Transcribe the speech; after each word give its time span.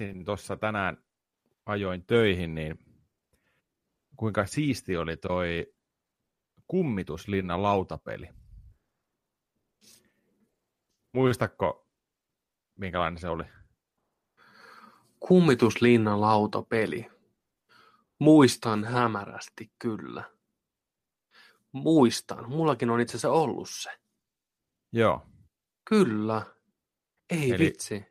mietin 0.00 0.24
tuossa 0.24 0.56
tänään 0.56 1.04
ajoin 1.66 2.06
töihin, 2.06 2.54
niin 2.54 2.78
kuinka 4.16 4.46
siisti 4.46 4.96
oli 4.96 5.16
toi 5.16 5.74
kummituslinnan 6.66 7.62
lautapeli. 7.62 8.28
Muistatko, 11.12 11.88
minkälainen 12.78 13.18
se 13.18 13.28
oli? 13.28 13.44
Kummituslinnan 15.20 16.20
lautapeli. 16.20 17.10
Muistan 18.18 18.84
hämärästi 18.84 19.72
kyllä. 19.78 20.24
Muistan. 21.72 22.50
Mullakin 22.50 22.90
on 22.90 23.00
itse 23.00 23.12
asiassa 23.12 23.30
ollut 23.30 23.68
se. 23.70 23.90
Joo. 24.92 25.26
Kyllä. 25.84 26.46
Ei 27.30 27.50
eli, 27.50 27.64
vitsi. 27.64 28.04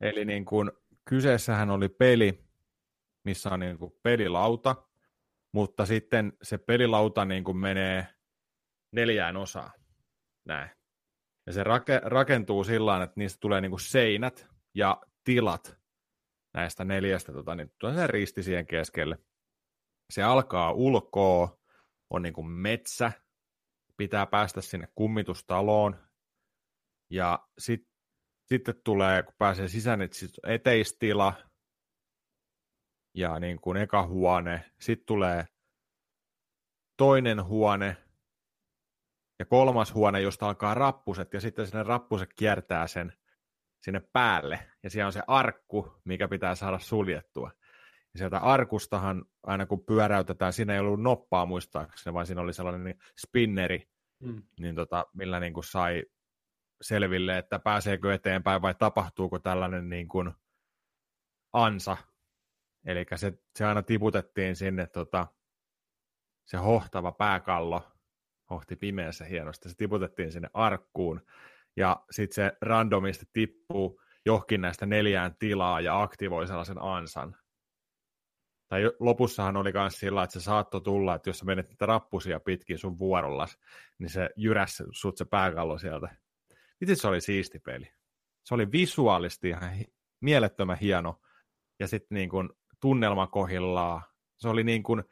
Eli 0.00 0.24
niin 0.24 0.44
kuin, 0.44 0.72
kyseessähän 1.08 1.70
oli 1.70 1.88
peli, 1.88 2.44
missä 3.24 3.50
on 3.50 3.60
niin 3.60 3.78
kuin 3.78 3.92
pelilauta, 4.02 4.76
mutta 5.52 5.86
sitten 5.86 6.32
se 6.42 6.58
pelilauta 6.58 7.24
niin 7.24 7.44
kuin 7.44 7.56
menee 7.56 8.06
neljään 8.92 9.36
osaan. 9.36 9.70
Näin. 10.44 10.70
Ja 11.46 11.52
se 11.52 11.64
rake, 11.64 12.00
rakentuu 12.04 12.64
sillä 12.64 13.02
että 13.02 13.14
niistä 13.16 13.38
tulee 13.40 13.60
niin 13.60 13.70
kuin 13.70 13.80
seinät 13.80 14.46
ja 14.74 15.00
tilat 15.24 15.78
näistä 16.54 16.84
neljästä 16.84 17.32
tota, 17.32 17.54
niin 17.54 17.72
se 17.94 18.06
risti 18.06 18.42
siihen 18.42 18.66
keskelle. 18.66 19.18
Se 20.12 20.22
alkaa 20.22 20.72
ulkoa, 20.72 21.58
on 22.10 22.22
niin 22.22 22.34
kuin 22.34 22.46
metsä, 22.46 23.12
pitää 23.96 24.26
päästä 24.26 24.60
sinne 24.60 24.88
kummitustaloon, 24.94 25.96
ja 27.10 27.48
sit, 27.58 27.87
sitten 28.48 28.74
tulee, 28.84 29.22
kun 29.22 29.34
pääsee 29.38 29.68
sisään, 29.68 30.02
että 30.02 30.16
sit 30.16 30.30
eteistila, 30.46 31.32
ja 33.14 33.40
niin 33.40 33.60
kuin 33.60 33.76
eka 33.76 34.06
huone, 34.06 34.64
sitten 34.80 35.06
tulee 35.06 35.44
toinen 36.96 37.44
huone, 37.44 37.96
ja 39.38 39.44
kolmas 39.44 39.94
huone, 39.94 40.20
josta 40.20 40.48
alkaa 40.48 40.74
rappuset, 40.74 41.32
ja 41.32 41.40
sitten 41.40 41.66
sinne 41.66 41.82
rappuset 41.82 42.28
kiertää 42.36 42.86
sen 42.86 43.12
sinne 43.82 44.02
päälle, 44.12 44.68
ja 44.82 44.90
siellä 44.90 45.06
on 45.06 45.12
se 45.12 45.22
arkku, 45.26 46.00
mikä 46.04 46.28
pitää 46.28 46.54
saada 46.54 46.78
suljettua. 46.78 47.50
Ja 48.14 48.18
sieltä 48.18 48.38
arkustahan, 48.38 49.24
aina 49.42 49.66
kun 49.66 49.84
pyöräytetään, 49.84 50.52
siinä 50.52 50.74
ei 50.74 50.80
ollut 50.80 51.02
noppaa 51.02 51.46
muistaakseni, 51.46 52.14
vaan 52.14 52.26
siinä 52.26 52.40
oli 52.40 52.52
sellainen 52.52 52.84
niin 52.84 52.98
spinneri, 53.18 53.88
mm. 54.20 54.42
niin 54.60 54.74
tota, 54.74 55.06
millä 55.14 55.40
niin 55.40 55.52
kuin 55.52 55.64
sai 55.64 56.04
selville, 56.80 57.38
että 57.38 57.58
pääseekö 57.58 58.14
eteenpäin 58.14 58.62
vai 58.62 58.74
tapahtuuko 58.74 59.38
tällainen 59.38 59.88
niin 59.88 60.08
kuin 60.08 60.32
ansa. 61.52 61.96
Eli 62.86 63.06
se, 63.16 63.32
se 63.56 63.64
aina 63.64 63.82
tiputettiin 63.82 64.56
sinne 64.56 64.86
tota, 64.86 65.26
se 66.44 66.56
hohtava 66.56 67.12
pääkallo, 67.12 67.82
hohti 68.50 68.76
pimeässä 68.76 69.24
hienosti, 69.24 69.68
se 69.68 69.74
tiputettiin 69.76 70.32
sinne 70.32 70.50
arkkuun, 70.54 71.20
ja 71.76 72.04
sitten 72.10 72.34
se 72.34 72.56
randomisti 72.60 73.26
tippuu 73.32 74.00
johonkin 74.26 74.60
näistä 74.60 74.86
neljään 74.86 75.36
tilaa 75.38 75.80
ja 75.80 76.02
aktivoi 76.02 76.46
sellaisen 76.46 76.82
ansan. 76.82 77.36
Tai 78.68 78.82
lopussahan 79.00 79.56
oli 79.56 79.72
myös 79.72 80.00
sillä, 80.00 80.22
että 80.22 80.32
se 80.32 80.40
saattoi 80.40 80.80
tulla, 80.80 81.14
että 81.14 81.28
jos 81.28 81.38
sä 81.38 81.44
menet 81.44 81.68
niitä 81.68 81.86
rappusia 81.86 82.40
pitkin 82.40 82.78
sun 82.78 82.98
vuorollas, 82.98 83.58
niin 83.98 84.10
se 84.10 84.30
jyräs 84.36 84.82
sut 84.92 85.16
se 85.16 85.24
pääkallo 85.24 85.78
sieltä. 85.78 86.16
Miten 86.80 86.96
se 86.96 87.08
oli 87.08 87.20
siisti 87.20 87.58
peli? 87.58 87.92
Se 88.44 88.54
oli 88.54 88.72
visuaalisesti 88.72 89.48
ihan 89.48 89.70
mielettömän 90.20 90.78
hieno, 90.78 91.20
ja 91.78 91.88
sitten 91.88 92.16
niin 92.16 92.28
kuin 92.28 92.50
tunnelma 92.80 93.26
kohillaan. 93.26 94.02
Se 94.36 94.48
oli 94.48 94.64
niin 94.64 94.82
kuin, 94.82 95.04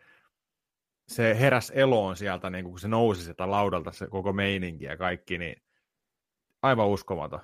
se 1.08 1.40
heräs 1.40 1.72
eloon 1.74 2.16
sieltä, 2.16 2.50
niin 2.50 2.64
kun 2.64 2.78
se 2.78 2.88
nousi 2.88 3.24
sieltä 3.24 3.50
laudalta, 3.50 3.92
se 3.92 4.06
koko 4.06 4.32
meininki 4.32 4.84
ja 4.84 4.96
kaikki, 4.96 5.38
niin 5.38 5.62
aivan 6.62 6.88
uskomaton. 6.88 7.40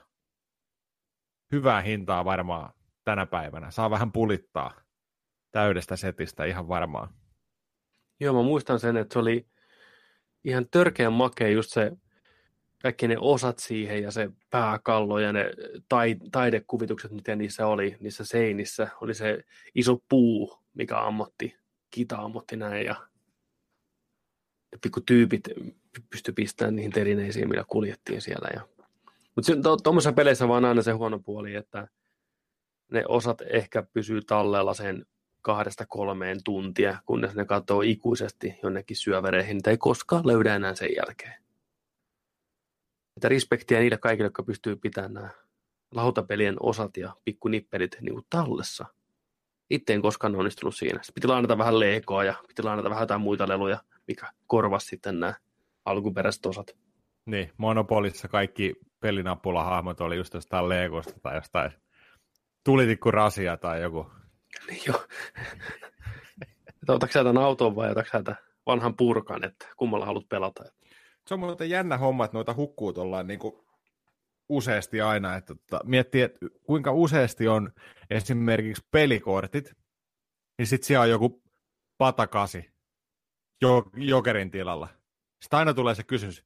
Hyvää 1.53 1.81
hintaa 1.81 2.25
varmaan 2.25 2.73
tänä 3.05 3.27
päivänä. 3.27 3.71
Saa 3.71 3.91
vähän 3.91 4.13
pulittaa 4.13 4.81
täydestä 5.51 5.97
setistä 5.97 6.45
ihan 6.45 6.69
varmaan. 6.69 7.15
Joo, 8.21 8.35
mä 8.35 8.43
muistan 8.43 8.81
sen, 8.81 8.97
että 8.97 9.13
se 9.13 9.19
oli 9.19 9.47
ihan 10.45 10.69
törkeän 10.71 11.13
makea 11.13 11.49
just 11.49 11.71
se 11.71 11.93
kaikki 12.83 13.09
ne 13.09 13.17
osat 13.19 13.59
siihen 13.59 14.03
ja 14.03 14.11
se 14.11 14.31
pääkallo 14.51 15.19
ja 15.19 15.33
ne 15.33 15.51
tai, 15.89 16.17
taidekuvitukset, 16.33 17.11
mitä 17.11 17.37
niissä 17.37 17.67
oli, 17.67 17.97
niissä 18.01 18.25
seinissä. 18.25 18.89
Oli 19.01 19.15
se 19.15 19.45
iso 19.75 20.03
puu, 20.09 20.59
mikä 20.75 20.99
ammotti, 20.99 21.57
kita 21.91 22.17
ammotti 22.17 22.57
näin 22.57 22.87
ja 22.87 22.97
pikku 24.83 25.01
tyypit 25.01 25.43
pysty 26.11 26.33
pistämään 26.33 26.77
niihin 26.77 26.93
telineisiin, 26.93 27.49
millä 27.49 27.65
kuljettiin 27.69 28.21
siellä. 28.21 28.49
Ja... 28.55 28.69
Mutta 29.35 29.53
tuommoisessa 29.83 30.13
to, 30.13 30.17
peleissä 30.17 30.49
vaan 30.49 30.65
aina 30.65 30.83
se 30.83 30.93
huono 30.93 31.19
puoli, 31.19 31.55
että 31.55 31.89
ne 32.93 33.05
osat 33.09 33.43
ehkä 33.47 33.83
pysyy 33.83 34.23
tallella 34.23 34.75
sen 34.75 35.07
kahdesta 35.43 35.87
kolmeen 35.87 36.39
tuntia, 36.45 36.99
kunnes 37.07 37.35
ne 37.35 37.45
katsoo 37.45 37.81
ikuisesti 37.81 38.55
jonnekin 38.63 38.97
syövereihin, 38.97 39.57
niitä 39.57 39.71
ei 39.71 39.79
koskaan 39.79 40.27
löydä 40.27 40.57
enää 40.57 40.75
sen 40.75 40.91
jälkeen. 40.97 41.43
Että 43.17 43.29
respektiä 43.29 43.79
niille 43.79 43.99
kaikille, 43.99 44.27
jotka 44.27 44.43
pystyy 44.43 44.77
pitämään 44.77 45.13
nämä 45.13 45.31
lautapelien 45.95 46.57
osat 46.61 46.97
ja 46.97 47.17
pikkunippelit 47.25 47.97
niin 48.01 48.15
kuin 48.15 48.27
tallessa. 48.31 48.87
Itse 49.71 49.95
en 49.95 50.03
koskaan 50.03 50.37
onnistunut 50.37 50.77
siinä. 50.77 51.03
Sitten 51.03 51.15
piti 51.15 51.27
lainata 51.27 51.59
vähän 51.59 51.81
leikoa 51.81 52.25
ja 52.25 52.35
piti 52.49 52.63
lainata 52.63 52.91
vähän 52.91 53.03
jotain 53.03 53.21
muita 53.21 53.49
leluja, 53.49 53.83
mikä 54.09 54.33
korvasi 54.47 54.87
sitten 54.87 55.21
nämä 55.21 55.35
alkuperäiset 55.85 56.47
osat. 56.47 56.77
Niin, 57.27 57.53
Monopolissa 57.57 58.29
kaikki 58.29 58.75
pelinappulahahmot 59.01 60.01
oli 60.01 60.17
just 60.17 60.35
jostain 60.35 60.69
Legosta 60.69 61.21
tai 61.23 61.35
jostain 61.37 61.71
tulitikurasia 62.65 63.57
tai 63.57 63.83
joku 63.83 64.07
niin 64.69 64.83
joo. 64.87 65.05
otatko 66.89 67.13
sä 67.13 67.25
tämän 67.25 67.43
auton 67.43 67.77
vai 67.77 67.91
otatko 67.91 68.19
sä 68.19 68.37
vanhan 68.67 68.97
purkan, 68.97 69.45
että 69.45 69.69
kummalla 69.77 70.07
haluat 70.07 70.29
pelata? 70.29 70.65
Se 71.27 71.35
on 71.35 71.41
muuten 71.41 71.71
jännä 71.71 71.99
homma, 71.99 72.25
että 72.25 72.37
noita 72.37 72.55
hukkuu 72.55 72.93
tuollain 72.93 73.27
niin 73.27 73.39
kuin 73.39 73.55
useasti 74.49 75.01
aina, 75.01 75.37
että 75.37 75.55
tota, 75.55 75.81
miettii, 75.85 76.23
että 76.23 76.47
kuinka 76.63 76.93
useasti 76.93 77.49
on 77.49 77.73
esimerkiksi 78.11 78.87
pelikortit, 78.91 79.73
niin 80.59 80.67
sitten 80.67 80.87
siellä 80.87 81.03
on 81.03 81.11
joku 81.11 81.43
patakasi 81.99 82.73
jo, 83.63 83.85
jokerin 83.97 84.51
tilalla. 84.51 84.89
Sitten 85.43 85.59
aina 85.59 85.75
tulee 85.75 85.95
se 85.95 86.03
kysymys, 86.03 86.45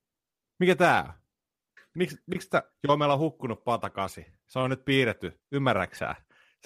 mikä 0.60 0.76
tämä 0.76 1.04
on? 1.08 1.12
Miks, 1.94 2.16
miksi 2.26 2.50
tämä? 2.50 2.62
Joo, 2.84 2.96
meillä 2.96 3.14
on 3.14 3.20
hukkunut 3.20 3.64
patakasi. 3.64 4.26
Se 4.46 4.58
on 4.58 4.70
nyt 4.70 4.84
piirretty, 4.84 5.40
ymmärräksää? 5.52 6.14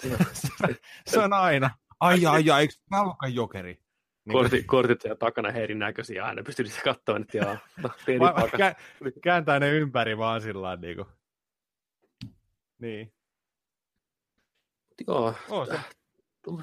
se 1.11 1.19
on 1.19 1.33
aina. 1.33 1.69
Ai, 1.99 2.25
ai, 2.25 2.49
ai, 2.49 2.61
eikö 2.61 2.73
Palkan 2.89 3.35
jokeri? 3.35 3.80
Niin 4.25 4.33
Kortit, 4.33 4.65
kortit 4.65 5.03
ja 5.03 5.15
takana 5.15 5.51
herin 5.51 5.79
näköisiä 5.79 6.25
aina, 6.25 6.43
pystyy 6.43 6.65
niitä 6.65 6.81
katsoa, 6.83 7.19
no, 7.19 7.89
pieni 8.05 8.25
Kä, 8.57 8.75
kääntää 9.21 9.59
ne 9.59 9.69
ympäri 9.69 10.17
vaan 10.17 10.41
sillä 10.41 10.75
niin 10.75 10.95
kuin. 10.95 11.07
Niin. 12.79 13.13
Joo, 15.07 15.33
oh, 15.49 15.67
se. 15.67 15.79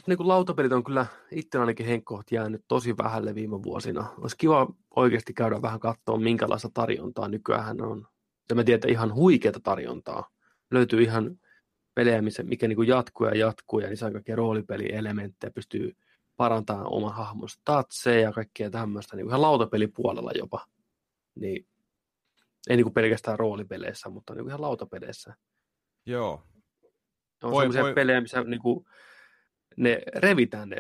niin 0.07 0.29
lautapelit 0.29 0.73
on 0.73 0.85
kyllä 0.85 1.07
itse 1.31 1.59
ainakin 1.59 1.87
Henkko 1.87 2.23
jäänyt 2.31 2.65
tosi 2.69 2.97
vähälle 2.97 3.35
viime 3.35 3.63
vuosina. 3.63 4.15
Olisi 4.19 4.37
kiva 4.37 4.67
oikeasti 4.97 5.35
käydä 5.35 5.63
vähän 5.63 5.81
katsoa, 5.81 6.19
minkälaista 6.19 6.71
tarjontaa 6.75 7.29
nykyään 7.29 7.83
on. 7.83 8.07
Ja 8.49 8.55
mä 8.55 8.65
tiedän, 8.65 8.77
että 8.77 8.89
ihan 8.89 9.15
huikeata 9.15 9.61
tarjontaa. 9.61 10.31
Löytyy 10.71 11.03
ihan 11.03 11.41
pelejä, 11.95 12.23
mikä 12.43 12.69
niin 12.69 12.87
jatkuu 12.87 13.27
ja 13.27 13.37
jatkuu, 13.37 13.81
ja 13.81 13.89
niissä 13.89 14.07
on 14.07 14.13
kaikkia 14.13 14.37
roolipelielementtejä, 14.37 15.51
pystyy 15.51 15.97
parantamaan 16.39 16.93
oman 16.93 17.15
hahmon 17.15 17.49
statseja 17.49 18.21
ja 18.21 18.33
kaikkea 18.33 18.71
tämmöistä, 18.71 19.17
niin 19.17 19.27
ihan 19.27 19.43
lautapelipuolella 19.43 20.33
jopa. 20.35 20.67
Niin, 21.35 21.67
ei 22.69 22.77
niin 22.77 22.85
kuin 22.85 22.95
pelkästään 22.95 23.39
roolipeleissä, 23.39 24.09
mutta 24.09 24.35
niin 24.35 24.45
kuin 24.45 24.51
ihan 24.51 24.61
lautapeleissä. 24.61 25.35
Joo. 26.07 26.43
On 27.43 27.51
voi, 27.51 27.63
sellaisia 27.63 27.83
voi... 27.83 27.95
pelejä, 27.95 28.21
missä 28.21 28.45
niin 28.45 28.61
kuin, 28.61 28.85
ne 29.77 30.03
revitään 30.15 30.69
ne 30.69 30.77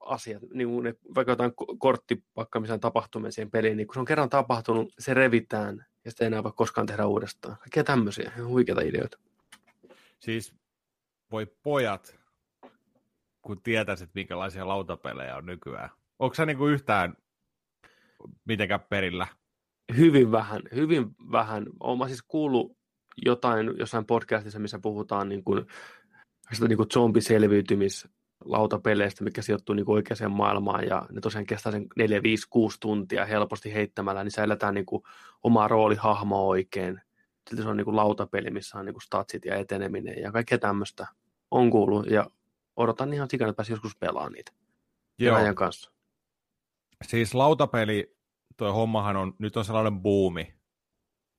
asiat, 0.00 0.42
niin 0.54 0.68
kuin 0.68 0.84
ne, 0.84 0.94
vaikka 1.14 1.32
jotain 1.32 1.52
korttipakkaamisen 1.78 2.80
tapahtumia 2.80 3.30
siihen 3.30 3.50
peliin, 3.50 3.76
niin 3.76 3.86
kun 3.86 3.94
se 3.94 4.00
on 4.00 4.06
kerran 4.06 4.30
tapahtunut, 4.30 4.92
se 4.98 5.14
revitään 5.14 5.86
ja 6.04 6.10
sitä 6.10 6.24
ei 6.24 6.26
enää 6.26 6.44
voi 6.44 6.52
koskaan 6.56 6.86
tehdä 6.86 7.06
uudestaan. 7.06 7.56
Kaikkea 7.56 7.84
tämmöisiä, 7.84 8.32
huikeita 8.46 8.80
ideoita. 8.80 9.18
Siis 10.20 10.54
voi 11.32 11.46
pojat, 11.62 12.19
kun 13.42 13.62
tietäisit, 13.62 14.10
minkälaisia 14.14 14.68
lautapelejä 14.68 15.36
on 15.36 15.46
nykyään. 15.46 15.90
Onko 16.18 16.34
sä 16.34 16.46
niinku 16.46 16.66
yhtään 16.66 17.14
mitenkään 18.44 18.80
perillä? 18.88 19.26
Hyvin 19.96 20.32
vähän, 20.32 20.62
hyvin 20.74 21.14
vähän. 21.32 21.66
Olen 21.80 22.08
siis 22.08 22.22
kuullut 22.22 22.76
jotain 23.24 23.70
jossain 23.78 24.06
podcastissa, 24.06 24.58
missä 24.58 24.78
puhutaan 24.78 25.28
niin 25.28 25.44
kuin 25.44 25.66
sitä 26.52 26.68
niin 26.68 26.90
zombiselviytymis 26.92 28.08
lautapeleistä, 28.44 29.24
mikä 29.24 29.42
sijoittuu 29.42 29.74
niin 29.74 29.90
oikeaan 29.90 30.32
maailmaan 30.32 30.86
ja 30.86 31.06
ne 31.12 31.20
tosiaan 31.20 31.46
kestää 31.46 31.72
sen 31.72 31.86
4, 31.96 32.22
5, 32.22 32.46
6 32.50 32.76
tuntia 32.80 33.24
helposti 33.24 33.74
heittämällä, 33.74 34.24
niin 34.24 34.30
säilytään 34.30 34.74
niin 34.74 34.86
kuin 34.86 35.02
omaa 35.42 35.68
roolihahmoa 35.68 36.40
oikein. 36.40 37.00
Sitten 37.48 37.64
se 37.64 37.68
on 37.68 37.76
niin 37.76 37.84
kuin 37.84 37.96
lautapeli, 37.96 38.50
missä 38.50 38.78
on 38.78 38.84
niin 38.84 38.94
kuin 38.94 39.02
statsit 39.02 39.44
ja 39.44 39.56
eteneminen 39.56 40.18
ja 40.22 40.32
kaikkea 40.32 40.58
tämmöistä 40.58 41.06
on 41.50 41.70
kuullut 41.70 42.06
ja 42.06 42.30
odotan 42.82 43.12
ihan 43.12 43.30
sikana, 43.30 43.50
että 43.50 43.56
pääsi 43.56 43.72
joskus 43.72 43.96
pelaamaan 43.96 44.32
niitä 44.32 44.52
Joo. 45.18 45.36
ajan 45.36 45.54
kanssa. 45.54 45.92
Siis 47.04 47.34
lautapeli, 47.34 48.16
tuo 48.56 48.72
hommahan 48.72 49.16
on, 49.16 49.34
nyt 49.38 49.56
on 49.56 49.64
sellainen 49.64 50.02
buumi, 50.02 50.60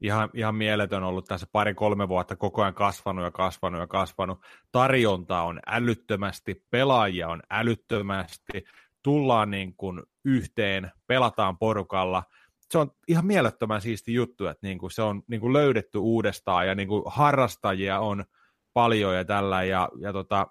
ihan, 0.02 0.30
ihan 0.34 0.56
mieletön 0.56 1.04
ollut 1.04 1.26
tässä 1.26 1.48
pari-kolme 1.52 2.08
vuotta 2.08 2.36
koko 2.36 2.62
ajan 2.62 2.74
kasvanut 2.74 3.24
ja 3.24 3.32
kasvanut 3.32 3.80
ja 3.82 3.88
kasvanut. 3.88 4.40
Tarjonta 4.72 5.42
on 5.42 5.60
älyttömästi, 5.68 6.66
pelaajia 6.70 7.28
on 7.28 7.42
älyttömästi, 7.50 8.64
tullaan 9.04 9.52
niin 9.52 9.76
kuin 9.76 10.04
yhteen, 10.26 10.92
pelataan 11.08 11.58
porukalla. 11.58 12.24
Se 12.70 12.78
on 12.78 12.92
ihan 13.08 13.26
mielettömän 13.26 13.82
siisti 13.82 14.14
juttu, 14.14 14.48
että 14.48 14.68
niin 14.68 14.78
kuin 14.78 14.92
se 14.92 15.02
on 15.02 15.24
niin 15.28 15.42
kuin 15.42 15.54
löydetty 15.54 15.98
uudestaan 15.98 16.68
ja 16.68 16.76
niin 16.76 16.88
kuin 16.88 17.04
harrastajia 17.06 18.00
on 18.00 18.26
paljon 18.74 19.16
ja 19.16 19.26
tällä. 19.26 19.64
Ja, 19.64 19.90
ja, 20.00 20.14
tota, 20.14 20.48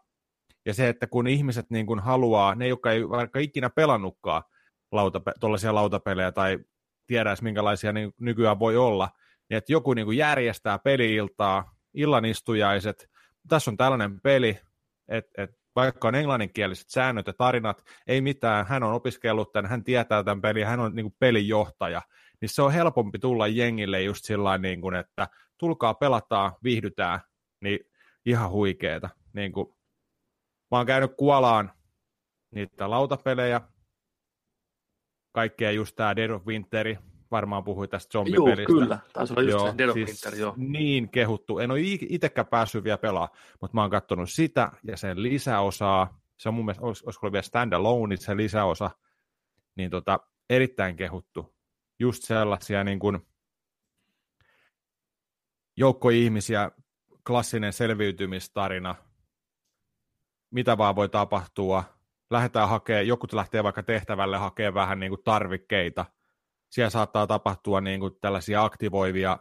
ja 0.70 0.75
se, 0.75 0.88
että 0.88 1.06
kun 1.06 1.26
ihmiset 1.26 1.70
niin 1.70 1.87
kuin 1.87 2.00
haluaa, 2.00 2.55
ne 2.55 2.69
jotka 2.69 2.93
ei 2.93 3.08
vaikka 3.08 3.38
ikinä 3.38 3.70
pelannutkaan 3.70 4.43
lautape- 4.94 5.72
lautapelejä 5.72 6.32
tai 6.32 6.58
tiedä 7.06 7.31
edes 7.31 7.43
minkälaisia 7.43 7.93
niin 7.93 8.12
nykyään 8.20 8.58
voi 8.58 8.76
olla, 8.76 9.08
niin 9.49 9.58
että 9.58 9.72
joku 9.72 9.94
niin 9.94 10.05
kuin 10.06 10.19
järjestää 10.19 10.78
peliiltaa, 10.78 11.76
illanistujaiset, 11.94 13.11
tässä 13.49 13.70
on 13.70 13.76
tällainen 13.76 14.20
peli, 14.20 14.61
että 15.08 15.43
et, 15.43 15.50
vaikka 15.76 16.08
on 16.08 16.14
englanninkieliset 16.14 16.88
säännöt 16.88 17.26
ja 17.26 17.32
tarinat, 17.32 17.84
ei 18.06 18.20
mitään, 18.20 18.66
hän 18.66 18.82
on 18.82 18.93
opiskellut 18.93 19.52
tämän, 19.52 19.70
hän 19.70 19.84
tietää 19.84 20.25
tämän 20.25 20.40
pelin, 20.40 20.66
hän 20.66 20.81
on 20.81 20.94
niin 20.94 21.05
kuin 21.05 21.16
pelinjohtaja, 21.19 22.02
niin 22.40 22.49
se 22.49 22.62
on 22.62 22.73
helpompi 22.73 23.19
tulla 23.19 23.46
jengille 23.46 24.02
just 24.02 24.25
sillä 24.25 24.58
niin 24.58 24.81
kuin, 24.81 24.94
että 24.94 25.28
tulkaa 25.58 25.94
pelataan, 25.94 26.52
viihdytään, 26.64 27.20
niin 27.61 27.78
ihan 28.26 28.50
huikeeta. 28.50 29.11
Niin 29.32 29.52
kuin, 29.52 29.75
mä 30.70 30.76
oon 30.76 30.87
käynyt 30.87 31.14
kuolaan 31.17 31.72
niitä 32.50 32.90
lautapelejä, 32.90 33.61
kaikkea 35.32 35.70
just 35.70 35.96
tämä 35.96 36.17
Dead 36.17 36.31
of 36.31 36.46
Winteri, 36.46 36.99
varmaan 37.31 37.64
puhui 37.64 37.88
tästä 37.88 38.12
zombipelistä. 38.12 38.62
Joo, 38.62 38.81
kyllä. 38.81 38.99
Taisi 39.12 39.32
olla 39.32 39.43
just 39.43 39.52
joo, 39.52 39.70
se 39.70 39.78
Dead 39.78 39.88
of 39.88 39.94
siis 39.94 40.08
Winter, 40.08 40.40
joo. 40.40 40.55
Niin 40.56 41.08
kehuttu. 41.08 41.58
En 41.58 41.70
ole 41.70 41.81
itsekään 41.82 42.46
päässyt 42.46 42.84
vielä 42.84 42.99
pelaa, 42.99 43.28
mutta 43.61 43.75
mä 43.75 43.81
oon 43.81 43.90
katsonut 43.90 44.31
sitä 44.31 44.72
ja 44.84 44.96
sen 44.96 45.22
lisäosaa. 45.22 46.20
Se 46.38 46.49
on 46.49 46.55
mun 46.55 46.64
mielestä, 46.64 46.87
olis, 46.87 47.02
olisiko 47.02 47.26
ollut 47.26 47.32
vielä 47.32 47.43
standalone 47.43 48.16
se 48.16 48.37
lisäosa. 48.37 48.90
Niin 49.76 49.90
tota, 49.90 50.20
erittäin 50.50 50.96
kehuttu. 50.96 51.55
Just 51.99 52.23
sellaisia 52.23 52.84
niin 52.84 52.99
kuin 52.99 53.19
joukko 55.76 56.11
ihmisiä, 56.11 56.70
klassinen 57.26 57.73
selviytymistarina, 57.73 58.94
mitä 60.50 60.79
vaan 60.79 60.97
voi 60.97 61.08
tapahtua. 61.08 61.85
Lähdetään 62.31 62.69
hakemaan, 62.69 63.06
joku 63.06 63.26
lähtee 63.32 63.64
vaikka 63.64 63.82
tehtävälle 63.82 64.37
hakemaan 64.37 64.75
vähän 64.75 65.00
niin 65.00 65.11
kuin 65.11 65.25
tarvikkeita– 65.25 66.05
siellä 66.70 66.91
saattaa 66.91 67.26
tapahtua 67.26 67.81
niin 67.81 68.00
kuin 68.00 68.12
tällaisia 68.20 68.64
aktivoivia 68.64 69.38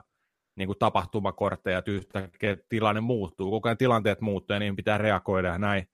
niin 0.56 0.68
kuin 0.68 0.80
tapahtumakortteja, 0.80 1.78
että 1.78 1.92
yhtäkkiä 1.92 2.58
tilanne 2.70 3.02
muuttuu, 3.02 3.52
koko 3.52 3.70
ajan 3.70 3.78
tilanteet 3.78 4.22
muuttuu 4.22 4.54
ja 4.54 4.60
niihin 4.60 4.76
pitää 4.76 4.98
reagoida 4.98 5.48
ja 5.48 5.58
näin. 5.58 5.90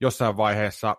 Jossain 0.00 0.36
vaiheessa 0.36 0.96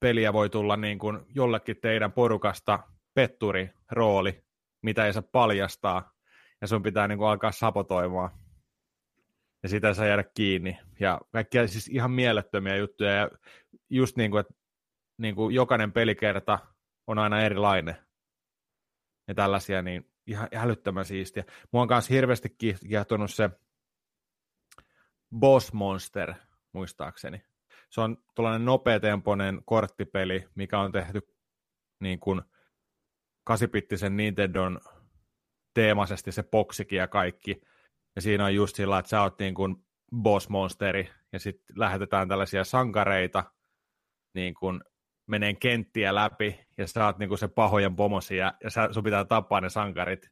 peliä 0.00 0.32
voi 0.32 0.50
tulla 0.50 0.76
niin 0.76 0.98
kuin 0.98 1.20
jollekin 1.34 1.76
teidän 1.82 2.12
porukasta 2.12 2.78
petturi 3.14 3.70
rooli, 3.90 4.44
mitä 4.82 5.06
ei 5.06 5.12
saa 5.12 5.22
paljastaa, 5.32 6.12
ja 6.60 6.66
sun 6.66 6.82
pitää 6.82 7.08
niin 7.08 7.18
kuin 7.18 7.28
alkaa 7.28 7.52
sapotoimaan. 7.52 8.30
Ja 9.64 9.68
sitä 9.68 9.94
saa 9.94 10.06
jäädä 10.06 10.24
kiinni. 10.34 10.78
Ja 11.00 11.20
kaikkia 11.32 11.68
siis 11.68 11.88
ihan 11.88 12.10
mielettömiä 12.10 12.76
juttuja, 12.76 13.10
ja 13.10 13.30
just 13.90 14.16
niin 14.16 14.30
kuin, 14.30 14.40
että 14.40 14.54
niin 15.18 15.34
kuin 15.34 15.54
jokainen 15.54 15.92
pelikerta 15.92 16.58
on 17.06 17.18
aina 17.18 17.42
erilainen 17.42 17.96
ja 19.28 19.34
tällaisia, 19.34 19.82
niin 19.82 20.10
ihan 20.26 20.48
älyttömän 20.54 21.04
siistiä. 21.04 21.44
Mua 21.72 21.82
on 21.82 21.88
myös 21.90 22.10
hirveästi 22.10 22.56
kiehtonut 22.88 23.30
se 23.30 23.50
Boss 25.38 25.72
Monster, 25.72 26.34
muistaakseni. 26.72 27.42
Se 27.90 28.00
on 28.00 28.16
tuollainen 28.34 28.64
nopeatempoinen 28.64 29.62
korttipeli, 29.64 30.48
mikä 30.54 30.78
on 30.78 30.92
tehty 30.92 31.20
niin 32.00 32.20
kuin 32.20 32.42
kasipittisen 33.44 34.16
Nintendon 34.16 34.80
teemaisesti 35.74 36.32
se 36.32 36.42
boksikin 36.42 36.98
ja 36.98 37.08
kaikki. 37.08 37.60
Ja 38.16 38.22
siinä 38.22 38.44
on 38.44 38.54
just 38.54 38.76
sillä, 38.76 38.98
että 38.98 39.08
sä 39.08 39.22
oot 39.22 39.38
niin 39.38 39.54
kuin 39.54 39.76
boss 40.16 40.48
monsteri, 40.48 41.10
ja 41.32 41.38
sitten 41.38 41.78
lähetetään 41.78 42.28
tällaisia 42.28 42.64
sankareita 42.64 43.44
niin 44.34 44.54
kuin 44.54 44.80
menee 45.26 45.54
kenttiä 45.54 46.14
läpi 46.14 46.60
ja 46.78 46.86
sä 46.86 47.06
oot 47.06 47.18
niinku 47.18 47.36
se 47.36 47.48
pahojen 47.48 47.96
pomosi 47.96 48.36
ja, 48.36 48.54
ja 48.64 48.70
sä, 48.70 48.88
sun 48.92 49.04
pitää 49.04 49.24
tappaa 49.24 49.60
ne 49.60 49.68
sankarit. 49.68 50.30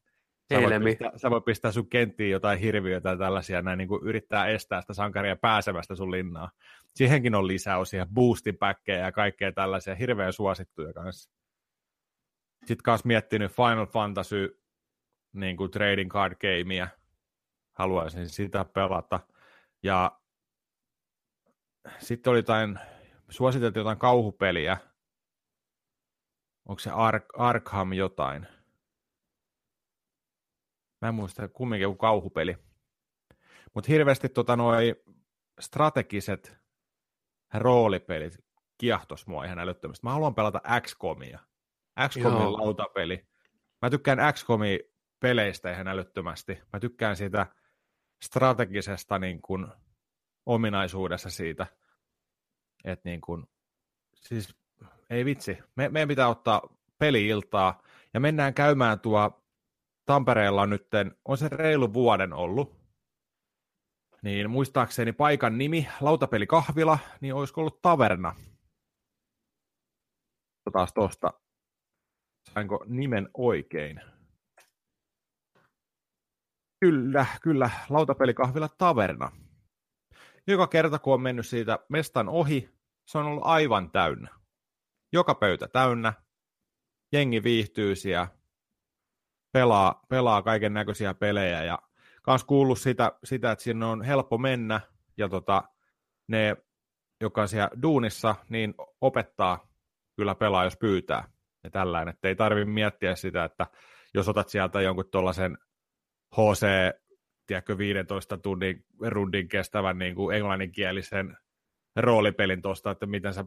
Sä 0.54 0.62
voit, 0.62 0.84
pistää, 0.84 1.10
sä 1.16 1.30
voit 1.30 1.44
pistää 1.44 1.72
sun 1.72 1.88
kenttiin 1.88 2.30
jotain 2.30 2.58
hirviöitä 2.58 3.02
tai 3.02 3.18
tällaisia, 3.18 3.62
näin 3.62 3.78
niinku 3.78 4.00
yrittää 4.04 4.46
estää 4.46 4.80
sitä 4.80 4.94
sankaria 4.94 5.36
pääsemästä 5.36 5.94
sun 5.94 6.10
linnaa. 6.10 6.50
Siihenkin 6.94 7.34
on 7.34 7.46
lisäosia, 7.46 8.06
boostipäkkejä 8.14 8.98
ja 8.98 9.12
kaikkea 9.12 9.52
tällaisia, 9.52 9.94
hirveän 9.94 10.32
suosittuja 10.32 10.92
kanssa. 10.92 11.30
Sitten 12.60 12.82
kanssa 12.84 13.06
miettinyt 13.06 13.52
Final 13.52 13.86
Fantasy 13.86 14.62
niin 15.32 15.56
kuin 15.56 15.70
trading 15.70 16.10
card 16.10 16.34
gamea. 16.40 16.88
Haluaisin 17.72 18.28
sitä 18.28 18.64
pelata. 18.64 19.20
Ja 19.82 20.20
sitten 21.98 22.30
oli 22.30 22.38
jotain 22.38 22.78
suositeltiin 23.28 23.80
jotain 23.80 23.98
kauhupeliä. 23.98 24.76
Onko 26.68 26.78
se 26.78 26.90
Ark- 26.90 27.38
Arkham 27.38 27.92
jotain? 27.92 28.46
Mä 31.00 31.08
en 31.08 31.14
muista, 31.14 31.48
kumminkin 31.48 31.82
joku 31.82 31.96
kauhupeli. 31.96 32.56
Mutta 33.74 33.92
hirveästi 33.92 34.28
tota, 34.28 34.56
noi 34.56 35.04
strategiset 35.60 36.56
roolipelit 37.54 38.38
kiahtos 38.78 39.26
mua 39.26 39.44
ihan 39.44 39.58
älyttömästi. 39.58 40.06
Mä 40.06 40.12
haluan 40.12 40.34
pelata 40.34 40.60
XCOMia. 40.80 41.38
XCOMin 42.08 42.52
lautapeli. 42.52 43.28
Mä 43.82 43.90
tykkään 43.90 44.34
XCOMin 44.34 44.80
peleistä 45.20 45.72
ihan 45.72 45.88
älyttömästi. 45.88 46.60
Mä 46.72 46.80
tykkään 46.80 47.16
siitä 47.16 47.46
strategisesta 48.22 49.18
niin 49.18 49.42
kun, 49.42 49.72
ominaisuudessa 50.46 51.30
siitä– 51.30 51.66
että 52.84 53.08
niin 53.08 53.20
kuin, 53.20 53.46
siis 54.14 54.56
ei 55.10 55.24
vitsi, 55.24 55.58
Me, 55.76 55.88
meidän 55.88 56.08
pitää 56.08 56.28
ottaa 56.28 56.76
peli-iltaa 56.98 57.82
ja 58.14 58.20
mennään 58.20 58.54
käymään 58.54 59.00
tuo 59.00 59.44
Tampereella 60.06 60.66
nytten, 60.66 61.16
on 61.24 61.38
se 61.38 61.48
reilu 61.48 61.92
vuoden 61.92 62.32
ollut, 62.32 62.76
niin 64.22 64.50
muistaakseni 64.50 65.12
paikan 65.12 65.58
nimi, 65.58 65.88
lautapelikahvila, 66.00 66.98
niin 67.20 67.34
olisiko 67.34 67.60
ollut 67.60 67.82
taverna. 67.82 68.34
Taas 70.72 70.92
tuosta, 70.92 71.32
sainko 72.52 72.84
nimen 72.86 73.28
oikein? 73.34 74.00
Kyllä, 76.82 77.26
kyllä, 77.42 77.70
lautapelikahvila 77.88 78.68
taverna. 78.68 79.32
Joka 80.46 80.66
kerta 80.66 80.98
kun 80.98 81.14
on 81.14 81.20
mennyt 81.20 81.46
siitä 81.46 81.78
mestan 81.88 82.28
ohi, 82.28 82.70
se 83.06 83.18
on 83.18 83.26
ollut 83.26 83.42
aivan 83.46 83.90
täynnä. 83.90 84.28
Joka 85.12 85.34
pöytä 85.34 85.68
täynnä, 85.68 86.12
jengi 87.12 87.42
viihtyy 87.42 87.96
siellä, 87.96 88.28
pelaa, 89.52 90.02
pelaa 90.08 90.42
kaiken 90.42 90.74
näköisiä 90.74 91.14
pelejä 91.14 91.64
ja 91.64 91.78
kans 92.22 92.44
kuullut 92.44 92.78
sitä, 92.78 93.12
sitä, 93.24 93.52
että 93.52 93.62
sinne 93.62 93.86
on 93.86 94.02
helppo 94.02 94.38
mennä. 94.38 94.80
Ja 95.16 95.28
tota, 95.28 95.62
ne, 96.28 96.56
joka 97.20 97.46
siellä 97.46 97.70
duunissa, 97.82 98.34
niin 98.48 98.74
opettaa 99.00 99.68
kyllä 100.16 100.34
pelaa, 100.34 100.64
jos 100.64 100.76
pyytää. 100.76 101.28
Ja 101.64 101.70
tällainen, 101.70 102.14
että 102.14 102.28
ei 102.28 102.36
tarvitse 102.36 102.70
miettiä 102.70 103.14
sitä, 103.14 103.44
että 103.44 103.66
jos 104.14 104.28
otat 104.28 104.48
sieltä 104.48 104.80
jonkun 104.80 105.10
tuollaisen 105.10 105.58
HC 106.32 106.66
tiedätkö, 107.46 107.78
15 107.78 108.38
tunnin 108.38 108.84
rundin 109.00 109.48
kestävän 109.48 109.98
niin 109.98 110.14
kuin 110.14 110.36
englanninkielisen 110.36 111.36
roolipelin 111.96 112.62
tuosta, 112.62 112.90
että 112.90 113.06
miten 113.06 113.34
sä 113.34 113.44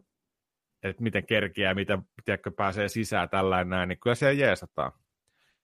että 0.83 1.03
miten 1.03 1.25
kerkiää, 1.25 1.73
miten 1.73 2.01
tiedätkö, 2.25 2.51
pääsee 2.51 2.89
sisään 2.89 3.29
tällainen 3.29 3.69
näin, 3.69 3.89
niin 3.89 3.99
kyllä 3.99 4.15
siellä 4.15 4.39
jeesataan. 4.39 4.91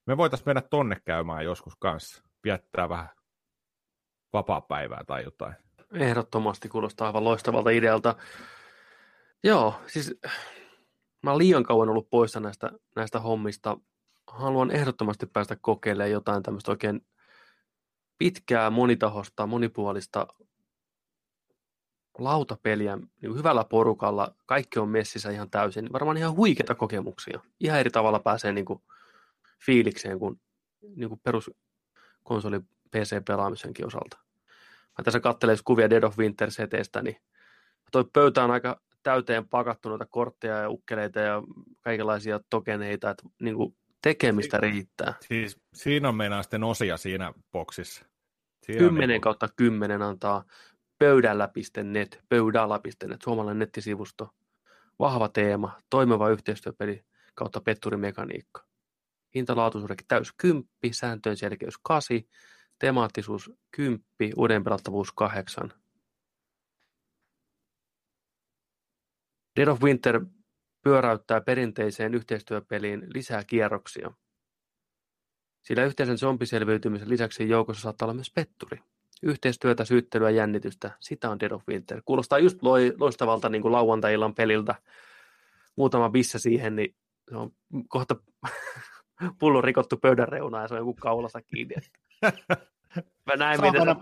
Me 0.07 0.17
voitaisiin 0.17 0.49
mennä 0.49 0.61
tonne 0.61 0.97
käymään 1.05 1.45
joskus 1.45 1.73
kanssa, 1.79 2.23
viettää 2.43 2.89
vähän 2.89 3.09
vapaa-päivää 4.33 5.03
tai 5.07 5.23
jotain. 5.23 5.53
Ehdottomasti 5.93 6.69
kuulostaa 6.69 7.07
aivan 7.07 7.23
loistavalta 7.23 7.69
idealta. 7.69 8.15
Joo, 9.43 9.81
siis 9.87 10.19
mä 11.23 11.31
oon 11.31 11.37
liian 11.37 11.63
kauan 11.63 11.89
ollut 11.89 12.09
poissa 12.09 12.39
näistä, 12.39 12.71
näistä 12.95 13.19
hommista. 13.19 13.77
Haluan 14.31 14.71
ehdottomasti 14.71 15.25
päästä 15.25 15.57
kokeilemaan 15.61 16.11
jotain 16.11 16.43
tämmöistä 16.43 16.71
oikein 16.71 17.05
pitkää, 18.17 18.69
monitahosta, 18.69 19.47
monipuolista 19.47 20.27
lautapeliä 22.17 22.97
niin 23.21 23.35
hyvällä 23.35 23.63
porukalla. 23.63 24.35
Kaikki 24.45 24.79
on 24.79 24.89
messissä 24.89 25.29
ihan 25.29 25.49
täysin. 25.49 25.93
Varmaan 25.93 26.17
ihan 26.17 26.35
huikeita 26.35 26.75
kokemuksia. 26.75 27.39
Ihan 27.59 27.79
eri 27.79 27.89
tavalla 27.89 28.19
pääsee 28.19 28.51
niin 28.51 28.65
kuin 28.65 28.81
fiilikseen 29.65 30.19
kuin, 30.19 30.41
niin 30.95 31.09
kuin 31.09 31.21
peruskonsoli 31.23 32.59
PC-pelaamisenkin 32.91 33.85
osalta. 33.85 34.17
Mä 34.97 35.03
tässä 35.03 35.19
katselen 35.19 35.57
kuvia 35.65 35.89
Dead 35.89 36.03
of 36.03 36.17
Winter 36.17 36.51
seteistä, 36.51 37.01
niin 37.01 37.17
toi 37.91 38.05
pöytä 38.13 38.43
on 38.43 38.51
aika 38.51 38.81
täyteen 39.03 39.47
pakattu 39.47 39.89
noita 39.89 40.05
kortteja 40.05 40.57
ja 40.57 40.69
ukkeleita 40.69 41.19
ja 41.19 41.43
kaikenlaisia 41.81 42.39
tokeneita, 42.49 43.09
että 43.09 43.23
niin 43.39 43.55
kuin 43.55 43.75
tekemistä 44.01 44.57
si- 44.57 44.61
riittää. 44.61 45.13
Siis 45.27 45.59
siinä 45.73 46.09
on 46.09 46.15
meinaa 46.15 46.43
sitten 46.43 46.63
osia 46.63 46.97
siinä 46.97 47.33
boksissa. 47.51 48.05
Siinä 48.65 48.79
10 48.79 49.09
niin 49.09 49.21
kautta 49.21 49.49
10 49.55 50.01
antaa 50.01 50.43
pöydällä.net, 50.99 52.23
pöydällä.net, 52.29 53.21
suomalainen 53.23 53.59
nettisivusto. 53.59 54.29
Vahva 54.99 55.29
teema, 55.29 55.79
toimiva 55.89 56.29
yhteistyöpeli 56.29 57.05
kautta 57.35 57.61
petturimekaniikka. 57.61 58.65
Hintalaatuisuudekin 59.35 60.07
täys 60.07 60.33
10, 60.37 60.69
sääntöjen 60.91 61.37
selkeys 61.37 61.77
8, 61.83 62.17
temaattisuus 62.79 63.51
10, 63.71 64.03
uuden 64.35 64.63
pelattavuus 64.63 65.11
8. 65.11 65.73
Dead 69.59 69.67
of 69.67 69.83
Winter 69.83 70.21
pyöräyttää 70.83 71.41
perinteiseen 71.41 72.15
yhteistyöpeliin 72.15 73.07
lisää 73.13 73.43
kierroksia. 73.43 74.11
Sillä 75.61 75.85
yhteisen 75.85 76.17
zombiselviytymisen 76.17 77.09
lisäksi 77.09 77.49
joukossa 77.49 77.81
saattaa 77.81 78.05
olla 78.05 78.13
myös 78.13 78.31
petturi. 78.35 78.79
Yhteistyötä, 79.23 79.85
syyttelyä, 79.85 80.29
jännitystä, 80.29 80.91
sitä 80.99 81.29
on 81.29 81.39
Dead 81.39 81.51
of 81.51 81.63
Winter. 81.69 82.01
Kuulostaa 82.05 82.39
just 82.39 82.59
loistavalta 82.97 83.49
niin 83.49 83.61
kuin 83.61 83.71
lauantai-illan 83.71 84.35
peliltä. 84.35 84.75
Muutama 85.75 86.09
bissa 86.09 86.39
siihen, 86.39 86.75
niin 86.75 86.95
se 87.29 87.35
on 87.37 87.51
kohta 87.87 88.15
pullo 89.39 89.61
rikottu 89.61 89.97
pöydän 89.97 90.27
reunaa 90.27 90.61
ja 90.61 90.67
se 90.67 90.73
on 90.73 90.79
joku 90.79 90.93
kaulassa 90.93 91.41
kiinni. 91.41 91.75
Mä 93.25 93.35
näin, 93.37 93.61
miten 93.61 93.85
sä 93.85 93.95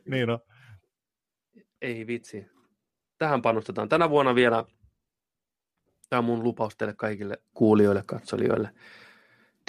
niin 0.10 0.30
on. 0.30 0.38
Ei 1.80 2.06
vitsi. 2.06 2.55
Tähän 3.18 3.42
panostetaan. 3.42 3.88
Tänä 3.88 4.10
vuonna 4.10 4.34
vielä, 4.34 4.64
tämä 6.08 6.18
on 6.18 6.24
mun 6.24 6.42
lupaus 6.42 6.76
teille 6.76 6.94
kaikille 6.94 7.42
kuulijoille, 7.54 8.02
katsolijoille. 8.06 8.70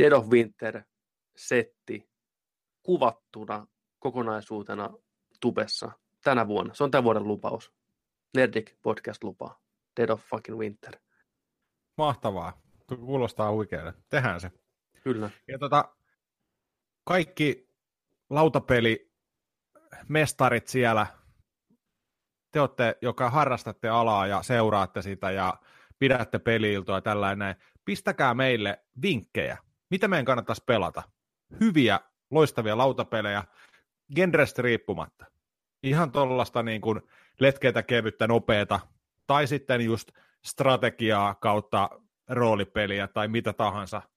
Dead 0.01 0.11
of 0.11 0.27
Winter 0.27 0.83
setti 1.35 2.09
kuvattuna 2.83 3.67
kokonaisuutena 3.99 4.89
tubessa 5.39 5.91
tänä 6.23 6.47
vuonna. 6.47 6.73
Se 6.73 6.83
on 6.83 6.91
tämän 6.91 7.03
vuoden 7.03 7.27
lupaus. 7.27 7.73
Nerdik 8.35 8.75
podcast 8.81 9.23
lupaa. 9.23 9.59
Dead 9.99 10.09
of 10.09 10.21
fucking 10.21 10.57
Winter. 10.57 10.97
Mahtavaa. 11.97 12.61
Kuulostaa 12.87 13.51
huikealle. 13.51 13.93
Tehdään 14.09 14.41
se. 14.41 14.51
Kyllä. 15.03 15.29
Ja 15.47 15.59
tota, 15.59 15.95
kaikki 17.03 17.69
lautapeli 18.29 19.11
mestarit 20.09 20.67
siellä, 20.67 21.07
te 22.51 22.61
olette, 22.61 22.97
joka 23.01 23.29
harrastatte 23.29 23.89
alaa 23.89 24.27
ja 24.27 24.43
seuraatte 24.43 25.01
sitä 25.01 25.31
ja 25.31 25.53
pidätte 25.99 26.39
peliiltoa 26.39 26.97
ja 26.97 27.01
tällainen, 27.01 27.55
pistäkää 27.85 28.33
meille 28.33 28.79
vinkkejä, 29.01 29.57
mitä 29.89 30.07
meidän 30.07 30.25
kannattaisi 30.25 30.63
pelata. 30.65 31.03
Hyviä, 31.59 31.99
loistavia 32.31 32.77
lautapelejä, 32.77 33.43
genrestä 34.15 34.61
riippumatta. 34.61 35.25
Ihan 35.83 36.11
tuollaista 36.11 36.63
niin 36.63 36.81
kuin 36.81 37.01
letkeitä, 37.39 37.83
kevyttä, 37.83 38.27
nopeata, 38.27 38.79
tai 39.27 39.47
sitten 39.47 39.81
just 39.81 40.11
strategiaa 40.45 41.35
kautta 41.35 41.89
roolipeliä 42.29 43.07
tai 43.07 43.27
mitä 43.27 43.53
tahansa– 43.53 44.01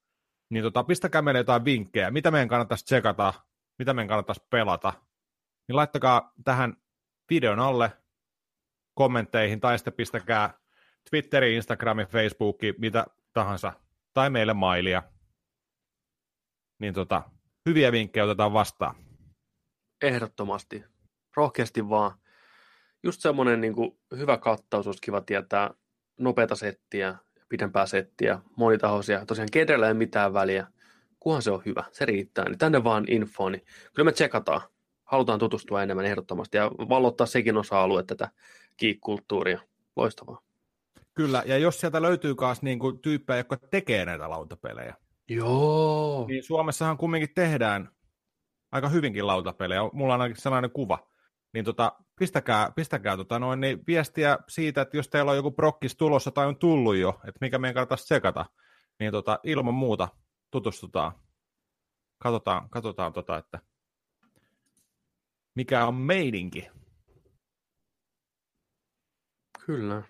niin 0.50 0.64
tota, 0.64 0.84
pistäkää 0.84 1.22
meille 1.22 1.40
jotain 1.40 1.64
vinkkejä, 1.64 2.10
mitä 2.10 2.30
meidän 2.30 2.48
kannattaisi 2.48 2.84
tsekata, 2.84 3.34
mitä 3.78 3.94
meidän 3.94 4.08
kannattaisi 4.08 4.46
pelata, 4.50 4.92
niin 5.68 5.76
laittakaa 5.76 6.32
tähän 6.44 6.76
videon 7.30 7.60
alle 7.60 7.92
kommentteihin, 9.00 9.60
tai 9.60 9.78
sitten 9.78 9.92
pistäkää 9.92 10.58
Twitteri, 11.10 11.56
Instagrami, 11.56 12.04
Facebooki, 12.04 12.74
mitä 12.78 13.06
tahansa, 13.32 13.72
tai 14.14 14.30
meille 14.30 14.54
mailia. 14.54 15.02
Niin 16.78 16.94
tota, 16.94 17.22
hyviä 17.66 17.92
vinkkejä 17.92 18.24
otetaan 18.24 18.52
vastaan. 18.52 18.94
Ehdottomasti. 20.02 20.84
Rohkeasti 21.36 21.88
vaan. 21.88 22.12
Just 23.02 23.20
semmoinen 23.20 23.60
niin 23.60 23.74
hyvä 24.16 24.38
kattaus, 24.38 24.86
olisi 24.86 25.02
kiva 25.02 25.20
tietää 25.20 25.70
nopeata 26.18 26.56
settiä, 26.56 27.14
pidempää 27.48 27.86
settiä, 27.86 28.38
monitahoisia. 28.56 29.26
Tosiaan 29.26 29.48
kenrellä 29.52 29.88
ei 29.88 29.94
mitään 29.94 30.32
väliä, 30.32 30.66
kunhan 31.20 31.42
se 31.42 31.50
on 31.50 31.62
hyvä, 31.66 31.84
se 31.92 32.04
riittää. 32.04 32.44
Niin 32.44 32.58
tänne 32.58 32.84
vaan 32.84 33.04
infoon, 33.08 33.52
niin 33.52 33.64
kyllä 33.94 34.08
me 34.08 34.12
tsekataan. 34.12 34.60
Halutaan 35.04 35.38
tutustua 35.38 35.82
enemmän 35.82 36.06
ehdottomasti 36.06 36.56
ja 36.56 36.70
vallottaa 36.70 37.26
sekin 37.26 37.56
osa-alue 37.56 38.02
tätä 38.02 38.28
geek-kulttuuria. 38.80 39.60
Loistavaa. 39.96 40.40
Kyllä, 41.14 41.42
ja 41.46 41.58
jos 41.58 41.80
sieltä 41.80 42.02
löytyy 42.02 42.34
myös 42.40 42.62
niinku 42.62 42.92
tyyppejä, 42.92 43.36
jotka 43.36 43.56
tekee 43.56 44.04
näitä 44.04 44.30
lautapelejä. 44.30 44.94
Joo. 45.28 46.26
Niin 46.28 46.42
Suomessahan 46.42 46.96
kumminkin 46.96 47.34
tehdään 47.34 47.88
aika 48.72 48.88
hyvinkin 48.88 49.26
lautapelejä. 49.26 49.80
Mulla 49.92 50.14
on 50.14 50.20
ainakin 50.20 50.42
sellainen 50.42 50.70
kuva 50.70 51.10
niin 51.52 51.64
tota, 51.64 51.92
pistäkää, 52.18 52.72
pistäkää 52.76 53.16
tota 53.16 53.38
noin, 53.38 53.60
niin 53.60 53.82
viestiä 53.86 54.38
siitä, 54.48 54.80
että 54.80 54.96
jos 54.96 55.08
teillä 55.08 55.30
on 55.30 55.36
joku 55.36 55.50
prokkis 55.50 55.96
tulossa 55.96 56.30
tai 56.30 56.46
on 56.46 56.56
tullut 56.56 56.96
jo, 56.96 57.20
että 57.28 57.38
mikä 57.40 57.58
meidän 57.58 57.74
kannattaisi 57.74 58.04
tsekata, 58.04 58.46
niin 59.00 59.12
tota, 59.12 59.38
ilman 59.42 59.74
muuta 59.74 60.08
tutustutaan. 60.50 61.12
Katsotaan, 62.18 62.70
katsotaan 62.70 63.12
tota, 63.12 63.38
että 63.38 63.58
mikä 65.54 65.86
on 65.86 65.94
meidinki. 65.94 66.68
Kyllä. 69.70 70.02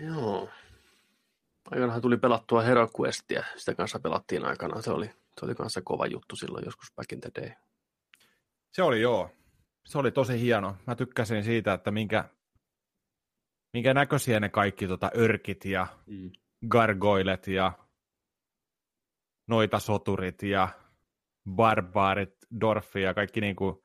Joo. 0.00 0.48
Aikanahan 1.70 2.02
tuli 2.02 2.16
pelattua 2.16 2.62
Hero 2.62 2.88
Questia, 3.00 3.44
sitä 3.56 3.74
kanssa 3.74 4.00
pelattiin 4.00 4.44
aikana, 4.44 4.82
se 4.82 4.90
oli 4.90 5.06
se 5.06 5.44
oli 5.44 5.54
kanssa 5.54 5.82
kova 5.84 6.06
juttu 6.06 6.36
silloin 6.36 6.64
joskus 6.64 6.92
back 6.96 7.12
in 7.12 7.20
the 7.20 7.30
day. 7.34 7.50
Se 8.72 8.82
oli 8.82 9.00
joo. 9.00 9.30
Se 9.86 9.98
oli 9.98 10.10
tosi 10.10 10.40
hieno. 10.40 10.76
Mä 10.86 10.94
tykkäsin 10.94 11.44
siitä, 11.44 11.72
että 11.72 11.90
minkä, 11.90 12.24
minkä 13.72 13.94
näköisiä 13.94 14.40
ne 14.40 14.48
kaikki 14.48 14.88
tota, 14.88 15.10
örkit 15.18 15.64
ja 15.64 15.86
mm. 16.06 16.30
gargoilet 16.68 17.46
ja 17.46 17.72
noita 19.46 19.78
soturit 19.78 20.42
ja 20.42 20.68
barbaarit, 21.50 22.34
Dorfi 22.60 23.02
ja 23.02 23.14
kaikki 23.14 23.40
niin 23.40 23.56
kuin 23.56 23.76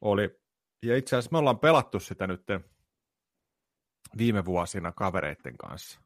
oli. 0.00 0.39
Ja 0.82 0.96
itse 0.96 1.16
asiassa 1.16 1.32
me 1.32 1.38
ollaan 1.38 1.58
pelattu 1.58 2.00
sitä 2.00 2.26
nyt 2.26 2.42
viime 4.18 4.44
vuosina 4.44 4.92
kavereiden 4.92 5.56
kanssa. 5.56 6.00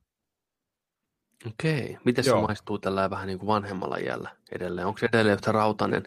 Okei. 1.46 1.98
Miten 2.04 2.24
se 2.24 2.34
maistuu 2.34 2.78
tällä 2.78 3.10
vähän 3.10 3.26
niin 3.26 3.38
kuin 3.38 3.46
vanhemmalla 3.46 3.96
iällä 3.96 4.30
edelleen? 4.52 4.86
Onko 4.86 4.98
se 4.98 5.08
edelleen 5.12 5.34
yhtä 5.34 5.52
rautainen, 5.52 6.02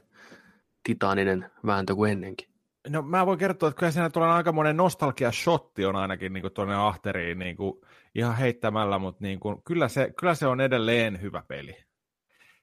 titaaninen 0.83 1.51
vääntö 1.65 1.95
kuin 1.95 2.11
ennenkin? 2.11 2.49
No 2.89 3.01
mä 3.01 3.25
voin 3.25 3.39
kertoa, 3.39 3.69
että 3.69 3.79
kyllä 3.79 3.91
siinä 3.91 4.09
tulee 4.09 4.29
aika 4.29 4.51
monen 4.51 4.77
nostalgia-shotti 4.77 5.85
on 5.85 5.95
ainakin 5.95 6.33
niin 6.33 6.51
tuonne 6.53 6.75
ahteriin 6.75 7.39
niin 7.39 7.57
kuin 7.57 7.81
ihan 8.15 8.37
heittämällä, 8.37 8.99
mutta 8.99 9.23
niin 9.23 9.39
kuin, 9.39 9.63
kyllä, 9.63 9.87
se, 9.87 10.13
kyllä 10.19 10.35
se 10.35 10.47
on 10.47 10.61
edelleen 10.61 11.21
hyvä 11.21 11.43
peli. 11.47 11.77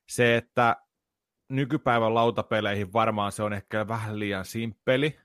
Se, 0.07 0.37
että 0.37 0.77
nykypäivän 1.49 2.15
lautapeleihin 2.15 2.93
varmaan 2.93 3.33
se 3.33 3.43
on 3.43 3.53
ehkä 3.53 3.89
vähän 3.89 4.19
liian 4.19 4.45
simppeli 4.45 5.19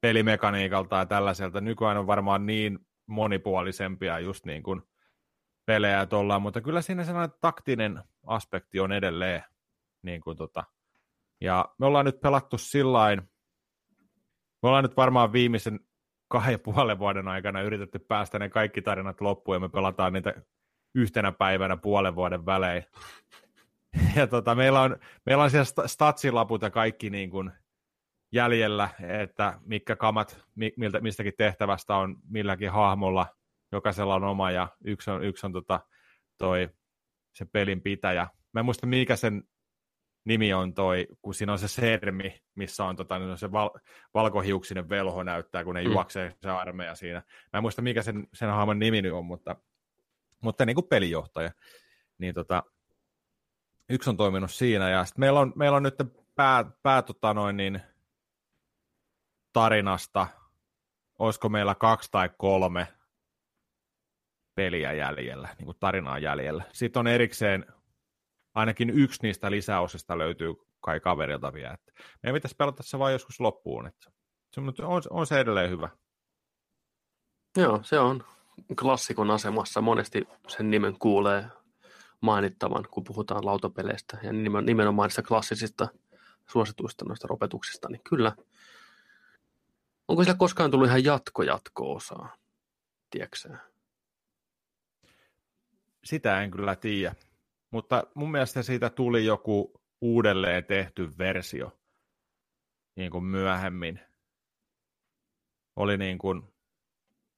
pelimekaniikalta 0.00 0.96
ja 0.96 1.06
tällaiselta. 1.06 1.60
Nykyään 1.60 1.96
on 1.96 2.06
varmaan 2.06 2.46
niin 2.46 2.78
monipuolisempia 3.06 4.18
just 4.18 4.46
niin 4.46 4.62
kuin 4.62 4.82
pelejä 5.66 6.06
tuolla, 6.06 6.38
mutta 6.38 6.60
kyllä 6.60 6.82
siinä 6.82 7.04
sellainen 7.04 7.36
taktinen 7.40 8.02
aspekti 8.26 8.80
on 8.80 8.92
edelleen. 8.92 9.44
Niin 10.02 10.20
kuin 10.20 10.36
tota. 10.36 10.64
Ja 11.40 11.74
me 11.78 11.86
ollaan 11.86 12.04
nyt 12.04 12.20
pelattu 12.20 12.58
sillain, 12.58 13.22
me 14.62 14.68
ollaan 14.68 14.84
nyt 14.84 14.96
varmaan 14.96 15.32
viimeisen 15.32 15.80
kahden 16.28 16.52
ja 16.52 16.58
puolen 16.58 16.98
vuoden 16.98 17.28
aikana 17.28 17.62
yritetty 17.62 17.98
päästä 17.98 18.38
ne 18.38 18.48
kaikki 18.48 18.82
tarinat 18.82 19.20
loppuun 19.20 19.54
ja 19.54 19.60
me 19.60 19.68
pelataan 19.68 20.12
niitä 20.12 20.34
yhtenä 20.94 21.32
päivänä 21.32 21.76
puolen 21.76 22.14
vuoden 22.14 22.46
välein. 22.46 22.84
ja 24.16 24.26
tota, 24.26 24.54
meillä, 24.54 24.80
on, 24.80 24.96
meillä 25.26 25.44
on 25.44 25.50
siellä 25.50 25.88
statsilaput 25.88 26.62
ja 26.62 26.70
kaikki 26.70 27.10
niin 27.10 27.30
kuin 27.30 27.52
jäljellä, 28.32 28.88
että 29.24 29.60
mitkä 29.64 29.96
kamat 29.96 30.44
miltä, 30.76 31.00
mistäkin 31.00 31.32
tehtävästä 31.38 31.96
on 31.96 32.16
milläkin 32.28 32.70
hahmolla, 32.70 33.26
jokaisella 33.72 34.14
on 34.14 34.24
oma 34.24 34.50
ja 34.50 34.68
yksi 34.84 35.10
on, 35.10 35.24
yksi 35.24 35.46
on 35.46 35.52
tota, 35.52 35.80
toi, 36.38 36.68
se 37.32 37.44
pelin 37.44 37.82
pitäjä. 37.82 38.28
Mä 38.52 38.60
en 38.60 38.64
muista, 38.64 38.86
mikä 38.86 39.16
sen 39.16 39.44
nimi 40.24 40.52
on 40.52 40.74
toi, 40.74 41.06
kun 41.22 41.34
siinä 41.34 41.52
on 41.52 41.58
se 41.58 41.68
sermi, 41.68 42.42
missä 42.54 42.84
on, 42.84 42.96
tota, 42.96 43.18
niin 43.18 43.38
se 43.38 43.52
val, 43.52 43.70
valkohiuksinen 44.14 44.88
velho 44.88 45.22
näyttää, 45.22 45.64
kun 45.64 45.74
ne 45.74 45.84
mm. 45.84 45.92
juoksee 45.92 46.34
se 46.42 46.50
armeija 46.50 46.94
siinä. 46.94 47.22
Mä 47.52 47.58
en 47.58 47.62
muista, 47.62 47.82
mikä 47.82 48.02
sen, 48.02 48.26
sen 48.34 48.50
hahmon 48.50 48.78
nimi 48.78 49.10
on, 49.10 49.24
mutta, 49.24 49.56
mutta 50.42 50.66
niin 50.66 50.74
kuin 50.74 50.88
pelijohtaja. 50.88 51.50
Niin 52.18 52.34
tota, 52.34 52.62
yksi 53.90 54.10
on 54.10 54.16
toiminut 54.16 54.50
siinä, 54.50 54.90
ja 54.90 55.04
sitten 55.04 55.20
meillä 55.20 55.40
on, 55.40 55.52
meillä 55.56 55.76
on 55.76 55.82
nyt 55.82 55.94
pää, 56.34 56.64
pää 56.82 57.02
tota 57.02 57.34
noin, 57.34 57.56
niin, 57.56 57.80
tarinasta, 59.52 60.26
olisiko 61.18 61.48
meillä 61.48 61.74
kaksi 61.74 62.08
tai 62.10 62.30
kolme 62.38 62.86
peliä 64.54 64.92
jäljellä, 64.92 65.48
niin 65.58 65.64
kuin 65.64 65.76
tarinaa 65.80 66.18
jäljellä. 66.18 66.64
Sitten 66.72 67.00
on 67.00 67.06
erikseen, 67.06 67.66
ainakin 68.54 68.90
yksi 68.90 69.22
niistä 69.22 69.50
lisäosista 69.50 70.18
löytyy 70.18 70.54
kai 70.80 71.00
kaverilta 71.00 71.52
vielä. 71.52 71.74
Että 71.74 71.92
meidän 72.22 72.36
pitäisi 72.36 72.56
pelata 72.56 72.82
se 72.82 72.98
vain 72.98 73.12
joskus 73.12 73.40
loppuun. 73.40 73.86
Että 73.86 74.10
se 74.52 74.60
on, 74.60 75.02
on 75.10 75.26
se 75.26 75.40
edelleen 75.40 75.70
hyvä. 75.70 75.88
Joo, 77.56 77.80
se 77.82 77.98
on 77.98 78.24
klassikon 78.80 79.30
asemassa. 79.30 79.80
Monesti 79.80 80.28
sen 80.48 80.70
nimen 80.70 80.98
kuulee 80.98 81.46
mainittavan, 82.20 82.84
kun 82.90 83.04
puhutaan 83.04 83.46
lautapeleistä 83.46 84.18
ja 84.22 84.32
nimenomaan 84.62 85.06
niistä 85.06 85.22
klassisista 85.22 85.88
suosituista 86.50 87.04
noista 87.04 87.28
ropetuksista, 87.28 87.88
niin 87.88 88.02
kyllä. 88.08 88.32
Onko 90.10 90.24
sillä 90.24 90.36
koskaan 90.36 90.70
tullut 90.70 90.88
ihan 90.88 91.04
jatko-jatko-osaa, 91.04 92.36
Sitä 96.04 96.42
en 96.42 96.50
kyllä 96.50 96.76
tiedä, 96.76 97.14
mutta 97.70 98.04
mun 98.14 98.30
mielestä 98.30 98.62
siitä 98.62 98.90
tuli 98.90 99.24
joku 99.24 99.80
uudelleen 100.00 100.64
tehty 100.64 101.18
versio 101.18 101.78
niin 102.96 103.10
kuin 103.10 103.24
myöhemmin. 103.24 104.00
Oli 105.76 105.96
niin 105.96 106.18
kuin, 106.18 106.42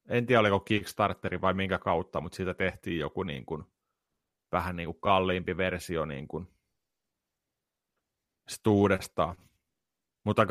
en 0.09 0.25
tiedä 0.25 0.39
oliko 0.39 0.59
Kickstarteri 0.59 1.41
vai 1.41 1.53
minkä 1.53 1.79
kautta, 1.79 2.21
mutta 2.21 2.35
siitä 2.35 2.53
tehtiin 2.53 2.99
joku 2.99 3.23
niin 3.23 3.45
kuin 3.45 3.63
vähän 4.51 4.75
niin 4.75 4.87
kuin 4.87 5.01
kalliimpi 5.01 5.57
versio 5.57 6.05
niin 6.05 6.27
kuin 6.27 6.47
uudestaan. 8.67 9.35
Mutta 10.23 10.47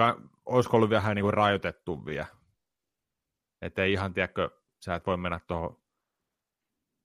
olisiko 0.46 0.76
ollut 0.76 0.90
vähän 0.90 1.16
niin 1.16 1.22
kuin 1.22 1.34
rajoitettu 1.34 2.06
vielä. 2.06 2.26
Että 3.62 3.82
ei 3.82 3.92
ihan, 3.92 4.14
tiedäkö, 4.14 4.50
sä 4.84 4.94
et 4.94 5.06
voi 5.06 5.16
mennä 5.16 5.40
tuohon 5.46 5.82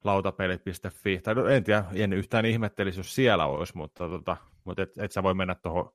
lautapelit.fi, 0.04 1.20
tai 1.24 1.36
no, 1.36 1.48
en 1.48 1.64
tiedä, 1.64 1.86
en 1.94 2.14
yhtään 2.14 2.46
ihmettelisi, 2.46 3.00
jos 3.00 3.16
siellä 3.16 3.46
olisi, 3.46 3.78
mutta, 3.78 4.10
tota, 4.10 4.38
mutta 4.64 4.82
et, 4.82 4.98
et 4.98 5.12
sä 5.12 5.24
voi 5.24 5.34
mennä 5.34 5.56
tuohon, 5.56 5.92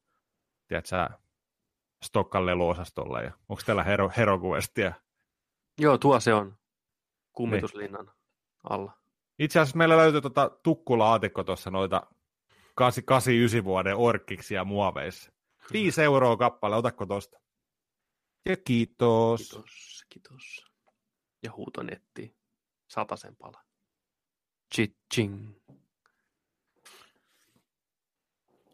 tiedät 0.68 0.86
sä, 0.86 1.10
Stokkan 2.04 2.46
leluosastolle, 2.46 3.24
ja 3.24 3.32
onko 3.48 3.62
täällä 3.66 3.82
Hero, 3.82 4.10
Hero 4.16 4.38
Questia? 4.38 4.92
Joo, 5.80 5.98
tuo 5.98 6.20
se 6.20 6.34
on 6.34 6.56
kummituslinnan 7.32 8.04
niin. 8.04 8.14
alla. 8.70 8.92
Itse 9.38 9.60
asiassa 9.60 9.78
meillä 9.78 9.96
löytyy 9.96 10.20
tuota 10.20 10.50
tukkulaatikko 10.62 11.44
tuossa 11.44 11.70
noita 11.70 12.06
89 12.74 13.64
vuoden 13.64 13.96
orkkiksi 13.96 14.54
ja 14.54 14.64
muoveissa. 14.64 15.31
5 15.72 16.02
euroa 16.02 16.36
kappale, 16.36 16.76
otatko 16.76 17.06
tosta? 17.06 17.40
Ja 18.48 18.56
kiitos. 18.56 19.40
Kiitos, 19.40 20.04
kiitos. 20.08 20.66
Ja 21.42 21.52
huutonetti. 21.52 22.36
Satasen 22.88 23.36
pala. 23.36 23.64
Ching. 25.14 25.54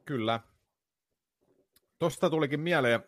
Kyllä. 0.04 0.40
Tosta 1.98 2.30
tulikin 2.30 2.60
mieleen 2.60 3.04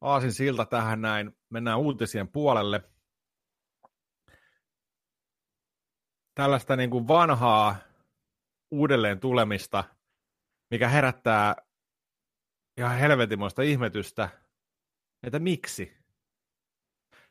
Aasin 0.00 0.32
silta 0.32 0.66
tähän 0.66 1.00
näin. 1.00 1.36
Mennään 1.50 1.78
uutisien 1.78 2.28
puolelle. 2.28 2.92
tällaista 6.34 6.76
niin 6.76 6.90
kuin 6.90 7.08
vanhaa 7.08 7.76
uudelleen 8.70 9.20
tulemista, 9.20 9.84
mikä 10.70 10.88
herättää 10.88 11.56
ihan 12.76 12.98
helvetimoista 12.98 13.62
ihmetystä, 13.62 14.28
että 15.22 15.38
miksi? 15.38 15.96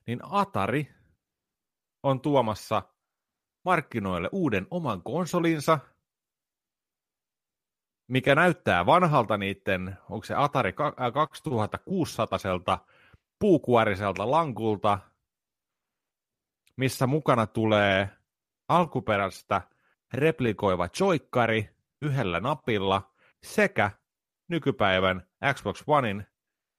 Niin 0.08 0.20
Atari 0.24 0.88
on 2.04 2.22
tuomassa 2.22 2.84
markkinoille 3.66 4.30
uuden 4.32 4.68
oman 4.72 5.04
konsolinsa, 5.04 5.80
mikä 8.08 8.36
näyttää 8.36 8.86
vanhalta 8.86 9.38
niiden, 9.38 9.98
onko 10.10 10.26
se 10.26 10.36
Atari 10.36 10.74
2600 11.14 12.86
puukuoriselta 13.40 14.32
lankulta, 14.32 15.00
missä 16.78 17.08
mukana 17.08 17.48
tulee 17.48 18.10
alkuperäistä 18.68 19.62
replikoiva 20.14 20.90
joikkari 21.00 21.70
yhdellä 22.02 22.40
napilla 22.40 23.12
sekä 23.44 23.92
nykypäivän 24.52 25.28
Xbox 25.54 25.84
Onein 25.88 26.26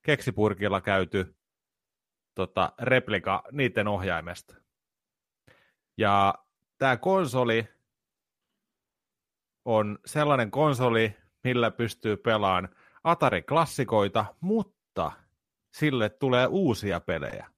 keksipurkilla 0.02 0.80
käyty 0.80 1.36
tota, 2.34 2.72
replika 2.78 3.42
niiden 3.52 3.88
ohjaimesta. 3.88 4.54
Ja 5.98 6.34
tämä 6.78 6.96
konsoli 6.96 7.68
on 9.64 9.98
sellainen 10.06 10.50
konsoli, 10.50 11.16
millä 11.44 11.70
pystyy 11.70 12.16
pelaamaan 12.16 12.68
Atari-klassikoita, 13.04 14.24
mutta 14.40 15.12
sille 15.74 16.08
tulee 16.08 16.46
uusia 16.46 17.00
pelejä. 17.00 17.50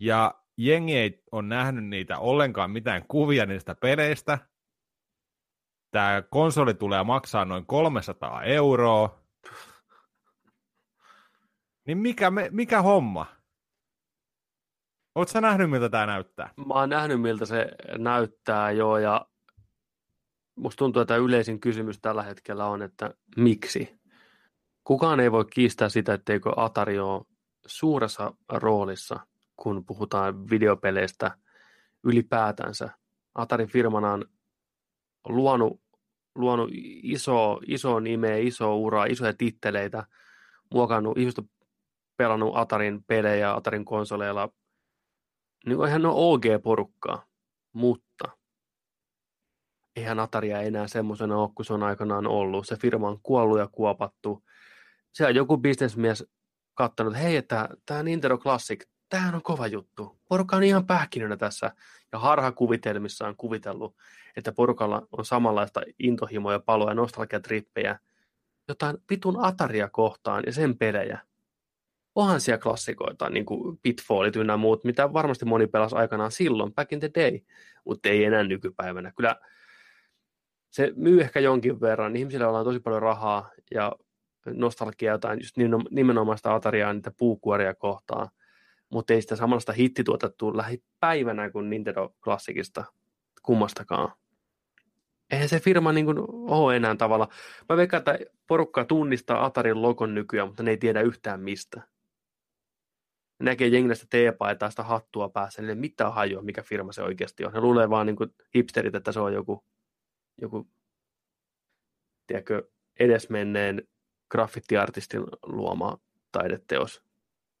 Ja 0.00 0.42
jengi 0.56 0.96
ei 0.96 1.22
ole 1.32 1.42
nähnyt 1.42 1.84
niitä 1.84 2.18
ollenkaan 2.18 2.70
mitään 2.70 3.06
kuvia 3.08 3.46
niistä 3.46 3.74
peleistä. 3.74 4.38
Tämä 5.90 6.22
konsoli 6.30 6.74
tulee 6.74 7.04
maksaa 7.04 7.44
noin 7.44 7.66
300 7.66 8.42
euroa. 8.42 9.20
Niin 11.86 11.98
mikä, 11.98 12.30
me, 12.30 12.48
mikä 12.52 12.82
homma? 12.82 13.26
Oletko 15.14 15.40
nähnyt, 15.40 15.70
miltä 15.70 15.88
tämä 15.88 16.06
näyttää? 16.06 16.50
Mä 16.56 16.74
oon 16.74 16.88
nähnyt, 16.88 17.20
miltä 17.20 17.46
se 17.46 17.70
näyttää, 17.98 18.70
joo, 18.70 18.98
ja 18.98 19.26
musta 20.54 20.78
tuntuu, 20.78 21.02
että 21.02 21.16
yleisin 21.16 21.60
kysymys 21.60 21.98
tällä 22.00 22.22
hetkellä 22.22 22.66
on, 22.66 22.82
että 22.82 23.14
miksi? 23.36 24.00
Kukaan 24.84 25.20
ei 25.20 25.32
voi 25.32 25.44
kiistää 25.44 25.88
sitä, 25.88 26.14
etteikö 26.14 26.52
Atari 26.56 26.98
ole 26.98 27.24
suuressa 27.66 28.32
roolissa 28.48 29.20
kun 29.60 29.84
puhutaan 29.86 30.50
videopeleistä 30.50 31.30
ylipäätänsä. 32.04 32.88
Atarin 33.34 33.68
firmana 33.68 34.12
on 34.12 34.24
luonut, 35.28 35.80
luonut 36.34 36.70
iso, 37.02 37.60
iso 37.66 38.00
nimeä, 38.00 38.36
iso 38.36 38.76
uraa, 38.76 39.04
isoja 39.04 39.34
titteleitä, 39.38 40.06
muokannut, 40.74 41.18
ihmiset 41.18 41.38
on 41.38 41.48
pelannut 42.16 42.56
Atarin 42.56 43.04
pelejä 43.04 43.54
Atarin 43.54 43.84
konsoleilla. 43.84 44.48
Niin 45.66 45.76
kuin 45.76 45.88
ihan 45.88 46.06
on 46.06 46.12
OG-porukkaa, 46.14 47.26
mutta 47.72 48.28
eihän 49.96 50.20
Ataria 50.20 50.60
enää 50.60 50.86
semmoisena 50.86 51.36
ole 51.36 51.50
kuin 51.54 51.66
se 51.66 51.74
on 51.74 51.82
aikanaan 51.82 52.26
ollut. 52.26 52.66
Se 52.66 52.76
firma 52.76 53.08
on 53.08 53.20
kuollut 53.22 53.58
ja 53.58 53.68
kuopattu. 53.72 54.44
Se 55.12 55.26
on 55.26 55.34
joku 55.34 55.58
bisnesmies 55.58 56.24
katsonut, 56.74 57.14
hei, 57.16 57.36
että 57.36 57.68
tämä 57.86 58.02
Nintendo 58.02 58.38
Classic, 58.38 58.84
tämähän 59.10 59.34
on 59.34 59.42
kova 59.42 59.66
juttu. 59.66 60.20
Porukka 60.28 60.56
on 60.56 60.62
ihan 60.62 60.86
pähkinönä 60.86 61.36
tässä 61.36 61.72
ja 62.12 62.18
harhakuvitelmissa 62.18 63.28
on 63.28 63.36
kuvitellut, 63.36 63.96
että 64.36 64.52
porukalla 64.52 65.08
on 65.12 65.24
samanlaista 65.24 65.80
intohimoja, 65.98 66.58
paloja, 66.58 66.94
nostalgiatrippejä, 66.94 67.98
jotain 68.68 68.98
vitun 69.10 69.44
Ataria 69.44 69.88
kohtaan 69.88 70.42
ja 70.46 70.52
sen 70.52 70.78
pelejä. 70.78 71.18
Onhan 72.14 72.40
siellä 72.40 72.62
klassikoita, 72.62 73.30
niin 73.30 73.46
kuin 73.46 73.78
Pitfallit 73.82 74.36
ynnä 74.36 74.56
muut, 74.56 74.84
mitä 74.84 75.12
varmasti 75.12 75.44
moni 75.44 75.66
pelasi 75.66 75.96
aikanaan 75.96 76.32
silloin, 76.32 76.74
back 76.74 76.92
in 76.92 77.00
the 77.00 77.10
day, 77.14 77.40
mutta 77.84 78.08
ei 78.08 78.24
enää 78.24 78.42
nykypäivänä. 78.42 79.12
Kyllä 79.16 79.36
se 80.70 80.92
myy 80.96 81.20
ehkä 81.20 81.40
jonkin 81.40 81.80
verran, 81.80 82.16
ihmisillä 82.16 82.48
on 82.48 82.64
tosi 82.64 82.80
paljon 82.80 83.02
rahaa 83.02 83.50
ja 83.74 83.92
nostalgiaa 84.46 85.14
jotain 85.14 85.40
just 85.40 85.56
nimenomaan 85.90 86.38
sitä 86.38 86.54
Atariaa, 86.54 86.92
niitä 86.92 87.10
puukuoria 87.18 87.74
kohtaan 87.74 88.28
mutta 88.90 89.12
ei 89.12 89.22
sitä 89.22 89.36
samanlaista 89.36 89.72
hittituotettua 89.72 90.56
lähipäivänä 90.56 91.50
kuin 91.50 91.70
Nintendo 91.70 92.14
Classicista 92.20 92.84
kummastakaan. 93.42 94.12
eihän 95.30 95.48
se 95.48 95.60
firma 95.60 95.92
niin 95.92 96.06
kuin 96.06 96.18
ole 96.30 96.76
enää 96.76 96.96
tavalla. 96.96 97.28
Mä 97.68 97.76
veikkaan, 97.76 97.98
että 97.98 98.18
porukka 98.46 98.84
tunnistaa 98.84 99.44
Atarin 99.44 99.82
logon 99.82 100.14
nykyään, 100.14 100.48
mutta 100.48 100.62
ne 100.62 100.70
ei 100.70 100.76
tiedä 100.76 101.00
yhtään 101.00 101.40
mistä. 101.40 101.82
Näkee 103.38 103.68
jengistä 103.68 104.06
teepaitaa 104.10 104.70
sitä 104.70 104.82
hattua 104.82 105.28
päässä, 105.28 105.62
niin 105.62 105.78
mitä 105.78 106.10
hajua, 106.10 106.42
mikä 106.42 106.62
firma 106.62 106.92
se 106.92 107.02
oikeasti 107.02 107.44
on. 107.44 107.52
Ne 107.52 107.60
luulee 107.60 107.90
vaan 107.90 108.06
niin 108.06 108.16
kuin 108.16 108.34
hipsterit, 108.56 108.94
että 108.94 109.12
se 109.12 109.20
on 109.20 109.34
joku, 109.34 109.64
joku 110.40 110.68
tiedätkö, 112.26 112.68
edesmenneen 113.00 113.88
graffittiartistin 114.30 115.22
luoma 115.42 115.98
taideteos. 116.32 117.02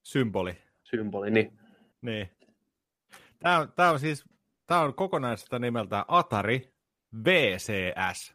Symboli. 0.02 0.69
Symboli, 0.90 1.30
niin. 1.30 1.58
Niin. 2.02 2.30
Tämä 3.38 3.58
on, 3.58 3.72
tämä 3.72 3.90
on 3.90 4.00
siis 4.00 4.24
tämä 4.66 4.80
on 4.80 4.94
kokonaisesta 4.94 5.58
nimeltä 5.58 6.04
Atari 6.08 6.72
VCS. 7.24 8.34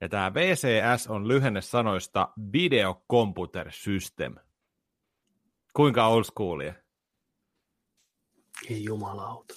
Ja 0.00 0.08
tämä 0.08 0.34
VCS 0.34 1.06
on 1.06 1.28
lyhenne 1.28 1.60
sanoista 1.60 2.28
Video 2.52 3.04
Computer 3.10 3.66
System. 3.70 4.34
Kuinka 5.72 6.06
old 6.06 6.24
schoolia? 6.24 6.74
Ei 8.70 8.84
jumalauta. 8.84 9.54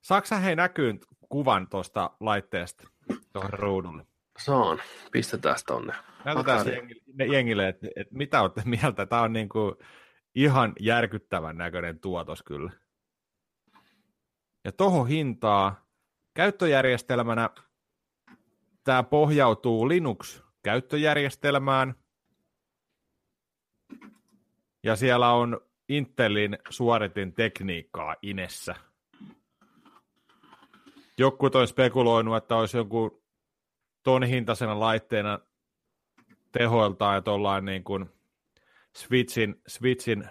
Saksa 0.00 0.36
hei 0.36 0.56
näkyy 0.56 1.00
kuvan 1.28 1.68
tuosta 1.68 2.10
laitteesta 2.20 2.88
tuohon 3.32 3.52
ruudulle? 3.52 4.06
Saan. 4.38 4.82
Pistetään 5.12 5.56
tonne. 5.66 5.92
Näytetään 6.24 6.66
jengille, 6.66 7.26
jengille 7.36 7.68
että, 7.68 7.88
että 7.96 8.16
mitä 8.16 8.42
olette 8.42 8.62
mieltä. 8.64 9.06
Tämä 9.06 9.22
on 9.22 9.32
niin 9.32 9.48
kuin 9.48 9.74
ihan 10.34 10.72
järkyttävän 10.80 11.56
näköinen 11.56 12.00
tuotos 12.00 12.42
kyllä. 12.42 12.72
Ja 14.64 14.72
tuohon 14.72 15.08
hintaa 15.08 15.86
käyttöjärjestelmänä 16.34 17.50
tämä 18.84 19.02
pohjautuu 19.02 19.88
Linux-käyttöjärjestelmään. 19.88 21.94
Ja 24.82 24.96
siellä 24.96 25.32
on 25.32 25.60
Intelin 25.88 26.58
suoritin 26.70 27.34
tekniikkaa 27.34 28.16
inessä. 28.22 28.74
Joku 31.18 31.50
on 31.54 31.68
spekuloinut, 31.68 32.36
että 32.36 32.56
olisi 32.56 32.76
joku 32.76 33.24
ton 34.02 34.22
hintaisena 34.22 34.80
laitteena 34.80 35.38
tehoiltaan, 36.52 37.18
että 37.18 37.30
ollaan 37.30 37.64
niin 37.64 37.84
kuin 37.84 38.19
Switchin, 38.96 39.62
Switchin 39.66 40.24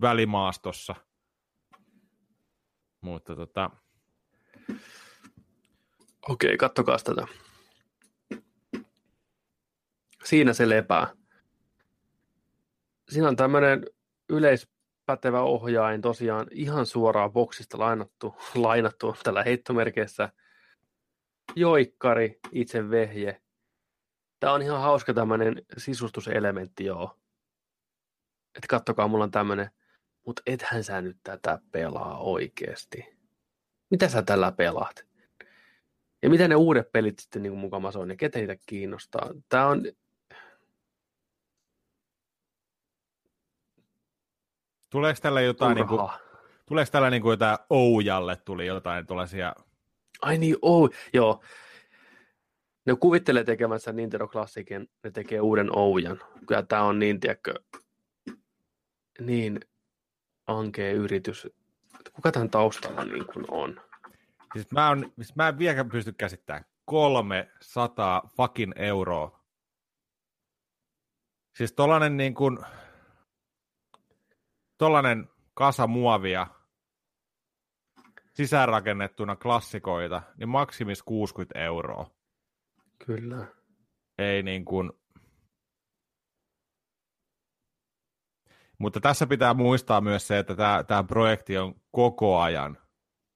välimaastossa. 0.00 0.94
Mutta 3.00 3.36
tota... 3.36 3.70
Okei, 6.28 6.56
kattokaa 6.56 6.96
tätä. 7.04 7.26
Siinä 10.24 10.52
se 10.52 10.68
lepää. 10.68 11.12
Siinä 13.08 13.28
on 13.28 13.36
tämmöinen 13.36 13.84
yleispätevä 14.28 15.42
ohjain 15.42 16.00
tosiaan 16.00 16.46
ihan 16.50 16.86
suoraan 16.86 17.32
boksista 17.32 17.78
lainattu, 17.78 18.36
lainattu 18.54 19.16
tällä 19.22 19.42
heittomerkeissä. 19.42 20.28
Joikkari, 21.56 22.40
itse 22.52 22.90
vehje. 22.90 23.42
Tämä 24.40 24.52
on 24.52 24.62
ihan 24.62 24.80
hauska 24.80 25.14
tämmöinen 25.14 25.62
sisustuselementti, 25.76 26.84
joo. 26.84 27.18
Että 28.54 28.66
kattokaa, 28.68 29.08
mulla 29.08 29.24
on 29.24 29.30
tämmöinen, 29.30 29.70
mutta 30.26 30.42
ethän 30.46 30.84
sä 30.84 31.00
nyt 31.00 31.16
tätä 31.22 31.58
pelaa 31.72 32.18
oikeasti. 32.18 33.16
Mitä 33.90 34.08
sä 34.08 34.22
tällä 34.22 34.52
pelaat? 34.52 35.06
Ja 36.22 36.30
mitä 36.30 36.48
ne 36.48 36.54
uudet 36.54 36.92
pelit 36.92 37.18
sitten 37.18 37.42
niin 37.42 37.56
mukama 37.56 37.92
on, 37.94 38.10
ja 38.10 38.16
ketä 38.16 38.38
niitä 38.38 38.56
kiinnostaa? 38.66 39.30
Tämä 39.48 39.66
on... 39.66 39.82
Tuleeko 44.90 45.20
tällä 45.22 45.40
jotain, 45.40 45.74
niin 45.74 45.88
kuin, 45.88 46.10
tuleeko 46.66 46.90
tällä 46.90 47.10
niin 47.10 47.22
kuin 47.22 47.32
jotain 47.32 47.58
Oujalle 47.70 48.36
tuli 48.36 48.66
jotain 48.66 49.06
tuollaisia... 49.06 49.54
Ai 50.22 50.38
niin, 50.38 50.56
Ou, 50.62 50.88
joo. 51.12 51.42
Ne 52.86 52.96
kuvittelee 53.00 53.44
tekemässä 53.44 53.92
Nintendo 53.92 54.28
Classicin, 54.28 54.90
ne 55.04 55.10
tekee 55.10 55.40
uuden 55.40 55.78
Oujan. 55.78 56.20
Kyllä 56.46 56.62
tämä 56.62 56.82
on 56.82 56.98
niin, 56.98 57.20
tiedätkö, 57.20 57.54
niin 59.20 59.60
ankea 60.46 60.92
yritys. 60.92 61.48
Kuka 62.12 62.32
tämän 62.32 62.50
taustalla 62.50 63.04
niin 63.04 63.26
kuin 63.26 63.44
on? 63.50 63.80
Siis 64.52 64.72
mä, 64.72 64.88
on, 64.88 65.12
siis 65.16 65.36
mä 65.36 65.48
en 65.48 65.58
vieläkään 65.58 65.88
pysty 65.88 66.12
käsittämään. 66.12 66.64
300 66.84 68.30
fucking 68.36 68.72
euroa. 68.76 69.44
Siis 71.56 71.72
tollanen 71.72 72.16
niin 72.16 72.34
kuin, 72.34 72.58
tollanen 74.78 75.28
kasa 75.54 75.86
muovia 75.86 76.46
sisäänrakennettuna 78.34 79.36
klassikoita, 79.36 80.22
niin 80.36 80.48
maksimis 80.48 81.02
60 81.02 81.60
euroa. 81.60 82.10
Kyllä. 83.06 83.46
Ei 84.18 84.42
niin 84.42 84.64
kuin, 84.64 84.92
Mutta 88.84 89.00
tässä 89.00 89.26
pitää 89.26 89.54
muistaa 89.54 90.00
myös 90.00 90.26
se, 90.26 90.38
että 90.38 90.56
tämä, 90.56 90.84
tämä 90.84 91.04
projekti 91.04 91.58
on 91.58 91.74
koko 91.90 92.40
ajan, 92.40 92.78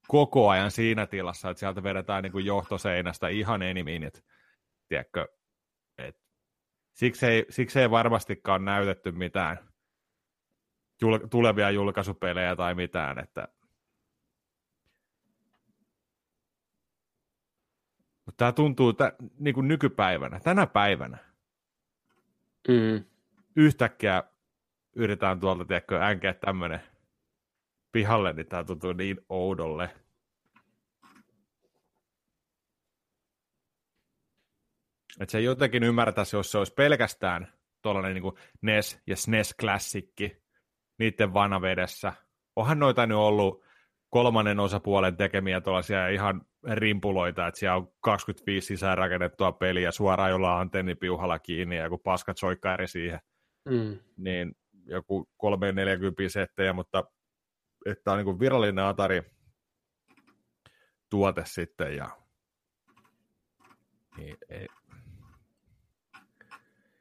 koko 0.08 0.48
ajan 0.48 0.70
siinä 0.70 1.06
tilassa, 1.06 1.50
että 1.50 1.58
sieltä 1.58 1.82
vedetään 1.82 2.22
niin 2.22 2.32
kuin 2.32 2.44
johtoseinästä 2.44 3.28
ihan 3.28 3.62
enimiinit. 3.62 4.24
Tiedätkö, 4.88 5.28
et, 5.98 6.20
siksi, 6.94 7.26
ei, 7.26 7.46
siksi 7.50 7.80
ei 7.80 7.90
varmastikaan 7.90 8.64
näytetty 8.64 9.12
mitään 9.12 9.58
jul, 11.02 11.18
tulevia 11.30 11.70
julkaisupelejä 11.70 12.56
tai 12.56 12.74
mitään, 12.74 13.18
että 13.18 13.48
Mutta 18.26 18.36
tämä 18.36 18.52
tuntuu 18.52 18.92
t- 18.92 18.98
niin 19.38 19.54
kuin 19.54 19.68
nykypäivänä, 19.68 20.40
tänä 20.40 20.66
päivänä. 20.66 21.18
Mm. 22.68 23.04
Yhtäkkiä 23.56 24.24
yritetään 24.98 25.40
tuolta, 25.40 25.64
tiedätkö, 25.64 26.04
änkeä 26.04 26.34
tämmöinen 26.34 26.80
pihalle, 27.92 28.32
niin 28.32 28.46
tämä 28.46 28.64
tuntuu 28.64 28.92
niin 28.92 29.20
oudolle. 29.28 29.90
Että 35.20 35.32
se 35.32 35.40
jotenkin 35.40 35.82
ymmärtäisi, 35.82 36.36
jos 36.36 36.50
se 36.50 36.58
olisi 36.58 36.74
pelkästään 36.74 37.52
tuollainen 37.82 38.14
niin 38.14 38.32
NES 38.62 39.02
ja 39.06 39.16
SNES-klassikki 39.16 40.42
niiden 40.98 41.34
vanavedessä. 41.34 42.12
Onhan 42.56 42.78
noita 42.78 43.06
nyt 43.06 43.16
ollut 43.16 43.64
kolmannen 44.10 44.60
osapuolen 44.60 45.16
tekemiä 45.16 45.60
tuollaisia 45.60 46.08
ihan 46.08 46.42
rimpuloita, 46.72 47.46
että 47.46 47.60
siellä 47.60 47.76
on 47.76 47.92
25 48.00 48.66
sisään 48.66 48.98
rakennettua 48.98 49.52
peliä 49.52 49.90
suoraan 49.90 50.30
jollain 50.30 50.60
antennipiuhalla 50.60 51.38
kiinni 51.38 51.76
ja 51.76 51.84
joku 51.84 51.98
paska 51.98 52.32
soikkaari 52.36 52.88
siihen. 52.88 53.20
Mm. 53.68 53.98
Niin 54.16 54.56
joku 54.88 55.28
340 55.36 56.22
settejä, 56.28 56.72
mutta 56.72 57.04
että 57.86 58.12
on 58.12 58.24
niin 58.24 58.40
virallinen 58.40 58.84
Atari 58.84 59.22
tuote 61.10 61.42
sitten 61.46 61.96
ja 61.96 62.10
niin 64.16 64.36
ei, 64.48 64.66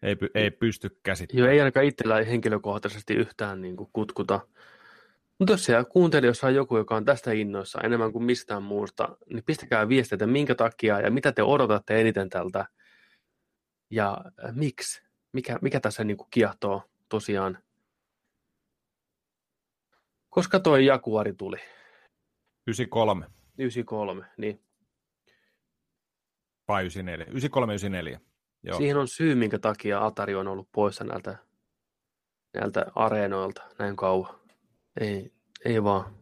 ei, 0.02 0.16
ei 0.34 0.52
pysty 0.52 1.00
käsittämään. 1.04 1.40
Joo, 1.40 1.52
ei 1.52 1.60
ainakaan 1.60 1.86
itsellä 1.86 2.24
henkilökohtaisesti 2.24 3.14
yhtään 3.14 3.62
niin 3.62 3.76
kuin 3.76 3.90
kutkuta. 3.94 4.40
Mutta 5.40 5.54
jos 5.54 5.66
siellä 5.66 5.86
kuuntelijoissa 5.86 6.48
on 6.48 6.56
joku, 6.56 6.78
joka 6.78 6.96
on 6.96 7.06
tästä 7.06 7.32
innoissa 7.32 7.82
enemmän 7.82 8.12
kuin 8.12 8.24
mistään 8.24 8.64
muusta, 8.64 9.18
niin 9.30 9.44
pistäkää 9.44 9.90
viestiä, 9.90 10.28
minkä 10.28 10.56
takia 10.56 11.00
ja 11.00 11.12
mitä 11.12 11.32
te 11.32 11.44
odotatte 11.44 12.02
eniten 12.02 12.30
tältä 12.30 12.66
ja 13.90 14.18
äh, 14.46 14.56
miksi, 14.56 15.02
mikä, 15.34 15.60
mikä 15.62 15.80
tässä 15.80 16.04
niin 16.04 16.18
kuin 16.18 16.28
kiehtoo 16.32 16.84
tosiaan 17.10 17.58
koska 20.38 20.60
toi 20.60 20.86
Jaguari 20.86 21.34
tuli? 21.34 21.58
93. 22.68 23.26
93, 23.58 24.26
niin. 24.38 24.64
Vai 26.68 26.82
94? 26.82 27.26
93, 27.26 27.74
94. 27.74 28.20
Joo. 28.64 28.78
Siihen 28.78 28.98
on 28.98 29.08
syy, 29.08 29.36
minkä 29.36 29.60
takia 29.60 30.06
Atari 30.06 30.36
on 30.36 30.48
ollut 30.48 30.72
poissa 30.72 31.04
näiltä, 31.04 31.38
näiltä 32.54 32.86
areenoilta 32.96 33.62
näin 33.80 33.96
kauan. 33.96 34.40
Ei, 35.00 35.34
ei 35.66 35.84
vaan. 35.84 36.16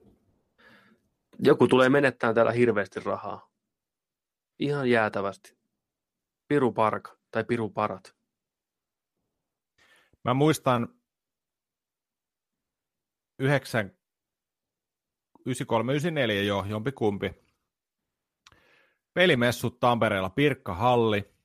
Joku 1.40 1.68
tulee 1.68 1.90
menettää 1.90 2.34
täällä 2.34 2.52
hirveästi 2.52 3.00
rahaa. 3.00 3.50
Ihan 4.60 4.90
jäätävästi. 4.90 5.58
Piru 6.48 6.72
parka 6.72 7.18
tai 7.32 7.44
piru 7.44 7.70
parat. 7.70 8.16
Mä 10.24 10.34
muistan 10.34 10.88
9, 13.40 13.92
93, 15.46 15.92
94 15.94 16.42
jo, 16.42 16.66
jompikumpi. 16.70 17.34
pelimessut 19.14 19.80
Tampereella 19.80 20.30
Pirkka 20.30 20.74
Halli. 20.74 21.36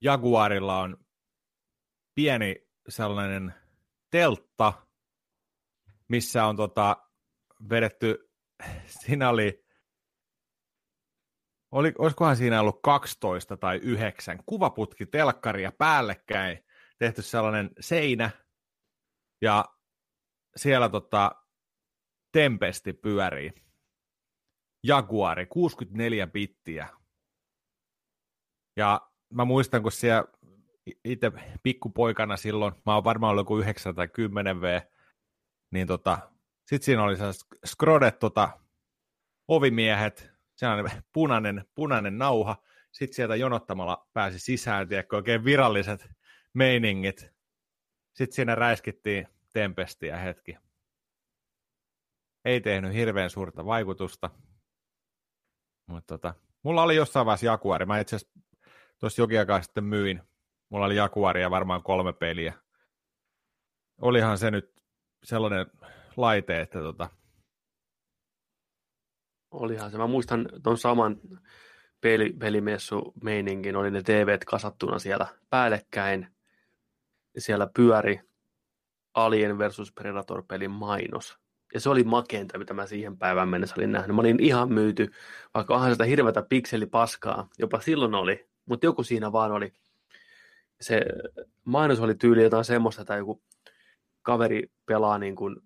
Jaguarilla 0.00 0.78
on 0.78 1.04
pieni 2.14 2.68
sellainen 2.88 3.54
teltta, 4.10 4.72
missä 6.08 6.46
on 6.46 6.56
tota, 6.56 6.96
vedetty, 7.70 8.30
siinä 9.00 9.28
oli, 9.28 9.64
oli, 11.70 11.92
olisikohan 11.98 12.36
siinä 12.36 12.60
ollut 12.60 12.82
12 12.82 13.56
tai 13.56 13.76
9 13.76 14.38
kuvaputki 14.46 15.06
telkkaria 15.06 15.72
päällekkäin, 15.72 16.64
tehty 16.98 17.22
sellainen 17.22 17.70
seinä, 17.80 18.30
ja 19.40 19.64
siellä 20.56 20.88
tota, 20.88 21.41
Tempesti 22.32 22.92
pyörii. 22.92 23.52
Jaguari, 24.86 25.46
64 25.46 26.26
bittiä. 26.26 26.88
Ja 28.76 29.10
mä 29.32 29.44
muistan, 29.44 29.82
kun 29.82 29.92
siellä 29.92 30.24
itse 31.04 31.32
pikkupoikana 31.62 32.36
silloin, 32.36 32.74
mä 32.86 32.94
oon 32.94 33.04
varmaan 33.04 33.30
ollut 33.30 33.40
joku 33.40 33.58
9 33.58 33.94
tai 33.94 34.08
10 34.08 34.60
V, 34.60 34.80
niin 35.70 35.86
tota, 35.86 36.18
sit 36.66 36.82
siinä 36.82 37.02
oli 37.02 37.16
skrodet 37.64 38.18
tota, 38.18 38.58
ovimiehet, 39.48 40.32
oli 40.62 40.90
punainen, 41.12 41.64
punainen 41.74 42.18
nauha, 42.18 42.56
sitten 42.92 43.14
sieltä 43.14 43.36
jonottamalla 43.36 44.08
pääsi 44.12 44.38
sisään, 44.38 44.88
tiedätkö, 44.88 45.16
oikein 45.16 45.44
viralliset 45.44 46.08
meiningit. 46.54 47.32
Sitten 48.14 48.34
siinä 48.34 48.54
räiskittiin 48.54 49.28
tempestiä 49.52 50.16
hetki. 50.16 50.56
Ei 52.44 52.60
tehnyt 52.60 52.94
hirveän 52.94 53.30
suurta 53.30 53.64
vaikutusta. 53.64 54.30
Mutta 55.86 56.18
tota, 56.18 56.34
mulla 56.62 56.82
oli 56.82 56.96
jossain 56.96 57.26
vaiheessa 57.26 57.46
Jaguari. 57.46 57.86
Mä 57.86 58.00
itse 58.00 58.16
asiassa 58.16 58.40
tuossa 58.98 59.22
jokin 59.22 59.38
aikaa 59.38 59.62
sitten 59.62 59.84
myin. 59.84 60.22
Mulla 60.68 60.86
oli 60.86 60.96
Jaguaria 60.96 61.50
varmaan 61.50 61.82
kolme 61.82 62.12
peliä. 62.12 62.54
Olihan 64.00 64.38
se 64.38 64.50
nyt 64.50 64.74
sellainen 65.24 65.66
laite, 66.16 66.60
että 66.60 66.78
tota... 66.78 67.08
Olihan 69.50 69.90
se. 69.90 69.98
Mä 69.98 70.06
muistan 70.06 70.48
tuon 70.62 70.78
saman 70.78 71.20
peli, 72.00 72.32
pelimessu 72.32 73.12
meiningin, 73.22 73.76
oli 73.76 73.90
ne 73.90 74.02
TVt 74.02 74.44
kasattuna 74.44 74.98
siellä 74.98 75.26
päällekkäin. 75.50 76.34
Siellä 77.38 77.68
pyöri 77.74 78.20
Alien 79.14 79.58
versus 79.58 79.92
Predator-pelin 79.92 80.70
mainos. 80.70 81.41
Ja 81.74 81.80
se 81.80 81.90
oli 81.90 82.04
makeinta, 82.04 82.58
mitä 82.58 82.74
mä 82.74 82.86
siihen 82.86 83.18
päivään 83.18 83.48
mennessä 83.48 83.74
olin 83.78 83.92
nähnyt. 83.92 84.16
Mä 84.16 84.20
olin 84.20 84.40
ihan 84.40 84.72
myyty, 84.72 85.10
vaikka 85.54 85.74
onhan 85.74 85.92
sitä 85.92 86.04
hirveätä 86.04 86.42
pikselipaskaa, 86.42 87.48
jopa 87.58 87.80
silloin 87.80 88.14
oli, 88.14 88.48
mutta 88.66 88.86
joku 88.86 89.02
siinä 89.02 89.32
vaan 89.32 89.52
oli. 89.52 89.72
Se 90.80 91.00
mainos 91.64 92.00
oli 92.00 92.14
tyyli 92.14 92.42
jotain 92.42 92.64
semmoista, 92.64 93.02
että 93.02 93.16
joku 93.16 93.42
kaveri 94.22 94.70
pelaa 94.86 95.18
niin 95.18 95.36
kuin 95.36 95.56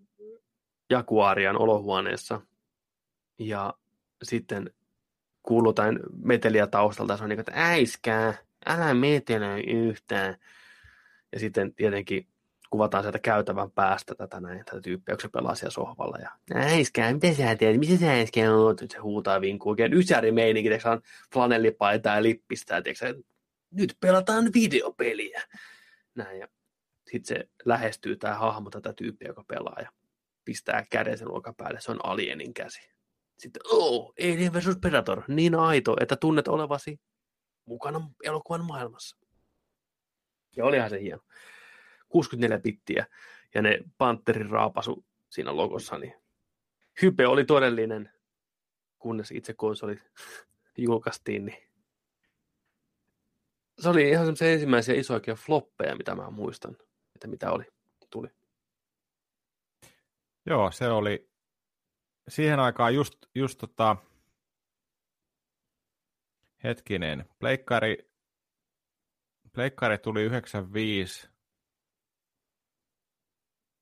Jaguarian 0.90 1.58
olohuoneessa 1.58 2.40
ja 3.38 3.74
sitten 4.22 4.70
kuuluu 5.42 5.68
jotain 5.68 6.00
meteliä 6.22 6.66
taustalta, 6.66 7.16
se 7.16 7.22
on 7.22 7.28
niin 7.28 7.36
kuin, 7.36 7.48
että 7.48 7.52
äiskää, 7.54 8.34
älä 8.66 8.94
metelöi 8.94 9.60
yhtään. 9.60 10.36
Ja 11.32 11.40
sitten 11.40 11.74
tietenkin 11.74 12.28
kuvataan 12.76 13.04
sieltä 13.04 13.18
käytävän 13.18 13.70
päästä 13.70 14.14
tätä 14.14 14.40
näin, 14.40 14.64
tätä 14.64 14.80
tyyppiä, 14.80 15.14
kun 15.14 15.22
se 15.22 15.28
pelaa 15.28 15.54
siellä 15.54 15.70
sohvalla. 15.70 16.18
Ja 16.18 16.30
äiskää, 16.54 17.12
mitä 17.12 17.34
sä 17.34 17.56
teet, 17.56 17.78
missä 17.78 17.96
sä 17.96 18.10
äiskää 18.10 18.56
oot? 18.56 18.78
Se 18.90 18.98
huutaa 18.98 19.40
vinkuu, 19.40 19.70
oikein 19.70 19.94
ysäri 19.94 20.32
meininki, 20.32 20.72
että 20.72 20.90
on 20.90 21.00
flanellipaitaa 21.32 22.16
ja 22.16 22.22
lippistää, 22.22 22.82
tiiäksä, 22.82 23.14
nyt 23.70 23.96
pelataan 24.00 24.50
videopeliä. 24.54 25.42
Näin, 26.14 26.38
ja 26.38 26.48
sitten 27.10 27.36
se 27.36 27.48
lähestyy 27.64 28.16
tämä 28.16 28.34
hahmo 28.34 28.70
tätä 28.70 28.92
tyyppiä, 28.92 29.28
joka 29.28 29.44
pelaa, 29.48 29.80
ja 29.80 29.90
pistää 30.44 30.84
käden 30.90 31.18
sen 31.18 31.28
päälle, 31.56 31.80
se 31.80 31.90
on 31.90 32.06
alienin 32.06 32.54
käsi. 32.54 32.80
Sitten, 33.38 33.62
oh, 33.70 34.14
Alien 34.20 34.52
vs. 34.52 34.78
Predator, 34.80 35.22
niin 35.28 35.54
aito, 35.54 35.96
että 36.00 36.16
tunnet 36.16 36.48
olevasi 36.48 37.00
mukana 37.64 38.10
elokuvan 38.24 38.64
maailmassa. 38.64 39.16
Ja 40.56 40.64
olihan 40.64 40.90
se 40.90 41.00
hieno. 41.00 41.22
64 42.16 42.58
bittiä 42.58 43.06
ja 43.54 43.62
ne 43.62 43.78
Panterin 43.98 44.50
raapasu 44.50 45.04
siinä 45.30 45.56
logossa, 45.56 45.98
niin 45.98 46.14
hype 47.02 47.26
oli 47.26 47.44
todellinen, 47.44 48.10
kunnes 48.98 49.30
itse 49.30 49.54
konsoli 49.54 49.98
julkaistiin, 50.78 51.46
niin 51.46 51.58
se 53.78 53.88
oli 53.88 54.08
ihan 54.08 54.36
se 54.36 54.52
ensimmäisiä 54.52 54.94
isoja 54.94 55.34
floppeja, 55.34 55.96
mitä 55.96 56.14
mä 56.14 56.30
muistan, 56.30 56.76
että 57.14 57.28
mitä 57.28 57.52
oli, 57.52 57.64
tuli. 58.10 58.28
Joo, 60.46 60.70
se 60.70 60.88
oli 60.88 61.30
siihen 62.28 62.60
aikaan 62.60 62.94
just, 62.94 63.14
just 63.34 63.58
tota, 63.58 63.96
hetkinen, 66.64 67.24
Pleikkari, 67.38 68.10
Pleikkari 69.52 69.98
tuli 69.98 70.22
95, 70.22 71.28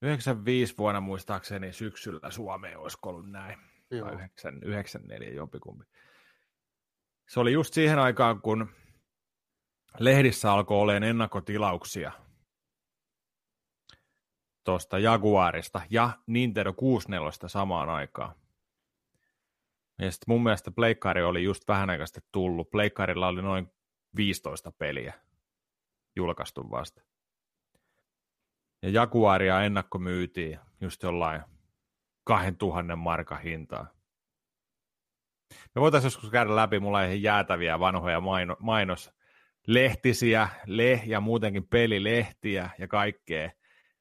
95 0.04 0.78
vuonna 0.78 1.00
muistaakseni 1.00 1.72
syksyllä 1.72 2.30
Suomeen 2.30 2.78
olisi 2.78 2.98
ollut 3.06 3.30
näin. 3.30 3.58
Joo. 3.90 4.08
Tai 4.08 4.52
94 4.62 5.30
jompikumpi. 5.30 5.84
Se 7.28 7.40
oli 7.40 7.52
just 7.52 7.74
siihen 7.74 7.98
aikaan, 7.98 8.40
kun 8.40 8.68
lehdissä 9.98 10.52
alkoi 10.52 10.80
olemaan 10.80 11.02
ennakkotilauksia 11.02 12.12
tuosta 14.64 14.98
Jaguarista 14.98 15.80
ja 15.90 16.10
Nintendo 16.26 16.72
64 16.72 17.48
samaan 17.48 17.88
aikaan. 17.88 18.34
Ja 19.98 20.10
sitten 20.10 20.32
mun 20.32 20.42
mielestä 20.42 20.70
Pleikkari 20.70 21.22
oli 21.22 21.44
just 21.44 21.68
vähän 21.68 21.90
aikaa 21.90 22.06
tullut. 22.32 22.70
Pleikkarilla 22.70 23.28
oli 23.28 23.42
noin 23.42 23.72
15 24.16 24.72
peliä 24.78 25.14
julkaistu 26.16 26.70
vasta. 26.70 27.02
Ja 28.84 28.90
Jaguaria 28.90 29.62
ennakkomyytiin 29.62 30.58
just 30.80 31.02
jollain 31.02 31.42
2000 32.24 32.96
markan 32.96 33.40
hintaa. 33.40 33.86
Me 35.74 35.80
voitaisiin 35.80 36.06
joskus 36.06 36.30
käydä 36.30 36.56
läpi, 36.56 36.80
mulla 36.80 37.04
ei 37.04 37.22
jäätäviä 37.22 37.80
vanhoja 37.80 38.20
maino, 38.20 38.56
mainoslehtisiä, 38.60 40.48
leh 40.66 41.08
ja 41.08 41.20
muutenkin 41.20 41.68
pelilehtiä 41.68 42.70
ja 42.78 42.88
kaikkea. 42.88 43.50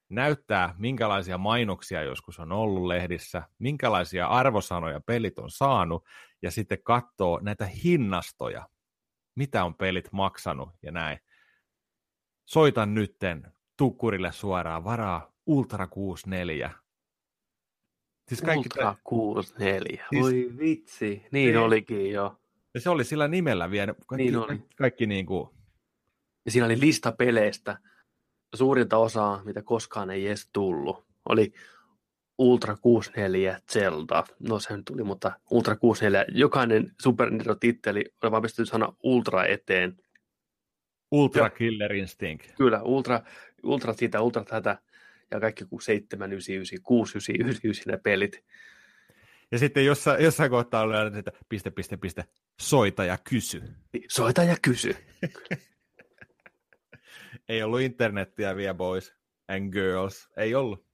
Näyttää, 0.08 0.74
minkälaisia 0.78 1.38
mainoksia 1.38 2.02
joskus 2.02 2.38
on 2.38 2.52
ollut 2.52 2.86
lehdissä, 2.86 3.42
minkälaisia 3.58 4.26
arvosanoja 4.26 5.00
pelit 5.00 5.38
on 5.38 5.50
saanut, 5.50 6.04
ja 6.42 6.50
sitten 6.50 6.82
katsoo 6.82 7.40
näitä 7.42 7.66
hinnastoja, 7.66 8.68
mitä 9.34 9.64
on 9.64 9.74
pelit 9.74 10.12
maksanut 10.12 10.68
ja 10.82 10.92
näin. 10.92 11.18
Soitan 12.44 12.94
nytten 12.94 13.53
tukkurille 13.76 14.32
suoraan, 14.32 14.84
varaa 14.84 15.32
Ultra 15.46 15.86
64. 15.86 16.70
Siis 18.28 18.42
kaikki 18.42 18.68
Ultra 18.68 18.94
te... 18.94 19.00
64, 19.04 20.06
siis... 20.10 20.24
oi 20.24 20.50
vitsi, 20.58 21.06
niin, 21.06 21.30
niin 21.32 21.58
olikin 21.58 22.12
jo. 22.12 22.40
Ja 22.74 22.80
se 22.80 22.90
oli 22.90 23.04
sillä 23.04 23.28
nimellä 23.28 23.70
vielä, 23.70 23.94
kaikki, 24.06 24.24
niin 24.24 24.36
oli. 24.36 24.62
kaikki 24.76 25.06
niin 25.06 25.26
kuin... 25.26 25.48
Ja 26.44 26.50
siinä 26.50 26.66
oli 26.66 26.80
lista 26.80 27.12
peleistä, 27.12 27.78
suurinta 28.54 28.98
osaa, 28.98 29.44
mitä 29.44 29.62
koskaan 29.62 30.10
ei 30.10 30.26
edes 30.26 30.48
tullut, 30.52 31.06
oli 31.28 31.52
Ultra 32.38 32.76
64 32.76 33.60
Zelda. 33.72 34.24
No 34.48 34.58
se 34.58 34.68
tuli, 34.84 35.04
mutta 35.04 35.32
Ultra 35.50 35.76
64, 35.76 36.24
jokainen 36.28 36.92
Super 37.02 37.30
Nintendo-titteli 37.30 38.04
oli 38.22 38.30
vaan 38.30 38.42
pistetty 38.42 38.66
sana 38.66 38.92
Ultra 39.02 39.44
eteen. 39.46 39.96
Ultra 41.10 41.50
Killer 41.50 41.92
Instinct. 41.92 42.46
Kyllä, 42.56 42.82
Ultra, 42.82 43.20
Ultra 43.64 43.92
sitä, 43.92 44.20
Ultra 44.20 44.44
tätä 44.44 44.78
ja 45.30 45.40
kaikki 45.40 45.64
799, 45.80 46.82
699 46.82 47.90
ne 47.92 47.96
pelit. 47.96 48.44
Ja 49.52 49.58
sitten 49.58 49.84
jossain, 49.84 50.24
jossain 50.24 50.50
kohtaa 50.50 50.82
oli 50.82 50.94
aina, 50.96 51.18
että 51.18 51.32
piste, 51.48 51.70
piste, 51.70 51.96
piste, 51.96 52.24
soita 52.60 53.04
ja 53.04 53.18
kysy. 53.24 53.62
Soita 54.08 54.42
ja 54.42 54.56
kysy. 54.62 54.96
Ei 57.48 57.62
ollut 57.62 57.80
internettiä 57.80 58.56
vielä, 58.56 58.74
boys 58.74 59.14
and 59.48 59.72
girls. 59.72 60.28
Ei 60.36 60.54
ollut. 60.54 60.86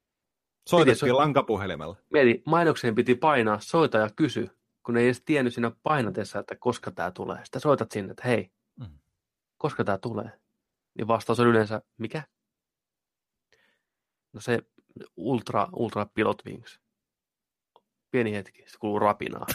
Soitettiin 0.68 1.10
so- 1.10 1.16
lankapuhelimella. 1.16 1.96
Mieti, 2.12 2.42
mainokseen 2.46 2.94
piti 2.94 3.14
painaa 3.14 3.60
soita 3.60 3.98
ja 3.98 4.10
kysy, 4.16 4.50
kun 4.82 4.96
ei 4.96 5.04
edes 5.04 5.22
tiennyt 5.22 5.54
siinä 5.54 5.72
painatessa, 5.82 6.38
että 6.38 6.56
koska 6.56 6.90
tämä 6.90 7.10
tulee. 7.10 7.44
Sitten 7.44 7.60
soitat 7.60 7.90
sinne, 7.90 8.10
että 8.10 8.28
hei, 8.28 8.50
mm. 8.76 8.98
koska 9.58 9.84
tämä 9.84 9.98
tulee. 9.98 10.30
Niin 10.94 11.08
vastaus 11.08 11.40
on 11.40 11.46
yleensä, 11.46 11.82
mikä? 11.98 12.22
No 14.32 14.40
se 14.40 14.58
Ultra, 15.16 15.68
Ultra 15.72 16.06
Pilot 16.14 16.42
Wings. 16.46 16.80
Pieni 18.10 18.32
hetki, 18.32 18.62
se 18.66 18.78
kuuluu 18.78 18.98
rapinaa. 18.98 19.46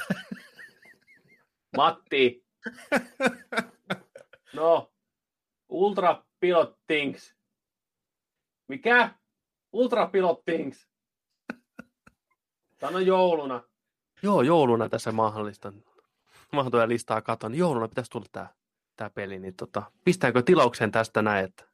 Matti. 1.77 2.45
No, 4.53 4.93
Ultra 5.69 6.25
Pilot 6.39 6.79
Things. 6.87 7.35
Mikä? 8.67 9.15
Ultra 9.73 10.07
Pilot 10.07 10.45
Things. 10.45 10.87
Sano 12.79 12.99
jouluna. 12.99 13.63
Joo, 14.23 14.41
jouluna 14.41 14.89
tässä 14.89 15.11
mahdollista. 15.11 15.73
Mä 16.53 16.69
tuolla 16.71 16.87
listaa 16.87 17.21
katon. 17.21 17.55
Jouluna 17.55 17.87
pitäisi 17.87 18.11
tulla 18.11 18.25
tää, 18.31 18.53
tää 18.95 19.09
peli. 19.09 19.39
Niin 19.39 19.55
tota, 19.55 19.91
pistääkö 20.03 20.41
tilaukseen 20.41 20.91
tästä 20.91 21.21
näin, 21.21 21.45
että 21.45 21.65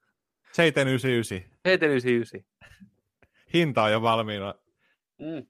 799. 0.52 1.60
799. 1.66 2.51
Hinta 3.54 3.84
on 3.84 3.92
jo 3.92 4.02
valmiina. 4.02 4.56
Mm. 5.18 5.46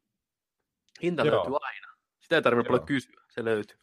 Hinta 1.03 1.23
Joo. 1.23 1.35
löytyy 1.35 1.53
aina. 1.61 1.87
Sitä 2.19 2.35
ei 2.35 2.41
tarvitse 2.41 2.67
Joo. 2.67 2.71
paljon 2.73 2.87
kysyä. 2.87 3.21
Se 3.29 3.45
löytyy. 3.45 3.77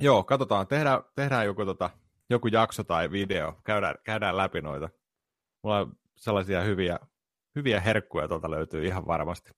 Joo, 0.00 0.24
katsotaan. 0.24 0.66
Tehdään, 0.66 1.00
tehdään 1.14 1.46
joku, 1.46 1.64
tota, 1.64 1.90
joku 2.30 2.48
jakso 2.48 2.84
tai 2.84 3.10
video. 3.10 3.60
Käydään, 3.64 3.94
käydään 4.04 4.36
läpi 4.36 4.60
noita. 4.60 4.88
Mulla 5.62 5.78
on 5.78 5.92
sellaisia 6.16 6.62
hyviä, 6.62 6.98
hyviä 7.56 7.80
herkkuja 7.80 8.28
tuolta 8.28 8.50
löytyy 8.50 8.84
ihan 8.86 9.06
varmasti. 9.06 9.50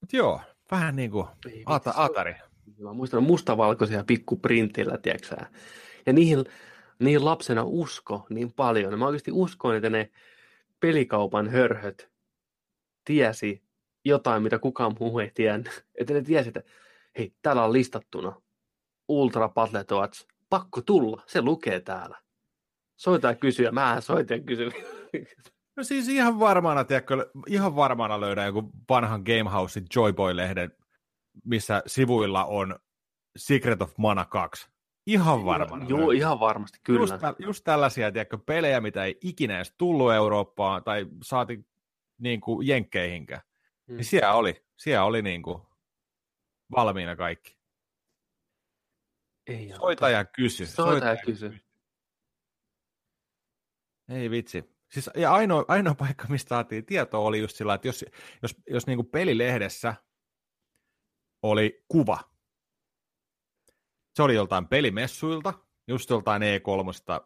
Mut 0.00 0.12
joo, 0.12 0.40
vähän 0.70 0.96
niin 0.96 1.10
kuin 1.10 1.26
Ei 1.46 1.62
Ata, 1.66 1.90
vitsi, 1.90 1.98
se 1.98 2.00
on- 2.04 2.10
Atari. 2.10 2.34
Mä 2.78 2.92
muistan 2.92 3.22
mustavalkoisia 3.22 4.04
pikkuprintillä, 4.06 4.98
tiedätkö 4.98 5.28
sä? 5.28 5.36
Ja 6.06 6.12
niihin, 6.12 6.44
niihin 6.98 7.24
lapsena 7.24 7.62
usko 7.64 8.26
niin 8.30 8.52
paljon. 8.52 8.98
Mä 8.98 9.06
oikeasti 9.06 9.32
uskoin, 9.32 9.76
että 9.76 9.90
ne 9.90 10.10
pelikaupan 10.80 11.48
hörhöt 11.48 12.10
tiesi 13.04 13.62
jotain, 14.04 14.42
mitä 14.42 14.58
kukaan 14.58 14.96
muu 15.00 15.18
ei 15.18 15.30
tiennyt. 15.34 15.84
Että 16.00 16.14
ne 16.14 16.22
tiesi, 16.22 16.48
että 16.48 16.62
hei, 17.18 17.34
täällä 17.42 17.64
on 17.64 17.72
listattuna 17.72 18.42
Ultra 19.08 19.48
Patletoats. 19.48 20.26
Pakko 20.50 20.80
tulla, 20.82 21.22
se 21.26 21.42
lukee 21.42 21.80
täällä. 21.80 22.20
Soita 22.96 23.28
ja 23.28 23.34
kysyä. 23.34 23.72
Mä 23.72 24.00
soitin 24.00 24.36
ja 24.36 24.44
kysyin. 24.44 24.72
No 25.76 25.84
siis 25.84 26.08
ihan 26.08 26.38
varmana, 26.38 26.84
tiedätkö, 26.84 27.30
ihan 27.46 27.76
varmana 27.76 28.20
löydän 28.20 28.46
joku 28.46 28.70
vanhan 28.88 29.22
Gamehousein 29.22 29.86
Joyboy-lehden, 29.96 30.70
missä 31.44 31.82
sivuilla 31.86 32.44
on 32.44 32.78
Secret 33.36 33.82
of 33.82 33.92
Mana 33.98 34.24
2. 34.24 34.73
Ihan 35.06 35.44
varmana. 35.44 35.86
Joo, 35.88 36.10
ihan 36.10 36.40
varmasti, 36.40 36.78
kyllä. 36.82 37.00
Just, 37.00 37.14
just 37.38 37.64
tällaisia, 37.64 38.12
tiedätkö, 38.12 38.38
pelejä, 38.38 38.80
mitä 38.80 39.04
ei 39.04 39.18
ikinä 39.20 39.56
edes 39.56 39.74
tullut 39.78 40.12
Eurooppaan 40.12 40.84
tai 40.84 41.06
saati 41.22 41.66
niin 42.18 42.40
kuin 42.40 42.66
jenkkeihinkään. 42.66 43.40
Mm. 43.86 43.96
Niin 43.96 44.04
siellä 44.04 44.34
oli, 44.34 44.66
siellä 44.76 45.04
oli 45.04 45.22
niin 45.22 45.42
kuin 45.42 45.62
valmiina 46.70 47.16
kaikki. 47.16 47.58
Ei, 49.46 49.72
Soita 49.76 50.10
ja 50.10 50.24
kysy. 50.24 50.66
Soita 50.66 51.06
ja 51.06 51.16
kysy. 51.16 51.60
Ei 54.08 54.30
vitsi. 54.30 54.74
Siis, 54.90 55.10
ja 55.16 55.32
ainoa, 55.32 55.64
ainoa 55.68 55.94
paikka, 56.04 56.26
mistä 56.28 56.48
saatiin 56.48 56.86
tietoa, 56.86 57.20
oli 57.20 57.38
just 57.38 57.56
sillä, 57.56 57.74
että 57.74 57.88
jos, 57.88 58.04
jos, 58.42 58.56
jos 58.70 58.86
niin 58.86 58.96
kuin 58.96 59.08
pelilehdessä 59.08 59.94
oli 61.42 61.84
kuva, 61.88 62.33
se 64.14 64.22
oli 64.22 64.34
joltain 64.34 64.66
pelimessuilta, 64.66 65.54
just 65.88 66.10
joltain 66.10 66.42
E3, 66.42 67.24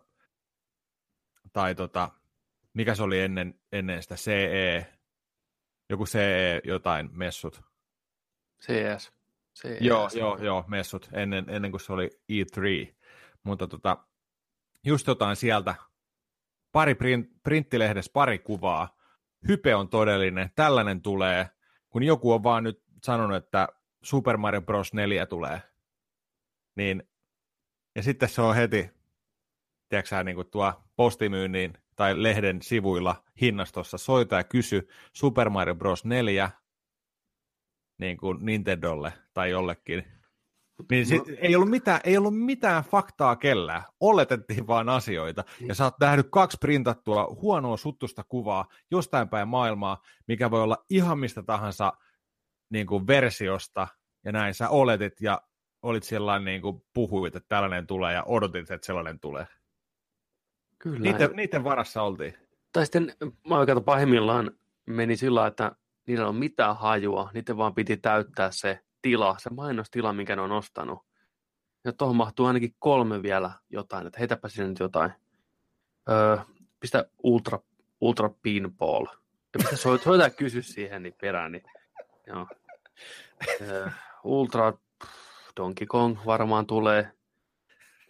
tai 1.52 1.74
tota, 1.74 2.10
mikä 2.74 2.94
se 2.94 3.02
oli 3.02 3.20
ennen, 3.20 3.60
ennen 3.72 4.02
sitä 4.02 4.14
CE, 4.14 4.86
joku 5.90 6.04
CE 6.04 6.60
jotain 6.64 7.10
messut. 7.12 7.62
CS. 8.62 9.12
CS. 9.58 9.80
Joo, 9.80 10.08
joo, 10.14 10.36
joo, 10.36 10.64
messut, 10.68 11.08
ennen, 11.12 11.44
ennen 11.48 11.70
kuin 11.70 11.80
se 11.80 11.92
oli 11.92 12.10
E3. 12.32 12.94
Mutta 13.42 13.66
tota, 13.66 13.96
just 14.84 15.06
jotain 15.06 15.36
sieltä, 15.36 15.74
pari 16.72 16.94
print, 16.94 17.42
printtilehdessä 17.42 18.10
pari 18.14 18.38
kuvaa, 18.38 18.96
hype 19.48 19.74
on 19.74 19.88
todellinen, 19.88 20.50
tällainen 20.54 21.02
tulee, 21.02 21.50
kun 21.90 22.02
joku 22.02 22.32
on 22.32 22.42
vaan 22.42 22.64
nyt 22.64 22.82
sanonut, 23.04 23.36
että 23.36 23.68
Super 24.02 24.36
Mario 24.36 24.62
Bros. 24.62 24.92
4 24.94 25.26
tulee, 25.26 25.62
niin, 26.78 27.02
ja 27.96 28.02
sitten 28.02 28.28
se 28.28 28.42
on 28.42 28.54
heti, 28.54 28.90
tiedätkö 29.88 30.24
niin 30.24 30.34
kuin 30.34 30.50
tuo 30.50 30.72
postimyynnin 30.96 31.72
tai 31.96 32.22
lehden 32.22 32.62
sivuilla 32.62 33.24
hinnastossa, 33.40 33.98
soita 33.98 34.36
ja 34.36 34.44
kysy 34.44 34.88
Super 35.12 35.50
Mario 35.50 35.74
Bros. 35.74 36.04
4, 36.04 36.50
niin 37.98 38.16
kuin 38.16 38.38
Nintendolle 38.40 39.12
tai 39.34 39.50
jollekin. 39.50 40.04
Niin 40.90 41.06
sit, 41.06 41.22
ei, 41.38 41.56
ollut 41.56 41.70
mitään, 41.70 42.00
ei 42.04 42.16
ollut 42.16 42.38
mitään 42.38 42.84
faktaa 42.84 43.36
kellään. 43.36 43.82
Oletettiin 44.00 44.66
vaan 44.66 44.88
asioita. 44.88 45.44
Ja 45.68 45.74
sä 45.74 45.84
oot 45.84 46.00
nähnyt 46.00 46.26
kaksi 46.30 46.58
printattua 46.60 47.36
huonoa 47.42 47.76
suttusta 47.76 48.24
kuvaa 48.24 48.68
jostain 48.90 49.28
päin 49.28 49.48
maailmaa, 49.48 50.02
mikä 50.28 50.50
voi 50.50 50.62
olla 50.62 50.84
ihan 50.90 51.18
mistä 51.18 51.42
tahansa 51.42 51.92
niin 52.70 52.86
kuin 52.86 53.06
versiosta. 53.06 53.88
Ja 54.24 54.32
näin 54.32 54.54
sä 54.54 54.68
oletit 54.68 55.20
ja 55.20 55.42
olit 55.82 56.02
sellainen 56.02 56.44
niin 56.44 56.62
kuin 56.62 56.82
puhuit, 56.94 57.36
että 57.36 57.48
tällainen 57.48 57.86
tulee 57.86 58.14
ja 58.14 58.24
odotit, 58.26 58.70
että 58.70 58.86
sellainen 58.86 59.20
tulee. 59.20 59.46
Kyllä. 60.78 60.98
Niiden, 60.98 61.30
niiden 61.36 61.64
varassa 61.64 62.02
oltiin. 62.02 62.34
Tai 62.72 62.86
sitten 62.86 63.12
mä 63.48 63.58
oikeastaan 63.58 63.84
pahimmillaan 63.84 64.50
meni 64.86 65.16
sillä, 65.16 65.46
että 65.46 65.72
niillä 66.06 66.26
ole 66.26 66.36
mitään 66.36 66.76
hajua, 66.76 67.30
niiden 67.34 67.56
vaan 67.56 67.74
piti 67.74 67.96
täyttää 67.96 68.50
se 68.50 68.80
tila, 69.02 69.36
se 69.38 69.50
mainostila, 69.50 70.12
minkä 70.12 70.36
ne 70.36 70.42
on 70.42 70.52
ostanut. 70.52 70.98
Ja 71.84 71.92
tuohon 71.92 72.16
mahtuu 72.16 72.46
ainakin 72.46 72.74
kolme 72.78 73.22
vielä 73.22 73.50
jotain, 73.70 74.06
että 74.06 74.18
heitäpä 74.18 74.48
sinne 74.48 74.68
nyt 74.68 74.78
jotain. 74.78 75.12
Öö, 76.10 76.38
pistä 76.80 77.10
ultra, 77.22 77.58
ultra 78.00 78.30
pinball. 78.42 79.06
Ja 79.06 79.58
pistä 79.58 79.76
soit, 79.76 80.02
soita 80.02 80.24
ja 80.24 80.30
kysy 80.30 80.62
siihen 80.62 81.02
niin 81.02 81.14
perään. 81.20 81.52
Niin, 81.52 81.64
joo. 82.26 82.46
Öö, 83.60 83.90
ultra 84.24 84.72
Donkey 85.58 85.86
Kong 85.86 86.18
varmaan 86.26 86.66
tulee. 86.66 87.12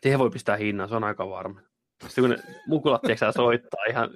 Siihen 0.03 0.19
voi 0.19 0.31
pistää 0.31 0.57
hinnan, 0.57 0.89
se 0.89 0.95
on 0.95 1.05
aika 1.05 1.29
varma. 1.29 1.61
Sitten 2.07 2.23
kun 2.25 2.31
ne 2.31 2.37
mukulat 2.67 3.03
tiedätkö, 3.03 3.33
soittaa 3.33 3.85
ihan, 3.89 4.11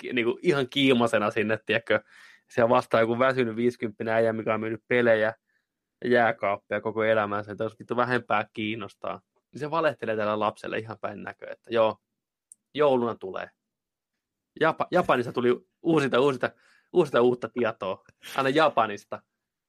ki- 0.00 0.12
niinku, 0.12 0.38
ihan 0.42 0.68
kiimasena 0.68 1.30
sinne, 1.30 1.58
tiedätkö, 1.66 2.00
siellä 2.48 2.68
vastaa 2.68 3.00
joku 3.00 3.18
väsynyt 3.18 3.56
50 3.56 4.14
äijä, 4.14 4.32
mikä 4.32 4.54
on 4.54 4.60
myynyt 4.60 4.82
pelejä 4.88 5.34
ja 6.04 6.10
jääkaappia 6.10 6.80
koko 6.80 7.04
elämänsä, 7.04 7.52
että 7.52 7.64
jos 7.64 7.78
vittu 7.78 7.96
vähempää 7.96 8.46
kiinnostaa, 8.52 9.20
niin 9.52 9.60
se 9.60 9.70
valehtelee 9.70 10.16
tällä 10.16 10.38
lapselle 10.38 10.78
ihan 10.78 10.98
päin 11.00 11.22
näköä, 11.22 11.52
että 11.52 11.70
joo, 11.70 11.96
jouluna 12.74 13.14
tulee. 13.14 13.50
Japa, 14.60 14.86
Japanista 14.90 15.32
tuli 15.32 15.66
uusita, 15.82 16.20
uusita, 16.20 16.50
uusita 16.92 17.20
uutta 17.20 17.48
tietoa, 17.48 18.04
aina 18.36 18.48
Japanista. 18.48 19.22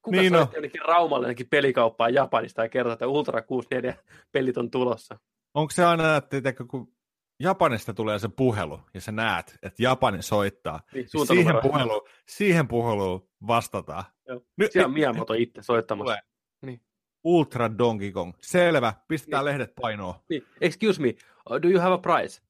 Kuka 0.08 0.22
Niin 0.22 0.34
niin 0.34 0.34
no. 0.34 0.48
jonnekin 0.54 0.82
Raumalle 0.88 1.26
jonnekin 1.26 1.48
pelikauppaan 1.50 2.14
Japanista 2.14 2.62
ja 2.62 2.70
kertoi, 2.70 2.94
että 2.94 3.08
Ultra 3.08 3.42
64 3.42 3.96
pelit 4.32 4.58
on 4.58 4.72
tulossa? 4.72 5.20
Onko 5.54 5.72
se 5.72 5.86
aina, 5.86 6.16
että 6.16 6.54
kun 6.70 6.94
Japanista 7.40 7.94
tulee 7.94 8.20
se 8.20 8.28
puhelu 8.28 8.80
ja 8.94 9.02
sä 9.02 9.12
näet, 9.12 9.60
että 9.64 9.84
Japani 9.84 10.22
soittaa, 10.22 10.80
Niin, 10.94 11.10
siihen, 11.10 11.28
suuntanumero. 11.28 11.62
puhelu, 11.62 12.08
siihen 12.30 12.68
puheluun 12.68 13.30
vastataan. 13.48 14.04
Joo. 14.28 14.42
Nyt, 14.58 14.72
Siellä 14.72 14.86
on 14.88 14.94
Miyamoto 14.94 15.34
itse 15.34 15.62
soittamassa. 15.62 16.06
Tulee. 16.06 16.22
Niin. 16.66 16.82
Ultra 17.24 17.78
Donkey 17.78 18.12
Kong. 18.12 18.34
Selvä, 18.42 18.94
pistetään 19.08 19.46
Niin. 19.46 19.52
lehdet 19.52 19.76
painoon. 19.82 20.16
Niin. 20.30 20.44
Excuse 20.62 21.02
me, 21.02 21.08
uh, 21.50 21.62
do 21.62 21.68
you 21.70 21.80
have 21.82 21.94
a 21.94 21.98
price? 21.98 22.42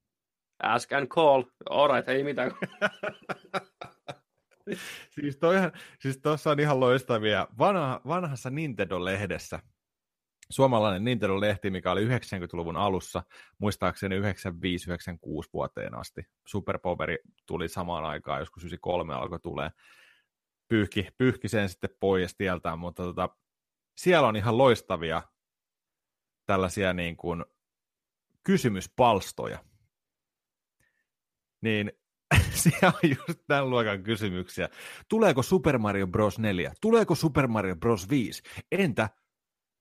Ask 0.62 0.92
and 0.92 1.06
call. 1.06 1.42
All 1.70 1.88
right, 1.94 2.08
ei 2.08 2.22
mitään. 2.24 2.50
Siis, 5.20 5.36
toihan, 5.36 5.72
siis 5.98 6.18
tuossa 6.18 6.50
on 6.50 6.60
ihan 6.60 6.80
loistavia. 6.80 7.48
Vanha, 7.58 8.00
vanhassa 8.06 8.50
Nintendo-lehdessä, 8.50 9.60
suomalainen 10.50 11.04
Nintendo-lehti, 11.04 11.70
mikä 11.70 11.92
oli 11.92 12.06
90-luvun 12.06 12.76
alussa, 12.76 13.22
muistaakseni 13.58 14.20
95-96 14.20 14.22
vuoteen 15.52 15.94
asti. 15.94 16.22
Superpoweri 16.46 17.18
tuli 17.46 17.68
samaan 17.68 18.04
aikaan, 18.04 18.40
joskus 18.40 18.62
93 18.64 19.14
alkoi 19.14 19.40
tulee. 19.40 19.70
Pyyhki, 20.68 21.08
pyyhki 21.18 21.48
sen 21.48 21.68
sitten 21.68 21.90
pois 22.00 22.34
tieltään, 22.36 22.78
mutta 22.78 23.02
tota, 23.02 23.28
siellä 23.96 24.28
on 24.28 24.36
ihan 24.36 24.58
loistavia 24.58 25.22
tällaisia 26.46 26.92
niin 26.92 27.16
kuin 27.16 27.44
kysymyspalstoja. 28.44 29.64
Niin 31.60 31.92
siellä 32.62 32.92
on 33.04 33.10
just 33.10 33.40
tämän 33.46 33.70
luokan 33.70 34.02
kysymyksiä. 34.02 34.68
Tuleeko 35.08 35.42
Super 35.42 35.78
Mario 35.78 36.06
Bros. 36.06 36.38
4? 36.38 36.72
Tuleeko 36.80 37.14
Super 37.14 37.46
Mario 37.46 37.76
Bros. 37.76 38.10
5? 38.10 38.42
Entä 38.72 39.08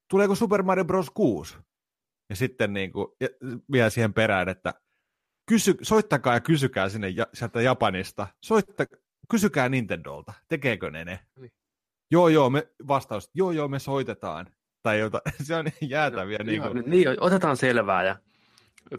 tuleeko 0.09 0.35
Super 0.35 0.63
Mario 0.63 0.85
Bros. 0.85 1.09
6? 1.09 1.57
Ja 2.29 2.35
sitten 2.35 2.73
niin 2.73 2.91
kuin, 2.91 3.07
ja 3.21 3.27
vielä 3.71 3.89
siihen 3.89 4.13
perään, 4.13 4.49
että 4.49 4.73
kysy, 5.49 5.75
soittakaa 5.81 6.33
ja 6.33 6.39
kysykää 6.39 6.89
sinne 6.89 7.09
ja, 7.09 7.27
sieltä 7.33 7.61
Japanista. 7.61 8.27
Soitta, 8.43 8.85
kysykää 9.29 9.69
Nintendolta, 9.69 10.33
tekeekö 10.47 10.91
ne 10.91 11.05
ne? 11.05 11.19
Niin. 11.39 11.51
Joo, 12.11 12.27
joo, 12.27 12.49
me 12.49 12.67
vastaus, 12.87 13.31
joo, 13.33 13.51
joo, 13.51 13.67
me 13.67 13.79
soitetaan. 13.79 14.47
tai 14.83 14.99
jotain. 14.99 15.21
Se 15.43 15.55
on 15.55 15.65
jäätäviä. 15.81 16.37
Joo, 16.37 16.45
niin, 16.45 16.61
kuin, 16.61 16.83
niin, 16.87 17.07
otetaan 17.19 17.57
selvää 17.57 18.03
ja 18.03 18.15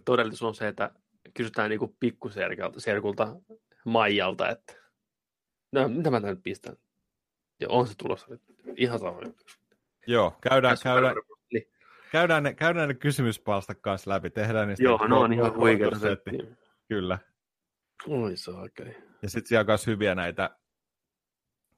todellisuus 0.04 0.48
on 0.48 0.54
se, 0.54 0.68
että 0.68 0.90
kysytään 1.34 1.70
niin 1.70 1.96
pikkuserkulta 2.00 3.36
Maijalta, 3.88 4.48
että 4.48 4.72
no, 5.72 5.88
mitä 5.88 6.10
mä 6.10 6.20
tän 6.20 6.30
nyt 6.30 6.42
pistän? 6.42 6.76
Joo, 7.60 7.78
on 7.78 7.86
se 7.86 7.94
tulossa 7.96 8.26
nyt. 8.30 8.42
Ihan 8.76 8.98
sama. 8.98 9.20
joo, 10.06 10.36
käydään, 10.40 10.72
Tässä 10.72 10.82
käydään, 10.88 11.14
Niin. 11.52 11.62
käydään, 12.12 12.42
ne, 12.42 12.54
käydään 12.54 12.88
ne 12.88 12.94
kysymyspalstat 12.94 13.78
kanssa 13.80 14.10
läpi. 14.10 14.30
Tehdään 14.30 14.68
niistä 14.68 14.84
Joo, 14.84 15.06
no 15.06 15.20
on 15.20 15.32
ihan 15.32 15.52
settiä. 16.00 16.56
Kyllä. 16.88 17.18
Oi 18.08 18.36
saakeli. 18.36 18.96
Ja 19.22 19.30
sitten 19.30 19.48
siellä 19.48 19.60
on 19.60 19.66
myös 19.66 19.86
hyviä 19.86 20.14
näitä, 20.14 20.56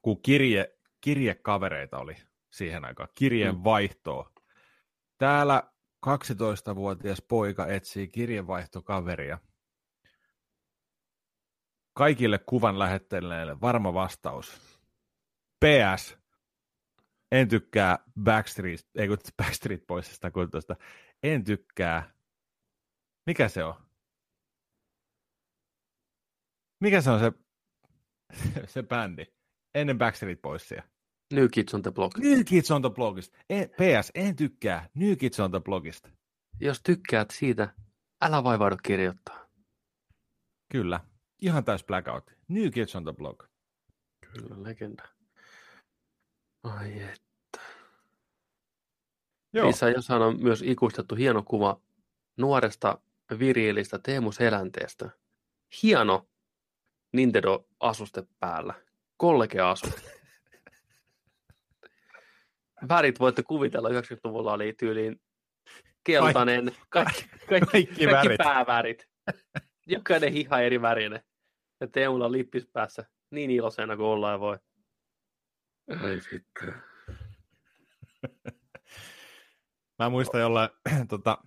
kun 0.01 0.21
kirje, 0.21 0.77
kirjekavereita 1.01 1.97
oli 1.99 2.15
siihen 2.49 2.85
aikaan, 2.85 3.09
kirjeen 3.15 3.55
Mm. 3.55 3.63
vaihtoa. 3.63 4.31
Täällä 5.17 5.63
12-vuotias 6.05 7.21
poika 7.21 7.67
etsii 7.67 8.07
kirjeenvaihtokaveria. 8.07 9.37
Kaikille 11.93 12.39
kuvan 12.39 12.79
lähettäneille 12.79 13.61
varma 13.61 13.93
vastaus. 13.93 14.79
PS. 15.65 16.17
En 17.31 17.47
tykkää 17.47 17.99
Backstreet, 18.23 18.87
ei 18.95 19.07
kun 19.07 19.17
Backstreet 19.43 19.87
Boysista, 19.87 20.31
kun 20.31 20.51
tuosta. 20.51 20.75
En 21.23 21.43
tykkää. 21.43 22.13
Mikä 23.25 23.49
se 23.49 23.63
on? 23.63 23.75
Mikä 26.79 27.01
se 27.01 27.11
on 27.11 27.19
se, 27.19 27.31
se 28.73 28.83
bändi? 28.83 29.25
Ennen 29.75 29.97
Backstreet 29.97 30.41
Boysia. 30.41 30.83
New 31.33 31.47
Kids 31.51 31.73
on 31.73 31.81
the 31.81 31.91
Block. 31.91 32.17
New 32.17 32.43
Kids 32.45 32.71
on 32.71 32.81
the 32.81 32.89
Blogista. 32.89 33.37
En, 33.49 33.69
PS, 33.69 34.11
en 34.15 34.35
tykkää 34.35 34.89
New 34.93 35.17
Kids 35.17 35.39
on 35.39 35.51
the 35.51 35.59
Blogista. 35.59 36.09
Jos 36.59 36.81
tykkäät 36.83 37.31
siitä, 37.31 37.73
älä 38.21 38.43
vaivaudu 38.43 38.77
kirjoittaa. 38.83 39.45
Kyllä. 40.71 40.99
Ihan 41.41 41.63
täys 41.63 41.83
blackout. 41.83 42.31
New 42.47 42.71
Kids 42.71 42.95
on 42.95 43.03
the 43.03 43.13
Blog. 43.13 43.43
Kyllä, 44.31 44.63
legenda. 44.63 45.03
Ai 46.63 47.01
et. 47.03 47.21
Joo. 49.53 49.65
Niissä 49.65 49.89
jossain 49.89 50.21
on 50.21 50.43
myös 50.43 50.61
ikuistettu 50.61 51.15
hieno 51.15 51.43
kuva 51.43 51.81
nuoresta 52.37 52.97
viriilistä 53.39 53.99
Teemu 53.99 54.31
Selänteestä. 54.31 55.09
Hieno 55.83 56.27
Nintendo-asuste 57.17 58.23
päällä. 58.39 58.73
Kollegea-asuste. 59.17 60.01
Värit 62.89 63.19
voitte 63.19 63.43
kuvitella, 63.43 63.89
90-luvulla 63.89 64.53
oli 64.53 64.73
tyyliin 64.73 65.21
keltainen, 66.03 66.71
kaikki, 66.89 67.21
kaikki, 67.23 67.47
Kaikki 67.49 67.71
kaikki 67.71 68.07
värit. 68.07 68.37
päävärit. 68.37 69.07
Jokainen 69.87 70.33
hiha 70.33 70.59
eri 70.61 70.81
värinen. 70.81 71.23
Ja 71.81 71.87
Teemulla 71.87 72.25
on 72.25 72.31
lippis 72.31 72.67
päässä 72.73 73.05
niin 73.31 73.51
iloisena 73.51 73.97
kuin 73.97 74.05
ollaan 74.05 74.39
voi. 74.39 74.59
Ai 76.03 76.21
sitten. 76.21 76.73
Mä 79.99 80.09
muistan 80.09 80.41
jollain, 80.41 80.69
tota, 81.09 81.37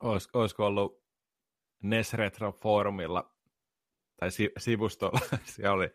olis, 0.00 0.28
olisiko 0.32 0.66
ollut 0.66 1.04
NES 1.82 2.14
Retro 2.14 2.52
Forumilla 2.52 3.34
tai 4.16 4.30
si, 4.30 4.50
sivustolla, 4.58 5.20
siellä 5.44 5.72
oli, 5.72 5.90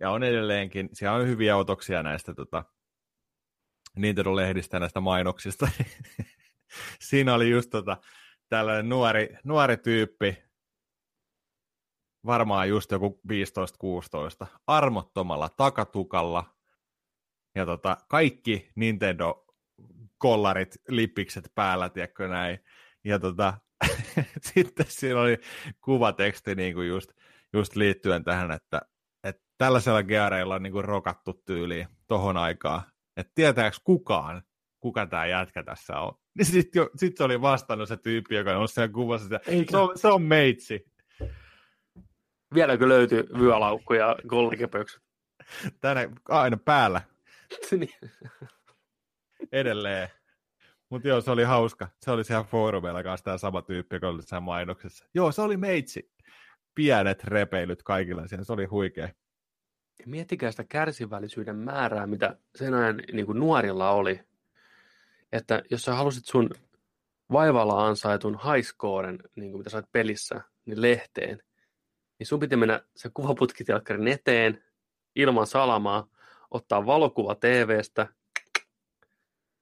ja 0.00 0.10
on 0.10 0.22
edelleenkin, 0.22 0.88
siellä 0.92 1.16
on 1.16 1.28
hyviä 1.28 1.56
otoksia 1.56 2.02
näistä 2.02 2.34
tota, 2.34 2.64
Nintendo-lehdistä 3.96 4.80
näistä 4.80 5.00
mainoksista. 5.00 5.68
Siinä 7.08 7.34
oli 7.34 7.50
just 7.50 7.70
tota, 7.70 7.96
tällainen 8.48 8.88
nuori, 8.88 9.36
nuori 9.44 9.76
tyyppi, 9.76 10.47
varmaan 12.26 12.68
just 12.68 12.90
joku 12.90 13.20
15-16, 14.44 14.46
armottomalla 14.66 15.48
takatukalla, 15.48 16.44
ja 17.54 17.66
tota, 17.66 17.96
kaikki 18.08 18.70
Nintendo 18.74 19.44
kollarit, 20.18 20.76
lippikset 20.88 21.52
päällä, 21.54 21.88
tiedätkö 21.88 22.28
näin. 22.28 22.58
Ja 23.04 23.18
tota, 23.18 23.54
sitten 24.54 24.86
siinä 24.88 25.20
oli 25.20 25.38
kuvateksti 25.80 26.54
niin 26.54 26.74
kuin 26.74 26.88
just, 26.88 27.10
just 27.52 27.76
liittyen 27.76 28.24
tähän, 28.24 28.50
että, 28.50 28.80
että 29.24 29.42
tällaisella 29.58 30.02
geareilla 30.02 30.54
on 30.54 30.62
niin 30.62 30.72
kuin 30.72 30.84
rokattu 30.84 31.42
tyyliin 31.46 31.88
tohon 32.06 32.36
aikaan. 32.36 32.82
Että 33.16 33.32
tietääkö 33.34 33.76
kukaan, 33.84 34.42
kuka 34.80 35.06
tämä 35.06 35.26
jätkä 35.26 35.62
tässä 35.62 36.00
on? 36.00 36.14
Niin 36.38 36.46
sitten 36.46 36.86
sit 36.96 37.20
oli 37.20 37.40
vastannut 37.40 37.88
se 37.88 37.96
tyyppi, 37.96 38.34
joka 38.34 38.58
on 38.58 38.68
siellä 38.68 38.92
kuvassa, 38.92 39.36
että 39.36 39.70
se 39.70 39.76
on, 39.76 39.98
se 39.98 40.08
on 40.08 40.22
meitsi. 40.22 40.84
Vieläkö 42.54 42.88
löytyy 42.88 43.28
vyölaukku 43.38 43.94
ja 43.94 44.16
gollikepökset? 44.28 45.02
Tänne 45.80 46.10
aina 46.28 46.56
päällä 46.56 47.00
Niin. 47.70 47.94
edelleen. 49.52 50.08
Mutta 50.90 51.08
joo, 51.08 51.20
se 51.20 51.30
oli 51.30 51.44
hauska. 51.44 51.88
Se 52.00 52.10
oli 52.10 52.24
siellä 52.24 52.44
foorumeilla 52.44 53.02
kanssa 53.02 53.24
tämä 53.24 53.38
sama 53.38 53.62
tyyppi, 53.62 53.96
joka 53.96 54.08
oli 54.08 54.22
siellä 54.22 54.40
mainoksessa. 54.40 55.04
Joo, 55.14 55.32
se 55.32 55.42
oli 55.42 55.56
meitsi. 55.56 56.10
Pienet 56.74 57.24
repeilyt 57.24 57.82
kaikilla 57.82 58.26
siellä, 58.28 58.44
se 58.44 58.52
oli 58.52 58.64
huikea. 58.64 59.08
Ja 59.98 60.04
miettikää 60.06 60.50
sitä 60.50 60.64
kärsivällisyyden 60.64 61.56
määrää, 61.56 62.06
mitä 62.06 62.36
sen 62.56 62.74
ajan 62.74 63.02
niin 63.12 63.26
kuin 63.26 63.38
nuorilla 63.38 63.90
oli. 63.90 64.20
Että 65.32 65.62
jos 65.70 65.82
sä 65.82 65.94
halusit 65.94 66.26
sun 66.26 66.50
vaivalla 67.32 67.86
ansaitun 67.86 68.38
highscoren, 68.52 69.18
niin 69.36 69.50
kuin 69.50 69.60
mitä 69.60 69.70
sait 69.70 69.92
pelissä, 69.92 70.40
niin 70.64 70.82
lehteen, 70.82 71.42
niin 72.18 72.26
sun 72.26 72.40
piti 72.40 72.56
mennä 72.56 72.82
se 72.96 73.10
kuvaputkitelkkarin 73.14 74.08
eteen 74.08 74.64
ilman 75.16 75.46
salamaa, 75.46 76.08
ottaa 76.50 76.86
valokuva 76.86 77.34
TVstä, 77.34 78.06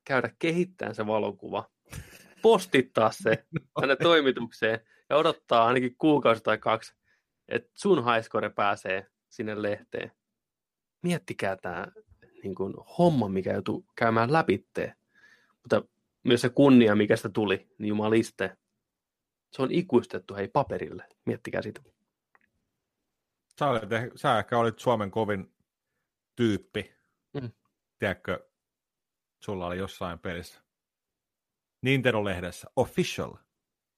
käydä 0.05 0.31
kehittämään 0.39 0.95
se 0.95 1.07
valokuva, 1.07 1.71
postittaa 2.43 3.11
se 3.11 3.47
tänne 3.81 3.97
toimitukseen 3.97 4.81
ja 5.11 5.17
odottaa 5.17 5.67
ainakin 5.67 5.97
kuukausi 5.99 6.43
tai 6.43 6.59
kaksi, 6.59 6.95
että 7.49 7.71
sun 7.75 8.05
highscore 8.05 8.51
pääsee 8.51 9.07
sinne 9.29 9.63
lehteen. 9.63 10.13
Miettikää 11.03 11.57
tämä 11.57 11.87
niin 12.43 12.55
kuin, 12.55 12.75
homma, 12.99 13.29
mikä 13.29 13.53
joutuu 13.53 13.87
käymään 13.97 14.33
läpitteen. 14.33 14.97
Mutta 15.63 15.83
myös 16.25 16.41
se 16.41 16.49
kunnia, 16.49 16.95
mikä 16.95 17.17
sitä 17.17 17.29
tuli, 17.29 17.69
niin 17.79 17.89
jumaliste. 17.89 18.57
Se 19.53 19.63
on 19.63 19.73
ikuistettu 19.73 20.35
hei 20.35 20.49
paperille. 20.49 21.05
Miettikää 21.25 21.63
sitä. 21.63 21.83
Sä, 23.59 23.67
olet, 23.69 23.83
sä 24.17 24.39
ehkä 24.39 24.59
olit 24.59 24.79
Suomen 24.79 25.11
kovin 25.11 25.55
tyyppi. 26.37 26.95
Mm. 27.35 27.53
Tiedätkö, 27.99 28.51
sulla 29.45 29.67
oli 29.67 29.79
jossain 29.79 30.19
pelissä. 30.19 30.63
Nintendo-lehdessä, 31.87 32.71
official. 32.77 33.35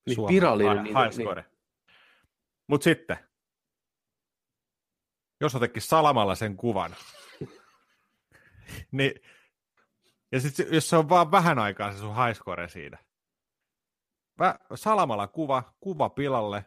Niin, 0.07 0.15
Suomen 0.15 0.35
virallinen 0.35 0.85
high, 0.85 0.97
high 0.99 1.13
score. 1.13 1.45
Mutta 2.67 2.85
sitten, 2.85 3.19
jos 5.41 5.55
otetkin 5.55 5.83
salamalla 5.83 6.35
sen 6.35 6.57
kuvan, 6.57 6.97
niin, 8.93 9.13
ja 10.33 10.41
sit, 10.41 10.55
se- 10.55 10.69
jos 10.73 10.89
se 10.91 10.97
on 10.97 11.09
vaan 11.09 11.31
vähän 11.31 11.59
aikaa 11.59 11.93
se 11.93 11.99
sun 11.99 12.17
high 12.17 12.37
score 12.37 12.69
siinä, 12.69 12.99
Vä, 14.39 14.59
salamalla 14.75 15.27
kuva, 15.27 15.75
kuva 15.81 16.09
pilalle, 16.09 16.65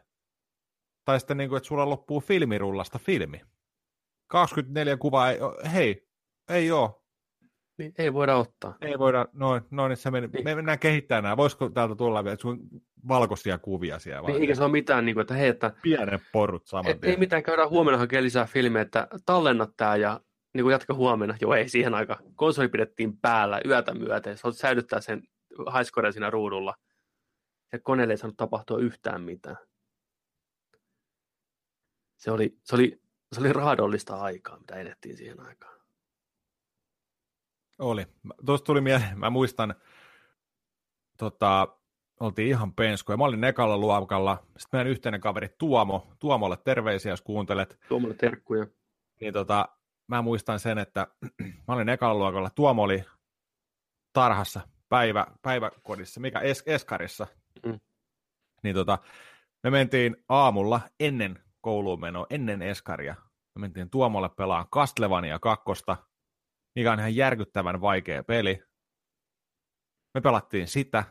tai 1.04 1.20
sitten 1.20 1.36
niin 1.36 1.48
kuin, 1.48 1.56
että 1.56 1.66
sulla 1.66 1.90
loppuu 1.90 2.20
filmirullasta 2.20 2.98
filmi. 2.98 3.40
24 4.26 4.96
kuvaa, 4.96 5.30
ei, 5.30 5.38
hei, 5.72 6.08
ei 6.48 6.70
oo, 6.70 7.02
Niin, 7.78 7.92
ei 7.98 8.12
voida 8.12 8.36
ottaa. 8.36 8.76
ei 8.80 8.98
voida, 8.98 9.26
noin, 9.32 9.62
noin 9.70 9.88
niin 9.88 9.96
se 9.96 10.10
meni, 10.10 10.26
Niin. 10.26 10.44
me 10.44 10.54
mennään 10.54 10.78
kehittämään 10.78 11.22
nämä, 11.22 11.36
voisiko 11.36 11.68
täältä 11.68 11.94
tulla 11.94 12.24
vielä 12.24 12.36
sun 12.40 12.68
valkoisia 13.08 13.58
kuvia 13.58 13.98
siellä? 13.98 14.28
Niin, 14.28 14.40
eikä 14.40 14.54
se 14.54 14.62
ole 14.62 14.72
mitään, 14.72 15.04
niin 15.04 15.14
kuin, 15.14 15.20
että 15.22 15.34
hei, 15.34 15.48
että 15.48 15.72
Pienet 15.82 16.22
porut 16.32 16.66
saman 16.66 16.90
et, 16.90 17.04
ei 17.04 17.16
mitään 17.16 17.42
käydä 17.42 17.68
huomenna 17.68 17.98
hakea 17.98 18.22
lisää 18.22 18.44
filmejä, 18.46 18.82
että 18.82 19.08
tallennat 19.26 19.70
tää 19.76 19.96
ja 19.96 20.20
niin 20.54 20.64
kuin 20.64 20.72
jatka 20.72 20.94
huomenna. 20.94 21.36
Joo, 21.40 21.54
ei 21.54 21.68
siihen 21.68 21.94
aikaan. 21.94 22.24
Konsoli 22.34 22.68
pidettiin 22.68 23.18
päällä 23.18 23.60
yötä 23.66 23.94
myöten. 23.94 24.36
Sä 24.38 24.52
säilyttää 24.52 25.00
sen 25.00 25.22
highscoren 25.78 26.12
siinä 26.12 26.30
ruudulla. 26.30 26.74
Ja 27.72 27.78
koneelle 27.78 28.12
ei 28.12 28.18
saanut 28.18 28.36
tapahtua 28.36 28.78
yhtään 28.78 29.22
mitään. 29.22 29.56
Se 32.22 32.30
oli, 32.30 32.58
se 32.62 32.74
oli, 32.74 33.02
se 33.32 33.40
oli 33.40 33.52
raadollista 33.52 34.20
aikaa, 34.20 34.58
mitä 34.58 34.74
elettiin 34.76 35.16
siihen 35.16 35.40
aikaan. 35.40 35.80
Oli. 37.78 38.06
Tuosta 38.46 38.64
tuli 38.66 38.80
mieleen, 38.80 39.18
mä 39.18 39.30
muistan, 39.30 39.74
tota, 41.18 41.68
oltiin 42.20 42.48
ihan 42.48 42.74
penskoja. 42.74 43.16
Mä 43.16 43.24
olin 43.24 43.44
ekalla 43.44 43.78
luokalla, 43.78 44.46
sitten 44.58 44.78
meidän 44.78 44.90
yhteinen 44.90 45.20
kaveri 45.20 45.48
Tuomo, 45.58 46.12
Tuomolle 46.18 46.56
terveisiä, 46.56 47.12
jos 47.12 47.22
kuuntelet, 47.22 47.78
Tuommoinen 47.88 48.18
terkkuja. 48.18 48.66
niin 49.20 49.32
tota, 49.32 49.68
mä 50.06 50.22
muistan 50.22 50.60
sen, 50.60 50.78
että 50.78 51.06
mä 51.68 51.74
olin 51.74 51.88
ekalla 51.88 52.18
luokalla, 52.18 52.50
Tuomo 52.50 52.82
oli 52.82 53.04
tarhassa, 54.12 54.60
päivä, 54.88 55.26
päiväkodissa, 55.42 56.20
mikä 56.20 56.38
es, 56.38 56.62
Eskarissa. 56.66 57.26
Mm. 57.66 57.80
Niin 58.62 58.74
tota, 58.74 58.98
me 59.62 59.70
mentiin 59.70 60.16
aamulla 60.28 60.80
ennen 61.00 61.38
kouluun 61.62 62.00
menoa, 62.00 62.26
ennen 62.30 62.62
Eskaria. 62.62 63.14
Me 63.54 63.60
mentiin 63.60 63.90
Tuomolle 63.90 64.28
pelaan 64.28 64.68
Castlevania 64.68 65.38
kakkosta, 65.38 65.96
mikä 66.76 66.92
on 66.92 66.98
ihan 66.98 67.16
järkyttävän 67.16 67.80
vaikea 67.80 68.24
peli. 68.24 68.62
Me 70.14 70.20
pelattiin 70.20 70.68
sitä, 70.68 71.04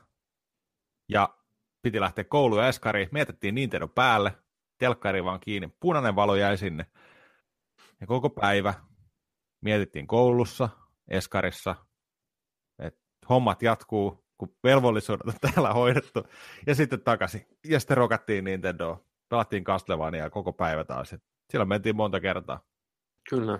ja 1.10 1.38
piti 1.82 2.00
lähteä 2.00 2.24
kouluun 2.24 2.62
ja 2.62 2.68
Eskariin. 2.68 3.10
Mietittiin 3.12 3.56
Nintendo 3.56 3.88
päälle, 3.88 4.38
telkkari 4.78 5.24
vaan 5.24 5.40
kiinni, 5.40 5.70
punainen 5.80 6.16
valo 6.16 6.36
jäi 6.36 6.58
sinne. 6.58 6.86
Ja 8.02 8.08
koko 8.08 8.30
päivä 8.30 8.74
mietittiin 9.62 10.08
koulussa, 10.08 10.70
Eskarissa, 11.08 11.76
että 12.80 13.02
hommat 13.30 13.62
jatkuu, 13.62 14.26
kun 14.38 14.56
velvollisuudet 14.64 15.28
on 15.28 15.34
täällä 15.42 15.74
hoidettu, 15.74 16.24
ja 16.68 16.76
sitten 16.76 17.02
takaisin. 17.02 17.48
Ja 17.66 17.80
sitten 17.80 17.98
rokattiin 17.98 18.44
Nintendo, 18.44 19.06
pelattiin 19.32 19.64
Castlevania 19.64 20.30
koko 20.30 20.54
päivä 20.54 20.84
taas. 20.84 21.16
Siellä 21.50 21.66
mentiin 21.66 21.96
monta 21.96 22.20
kertaa. 22.20 22.64
Kyllä. 23.30 23.60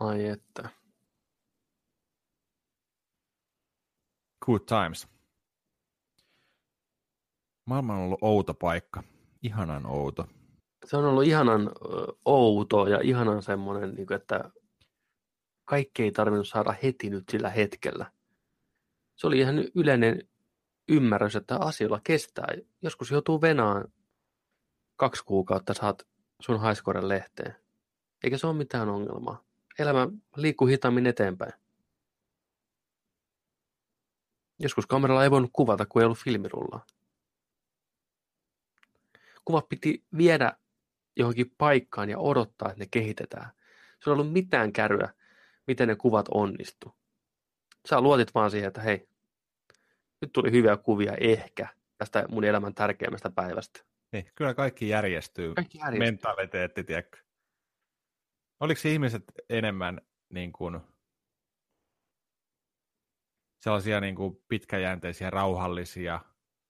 Ai 0.00 0.26
että. 0.26 0.68
Good 4.46 4.60
times. 4.60 5.08
Maailma 7.66 7.94
on 7.94 8.00
ollut 8.00 8.18
outo 8.22 8.54
paikka. 8.54 9.02
Ihanan 9.42 9.86
outo. 9.86 10.28
Se 10.84 10.96
on 10.96 11.04
ollut 11.04 11.24
ihanan 11.24 11.70
outo 12.24 12.86
ja 12.86 13.00
ihanan 13.02 13.42
semmoinen, 13.42 13.94
niin 13.94 14.12
että 14.12 14.50
kaikki 15.64 16.02
ei 16.02 16.12
tarvinnut 16.12 16.48
saada 16.48 16.74
heti 16.82 17.10
nyt 17.10 17.24
sillä 17.28 17.50
hetkellä. 17.50 18.12
Se 19.16 19.26
oli 19.26 19.38
ihan 19.38 19.54
yleinen 19.74 20.28
ymmärrys, 20.92 21.36
että 21.36 21.56
asioilla 21.56 22.00
kestää. 22.04 22.48
Joskus 22.82 23.10
joutuu 23.10 23.40
venaan 23.40 23.92
kaksi 24.96 25.24
kuukautta 25.24 25.74
saat 25.74 26.06
sun 26.40 26.60
haiskoren 26.60 27.08
lehteen. 27.08 27.56
Eikä 28.24 28.38
se 28.38 28.46
ole 28.46 28.56
mitään 28.56 28.88
ongelmaa. 28.88 29.44
Elämä 29.78 30.08
liikkuu 30.36 30.66
hitaammin 30.66 31.06
eteenpäin. 31.06 31.52
Joskus 34.58 34.86
kameralla 34.86 35.24
ei 35.24 35.30
voinut 35.30 35.50
kuvata, 35.52 35.86
kun 35.86 36.02
ei 36.02 36.06
ollut 36.06 36.18
filmirullaa. 36.18 36.86
Kuvat 39.44 39.68
piti 39.68 40.04
viedä 40.16 40.52
johonkin 41.16 41.54
paikkaan 41.58 42.10
ja 42.10 42.18
odottaa, 42.18 42.68
että 42.68 42.84
ne 42.84 42.88
kehitetään. 42.90 43.50
Se 44.04 44.10
on 44.10 44.14
ollut 44.14 44.32
mitään 44.32 44.72
kärryä, 44.72 45.14
miten 45.66 45.88
ne 45.88 45.96
kuvat 45.96 46.26
onnistu. 46.34 46.94
Sä 47.88 48.00
luotit 48.00 48.34
vaan 48.34 48.50
siihen, 48.50 48.68
että 48.68 48.80
hei, 48.80 49.08
nyt 50.22 50.32
tuli 50.32 50.52
hyviä 50.52 50.76
kuvia 50.76 51.12
ehkä 51.20 51.68
tästä 51.98 52.24
mun 52.28 52.44
elämän 52.44 52.74
tärkeimmästä 52.74 53.30
päivästä. 53.30 53.80
Niin, 54.12 54.30
kyllä 54.34 54.54
kaikki 54.54 54.88
järjestyy. 54.88 55.54
Kaikki 55.54 55.78
järjestyy. 55.78 56.06
Mentaliteetti, 56.06 56.84
tiedätkö? 56.84 57.18
Oliko 58.60 58.80
ihmiset 58.84 59.24
enemmän 59.48 60.00
niin 60.32 60.52
kuin, 60.52 60.80
sellaisia 63.60 64.00
niin 64.00 64.14
kuin 64.14 64.42
pitkäjänteisiä, 64.48 65.30
rauhallisia, 65.30 66.20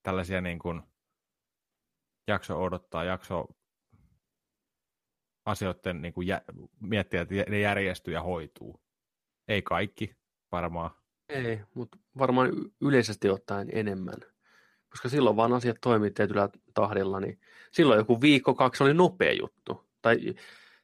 tällaisia 0.02 0.40
niin 0.40 0.58
kuin, 0.58 0.82
jakso 2.28 2.62
odottaa, 2.62 3.04
jakso 3.04 3.46
asioiden 5.44 6.02
niin 6.02 6.14
kuin 6.14 6.26
jä, 6.26 6.42
miettiä, 6.80 7.20
että 7.20 7.34
ne 7.48 7.60
järjestyy 7.60 8.14
ja 8.14 8.22
hoituu. 8.22 8.82
Ei 9.48 9.62
kaikki 9.62 10.16
varmaan. 10.52 11.01
Ei, 11.28 11.60
mutta 11.74 11.98
varmaan 12.18 12.50
yleisesti 12.80 13.28
ottaen 13.28 13.68
enemmän. 13.72 14.18
Koska 14.90 15.08
silloin 15.08 15.36
vaan 15.36 15.52
asiat 15.52 15.76
toimii 15.80 16.10
tietyllä 16.10 16.48
tahdilla, 16.74 17.20
niin 17.20 17.40
silloin 17.72 17.98
joku 17.98 18.20
viikko, 18.20 18.54
kaksi 18.54 18.82
oli 18.82 18.94
nopea 18.94 19.32
juttu. 19.32 19.88
Tai 20.02 20.18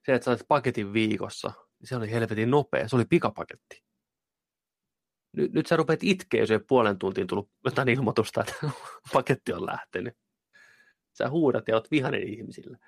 se, 0.06 0.14
että 0.14 0.24
sait 0.24 0.48
paketin 0.48 0.92
viikossa, 0.92 1.52
niin 1.78 1.88
se 1.88 1.96
oli 1.96 2.10
helvetin 2.10 2.50
nopea. 2.50 2.88
Se 2.88 2.96
oli 2.96 3.04
pikapaketti. 3.04 3.84
Nyt, 5.32 5.52
nyt 5.52 5.66
sä 5.66 5.76
rupeat 5.76 6.02
itkeä, 6.02 6.40
jos 6.40 6.50
ei 6.50 6.58
puolen 6.58 6.98
tuntiin 6.98 7.26
tullut 7.26 7.50
jotain 7.64 7.88
ilmoitusta, 7.88 8.40
että 8.40 8.70
paketti 9.12 9.52
on 9.52 9.66
lähtenyt. 9.66 10.14
Sä 11.12 11.30
huudat 11.30 11.68
ja 11.68 11.74
oot 11.74 11.90
vihanen 11.90 12.28
ihmisille. 12.28 12.78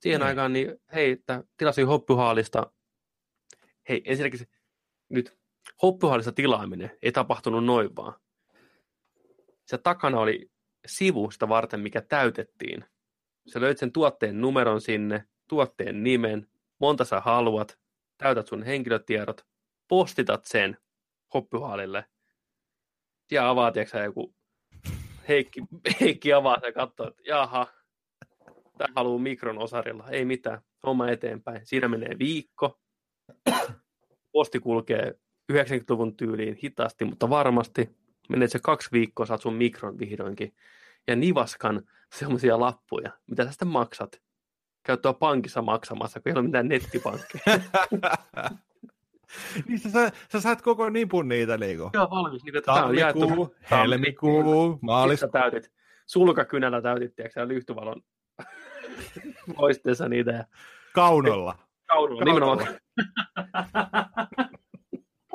Siihen 0.00 0.20
mm. 0.20 0.26
aikaan, 0.26 0.52
niin 0.52 0.80
hei, 0.94 1.10
että 1.10 1.44
tilasin 1.56 1.86
hoppuhaalista. 1.86 2.72
Hei, 3.88 4.02
ensinnäkin 4.04 4.38
se, 4.38 4.46
nyt 5.08 5.38
hoppuhaalista 5.82 6.32
tilaaminen 6.32 6.90
ei 7.02 7.12
tapahtunut 7.12 7.64
noin 7.64 7.96
vaan. 7.96 8.14
Se 9.66 9.78
takana 9.78 10.20
oli 10.20 10.50
sivu 10.86 11.30
sitä 11.30 11.48
varten, 11.48 11.80
mikä 11.80 12.00
täytettiin. 12.00 12.84
Sä 13.52 13.60
löyt 13.60 13.78
sen 13.78 13.92
tuotteen 13.92 14.40
numeron 14.40 14.80
sinne, 14.80 15.24
tuotteen 15.48 16.02
nimen, 16.02 16.48
monta 16.78 17.04
sä 17.04 17.20
haluat, 17.20 17.78
täytät 18.18 18.46
sun 18.46 18.62
henkilötiedot, 18.62 19.46
postitat 19.88 20.44
sen 20.44 20.76
hoppuhaalille. 21.34 22.04
Ja 23.30 23.48
avaa, 23.48 23.72
tiedätkö, 23.72 23.98
joku 23.98 24.34
Heikki, 25.28 25.60
Heikki 26.00 26.32
avaa 26.32 26.58
ja 26.62 26.72
katsoo, 26.72 27.08
että 27.08 27.22
jaha, 27.26 27.66
tämä 28.78 28.92
haluaa 28.96 29.18
mikron 29.18 29.58
osarilla. 29.58 30.08
Ei 30.10 30.24
mitään, 30.24 30.60
homma 30.86 31.08
eteenpäin. 31.08 31.66
Siinä 31.66 31.88
menee 31.88 32.18
viikko. 32.18 32.80
Posti 34.32 34.60
kulkee 34.60 35.14
90-luvun 35.52 36.16
tyyliin 36.16 36.58
hitaasti, 36.62 37.04
mutta 37.04 37.30
varmasti. 37.30 37.90
Menee 38.28 38.48
se 38.48 38.58
kaksi 38.58 38.88
viikkoa, 38.92 39.26
saat 39.26 39.42
sun 39.42 39.54
mikron 39.54 39.98
vihdoinkin. 39.98 40.54
Ja 41.06 41.16
nivaskan 41.16 41.82
semmoisia 42.14 42.60
lappuja, 42.60 43.10
mitä 43.26 43.44
sä 43.44 43.50
sitten 43.50 43.68
maksat. 43.68 44.22
Käyttöä 44.82 45.12
pankissa 45.12 45.62
maksamassa, 45.62 46.20
kun 46.20 46.32
ei 46.32 46.36
ole 46.36 46.42
mitään 46.42 46.68
nettipankkeja. 46.68 47.44
niin 49.68 49.78
sä, 49.78 50.12
sä 50.32 50.40
saat 50.40 50.62
koko 50.62 50.90
nipun 50.90 51.28
niitä 51.28 51.58
niinku. 51.58 51.90
Joo, 51.94 52.10
valmis. 52.10 52.44
Niin, 52.44 52.56
että 52.56 52.72
Tammikuu, 52.72 53.54
helmikuu, 53.70 54.78
maaliskuu. 54.82 55.30
täytit, 55.30 55.70
sulkakynällä 56.06 56.82
täytit, 56.82 57.14
tiedätkö 57.14 57.48
lyhtyvalon 57.48 58.02
loisteessa 59.58 60.08
niitä. 60.08 60.30
Ja... 60.30 60.44
Kaunolla. 60.94 61.58
Kaunolla, 61.86 62.24
nimenomaan. 62.24 62.66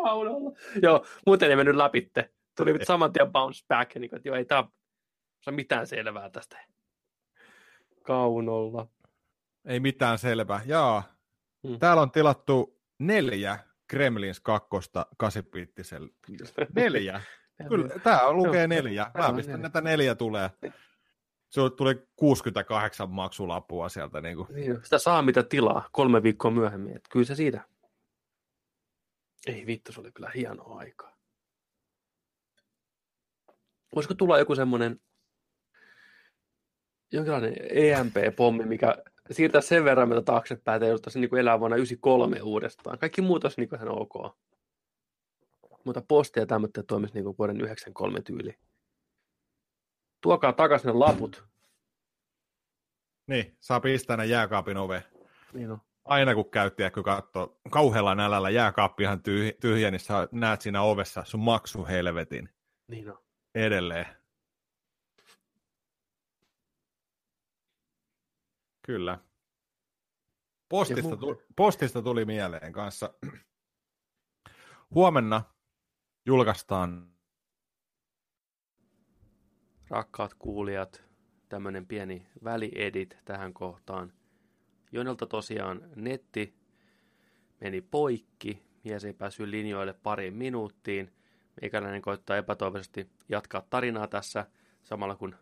Kaunolla. 0.03 0.51
Joo, 0.81 1.05
muuten 1.25 1.49
ei 1.49 1.55
mennyt 1.55 1.75
läpi. 1.75 2.11
Tuli 2.57 2.73
nyt 2.73 2.87
saman 2.87 3.13
tien 3.13 3.31
bounce 3.31 3.65
back, 3.67 3.95
niin 3.95 4.09
kuin, 4.09 4.17
että 4.17 4.29
joo, 4.29 4.35
ei 4.35 4.45
tämä 4.45 4.63
ole 5.47 5.55
mitään 5.55 5.87
selvää 5.87 6.29
tästä. 6.29 6.57
Kaunolla. 8.03 8.87
Ei 9.65 9.79
mitään 9.79 10.17
selvää. 10.17 10.61
Jaa. 10.65 11.03
Hmm. 11.67 11.79
Täällä 11.79 12.01
on 12.01 12.11
tilattu 12.11 12.79
neljä 12.99 13.59
Kremlins 13.87 14.39
kakkosta 14.39 15.05
kasipittisellä. 15.17 16.09
Neljä. 16.75 17.21
Kyllä, 17.69 17.89
tämä 18.03 18.31
lukee 18.31 18.67
neljä. 18.67 19.11
Mä 19.17 19.31
mistä 19.31 19.57
näitä 19.57 19.81
neljä 19.81 20.15
tulee. 20.15 20.49
Se 21.49 21.61
tuli 21.77 22.07
68 22.15 23.09
maksulapua 23.09 23.89
sieltä. 23.89 24.21
Niin 24.21 24.37
kuin. 24.37 24.47
Niin, 24.51 24.79
sitä 24.83 24.97
saa 24.97 25.21
mitä 25.21 25.43
tilaa 25.43 25.89
kolme 25.91 26.23
viikkoa 26.23 26.51
myöhemmin. 26.51 26.95
Että 26.95 27.09
kyllä 27.11 27.25
se 27.25 27.35
siitä. 27.35 27.61
Ei 29.47 29.65
vittu, 29.65 29.91
se 29.91 29.99
oli 29.99 30.11
kyllä 30.11 30.31
hienoa 30.35 30.79
aikaa. 30.79 31.17
Voisiko 33.95 34.13
tulla 34.13 34.39
joku 34.39 34.55
semmoinen 34.55 34.99
jonkinlainen 37.11 37.53
EMP-pommi, 37.69 38.65
mikä 38.65 38.95
siirtää 39.31 39.61
sen 39.61 39.83
verran 39.83 40.09
meitä 40.09 40.21
taaksepäin, 40.21 40.75
että 40.75 40.85
jouduttaisiin 40.85 41.21
niin 41.21 41.37
elää 41.37 41.59
vuonna 41.59 41.77
93 41.77 42.41
uudestaan. 42.41 42.99
Kaikki 42.99 43.21
muut 43.21 43.43
olisi 43.43 43.61
niin 43.61 43.75
ihan 43.75 44.01
ok. 44.01 44.37
Mutta 45.85 46.01
postia 46.07 46.45
tämmöistä 46.45 46.83
toimisi 46.83 47.13
niin 47.13 47.37
vuoden 47.37 47.61
93 47.61 48.21
tyyli. 48.21 48.59
Tuokaa 50.21 50.53
takaisin 50.53 50.87
ne 50.87 50.93
laput. 50.93 51.43
Niin, 53.27 53.57
saa 53.59 53.79
pistää 53.79 54.17
ne 54.17 54.25
jääkaapin 54.25 54.77
ove. 54.77 55.03
Niin 55.53 55.71
on. 55.71 55.81
Aina 56.09 56.35
kun 56.35 56.51
käyttäjä, 56.51 56.91
kun 56.91 57.03
katsoo 57.03 57.59
kauhealla 57.69 58.15
nälällä 58.15 58.49
jääkaappi 58.49 59.03
ihan 59.03 59.23
tyhjä, 59.23 59.51
tyhjä, 59.61 59.91
niin 59.91 59.99
sä 59.99 60.27
näet 60.31 60.61
siinä 60.61 60.81
ovessa 60.81 61.23
sun 61.25 61.39
maksuhelvetin. 61.39 62.49
Niin 62.87 63.11
on. 63.11 63.17
Edelleen. 63.55 64.05
Kyllä. 68.85 69.19
Postista, 70.69 71.17
tuli, 71.17 71.43
postista 71.55 72.01
tuli 72.01 72.25
mieleen 72.25 72.73
kanssa. 72.73 73.13
Huomenna 74.95 75.43
julkaistaan. 76.25 77.13
Rakkaat 79.89 80.33
kuulijat, 80.33 81.03
tämmöinen 81.49 81.87
pieni 81.87 82.27
väliedit 82.43 83.17
tähän 83.25 83.53
kohtaan. 83.53 84.18
Jonelta 84.91 85.25
tosiaan 85.25 85.81
netti 85.95 86.53
meni 87.61 87.81
poikki. 87.81 88.63
mies 88.83 89.05
ei 89.05 89.13
päässyt 89.13 89.49
linjoille 89.49 89.93
pariin 89.93 90.33
minuuttiin. 90.33 91.13
Meikäläinen 91.61 92.01
koittaa 92.01 92.37
epätoivoisesti 92.37 93.09
jatkaa 93.29 93.65
tarinaa 93.69 94.07
tässä, 94.07 94.45
samalla 94.83 95.15
kun 95.15 95.35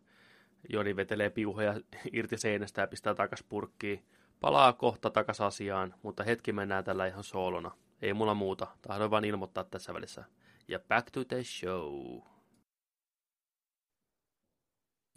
Joni 0.69 0.95
vetelee 0.95 1.29
piuhoja 1.29 1.81
irti 2.13 2.37
seinästä 2.37 2.81
ja 2.81 2.87
pistää 2.87 3.15
takas 3.15 3.43
purkkiin. 3.43 4.03
Palaa 4.39 4.73
kohta 4.73 5.09
takas 5.09 5.41
asiaan, 5.41 5.93
mutta 6.03 6.23
hetki 6.23 6.53
mennään 6.53 6.83
tällä 6.83 7.07
ihan 7.07 7.23
soolona. 7.23 7.71
Ei 8.01 8.13
mulla 8.13 8.33
muuta, 8.33 8.67
tahdon 8.81 9.11
vain 9.11 9.25
ilmoittaa 9.25 9.63
tässä 9.63 9.93
välissä. 9.93 10.23
Ja 10.67 10.79
back 10.79 11.11
to 11.11 11.25
the 11.25 11.43
show. 11.43 12.19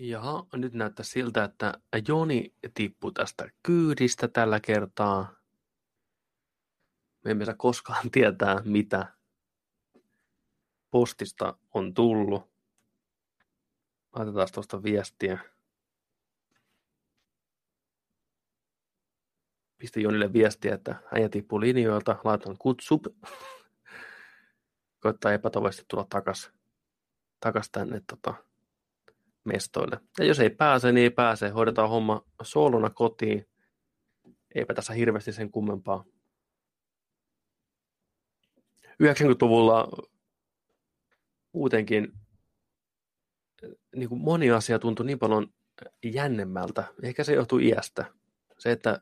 Jaha, 0.02 0.46
nyt 0.52 0.74
näyttää 0.74 1.04
siltä, 1.04 1.44
että 1.44 1.80
Joni 2.08 2.54
tippui 2.74 3.12
tästä 3.12 3.50
kyydistä 3.62 4.28
tällä 4.28 4.60
kertaa. 4.60 5.34
Me 7.24 7.30
emme 7.30 7.44
saa 7.44 7.54
koskaan 7.54 8.10
tietää, 8.12 8.62
mitä 8.64 9.14
postista 10.90 11.58
on 11.74 11.94
tullut. 11.94 12.50
Laitetaan 14.12 14.48
tuosta 14.54 14.82
viestiä. 14.82 15.38
Pistin 19.78 20.02
Jonille 20.02 20.32
viestiä, 20.32 20.74
että 20.74 20.94
hän 21.06 21.30
tippuu 21.30 21.60
linjoilta, 21.60 22.16
laitan 22.24 22.58
kutsup. 22.58 23.06
Koittaa 25.02 25.32
epätoivoisesti 25.32 25.84
tulla 25.88 26.06
takas, 26.10 26.50
takas 27.40 27.70
tänne 27.70 28.02
tota, 28.06 28.49
mestoille. 29.44 30.00
Ja 30.18 30.24
jos 30.24 30.40
ei 30.40 30.50
pääse, 30.50 30.92
niin 30.92 31.02
ei 31.02 31.10
pääse. 31.10 31.48
Hoidetaan 31.48 31.88
homma 31.88 32.24
soolona 32.42 32.90
kotiin. 32.90 33.46
Eipä 34.54 34.74
tässä 34.74 34.92
hirveästi 34.92 35.32
sen 35.32 35.50
kummempaa. 35.50 36.04
90-luvulla 39.02 39.88
muutenkin 41.52 42.12
niin 43.96 44.08
kuin 44.08 44.20
moni 44.20 44.50
asia 44.50 44.78
tuntui 44.78 45.06
niin 45.06 45.18
paljon 45.18 45.46
jännemmältä. 46.04 46.84
Ehkä 47.02 47.24
se 47.24 47.34
johtui 47.34 47.68
iästä. 47.68 48.04
Se, 48.58 48.72
että 48.72 49.00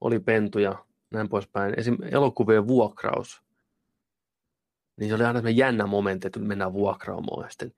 oli 0.00 0.18
pentuja, 0.18 0.84
näin 1.10 1.28
poispäin. 1.28 1.74
Esim. 1.76 1.96
elokuvien 2.10 2.66
vuokraus. 2.66 3.42
Niin 4.96 5.08
se 5.08 5.14
oli 5.14 5.24
aina 5.24 5.50
jännä 5.50 5.86
momentti, 5.86 6.26
että 6.26 6.40
mennään 6.40 6.72
vuokraamaan. 6.72 7.44
Ja 7.44 7.50
sitten, 7.50 7.72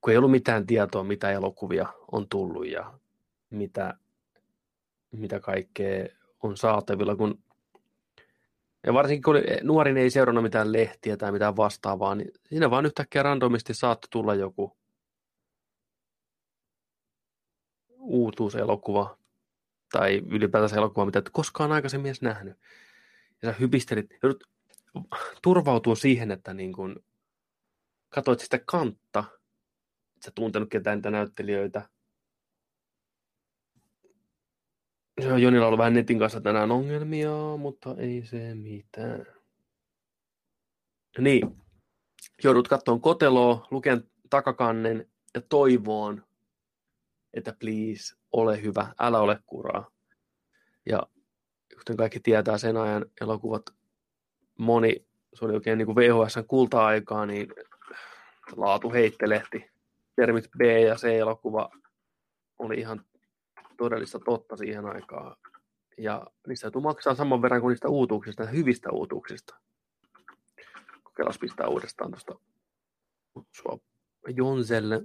kun 0.00 0.10
ei 0.10 0.16
ollut 0.16 0.30
mitään 0.30 0.66
tietoa, 0.66 1.04
mitä 1.04 1.30
elokuvia 1.30 1.86
on 2.12 2.28
tullut 2.28 2.66
ja 2.66 2.98
mitä, 3.50 3.94
mitä 5.12 5.40
kaikkea 5.40 6.06
on 6.42 6.56
saatavilla, 6.56 7.16
kun 7.16 7.42
ja 8.86 8.94
varsinkin 8.94 9.22
kun 9.22 9.34
nuorin 9.62 9.96
ei 9.96 10.10
seurannut 10.10 10.44
mitään 10.44 10.72
lehtiä 10.72 11.16
tai 11.16 11.32
mitään 11.32 11.56
vastaavaa, 11.56 12.14
niin 12.14 12.30
siinä 12.48 12.70
vaan 12.70 12.86
yhtäkkiä 12.86 13.22
randomisti 13.22 13.74
saattoi 13.74 14.08
tulla 14.10 14.34
joku 14.34 14.76
uutuuselokuva 17.98 19.18
tai 19.92 20.22
ylipäätänsä 20.30 20.76
elokuva, 20.76 21.06
mitä 21.06 21.18
et 21.18 21.30
koskaan 21.32 21.72
aikaisemmin 21.72 22.08
edes 22.08 22.22
nähnyt. 22.22 22.58
Ja 23.42 23.52
sä 23.52 23.58
hypistelit, 23.60 24.10
joudut 24.22 24.44
turvautua 25.42 25.94
siihen, 25.94 26.30
että 26.30 26.54
niin 26.54 26.72
kun 26.72 27.04
katsoit 28.08 28.40
sitä 28.40 28.60
kantta, 28.66 29.24
sä 30.24 30.30
tuntenut 30.34 30.70
ketään 30.70 30.98
niitä 30.98 31.10
näyttelijöitä. 31.10 31.88
On 35.32 35.42
Jonilla 35.42 35.66
ollut 35.66 35.78
vähän 35.78 35.94
netin 35.94 36.18
kanssa 36.18 36.40
tänään 36.40 36.70
ongelmia, 36.70 37.30
mutta 37.58 37.94
ei 37.98 38.22
se 38.26 38.54
mitään. 38.54 39.26
Niin, 41.18 41.56
joudut 42.44 42.68
katsomaan 42.68 43.00
koteloa, 43.00 43.66
luken 43.70 44.10
takakannen 44.30 45.10
ja 45.34 45.40
toivoon, 45.40 46.24
että 47.34 47.54
please, 47.60 48.16
ole 48.32 48.62
hyvä, 48.62 48.94
älä 49.00 49.18
ole 49.18 49.38
kuraa. 49.46 49.90
Ja 50.86 51.02
kuten 51.78 51.96
kaikki 51.96 52.20
tietää 52.20 52.58
sen 52.58 52.76
ajan 52.76 53.06
elokuvat, 53.20 53.62
moni, 54.58 55.06
se 55.34 55.44
oli 55.44 55.54
oikein 55.54 55.78
niin 55.78 55.86
kuin 55.86 55.96
VHSn 55.96 56.44
kulta-aikaa, 56.48 57.26
niin 57.26 57.48
laatu 58.56 58.92
heittelehti. 58.92 59.70
Termit 60.20 60.48
B 60.58 60.60
ja 60.60 60.94
C-elokuva 60.94 61.70
oli 62.58 62.74
ihan 62.74 63.04
todellista 63.76 64.18
totta 64.18 64.56
siihen 64.56 64.86
aikaan. 64.86 65.36
Ja 65.98 66.26
niistä 66.46 66.64
täytyy 66.64 66.80
maksaa 66.80 67.14
saman 67.14 67.42
verran 67.42 67.60
kuin 67.60 67.70
niistä 67.70 67.88
uutuuksista, 67.88 68.46
hyvistä 68.46 68.90
uutuuksista. 68.92 69.56
Kokeilas 71.02 71.38
pistää 71.38 71.68
uudestaan 71.68 72.10
tuosta 72.10 72.34
sua 73.50 73.78
Jonselle, 74.28 75.02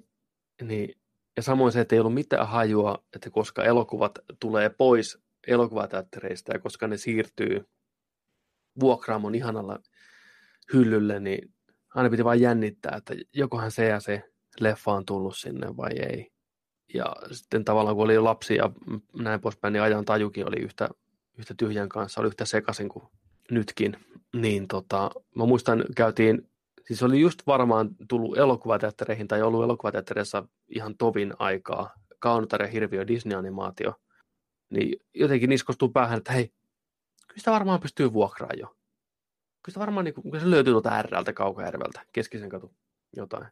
niin 0.62 0.96
ja 1.38 1.44
samoin 1.44 1.72
se, 1.72 1.82
että 1.82 1.96
ei 1.96 2.00
ollut 2.00 2.14
mitään 2.14 2.48
hajua, 2.48 3.04
että 3.16 3.30
koska 3.30 3.64
elokuvat 3.64 4.20
tulee 4.40 4.70
pois 4.70 5.20
elokuvateattereista 5.48 6.54
ja 6.54 6.60
koska 6.60 6.88
ne 6.88 6.98
siirtyy 6.98 7.70
vuokraamon 8.80 9.36
ihanalla 9.36 9.80
hyllylle, 10.74 11.20
niin 11.20 11.54
aina 11.90 12.10
piti 12.10 12.24
vain 12.24 12.42
jännittää, 12.42 12.96
että 12.98 13.14
jokohan 13.34 13.72
se 13.72 13.86
ja 13.86 14.00
se 14.00 14.35
leffa 14.60 14.92
on 14.92 15.06
tullut 15.06 15.38
sinne 15.38 15.78
vai 15.78 15.92
ei. 15.92 16.32
Ja 16.94 17.16
sitten 17.32 17.66
tavallaan 17.66 17.96
kun 17.96 18.06
oli 18.06 18.20
lapsi 18.20 18.56
ja 18.56 18.72
näin 19.20 19.42
poispäin, 19.42 19.74
niin 19.74 19.84
ajan 19.84 20.06
tajukin 20.06 20.48
oli 20.48 20.62
yhtä, 20.62 20.90
yhtä 21.38 21.54
tyhjän 21.58 21.90
kanssa, 21.90 22.22
oli 22.22 22.28
yhtä 22.28 22.46
sekaisin 22.46 22.90
kuin 22.90 23.06
nytkin. 23.52 23.98
Niin 24.36 24.68
tota, 24.68 25.12
mä 25.36 25.46
muistan, 25.46 25.86
käytiin 25.96 26.50
Siis 26.88 27.04
oli 27.04 27.20
just 27.20 27.48
varmaan 27.48 27.90
tullut 28.10 28.38
elokuvateattereihin 28.38 29.28
tai 29.28 29.42
ollut 29.42 29.64
elokuvateattereissa 29.64 30.48
ihan 30.68 30.98
tovin 30.98 31.34
aikaa. 31.40 31.94
Kaunotar 32.20 32.62
ja 32.62 32.68
hirviö 32.68 33.08
Disney-animaatio. 33.08 33.94
Niin 34.70 35.00
jotenkin 35.14 35.50
niskostuu 35.50 35.90
päähän, 35.90 36.18
että 36.18 36.34
hei, 36.34 36.48
kyllä 37.28 37.38
sitä 37.38 37.52
varmaan 37.52 37.80
pystyy 37.80 38.14
vuokraamaan 38.14 38.60
jo. 38.60 38.68
Kyllä 38.68 39.68
sitä 39.68 39.80
varmaan, 39.80 40.06
niin 40.06 40.14
kun 40.14 40.40
se 40.40 40.50
löytyy 40.50 40.74
tuolta 40.74 41.02
Rltä 41.02 41.34
Kaukajärveltä, 41.34 42.02
keskisen 42.12 42.50
katu, 42.50 42.74
jotain. 43.16 43.48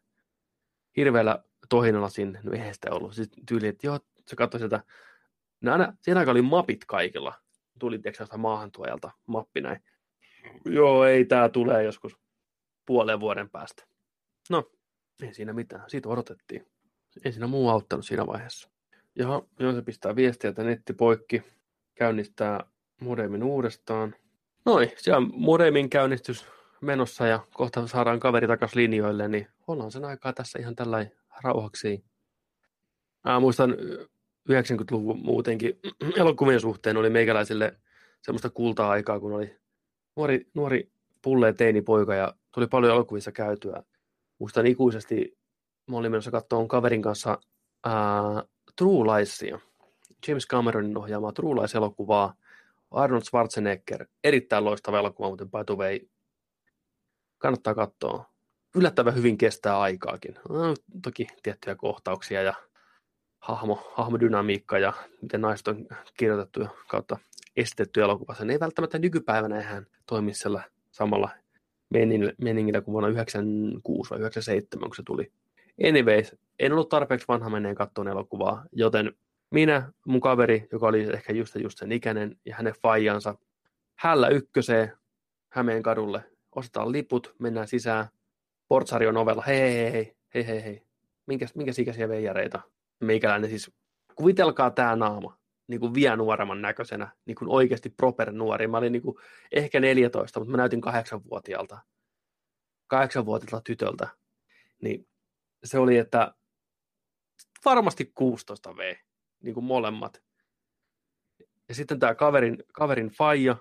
Hirveällä 0.97 1.43
tohinalla 1.69 2.09
sinne, 2.09 2.39
no 2.43 2.51
eihän 2.51 2.73
sitä 2.73 2.91
ollut. 2.91 3.13
Sitten 3.13 3.45
tyyli, 3.45 3.67
että 3.67 3.87
joo, 3.87 3.99
se 4.27 4.35
katsoi 4.35 4.59
sieltä. 4.59 4.83
No 5.61 5.71
aina, 5.71 5.93
siinä 6.01 6.19
aikaa 6.19 6.31
oli 6.31 6.41
mapit 6.41 6.85
kaikilla. 6.85 7.33
Tuli 7.79 7.99
tiedätkö 7.99 8.37
maahantuojalta 8.37 9.11
mappi 9.25 9.61
näin. 9.61 9.83
Joo, 10.65 11.05
ei 11.05 11.25
tää 11.25 11.49
tulee 11.49 11.83
joskus 11.83 12.17
puolen 12.85 13.19
vuoden 13.19 13.49
päästä. 13.49 13.83
No, 14.49 14.71
ei 15.21 15.33
siinä 15.33 15.53
mitään. 15.53 15.89
Siitä 15.89 16.09
odotettiin. 16.09 16.67
Ei 17.25 17.31
siinä 17.31 17.47
muu 17.47 17.69
auttanut 17.69 18.05
siinä 18.05 18.27
vaiheessa. 18.27 18.69
Ja 19.15 19.41
se 19.75 19.81
pistää 19.81 20.15
viestiä, 20.15 20.49
että 20.49 20.63
netti 20.63 20.93
poikki, 20.93 21.43
käynnistää 21.95 22.65
modemin 23.01 23.43
uudestaan. 23.43 24.15
Noin, 24.65 24.91
siellä 24.97 25.17
on 25.17 25.31
modemin 25.33 25.89
käynnistys 25.89 26.45
menossa 26.81 27.27
ja 27.27 27.39
kohta 27.53 27.87
saadaan 27.87 28.19
kaveri 28.19 28.47
takaisin 28.47 28.81
linjoille, 28.81 29.27
niin 29.27 29.47
ollaan 29.67 29.91
sen 29.91 30.05
aikaa 30.05 30.33
tässä 30.33 30.59
ihan 30.59 30.75
tällä 30.75 31.05
rauhaksi. 31.43 32.05
Mä 33.23 33.39
muistan 33.39 33.75
90-luvun 34.49 35.19
muutenkin 35.19 35.79
elokuvien 36.17 36.59
suhteen 36.59 36.97
oli 36.97 37.09
meikäläisille 37.09 37.79
semmoista 38.21 38.49
kulta-aikaa, 38.49 39.19
kun 39.19 39.33
oli 39.33 39.57
nuori, 40.15 40.47
nuori 40.53 40.91
pulleen 41.21 41.55
teinipoika 41.55 42.15
ja 42.15 42.33
tuli 42.51 42.67
paljon 42.67 42.93
elokuvissa 42.93 43.31
käytyä. 43.31 43.83
Muistan 44.39 44.67
ikuisesti, 44.67 45.37
mä 45.87 45.97
olin 45.97 46.11
menossa 46.11 46.31
katsomaan 46.31 46.67
kaverin 46.67 47.01
kanssa 47.01 47.37
ää, 47.85 48.43
True 48.75 49.17
Liesia, 49.17 49.59
James 50.27 50.47
Cameronin 50.47 50.97
ohjaamaa 50.97 51.31
True 51.31 51.55
Lies-elokuvaa, 51.55 52.33
Arnold 52.91 53.21
Schwarzenegger, 53.21 54.05
erittäin 54.23 54.65
loistava 54.65 54.99
elokuva, 54.99 55.29
mutta 55.29 55.45
by 55.45 55.63
the 55.65 55.75
way, 55.75 55.99
kannattaa 57.37 57.75
katsoa. 57.75 58.32
Yllättävän 58.75 59.15
hyvin 59.15 59.37
kestää 59.37 59.79
aikaakin. 59.79 60.35
No, 60.49 60.73
toki 61.03 61.27
tiettyjä 61.43 61.75
kohtauksia 61.75 62.41
ja 62.41 62.53
hahmo, 63.39 63.91
hahmodynamiikka 63.93 64.79
ja 64.79 64.93
miten 65.21 65.41
naiset 65.41 65.67
on 65.67 65.87
kirjoitettu 66.17 66.67
kautta 66.87 67.17
estetty 67.55 68.01
elokuvassa. 68.01 68.45
Ne 68.45 68.53
ei 68.53 68.59
välttämättä 68.59 68.99
nykypäivänä 68.99 69.61
ihan 69.61 69.87
toimi 70.05 70.33
sillä 70.33 70.63
samalla 70.91 71.29
meningillä 72.41 72.81
kuin 72.81 72.93
vuonna 72.93 73.09
96 73.09 74.09
vai 74.09 74.19
97, 74.19 74.89
kun 74.89 74.95
se 74.95 75.03
tuli. 75.05 75.31
Anyways, 75.87 76.35
en 76.59 76.73
ollut 76.73 76.89
tarpeeksi 76.89 77.27
vanha 77.27 77.49
menneen 77.49 77.75
kattoon 77.75 78.07
elokuvaa, 78.07 78.65
joten 78.71 79.13
minä, 79.51 79.91
mun 80.05 80.21
kaveri, 80.21 80.67
joka 80.71 80.87
oli 80.87 81.01
ehkä 81.13 81.33
just, 81.33 81.55
just 81.55 81.77
sen 81.77 81.91
ikäinen, 81.91 82.37
ja 82.45 82.55
hänen 82.55 82.73
faijansa, 82.81 83.35
hällä 83.95 84.27
ykköseen 84.27 84.91
Hämeen 85.49 85.83
kadulle, 85.83 86.23
ostetaan 86.55 86.91
liput, 86.91 87.35
mennään 87.39 87.67
sisään, 87.67 88.07
Portsari 88.67 89.07
on 89.07 89.17
ovella, 89.17 89.43
hei 89.47 89.59
hei 89.59 89.91
hei, 89.91 90.15
hei 90.33 90.47
hei 90.47 90.63
hei, 90.63 90.83
minkäs, 91.25 91.55
minkäs 91.55 91.79
ikäisiä 91.79 92.09
veijareita? 92.09 92.61
Meikäläinen 92.99 93.49
siis, 93.49 93.71
kuvitelkaa 94.15 94.71
tämä 94.71 94.95
naama. 94.95 95.37
niin 95.67 95.79
kuin 95.79 95.93
vielä 95.93 96.15
nuoremman 96.15 96.61
näköisenä, 96.61 97.11
niin 97.25 97.35
kuin 97.35 97.49
oikeasti 97.49 97.89
proper 97.89 98.31
nuori. 98.31 98.67
Mä 98.67 98.77
olin 98.77 98.91
niin 98.91 99.01
kuin 99.01 99.17
ehkä 99.51 99.79
14, 99.79 100.39
mutta 100.39 100.51
mä 100.51 100.57
näytin 100.57 100.81
kahdeksanvuotiaalta, 100.81 101.79
kahdeksanvuotiaalta 102.87 103.61
tytöltä. 103.65 104.07
Niin 104.81 105.07
se 105.63 105.79
oli, 105.79 105.97
että 105.97 106.33
varmasti 107.65 108.11
16 108.15 108.75
V, 108.75 108.95
niin 109.43 109.53
kuin 109.53 109.63
molemmat. 109.63 110.23
Ja 111.69 111.75
sitten 111.75 111.99
tämä 111.99 112.15
kaverin, 112.15 112.63
kaverin 112.73 113.09
faija, 113.09 113.55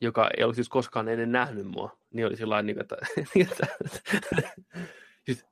joka 0.00 0.30
ei 0.36 0.44
ollut 0.44 0.56
siis 0.56 0.68
koskaan 0.68 1.08
ennen 1.08 1.32
nähnyt 1.32 1.66
mua, 1.66 1.98
niin 2.10 2.26
oli 2.26 2.36
sillä 2.36 2.62
niin 2.62 2.80
että, 2.80 2.96
että 3.50 3.66
siis, 5.24 5.46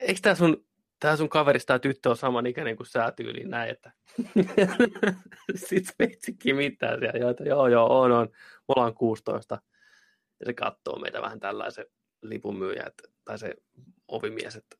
eikö 0.00 0.20
tämä 0.22 0.34
sun, 0.34 0.64
tää 1.00 1.16
sun 1.16 1.28
kaverista 1.28 1.66
tämä 1.66 1.78
tyttö 1.78 2.10
on 2.10 2.16
saman 2.16 2.46
ikäinen 2.46 2.76
kuin 2.76 2.86
sä 2.86 3.12
tyyliin 3.16 3.50
näin, 3.50 3.70
että 3.70 3.92
sitten 5.54 5.94
Sveitsikin 5.94 6.56
mitään 6.56 6.98
siellä, 6.98 7.18
joo, 7.18 7.30
että 7.30 7.44
joo, 7.44 7.68
joo, 7.68 8.00
on, 8.00 8.12
on, 8.12 8.28
me 8.32 8.74
ollaan 8.76 8.94
16. 8.94 9.58
Ja 10.40 10.46
se 10.46 10.54
katsoo 10.54 10.98
meitä 10.98 11.22
vähän 11.22 11.40
tällaisen 11.40 11.86
lipunmyyjä, 12.22 12.84
että, 12.86 13.02
tai 13.24 13.38
se 13.38 13.54
ovimies, 14.08 14.56
että 14.56 14.76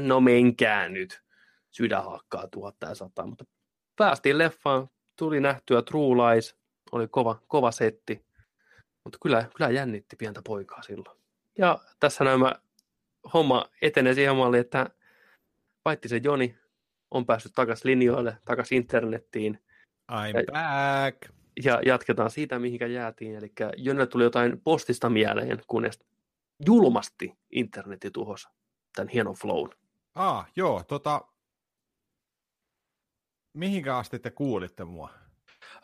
no 0.00 0.20
menkää 0.20 0.88
nyt, 0.88 1.22
sydän 1.70 2.04
hakkaa 2.04 2.48
tuhatta 2.48 2.86
ja 2.86 2.94
sataa, 2.94 3.26
mutta 3.26 3.44
päästiin 3.96 4.38
leffaan, 4.38 4.88
tuli 5.18 5.40
nähtyä 5.40 5.82
True 5.82 6.16
Lies, 6.16 6.56
oli 6.92 7.08
kova, 7.08 7.42
kova 7.46 7.70
setti, 7.70 8.26
mutta 9.04 9.18
kyllä, 9.22 9.48
kyllä 9.56 9.70
jännitti 9.70 10.16
pientä 10.16 10.42
poikaa 10.42 10.82
silloin. 10.82 11.18
Ja 11.58 11.78
tässä 12.00 12.24
nämä 12.24 12.54
homma 13.34 13.64
etenee 13.82 14.14
siihen 14.14 14.36
malliin, 14.36 14.60
että 14.60 14.90
se 16.06 16.20
Joni 16.24 16.58
on 17.10 17.26
päässyt 17.26 17.52
takaisin 17.52 17.90
linjoille, 17.90 18.38
takaisin 18.44 18.76
internettiin. 18.76 19.58
I'm 20.12 20.36
ja, 20.36 20.42
back! 20.52 21.16
Ja 21.64 21.80
jatketaan 21.86 22.30
siitä, 22.30 22.58
mihinkä 22.58 22.86
jäätiin. 22.86 23.34
Eli 23.34 23.52
Jonille 23.76 24.06
tuli 24.06 24.24
jotain 24.24 24.60
postista 24.60 25.10
mieleen, 25.10 25.62
kunnes 25.66 26.00
julmasti 26.66 27.38
internetti 27.50 28.10
tuhosi 28.10 28.48
tämän 28.96 29.08
hienon 29.08 29.34
flown. 29.34 29.70
Ah, 30.14 30.46
joo, 30.56 30.82
tota, 30.88 31.24
mihinkä 33.52 33.96
asti 33.96 34.18
te 34.18 34.30
kuulitte 34.30 34.84
mua? 34.84 35.10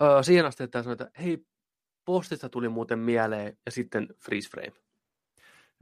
Öö, 0.03 0.22
siihen 0.22 0.46
asti, 0.46 0.64
että 0.64 0.82
sanoin, 0.82 1.03
että 1.03 1.20
hei, 1.22 1.46
postista 2.05 2.48
tuli 2.48 2.68
muuten 2.68 2.98
mieleen, 2.98 3.59
ja 3.66 3.72
sitten 3.72 4.09
freeze 4.24 4.50
frame. 4.50 4.72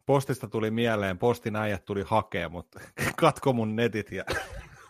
Postista 0.06 0.48
tuli 0.48 0.70
mieleen, 0.70 1.18
postin 1.18 1.56
äijät 1.56 1.84
tuli 1.84 2.02
hakea, 2.06 2.48
mutta 2.48 2.80
katko 3.16 3.52
mun 3.52 3.76
netit 3.76 4.12
ja 4.12 4.24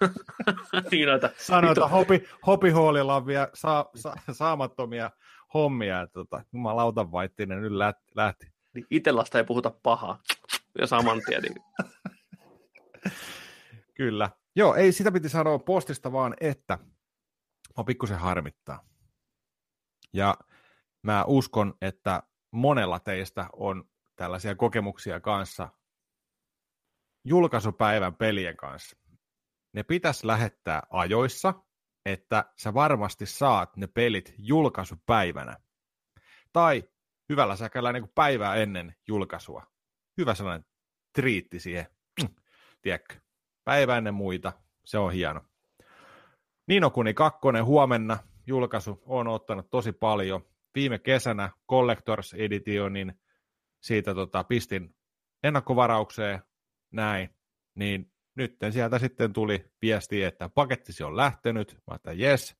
niin 0.91 1.09
noita, 1.09 1.31
sanoi, 1.39 1.72
että 1.72 1.89
hopi, 1.89 2.28
hopihuolilla 2.47 3.16
on 3.16 3.26
vielä 3.26 3.49
sa, 3.55 3.91
sa, 3.95 4.14
saamattomia 4.33 5.11
hommia, 5.55 6.01
että 6.01 6.14
tota, 6.14 6.45
jumalauta 6.53 7.12
vaittinen 7.12 7.62
nyt 7.62 7.72
lähti. 7.72 8.03
lähti. 8.14 8.47
Niin 8.74 8.87
Itellasta 8.91 9.39
ei 9.39 9.45
puhuta 9.45 9.70
pahaa, 9.83 10.22
ja 10.78 10.87
saman 10.87 11.20
tien. 11.26 11.43
Niin... 11.43 11.55
Kyllä. 13.95 14.31
Joo, 14.57 14.74
ei 14.74 14.93
sitä 14.93 15.12
piti 15.12 15.28
sanoa 15.28 15.59
postista, 15.59 16.12
vaan 16.12 16.35
että 16.41 16.78
mä 17.78 17.85
pikkusen 17.85 18.18
harmittaa. 18.18 18.89
Ja 20.13 20.37
mä 21.03 21.25
uskon, 21.27 21.75
että 21.81 22.23
monella 22.53 23.01
teistä 23.01 23.49
on 23.53 23.85
tällaisia 24.17 24.55
kokemuksia 24.55 25.21
kanssa 25.21 25.69
julkaisupäivän 27.25 28.15
pelien 28.15 28.57
kanssa. 28.57 28.97
Ne 29.75 29.83
pitäisi 29.83 30.27
lähettää 30.27 30.83
ajoissa, 30.91 31.55
että 32.07 32.45
sä 32.59 32.75
varmasti 32.75 33.27
saat 33.27 33.77
ne 33.77 33.87
pelit 33.87 34.35
julkaisupäivänä. 34.39 35.57
Tai 36.53 36.89
hyvällä 37.29 37.57
säkällä 37.57 37.93
niin 37.93 38.13
päivää 38.15 38.55
ennen 38.55 38.95
julkaisua. 39.09 39.67
Hyvä 40.19 40.35
sellainen 40.35 40.67
triitti 41.15 41.61
siihen. 41.61 41.87
Tiedätkö? 42.83 43.15
Päivä 43.65 43.97
ennen 43.97 44.15
muita. 44.15 44.53
Se 44.85 44.99
on 44.99 45.13
hieno. 45.13 45.45
Niino 46.69 46.91
Kuni 46.91 47.15
2 47.15 47.41
huomenna 47.63 48.19
julkaisu 48.47 49.03
on 49.07 49.28
ottanut 49.28 49.70
tosi 49.70 49.93
paljon. 49.93 50.45
Viime 50.74 50.99
kesänä 50.99 51.51
Collectors 51.70 52.34
Editionin 52.34 53.20
siitä 53.80 54.14
tota, 54.14 54.45
pistin 54.45 54.97
ennakkovaraukseen 55.43 56.43
näin, 56.91 57.36
niin 57.74 58.12
nyt 58.34 58.57
sieltä 58.70 58.99
sitten 58.99 59.32
tuli 59.32 59.64
viesti, 59.82 60.22
että 60.22 60.49
pakettisi 60.49 61.05
on 61.05 61.16
lähtenyt. 61.16 61.78
Mä 61.86 61.95
että 61.95 62.12
yes. 62.12 62.57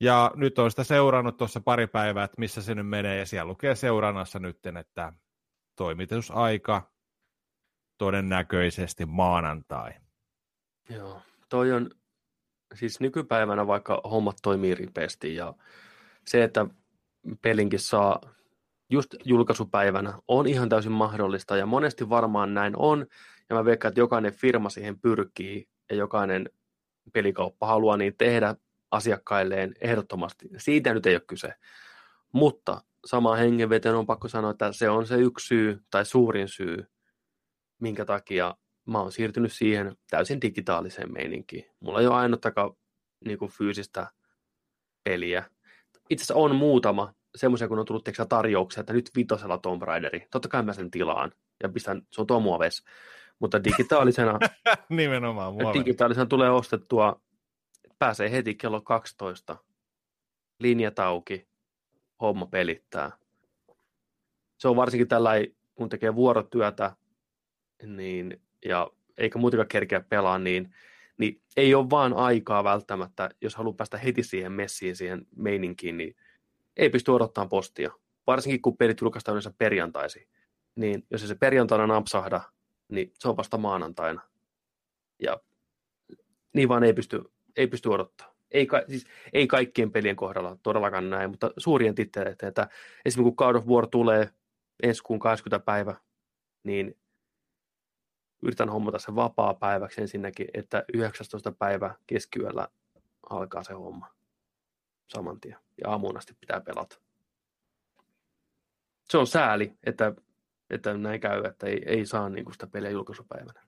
Ja 0.00 0.30
nyt 0.34 0.58
on 0.58 0.70
sitä 0.70 0.84
seurannut 0.84 1.36
tuossa 1.36 1.60
pari 1.60 1.86
päivää, 1.86 2.24
että 2.24 2.40
missä 2.40 2.62
se 2.62 2.74
nyt 2.74 2.88
menee, 2.88 3.18
ja 3.18 3.26
siellä 3.26 3.48
lukee 3.48 3.74
seurannassa 3.74 4.38
nyt, 4.38 4.66
että 4.66 5.12
toimitusaika 5.76 6.92
todennäköisesti 7.98 9.06
maanantai. 9.06 9.92
Joo, 10.88 11.22
toi 11.48 11.72
on 11.72 11.90
siis 12.74 13.00
nykypäivänä 13.00 13.66
vaikka 13.66 14.00
hommat 14.10 14.36
toimii 14.42 14.74
ripeästi 14.74 15.34
ja 15.34 15.54
se, 16.26 16.44
että 16.44 16.66
pelinkin 17.42 17.80
saa 17.80 18.20
just 18.90 19.14
julkaisupäivänä 19.24 20.18
on 20.28 20.46
ihan 20.46 20.68
täysin 20.68 20.92
mahdollista 20.92 21.56
ja 21.56 21.66
monesti 21.66 22.08
varmaan 22.08 22.54
näin 22.54 22.72
on 22.76 23.06
ja 23.50 23.56
mä 23.56 23.64
veikkaan, 23.64 23.90
että 23.90 24.00
jokainen 24.00 24.32
firma 24.32 24.70
siihen 24.70 25.00
pyrkii 25.00 25.68
ja 25.90 25.96
jokainen 25.96 26.50
pelikauppa 27.12 27.66
haluaa 27.66 27.96
niin 27.96 28.14
tehdä 28.18 28.54
asiakkailleen 28.90 29.74
ehdottomasti. 29.80 30.48
Siitä 30.56 30.94
nyt 30.94 31.06
ei 31.06 31.14
ole 31.14 31.22
kyse. 31.26 31.54
Mutta 32.32 32.82
sama 33.04 33.36
hengenveteen 33.36 33.94
on 33.94 34.06
pakko 34.06 34.28
sanoa, 34.28 34.50
että 34.50 34.72
se 34.72 34.90
on 34.90 35.06
se 35.06 35.16
yksi 35.16 35.46
syy 35.46 35.82
tai 35.90 36.04
suurin 36.04 36.48
syy, 36.48 36.86
minkä 37.80 38.04
takia 38.04 38.54
mä 38.88 39.00
oon 39.00 39.12
siirtynyt 39.12 39.52
siihen 39.52 39.96
täysin 40.10 40.40
digitaaliseen 40.40 41.12
meininkiin. 41.12 41.70
Mulla 41.80 42.00
ei 42.00 42.06
ole 42.06 42.14
ainuttakaan 42.14 42.70
niin 43.24 43.38
kuin 43.38 43.50
fyysistä 43.50 44.06
peliä. 45.04 45.44
Itse 46.10 46.22
asiassa 46.22 46.34
on 46.34 46.56
muutama 46.56 47.14
semmoisia, 47.36 47.68
kun 47.68 47.78
on 47.78 47.84
tullut 47.86 48.04
teksä 48.04 48.26
tarjouksia, 48.26 48.80
että 48.80 48.92
nyt 48.92 49.10
vitosella 49.16 49.58
Tomb 49.58 49.82
Raideri. 49.82 50.26
Totta 50.30 50.48
kai 50.48 50.62
mä 50.62 50.72
sen 50.72 50.90
tilaan 50.90 51.32
ja 51.62 51.68
pistän, 51.68 52.02
se 52.12 52.20
on 52.20 52.26
tuo 52.26 52.40
muoves. 52.40 52.84
Mutta 53.38 53.64
digitaalisena, 53.64 54.38
Nimenomaan 54.88 55.52
muoves. 55.52 55.78
digitaalisena 55.78 56.26
tulee 56.26 56.50
ostettua, 56.50 57.20
pääsee 57.98 58.30
heti 58.30 58.54
kello 58.54 58.80
12, 58.80 59.56
linjat 60.60 60.98
auki, 60.98 61.48
homma 62.20 62.46
pelittää. 62.46 63.12
Se 64.58 64.68
on 64.68 64.76
varsinkin 64.76 65.08
tällä, 65.08 65.30
kun 65.74 65.88
tekee 65.88 66.14
vuorotyötä, 66.14 66.96
niin 67.86 68.47
ja 68.64 68.90
eikä 69.18 69.38
muutenkaan 69.38 69.68
kerkeä 69.68 70.00
pelaa, 70.00 70.38
niin, 70.38 70.74
niin 71.18 71.40
ei 71.56 71.74
ole 71.74 71.90
vaan 71.90 72.12
aikaa 72.12 72.64
välttämättä, 72.64 73.30
jos 73.40 73.56
haluaa 73.56 73.74
päästä 73.74 73.98
heti 73.98 74.22
siihen 74.22 74.52
messiin, 74.52 74.96
siihen 74.96 75.26
meininkiin, 75.36 75.96
niin 75.96 76.16
ei 76.76 76.90
pysty 76.90 77.10
odottamaan 77.10 77.48
postia. 77.48 77.90
Varsinkin 78.26 78.62
kun 78.62 78.76
pelit 78.76 79.00
julkaistaan 79.00 79.34
yleensä 79.34 79.52
perjantaisin. 79.58 80.28
Niin 80.74 81.06
jos 81.10 81.22
ei 81.22 81.28
se 81.28 81.34
perjantaina 81.34 81.86
napsahda, 81.86 82.40
niin 82.88 83.12
se 83.18 83.28
on 83.28 83.36
vasta 83.36 83.58
maanantaina. 83.58 84.22
Ja 85.22 85.40
niin 86.54 86.68
vaan 86.68 86.84
ei 86.84 86.92
pysty, 86.92 87.22
ei 87.56 87.66
pysty 87.66 87.88
odottaa. 87.88 88.34
Ei, 88.50 88.66
ka, 88.66 88.82
siis, 88.88 89.06
ei 89.32 89.46
kaikkien 89.46 89.92
pelien 89.92 90.16
kohdalla 90.16 90.56
todellakaan 90.62 91.10
näin, 91.10 91.30
mutta 91.30 91.50
suurien 91.56 91.94
titteleiden, 91.94 92.48
että 92.48 92.68
esimerkiksi 93.04 93.34
kun 93.36 93.46
God 93.46 93.54
of 93.54 93.66
War 93.66 93.86
tulee 93.86 94.30
ensi 94.82 95.02
kuun 95.02 95.18
20. 95.18 95.64
päivä, 95.64 95.94
niin 96.62 96.96
yritän 98.42 98.68
hommata 98.68 98.98
sen 98.98 99.16
vapaa 99.16 99.54
päiväksi 99.54 100.00
ensinnäkin, 100.00 100.46
että 100.54 100.84
19. 100.94 101.52
päivä 101.52 101.94
keskiyöllä 102.06 102.68
alkaa 103.30 103.62
se 103.62 103.72
homma 103.72 104.14
saman 105.08 105.40
tien. 105.40 105.56
Ja 105.82 105.90
aamuun 105.90 106.16
asti 106.16 106.34
pitää 106.40 106.60
pelata. 106.60 107.00
Se 109.10 109.18
on 109.18 109.26
sääli, 109.26 109.72
että, 109.84 110.12
että 110.70 110.94
näin 110.94 111.20
käy, 111.20 111.44
että 111.44 111.66
ei, 111.66 111.82
ei 111.86 112.06
saa 112.06 112.28
niin 112.28 112.52
sitä 112.52 112.66
peliä 112.66 112.90
julkaisupäivänä. 112.90 113.62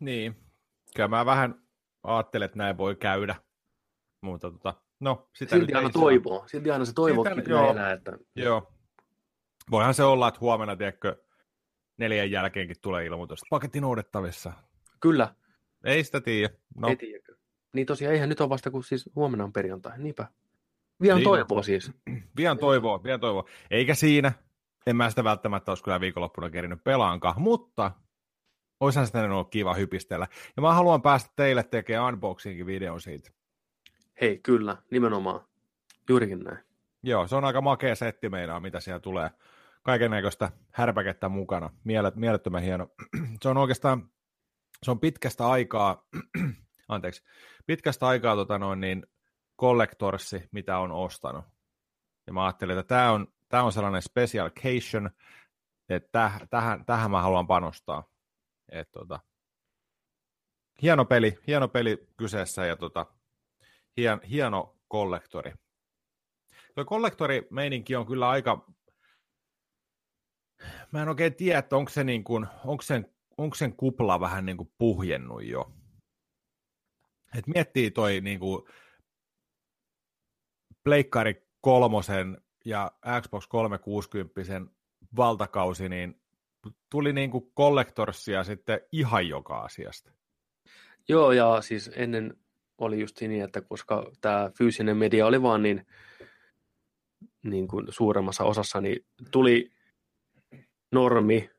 Niin. 0.00 0.36
Kyllä 0.96 1.08
mä 1.08 1.26
vähän 1.26 1.62
ajattelen, 2.02 2.46
että 2.46 2.58
näin 2.58 2.78
voi 2.78 2.96
käydä. 2.96 3.36
Mutta 4.20 4.50
tota, 4.50 4.74
no, 5.00 5.28
sitä 5.34 5.56
Silti 5.56 5.74
aina 5.74 5.90
toivoo. 5.90 6.44
Silti 6.46 6.70
aina 6.70 6.84
se 6.84 6.92
toivoo, 6.92 7.24
että 7.24 7.50
joo, 7.50 7.70
elää, 7.70 7.92
että... 7.92 8.18
Joo. 8.36 8.72
Voihan 9.70 9.94
se 9.94 10.04
olla, 10.04 10.28
että 10.28 10.40
huomenna, 10.40 10.76
tiedätkö, 10.76 11.24
neljän 11.98 12.30
jälkeenkin 12.30 12.76
tulee 12.82 13.06
ilmoitus, 13.06 13.40
paketti 13.50 13.80
noudettavissa. 13.80 14.52
Kyllä. 15.00 15.34
Ei 15.84 16.04
sitä 16.04 16.20
tiedä. 16.20 16.54
No. 16.76 16.88
Ei 16.88 16.96
tiedä. 16.96 17.24
Niin 17.72 17.86
tosiaan, 17.86 18.14
eihän 18.14 18.28
nyt 18.28 18.40
ole 18.40 18.48
vasta, 18.48 18.70
kun 18.70 18.84
siis 18.84 19.10
huomenna 19.14 19.44
on 19.44 19.52
perjantai. 19.52 19.98
Niinpä. 19.98 20.26
Vielä 21.02 21.14
niin. 21.14 21.24
toivoa 21.24 21.62
siis. 21.62 21.92
Vielä 22.36 22.56
toivoa, 22.56 23.02
vielä 23.02 23.18
toivoa. 23.18 23.44
Eikä 23.70 23.94
siinä. 23.94 24.32
En 24.86 24.96
mä 24.96 25.10
sitä 25.10 25.24
välttämättä 25.24 25.70
olisi 25.70 25.84
kyllä 25.84 26.00
viikonloppuna 26.00 26.50
kerinyt 26.50 26.84
pelaankaan, 26.84 27.40
mutta 27.42 27.92
Oishan 28.80 29.06
sitä 29.06 29.22
ollut 29.22 29.50
kiva 29.50 29.74
hypistellä. 29.74 30.26
Ja 30.56 30.62
mä 30.62 30.74
haluan 30.74 31.02
päästä 31.02 31.30
teille 31.36 31.62
tekemään 31.62 32.14
unboxingin 32.14 32.66
video 32.66 32.98
siitä. 32.98 33.30
Hei, 34.20 34.38
kyllä, 34.38 34.76
nimenomaan. 34.90 35.40
Juurikin 36.08 36.38
näin. 36.38 36.58
Joo, 37.02 37.26
se 37.26 37.36
on 37.36 37.44
aika 37.44 37.60
makea 37.60 37.94
setti 37.94 38.28
meillä, 38.28 38.60
mitä 38.60 38.80
siellä 38.80 39.00
tulee. 39.00 39.30
Kaiken 39.88 40.10
näköistä 40.10 40.52
härpäkettä 40.72 41.28
mukana. 41.28 41.70
Mielet, 41.84 42.16
mielettömän 42.16 42.62
hieno. 42.62 42.88
se 43.42 43.48
on 43.48 43.56
oikeastaan, 43.56 44.10
se 44.82 44.90
on 44.90 45.00
pitkästä 45.00 45.48
aikaa, 45.48 46.08
anteeksi, 46.88 47.22
pitkästä 47.66 48.06
aikaa 48.06 48.36
tota 48.36 48.58
noin, 48.58 48.80
niin 48.80 49.06
kollektorsi, 49.56 50.48
mitä 50.52 50.78
on 50.78 50.92
ostanut. 50.92 51.44
Ja 52.26 52.32
mä 52.32 52.44
ajattelin, 52.44 52.78
että 52.78 52.88
tämä 52.88 53.12
on, 53.12 53.26
tämä 53.48 53.62
on 53.62 53.72
sellainen 53.72 54.02
special 54.02 54.46
occasion, 54.46 55.10
että 55.88 56.30
tähän, 56.50 56.84
tähän 56.84 57.10
mä 57.10 57.22
haluan 57.22 57.46
panostaa. 57.46 58.04
Et, 58.72 58.90
tota, 58.90 59.20
hieno 60.82 61.04
peli, 61.04 61.38
hieno 61.46 61.68
peli 61.68 62.08
kyseessä 62.16 62.66
ja 62.66 62.76
tota, 62.76 63.06
hien, 63.96 64.20
hieno 64.22 64.76
kollektori. 64.88 65.52
Tuo 66.74 66.84
kollektorimeininki 66.84 67.96
on 67.96 68.06
kyllä 68.06 68.28
aika, 68.28 68.77
mä 70.92 71.02
en 71.02 71.08
oikein 71.08 71.34
tiedä, 71.34 71.58
että 71.58 71.76
onko 71.76 71.90
se 71.90 72.04
niin 72.04 72.24
kuin, 72.24 72.46
onko 72.64 72.82
sen, 72.82 73.12
onko 73.38 73.54
sen 73.54 73.76
kupla 73.76 74.20
vähän 74.20 74.46
niin 74.46 74.56
kuin 74.56 74.72
puhjennut 74.78 75.44
jo. 75.44 75.72
Et 77.38 77.46
miettii 77.46 77.90
toi 77.90 78.20
niin 78.20 78.40
kuin 78.40 78.62
Pleikkari 80.84 81.48
kolmosen 81.60 82.40
ja 82.64 82.92
Xbox 83.22 83.46
360 83.48 84.32
valtakausi, 85.16 85.88
niin 85.88 86.20
tuli 86.90 87.12
niin 87.12 87.30
kuin 87.30 87.50
kollektorsia 87.54 88.44
sitten 88.44 88.80
ihan 88.92 89.28
joka 89.28 89.58
asiasta. 89.60 90.12
Joo, 91.08 91.32
ja 91.32 91.60
siis 91.60 91.90
ennen 91.94 92.36
oli 92.78 93.00
just 93.00 93.20
niin, 93.20 93.44
että 93.44 93.60
koska 93.60 94.10
tämä 94.20 94.50
fyysinen 94.58 94.96
media 94.96 95.26
oli 95.26 95.42
vaan 95.42 95.62
niin, 95.62 95.86
niin 97.42 97.68
kuin 97.68 97.86
suuremmassa 97.88 98.44
osassa, 98.44 98.80
niin 98.80 99.06
tuli 99.30 99.70
normi, 100.92 101.50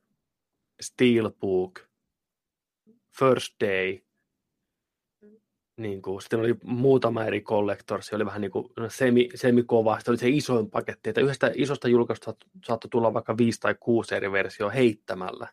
steelbook, 0.81 1.79
first 3.19 3.55
day, 3.61 3.99
niin 5.77 6.01
kuin, 6.01 6.21
sitten 6.21 6.39
oli 6.39 6.55
muutama 6.63 7.25
eri 7.25 7.41
collectors, 7.41 8.07
se 8.07 8.15
oli 8.15 8.25
vähän 8.25 8.41
niin 8.41 8.51
kuin 8.51 8.67
semi, 8.87 9.29
semikova, 9.35 9.95
sitten 9.95 10.11
oli 10.11 10.17
se 10.17 10.29
isoin 10.29 10.69
paketti, 10.69 11.09
että 11.09 11.21
yhdestä 11.21 11.51
isosta 11.55 11.87
julkaisusta 11.87 12.35
saattoi 12.65 12.89
tulla 12.89 13.13
vaikka 13.13 13.37
viisi 13.37 13.59
tai 13.59 13.75
kuusi 13.79 14.15
eri 14.15 14.31
versio 14.31 14.69
heittämällä. 14.69 15.47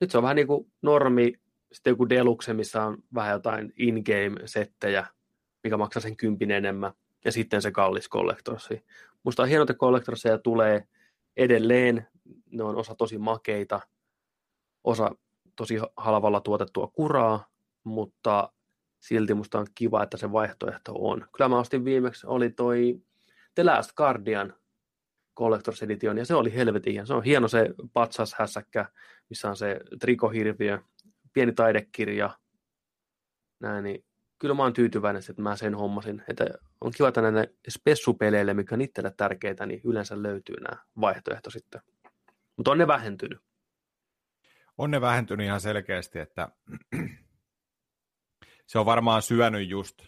Nyt 0.00 0.10
se 0.10 0.18
on 0.18 0.22
vähän 0.22 0.36
niin 0.36 0.46
kuin 0.46 0.72
normi, 0.82 1.32
sitten 1.72 1.90
joku 1.90 2.08
deluxe, 2.08 2.52
missä 2.52 2.84
on 2.84 2.98
vähän 3.14 3.32
jotain 3.32 3.72
in-game-settejä, 3.76 5.06
mikä 5.64 5.76
maksaa 5.76 6.02
sen 6.02 6.16
kympin 6.16 6.50
enemmän, 6.50 6.92
ja 7.24 7.32
sitten 7.32 7.62
se 7.62 7.70
kallis 7.70 8.08
kollektorsi. 8.08 8.84
Musta 9.22 9.42
on 9.42 9.48
hienoa, 9.48 9.62
että 9.62 9.74
kollektorseja 9.74 10.38
tulee 10.38 10.88
edelleen, 11.36 12.06
ne 12.50 12.64
on 12.64 12.76
osa 12.76 12.94
tosi 12.94 13.18
makeita, 13.18 13.80
osa 14.84 15.10
tosi 15.56 15.78
halvalla 15.96 16.40
tuotettua 16.40 16.86
kuraa, 16.86 17.46
mutta 17.84 18.52
silti 19.00 19.34
musta 19.34 19.58
on 19.58 19.66
kiva, 19.74 20.02
että 20.02 20.16
se 20.16 20.32
vaihtoehto 20.32 20.92
on. 20.94 21.26
Kyllä 21.36 21.48
mä 21.48 21.58
ostin 21.58 21.84
viimeksi, 21.84 22.26
oli 22.26 22.50
toi 22.50 23.02
The 23.54 23.64
Last 23.64 23.92
Guardian 23.92 24.54
Collector's 25.40 25.84
Edition, 25.84 26.18
ja 26.18 26.24
se 26.24 26.34
oli 26.34 26.54
helvetin 26.54 27.06
Se 27.06 27.14
on 27.14 27.24
hieno 27.24 27.48
se 27.48 27.74
patsashässäkkä, 27.92 28.86
missä 29.28 29.48
on 29.48 29.56
se 29.56 29.80
trikohirviö, 30.00 30.78
pieni 31.32 31.52
taidekirja, 31.52 32.30
näin, 33.60 33.84
niin 33.84 34.04
kyllä 34.38 34.54
mä 34.54 34.62
oon 34.62 34.72
tyytyväinen, 34.72 35.22
että 35.30 35.42
mä 35.42 35.56
sen 35.56 35.74
hommasin. 35.74 36.22
Että 36.28 36.44
on 36.80 36.92
kiva, 36.96 37.08
että 37.08 37.22
näille 37.22 37.54
spessupeleille, 37.68 38.54
mikä 38.54 38.74
on 38.74 38.80
itselle 38.80 39.14
tärkeitä, 39.16 39.66
niin 39.66 39.80
yleensä 39.84 40.22
löytyy 40.22 40.56
nämä 40.60 40.82
vaihtoehto 41.00 41.50
sitten. 41.50 41.80
Mutta 42.56 42.70
on 42.70 42.78
ne 42.78 42.86
vähentynyt. 42.86 43.38
On 44.78 44.90
ne 44.90 45.00
vähentynyt 45.00 45.46
ihan 45.46 45.60
selkeästi, 45.60 46.18
että 46.18 46.48
se 48.66 48.78
on 48.78 48.86
varmaan 48.86 49.22
syönyt 49.22 49.68
just 49.68 50.02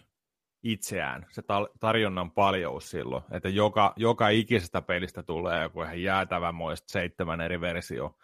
itseään, 0.63 1.25
se 1.31 1.43
tarjonnan 1.79 2.31
paljous 2.31 2.89
silloin, 2.89 3.23
että 3.31 3.49
joka, 3.49 3.93
joka 3.95 4.29
ikisestä 4.29 4.81
pelistä 4.81 5.23
tulee 5.23 5.63
joku 5.63 5.81
ihan 5.81 6.01
jäätävän 6.01 6.55
muista 6.55 6.91
seitsemän 6.91 7.41
eri 7.41 7.61
versio. 7.61 8.17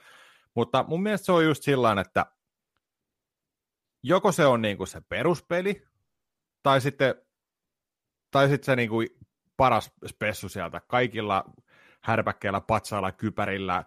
Mutta 0.56 0.86
mun 0.88 1.04
mielestä 1.04 1.26
se 1.26 1.32
on 1.32 1.46
just 1.46 1.64
sillä 1.64 2.02
että 2.02 2.26
joko 4.04 4.32
se 4.32 4.46
on 4.46 4.62
niinku 4.62 4.86
se 4.86 5.02
peruspeli, 5.02 5.88
tai 6.64 6.82
sitten, 6.82 7.16
tai 8.32 8.50
sitten 8.50 8.66
se 8.66 8.76
niinku 8.76 8.98
paras 9.58 9.92
spessu 10.08 10.50
sieltä 10.50 10.82
kaikilla 10.88 11.44
härpäkkeillä, 12.04 12.62
patsailla, 12.62 13.12
kypärillä, 13.12 13.84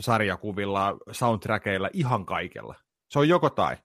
sarjakuvilla, 0.00 0.96
soundtrackeilla, 1.12 1.90
ihan 1.92 2.26
kaikella. 2.26 2.74
Se 3.10 3.18
on 3.18 3.28
joko 3.28 3.50
tai 3.50 3.76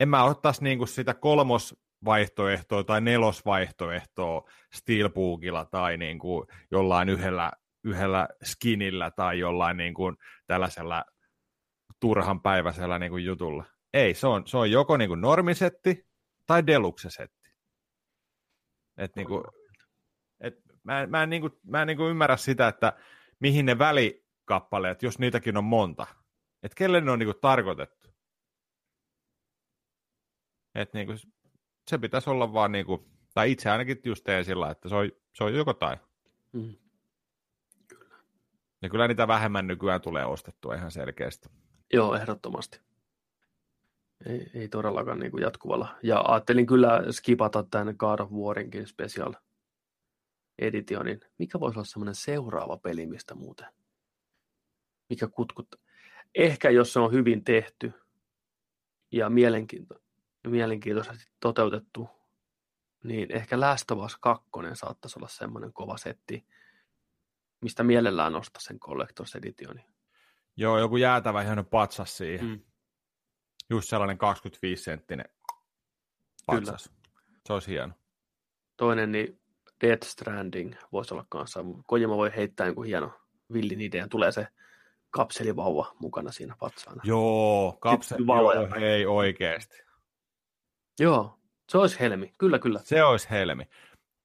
en 0.00 0.08
mä 0.08 0.24
ottaisi 0.24 0.64
niinku 0.64 0.86
sitä 0.86 1.14
kolmosvaihtoehtoa 1.14 2.84
tai 2.84 3.00
nelosvaihtoehtoa 3.00 4.50
Steelbookilla 4.72 5.64
tai 5.64 5.96
niinku 5.96 6.46
jollain 6.70 7.08
yhdellä, 7.08 7.52
yhdellä 7.84 8.28
skinillä 8.44 9.10
tai 9.10 9.38
jollain 9.38 9.76
niinku 9.76 10.14
tällaisella 10.46 11.04
turhan 12.00 12.42
päiväisellä 12.42 12.98
niinku 12.98 13.16
jutulla. 13.16 13.64
Ei, 13.94 14.14
se 14.14 14.26
on, 14.26 14.46
se 14.46 14.56
on 14.56 14.70
joko 14.70 14.96
niinku 14.96 15.14
normisetti 15.14 16.06
tai 16.46 16.66
deluxe-setti. 16.66 17.48
Et 18.96 19.16
niinku, 19.16 19.38
et 19.38 19.57
mä, 20.88 21.06
mä 21.06 21.22
en, 21.22 21.30
niinku, 21.30 21.50
mä 21.66 21.82
en 21.82 21.86
niinku 21.86 22.08
ymmärrä 22.08 22.36
sitä, 22.36 22.68
että 22.68 22.92
mihin 23.40 23.66
ne 23.66 23.78
välikappaleet, 23.78 25.02
jos 25.02 25.18
niitäkin 25.18 25.56
on 25.56 25.64
monta, 25.64 26.06
että 26.62 26.76
kelle 26.76 27.00
ne 27.00 27.10
on 27.10 27.18
niinku 27.18 27.34
tarkoitettu. 27.34 28.08
Että 30.74 30.98
niinku, 30.98 31.12
se 31.88 31.98
pitäisi 31.98 32.30
olla 32.30 32.52
vaan, 32.52 32.72
niinku, 32.72 33.08
tai 33.34 33.52
itse 33.52 33.70
ainakin 33.70 34.00
just 34.04 34.24
teen 34.24 34.44
sillä, 34.44 34.70
että 34.70 34.88
se 34.88 34.94
on, 34.94 35.10
se 35.32 35.44
on 35.44 35.54
joko 35.54 35.74
tai. 35.74 35.96
Mm. 36.52 36.74
Kyllä. 37.88 38.16
Ja 38.82 38.88
kyllä 38.88 39.08
niitä 39.08 39.28
vähemmän 39.28 39.66
nykyään 39.66 40.00
tulee 40.00 40.24
ostettua 40.24 40.74
ihan 40.74 40.90
selkeästi. 40.90 41.48
Joo, 41.92 42.14
ehdottomasti. 42.14 42.80
Ei, 44.26 44.50
ei 44.54 44.68
todellakaan 44.68 45.18
niin 45.18 45.30
kuin 45.30 45.42
jatkuvalla. 45.42 45.88
Ja 46.02 46.20
ajattelin 46.20 46.66
kyllä 46.66 47.02
skipata 47.10 47.62
tämän 47.62 47.94
God 47.98 48.20
of 48.20 48.30
Warinkin 48.30 48.86
special 48.86 49.34
editionin. 50.58 51.20
Mikä 51.38 51.60
voisi 51.60 51.78
olla 51.78 51.86
semmoinen 51.86 52.14
seuraava 52.14 52.76
peli, 52.76 53.06
mistä 53.06 53.34
muuten? 53.34 53.66
Mikä 55.08 55.28
kutkut? 55.28 55.68
Ehkä 56.34 56.70
jos 56.70 56.92
se 56.92 57.00
on 57.00 57.12
hyvin 57.12 57.44
tehty 57.44 57.92
ja 59.12 59.30
mielenkiintoinen 59.30 60.08
mielenkiintoisesti 60.46 61.32
toteutettu, 61.40 62.08
niin 63.04 63.32
ehkä 63.32 63.60
Last 63.60 63.90
of 63.90 64.04
Us 64.04 64.16
2 64.16 64.48
saattaisi 64.74 65.18
olla 65.18 65.28
semmoinen 65.28 65.72
kova 65.72 65.96
setti, 65.96 66.46
mistä 67.60 67.82
mielellään 67.82 68.32
nostaa 68.32 68.60
sen 68.60 68.78
Collector's 68.80 69.38
Editioni. 69.38 69.84
Joo, 70.56 70.78
joku 70.78 70.96
jäätävä 70.96 71.42
hieno 71.42 71.64
patsas 71.64 72.16
siihen. 72.16 72.46
Mm. 72.46 72.60
Just 73.70 73.88
sellainen 73.88 74.18
25 74.18 74.82
senttinen 74.82 75.28
patsas. 76.46 76.88
Kyllä. 76.88 76.98
Se 77.46 77.52
olisi 77.52 77.70
hieno. 77.70 77.94
Toinen, 78.76 79.12
niin 79.12 79.40
Death 79.80 80.06
Stranding 80.06 80.74
voisi 80.92 81.14
olla 81.14 81.26
kanssa. 81.28 81.64
Kojima 81.86 82.16
voi 82.16 82.36
heittää 82.36 82.66
jonkun 82.66 82.86
hieno 82.86 83.12
villin 83.52 83.80
idean. 83.80 84.08
Tulee 84.08 84.32
se 84.32 84.46
kapselivauva 85.10 85.94
mukana 85.98 86.32
siinä 86.32 86.56
patsaana. 86.58 87.02
Joo, 87.04 87.76
kapseli, 87.80 88.24
joo, 88.26 88.74
ei 88.80 89.06
oikeasti. 89.06 89.82
Joo, 91.00 91.38
se 91.68 91.78
olisi 91.78 92.00
helmi, 92.00 92.34
kyllä 92.38 92.58
kyllä. 92.58 92.80
Se 92.82 93.02
olisi 93.02 93.30
helmi. 93.30 93.68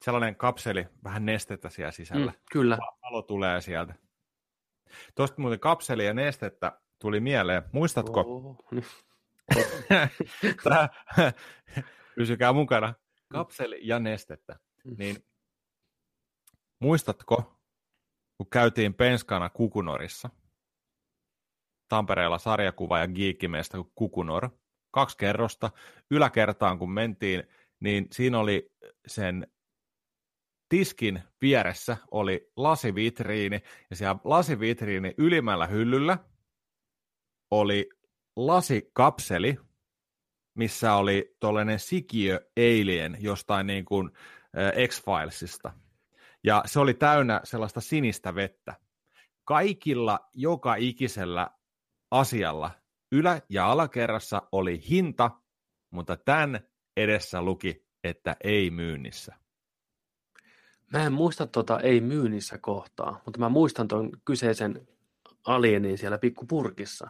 Sellainen 0.02 0.36
kapseli, 0.36 0.88
vähän 1.04 1.26
nestettä 1.26 1.70
siellä 1.70 1.92
sisällä. 1.92 2.32
Mm, 2.32 2.38
kyllä. 2.52 2.78
Valo 3.04 3.22
tulee 3.22 3.62
sieltä. 3.62 3.96
Tuosta 5.16 5.42
muuten 5.42 5.60
kapseli 5.60 6.06
ja 6.06 6.14
nestettä 6.14 6.80
tuli 7.00 7.20
mieleen. 7.20 7.64
Muistatko? 7.72 8.20
Oh, 8.20 8.66
niin. 8.72 8.86
Pysykää 12.16 12.54
mukana. 12.54 12.94
Kapseli 13.28 13.80
ja 13.82 14.00
nestettä. 14.00 14.60
Mm. 14.84 14.96
Niin 14.98 15.26
muistatko, 16.84 17.60
kun 18.38 18.50
käytiin 18.50 18.94
Penskana 18.94 19.50
Kukunorissa, 19.50 20.30
Tampereella 21.90 22.38
sarjakuva 22.38 23.00
ja 23.00 23.08
giikkimestä 23.08 23.78
Kukunor, 23.96 24.50
kaksi 24.92 25.18
kerrosta. 25.18 25.72
Yläkertaan 26.12 26.80
kun 26.80 26.92
mentiin, 26.92 27.44
niin 27.80 28.08
siinä 28.12 28.40
oli 28.40 28.72
sen 29.08 29.48
tiskin 30.70 31.24
vieressä 31.42 31.98
oli 32.12 32.52
lasivitriini, 32.56 33.62
ja 33.90 33.96
siellä 33.96 34.20
lasivitriini 34.24 35.14
ylimmällä 35.18 35.68
hyllyllä 35.68 36.18
oli 37.52 37.90
lasikapseli, 38.36 39.58
missä 40.58 40.96
oli 40.96 41.36
tuollainen 41.40 41.80
sikiö 41.80 42.50
alien 42.58 43.18
jostain 43.20 43.68
niin 43.68 43.86
kuin 43.86 44.12
X-Filesista. 44.88 45.83
Ja 46.44 46.64
se 46.66 46.80
oli 46.80 46.94
täynnä 46.94 47.42
sellaista 47.44 47.82
sinistä 47.82 48.36
vettä. 48.36 48.76
Kaikilla 49.44 50.20
joka 50.34 50.76
ikisellä 50.76 51.50
asialla 52.12 52.72
ylä- 53.12 53.42
ja 53.50 53.72
alakerrassa 53.72 54.42
oli 54.52 54.90
hinta, 54.90 55.32
mutta 55.92 56.18
tämän 56.18 56.60
edessä 56.98 57.42
luki, 57.42 57.86
että 58.04 58.36
ei 58.44 58.70
myynnissä. 58.70 59.36
Mä 60.94 61.06
en 61.06 61.14
muista 61.14 61.48
tota 61.48 61.80
ei 61.80 62.02
myynnissä 62.02 62.58
kohtaa, 62.58 63.22
mutta 63.26 63.40
mä 63.40 63.50
muistan 63.50 63.88
tuon 63.88 64.12
kyseisen 64.26 64.88
alienin 65.48 65.98
siellä 65.98 66.18
pikkupurkissa. 66.18 67.10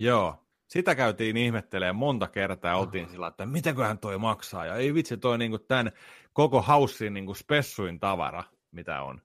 Joo, 0.00 0.46
sitä 0.68 0.94
käytiin 0.94 1.36
ihmettelemään 1.36 1.96
monta 1.96 2.28
kertaa 2.28 2.70
ja 2.70 2.76
oltiin 2.76 3.08
sillä, 3.08 3.26
että 3.26 3.46
mitäköhän 3.46 3.98
toi 3.98 4.18
maksaa. 4.18 4.66
Ja 4.66 4.74
ei 4.74 4.94
vitsi, 4.94 5.16
toi 5.16 5.38
niinku 5.38 5.58
tämän 5.58 5.92
koko 6.32 6.62
haussin 6.62 7.14
niinku 7.14 7.34
spessuin 7.34 8.00
tavara, 8.00 8.44
mitä 8.72 9.02
on. 9.02 9.22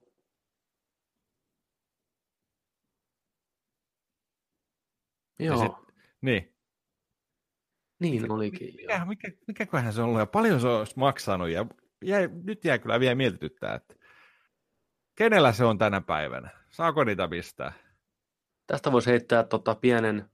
Joo, 5.38 5.58
sit- 5.62 5.94
Niin, 6.20 6.54
niin 8.00 8.32
olikin. 8.32 8.74
joo. 8.78 9.04
mikä, 9.06 9.28
mikä, 9.28 9.38
mikäköhän 9.46 9.92
se 9.92 10.00
on 10.00 10.06
ollut 10.08 10.20
ja 10.20 10.26
paljon 10.26 10.60
se 10.60 10.68
olisi 10.68 10.98
maksanut. 10.98 11.48
Ja 11.48 11.66
jäi, 12.04 12.28
nyt 12.44 12.64
jää 12.64 12.78
kyllä 12.78 13.00
vielä 13.00 13.14
mietityttää, 13.14 13.74
että 13.74 13.94
kenellä 15.14 15.52
se 15.52 15.64
on 15.64 15.78
tänä 15.78 16.00
päivänä? 16.00 16.50
Saako 16.70 17.04
niitä 17.04 17.28
pistää? 17.28 17.72
Tästä 18.66 18.92
voisi 18.92 19.10
heittää 19.10 19.42
tota 19.44 19.74
pienen 19.74 20.30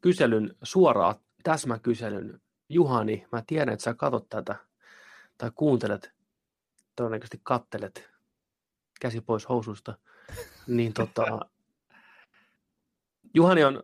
kyselyn, 0.00 0.54
suoraan 0.62 1.14
täsmäkyselyn. 1.42 2.40
Juhani, 2.68 3.26
mä 3.32 3.42
tiedän, 3.46 3.72
että 3.74 3.82
sä 3.84 3.94
katot 3.94 4.28
tätä 4.28 4.56
tai 5.38 5.50
kuuntelet, 5.54 6.12
todennäköisesti 6.96 7.40
kattelet 7.42 8.10
käsi 9.00 9.20
pois 9.20 9.48
housusta, 9.48 9.98
niin 10.66 10.92
tota, 10.92 11.40
Juhani 13.34 13.64
on 13.64 13.82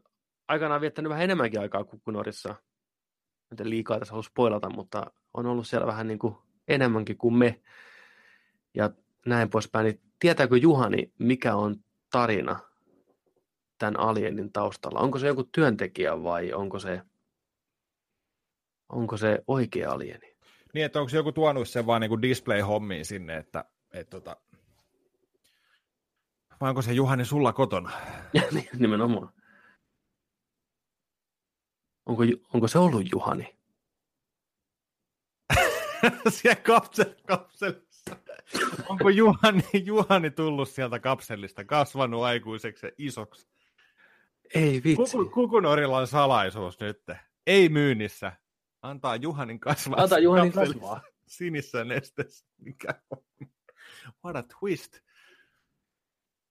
aikanaan 0.48 0.80
viettänyt 0.80 1.10
vähän 1.10 1.24
enemmänkin 1.24 1.60
aikaa 1.60 1.84
kukkunorissa. 1.84 2.54
Nyt 3.50 3.60
en 3.60 3.70
liikaa 3.70 3.98
tässä 3.98 4.12
halua 4.12 4.22
spoilata, 4.22 4.70
mutta 4.70 5.06
on 5.34 5.46
ollut 5.46 5.66
siellä 5.66 5.86
vähän 5.86 6.06
niin 6.06 6.18
kuin 6.18 6.34
enemmänkin 6.68 7.18
kuin 7.18 7.34
me. 7.34 7.62
Ja 8.74 8.90
näin 9.26 9.50
poispäin. 9.50 9.84
Niin 9.84 10.00
tietääkö 10.18 10.56
Juhani, 10.56 11.12
mikä 11.18 11.54
on 11.54 11.76
tarina 12.10 12.60
tämän 13.78 14.00
alienin 14.00 14.52
taustalla? 14.52 15.00
Onko 15.00 15.18
se 15.18 15.26
joku 15.26 15.44
työntekijä 15.44 16.22
vai 16.22 16.52
onko 16.52 16.78
se, 16.78 17.02
onko 18.88 19.16
se 19.16 19.44
oikea 19.46 19.92
alieni? 19.92 20.31
Niin, 20.72 20.86
että 20.86 21.00
onko 21.00 21.12
joku 21.14 21.32
tuonut 21.32 21.68
sen 21.68 21.86
vaan 21.86 22.00
niin 22.00 22.22
display-hommiin 22.22 23.04
sinne, 23.04 23.36
että, 23.36 23.64
että 23.92 24.10
tota... 24.10 24.36
vai 26.60 26.68
onko 26.68 26.82
se 26.82 26.92
Juhani 26.92 27.24
sulla 27.24 27.52
kotona? 27.52 27.90
Niin, 28.52 28.68
Nimenomaan. 28.78 29.32
Onko, 32.06 32.22
onko 32.54 32.68
se 32.68 32.78
ollut 32.78 33.12
Juhani? 33.12 33.56
Siellä 36.28 36.62
kapsel, 36.62 37.14
kapselissa. 37.26 38.16
Onko 38.88 39.08
Juhani, 39.08 39.64
Juhani 39.84 40.30
tullut 40.30 40.68
sieltä 40.68 40.98
kapselista, 40.98 41.64
kasvanut 41.64 42.22
aikuiseksi 42.22 42.86
ja 42.86 42.92
isoksi? 42.98 43.48
Ei 44.54 44.80
vitsi. 44.84 45.16
Kuku, 45.16 45.30
kukunorilla 45.30 45.98
on 45.98 46.06
salaisuus 46.06 46.80
nyt. 46.80 47.02
Ei 47.46 47.68
myynnissä. 47.68 48.32
Antaa 48.82 49.16
Juhanin 49.16 49.60
kasvaa. 49.60 50.02
Antaa 50.02 50.18
Juhanin 50.18 50.52
kasvaa. 50.52 51.00
Sinissä 51.26 51.84
nesteessä. 51.84 52.46
Mikä 52.58 52.94
on? 53.10 53.22
What 54.24 54.36
a 54.36 54.42
twist. 54.42 54.98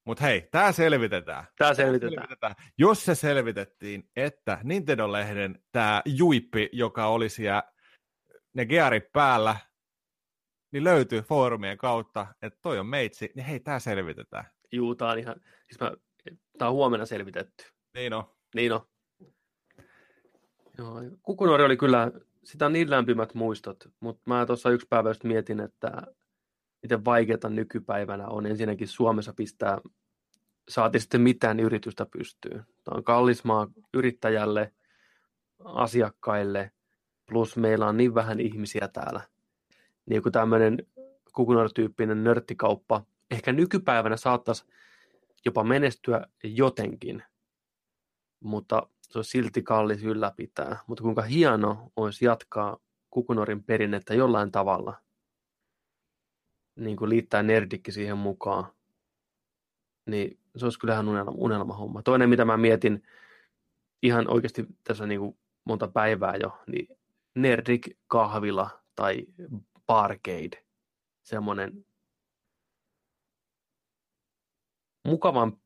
Mutta 0.06 0.24
hei, 0.24 0.48
tämä 0.52 0.72
selvitetään. 0.72 1.46
Tämä 1.58 1.74
selvitetään. 1.74 2.14
selvitetään. 2.14 2.56
Jos 2.78 3.06
se 3.06 3.16
selvitettiin, 3.16 4.10
että 4.16 4.60
Nintendo-lehden 4.64 5.64
tämä 5.72 6.02
juippi, 6.06 6.70
joka 6.72 7.08
oli 7.08 7.30
siellä 7.30 7.64
ne 8.54 8.66
gearit 8.66 9.12
päällä, 9.12 9.56
niin 10.72 10.84
löytyy 10.84 11.22
foorumien 11.22 11.78
kautta, 11.78 12.28
että 12.42 12.60
toi 12.62 12.80
on 12.80 12.86
meitsi, 12.86 13.32
niin 13.36 13.46
hei, 13.46 13.60
tämä 13.60 13.80
selvitetään. 13.80 14.46
Juu, 14.72 14.96
tää 14.96 15.08
on 15.10 15.20
ihan, 15.20 15.36
siis 15.64 15.80
mä, 15.80 15.92
tää 16.58 16.68
on 16.68 16.74
huomenna 16.74 17.06
selvitetty. 17.06 17.66
Niin 17.94 18.14
on. 18.14 18.24
Niin 18.56 18.72
on. 18.72 18.82
Joo, 20.82 21.02
Kukunuori 21.24 21.64
oli 21.64 21.78
kyllä, 21.78 22.12
sitä 22.44 22.70
niin 22.70 22.90
lämpimät 22.90 23.34
muistot, 23.34 23.90
mutta 24.00 24.22
mä 24.26 24.46
tuossa 24.46 24.70
yksi 24.70 24.88
päivä 24.90 25.10
just 25.10 25.24
mietin, 25.24 25.60
että 25.60 26.02
miten 26.82 27.06
vaikeaa 27.06 27.50
nykypäivänä 27.50 28.28
on 28.28 28.46
ensinnäkin 28.46 28.88
Suomessa 28.88 29.34
pistää, 29.34 29.78
saati 30.70 31.00
sitten 31.00 31.22
mitään 31.22 31.60
yritystä 31.60 32.06
pystyyn. 32.06 32.66
Tämä 32.84 32.98
on 32.98 33.04
kallis 33.04 33.44
maa 33.44 33.68
yrittäjälle, 33.94 34.74
asiakkaille, 35.64 36.72
plus 37.26 37.58
meillä 37.58 37.88
on 37.88 37.98
niin 37.98 38.16
vähän 38.16 38.40
ihmisiä 38.40 38.88
täällä. 38.88 39.22
Niin 40.06 40.16
joku 40.16 40.32
tämmöinen 40.32 40.78
Kukunuori-tyyppinen 41.34 42.24
nörttikauppa, 42.24 43.06
ehkä 43.32 43.52
nykypäivänä 43.52 44.18
saattaisi 44.18 44.66
jopa 45.46 45.64
menestyä 45.64 46.28
jotenkin, 46.44 47.24
mutta 48.40 48.88
se 49.12 49.18
on 49.18 49.24
silti 49.24 49.64
kallis 49.64 50.04
ylläpitää. 50.04 50.80
Mutta 50.88 51.04
kuinka 51.04 51.22
hieno 51.22 51.92
olisi 51.96 52.26
jatkaa 52.26 52.78
Kukunorin 53.10 53.64
perinnettä 53.64 54.14
jollain 54.14 54.52
tavalla, 54.52 55.02
niin 56.76 56.98
kuin 56.98 57.10
liittää 57.10 57.44
nerdikki 57.44 57.92
siihen 57.92 58.18
mukaan, 58.18 58.66
niin 60.06 60.40
se 60.56 60.66
olisi 60.66 60.80
kyllähän 60.80 61.08
unelma, 61.10 61.32
unelmahomma. 61.36 62.02
Toinen, 62.02 62.30
mitä 62.30 62.46
mä 62.46 62.58
mietin 62.58 63.04
ihan 64.02 64.30
oikeasti 64.30 64.66
tässä 64.84 65.06
niin 65.06 65.20
kuin 65.20 65.38
monta 65.64 65.88
päivää 65.88 66.36
jo, 66.42 66.60
niin 66.68 66.98
Nerdik 67.36 67.98
kahvila 68.08 68.70
tai 68.96 69.28
barcade, 69.88 70.64
semmoinen 71.22 71.86
mukavan 75.08 75.58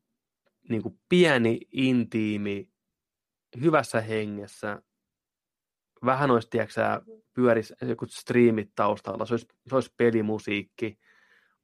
niin 0.68 0.82
kuin 0.82 1.00
pieni, 1.08 1.60
intiimi, 1.72 2.70
hyvässä 3.60 4.00
hengessä, 4.00 4.82
vähän 6.04 6.30
olisi, 6.30 6.50
tiedätkö 6.50 7.00
pyörisi 7.34 7.74
joku 7.80 8.06
striimit 8.06 8.70
taustalla, 8.74 9.26
se 9.26 9.34
olisi, 9.34 9.46
se 9.68 9.74
olisi 9.74 9.94
pelimusiikki, 9.96 10.98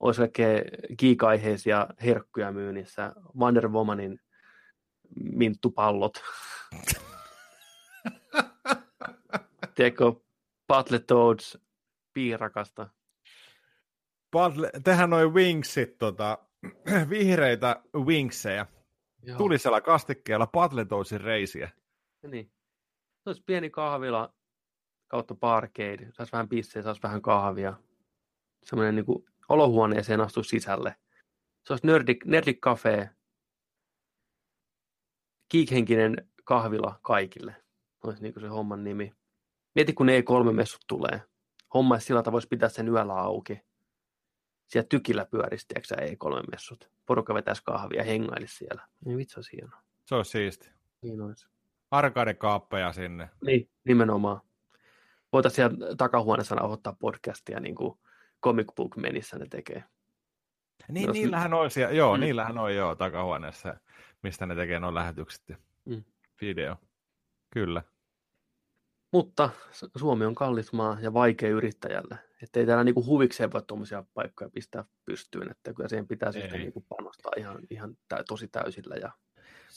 olisi 0.01 0.21
kaikkea 0.21 0.63
geek-aiheisia 0.99 1.87
herkkuja 2.05 2.53
myynnissä, 2.53 3.13
Wonder 3.39 3.69
Womanin 3.69 4.21
minttupallot. 5.17 6.23
Tiedätkö, 9.75 10.13
Battletoads, 10.67 11.59
piirakasta. 12.13 12.89
Battle, 14.31 14.71
tehdään 14.85 15.11
noin 15.11 15.35
wingsit, 15.35 15.99
tota, 15.99 16.39
vihreitä 17.11 17.83
wingsejä. 17.95 18.67
Joo. 19.23 19.39
Tulisella 19.39 19.81
kastikkeella 19.81 20.47
Battletoadsin 20.47 21.21
reisiä. 21.21 21.71
Niin. 22.29 22.53
Se 23.23 23.31
olisi 23.31 23.43
pieni 23.47 23.71
kahvila 23.71 24.35
kautta 25.09 25.35
barcade. 25.35 26.09
Saisi 26.13 26.33
vähän 26.33 26.49
pissejä, 26.49 26.83
saisi 26.83 27.03
vähän 27.03 27.23
kahvia. 27.23 27.75
Semmoinen 28.65 28.95
niin 28.95 29.07
kuin 29.07 29.25
olohuoneeseen 29.49 30.21
astu 30.21 30.43
sisälle. 30.43 30.97
Se 31.67 31.73
olisi 31.73 31.87
nerdik, 31.87 32.25
nerdik 32.25 32.61
cafe. 32.61 33.11
Geekhenkinen 35.51 36.29
kahvila 36.45 36.99
kaikille. 37.03 37.57
Olisi 38.05 38.23
niin 38.23 38.33
kuin 38.35 38.43
se 38.43 38.49
homman 38.49 38.85
nimi. 38.85 39.13
Mieti, 39.75 39.93
kun 39.93 40.09
E3-messut 40.09 40.85
tulee. 40.89 41.23
Homma 41.75 41.99
sillä 41.99 42.23
tavalla 42.23 42.33
voisi 42.33 42.49
pitää 42.49 42.69
sen 42.69 42.89
yöllä 42.89 43.15
auki. 43.15 43.61
Siellä 44.67 44.87
tykillä 44.89 45.25
pyörisi, 45.25 45.67
tiedätkö 45.69 45.95
E3-messut. 45.95 46.91
Porukka 47.07 47.35
vetäisi 47.35 47.63
kahvia 47.65 47.99
ja 47.99 48.05
hengailisi 48.05 48.57
siellä. 48.57 48.89
Niin 49.05 49.19
vitsi 49.19 49.39
olisi 49.39 49.53
hienoa. 49.53 49.83
Se 50.05 50.15
olisi 50.15 50.31
siisti. 50.31 50.71
Niin 51.03 51.21
olisi. 51.21 51.47
Arcade-kaappeja 51.93 52.93
sinne. 52.93 53.29
Niin, 53.47 53.71
nimenomaan. 53.85 54.41
Voitaisiin 55.33 55.71
siellä 55.71 55.97
takahuoneessa 55.97 56.55
nauhoittaa 56.55 56.97
podcastia 56.99 57.61
niin 57.61 57.75
kuin 57.75 57.99
Comic 58.45 58.67
Book 58.77 58.97
Menissä 58.97 59.39
ne 59.39 59.47
tekee. 59.51 59.85
Niin, 60.89 61.07
Jos- 61.07 61.15
niillähän 61.15 61.55
on 61.55 61.71
siellä, 61.71 61.95
joo, 61.95 62.17
Mm. 62.17 62.21
niillähän 62.21 62.59
on 62.59 62.75
joo 62.75 62.95
takahuoneessa, 62.95 63.75
mistä 64.23 64.47
ne 64.47 64.55
tekee 64.55 64.81
nuo 64.81 64.95
lähetykset 64.95 65.49
ja 65.49 65.57
Mm. 65.85 66.05
video. 66.41 66.77
Kyllä. 67.51 67.83
Mutta 69.13 69.51
Suomi 69.97 70.25
on 70.25 70.35
kallis 70.35 70.73
maa 70.73 70.97
ja 71.01 71.13
vaikea 71.13 71.51
yrittäjälle. 71.51 72.19
Että 72.43 72.61
ei 72.61 72.67
täällä 72.67 72.85
niinku 72.85 73.07
huvikseen 73.07 73.53
voi 73.53 73.63
tuommoisia 73.67 74.05
paikkoja 74.15 74.51
pistää 74.51 74.85
pystyyn, 75.05 75.51
että 75.51 75.75
kyllä 75.75 75.89
siihen 75.89 76.09
pitää 76.09 76.33
sitten 76.33 76.61
niinku 76.61 76.85
panostaa 76.89 77.33
ihan, 77.37 77.59
ihan 77.71 77.97
tä- 78.09 78.25
tosi 78.29 78.49
täysillä. 78.49 78.95
Ja 78.95 79.13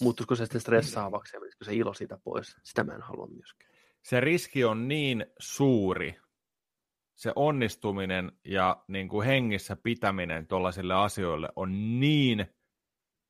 muuttuisiko 0.02 0.36
se 0.36 0.46
sitten 0.46 0.62
stressaavaksi 0.62 1.36
ja 1.36 1.40
menisikö 1.40 1.66
se 1.66 1.74
ilo 1.74 1.94
siitä 1.94 2.18
pois? 2.24 2.58
Sitä 2.64 2.84
mä 2.84 2.94
en 2.94 3.02
halua 3.02 3.28
myöskään. 3.28 3.72
Se 4.04 4.20
riski 4.20 4.64
on 4.64 4.88
niin 4.88 5.26
suuri, 5.40 6.16
se 7.16 7.32
onnistuminen 7.36 8.32
ja 8.46 8.84
niin 8.88 9.10
kuin 9.10 9.26
hengissä 9.26 9.76
pitäminen 9.76 10.48
tuollaisille 10.48 10.94
asioille 10.94 11.50
on 11.56 12.00
niin 12.00 12.46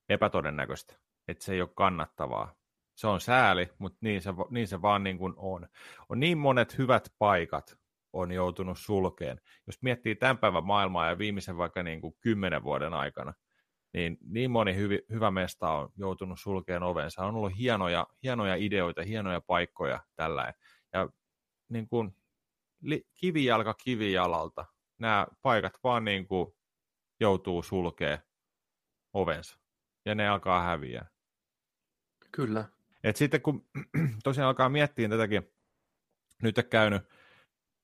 epätodennäköistä, 0.10 0.96
että 1.28 1.46
se 1.46 1.54
ei 1.54 1.62
ole 1.62 1.70
kannattavaa. 1.76 2.56
Se 2.96 3.08
on 3.08 3.22
sääli, 3.22 3.70
mutta 3.78 3.98
niin 4.02 4.22
se, 4.22 4.30
niin 4.50 4.68
se 4.68 4.82
vaan 4.82 5.04
niin 5.04 5.18
kuin 5.18 5.34
on. 5.38 5.68
On 6.10 6.20
niin 6.20 6.38
monet 6.38 6.78
hyvät 6.78 7.14
paikat 7.18 7.78
on 8.14 8.32
joutunut 8.32 8.80
sulkeen. 8.80 9.42
Jos 9.68 9.82
miettii 9.82 10.16
tämän 10.16 10.38
päivän 10.38 10.66
maailmaa 10.66 11.10
ja 11.10 11.18
viimeisen 11.18 11.58
vaikka 11.58 11.84
niin 11.84 12.02
kuin 12.02 12.16
kymmenen 12.22 12.64
vuoden 12.64 12.94
aikana, 12.94 13.34
niin 13.96 14.18
niin 14.22 14.52
moni 14.52 14.76
hyvi, 14.76 15.00
hyvä 15.10 15.32
mesta 15.32 15.72
on 15.72 15.90
joutunut 15.98 16.40
sulkeen 16.40 16.84
ovensa. 16.84 17.26
On 17.26 17.36
ollut 17.36 17.58
hienoja, 17.58 18.08
hienoja 18.24 18.56
ideoita, 18.56 19.02
hienoja 19.02 19.42
paikkoja 19.42 20.00
tällä. 20.16 20.54
Ja 20.94 21.10
niin 21.70 21.88
kuin, 21.88 22.18
li, 22.82 23.08
kivijalka 23.14 23.74
kivijalalta 23.74 24.66
nämä 25.00 25.28
paikat 25.42 25.74
vaan 25.84 26.06
niin 26.06 26.28
kuin 26.28 26.54
joutuu 27.20 27.64
sulkeen 27.64 28.18
ovensa. 29.14 29.60
Ja 30.06 30.16
ne 30.16 30.28
alkaa 30.28 30.64
häviää. 30.64 31.10
Kyllä. 32.32 32.66
Et 33.04 33.16
sitten 33.16 33.42
kun 33.42 33.66
tosiaan 34.24 34.48
alkaa 34.48 34.70
miettiä 34.70 35.10
tätäkin, 35.10 35.44
nyt 36.42 36.56
käynyt, 36.70 37.04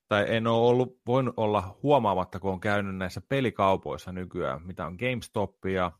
tai 0.08 0.26
en 0.28 0.48
ole 0.48 0.70
ollut, 0.70 1.02
voinut 1.08 1.34
olla 1.38 1.80
huomaamatta, 1.84 2.40
kun 2.40 2.52
on 2.52 2.60
käynyt 2.60 2.96
näissä 2.96 3.22
pelikaupoissa 3.22 4.12
nykyään, 4.12 4.64
mitä 4.64 4.86
on 4.86 4.96
GameStopia, 5.00 5.92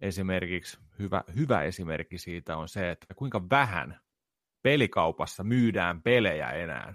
esimerkiksi 0.00 0.78
hyvä, 0.98 1.24
hyvä 1.36 1.62
esimerkki 1.62 2.18
siitä 2.18 2.56
on 2.56 2.68
se, 2.68 2.90
että 2.90 3.14
kuinka 3.14 3.50
vähän 3.50 4.00
pelikaupassa 4.62 5.44
myydään 5.44 6.02
pelejä 6.02 6.50
enää, 6.50 6.94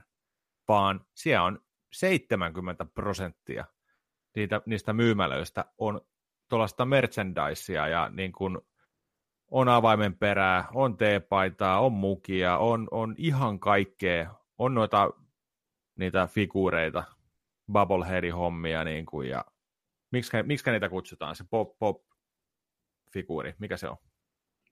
vaan 0.67 1.05
siellä 1.15 1.43
on 1.43 1.59
70 1.93 2.85
prosenttia 2.85 3.65
niitä, 4.35 4.61
niistä 4.65 4.93
myymälöistä 4.93 5.65
on 5.77 6.01
tuollaista 6.49 6.85
merchandisea 6.85 7.87
ja 7.87 8.09
niin 8.13 8.31
kuin 8.31 8.57
on 9.51 9.69
avaimen 9.69 10.17
perää, 10.17 10.67
on 10.73 10.97
teepaitaa, 10.97 11.79
on 11.79 11.91
mukia, 11.93 12.57
on, 12.57 12.87
on 12.91 13.15
ihan 13.17 13.59
kaikkea, 13.59 14.35
on 14.57 14.73
noita 14.73 15.09
niitä 15.95 16.27
figuureita, 16.27 17.03
bubblehead-hommia 17.71 18.83
niin 18.83 19.05
kuin, 19.05 19.29
ja 19.29 19.45
miksi, 20.11 20.43
miksi 20.43 20.71
niitä 20.71 20.89
kutsutaan, 20.89 21.35
se 21.35 21.43
pop, 21.49 21.79
pop 21.79 22.08
figuuri, 23.13 23.55
mikä 23.59 23.77
se 23.77 23.89
on? 23.89 23.97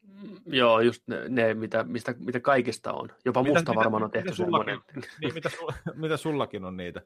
Mm, 0.01 0.37
joo, 0.45 0.79
just 0.79 1.03
ne, 1.07 1.29
ne 1.29 1.53
mitä, 1.53 1.83
mistä, 1.83 2.15
mitä 2.19 2.39
kaikista 2.39 2.93
on. 2.93 3.09
Jopa 3.25 3.43
mitä, 3.43 3.53
musta 3.53 3.71
mitä, 3.71 3.79
varmaan 3.79 4.03
on 4.03 4.11
tehty 4.11 4.29
mitä 4.29 4.35
sullakin, 4.35 4.81
niin, 5.21 5.33
mitä, 5.33 5.49
sulla, 5.49 5.73
mitä 6.01 6.17
sullakin 6.17 6.65
on 6.65 6.77
niitä? 6.77 7.01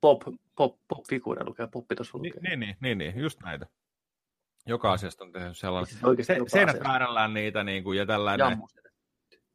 Pop, 0.00 0.22
pop, 0.56 0.76
pop 0.88 1.06
figuureja 1.08 1.46
lukee, 1.46 1.68
poppi 1.72 1.94
tuossa 1.94 2.18
lukee. 2.18 2.40
Niin, 2.40 2.60
niin, 2.60 2.76
niin, 2.80 2.98
niin, 2.98 3.18
just 3.18 3.40
näitä. 3.42 3.66
Joka 4.66 4.92
asiasta 4.92 5.24
on 5.24 5.32
tehnyt 5.32 5.58
sellainen. 5.58 5.86
Siis 5.86 6.26
se, 6.26 6.36
seinät 6.46 6.80
väärällään 6.84 7.34
niitä 7.34 7.64
niin 7.64 7.84
kuin, 7.84 7.98
ja 7.98 8.06
tällainen. 8.06 8.58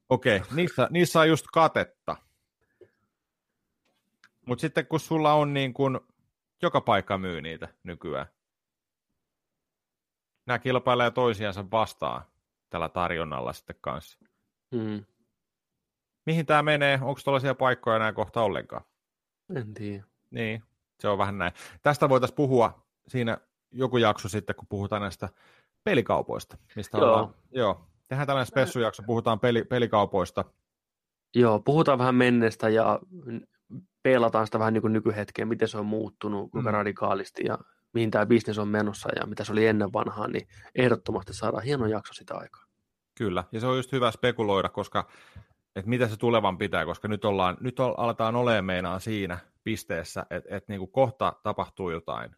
Okei, 0.09 0.37
okay, 0.37 0.55
niissä, 0.55 0.87
niissä 0.91 1.19
on 1.19 1.29
just 1.29 1.45
katetta. 1.53 2.15
Mutta 4.45 4.61
sitten 4.61 4.87
kun 4.87 4.99
sulla 4.99 5.33
on 5.33 5.53
niin 5.53 5.73
kuin, 5.73 5.99
joka 6.61 6.81
paikka 6.81 7.17
myy 7.17 7.41
niitä 7.41 7.67
nykyään. 7.83 8.25
Nämä 10.45 10.59
kilpailee 10.59 11.11
toisiansa 11.11 11.65
vastaan 11.71 12.21
tällä 12.69 12.89
tarjonnalla 12.89 13.53
sitten 13.53 13.75
kanssa. 13.81 14.19
Hmm. 14.75 15.05
Mihin 16.25 16.45
tämä 16.45 16.63
menee? 16.63 16.99
Onko 17.01 17.21
tällaisia 17.25 17.55
paikkoja 17.55 17.95
enää 17.95 18.13
kohta 18.13 18.41
ollenkaan? 18.41 18.83
En 19.55 19.73
tiedä. 19.73 20.03
Niin, 20.31 20.63
se 20.99 21.07
on 21.07 21.17
vähän 21.17 21.37
näin. 21.37 21.51
Tästä 21.81 22.09
voitaisiin 22.09 22.35
puhua 22.35 22.85
siinä 23.07 23.37
joku 23.71 23.97
jakso 23.97 24.29
sitten, 24.29 24.55
kun 24.55 24.67
puhutaan 24.67 25.01
näistä 25.01 25.29
pelikaupoista. 25.83 26.57
Mistä 26.75 26.97
joo. 26.97 27.07
Ollaan, 27.07 27.35
joo. 27.51 27.87
Tehdään 28.07 28.27
tällainen 28.27 28.47
spessujakso, 28.47 29.03
puhutaan 29.03 29.39
peli, 29.39 29.63
pelikaupoista. 29.63 30.45
Joo, 31.35 31.59
puhutaan 31.59 31.99
vähän 31.99 32.15
menneestä 32.15 32.69
ja 32.69 32.99
pelataan 34.03 34.47
sitä 34.47 34.59
vähän 34.59 34.73
niin 34.73 34.81
kuin 34.81 34.93
nykyhetkeen, 34.93 35.47
miten 35.47 35.67
se 35.67 35.77
on 35.77 35.85
muuttunut, 35.85 36.51
kuinka 36.51 36.71
mm. 36.71 36.73
radikaalisti 36.73 37.43
ja 37.45 37.57
mihin 37.93 38.11
tämä 38.11 38.25
bisnes 38.25 38.57
on 38.57 38.67
menossa 38.67 39.09
ja 39.19 39.27
mitä 39.27 39.43
se 39.43 39.51
oli 39.51 39.67
ennen 39.67 39.93
vanhaa, 39.93 40.27
niin 40.27 40.47
ehdottomasti 40.75 41.33
saadaan 41.33 41.63
hieno 41.63 41.85
jakso 41.85 42.13
sitä 42.13 42.35
aikaa. 42.35 42.63
Kyllä, 43.17 43.43
ja 43.51 43.59
se 43.59 43.67
on 43.67 43.77
just 43.77 43.91
hyvä 43.91 44.11
spekuloida, 44.11 44.69
koska 44.69 45.07
että 45.75 45.89
mitä 45.89 46.07
se 46.07 46.17
tulevan 46.17 46.57
pitää, 46.57 46.85
koska 46.85 47.07
nyt, 47.07 47.25
ollaan, 47.25 47.57
nyt 47.59 47.79
aletaan 47.79 48.35
olemaan 48.35 48.65
meinaan 48.65 49.01
siinä 49.01 49.37
pisteessä, 49.63 50.25
että, 50.29 50.55
että 50.55 50.73
niin 50.73 50.79
kuin 50.79 50.91
kohta 50.91 51.33
tapahtuu 51.43 51.89
jotain, 51.89 52.35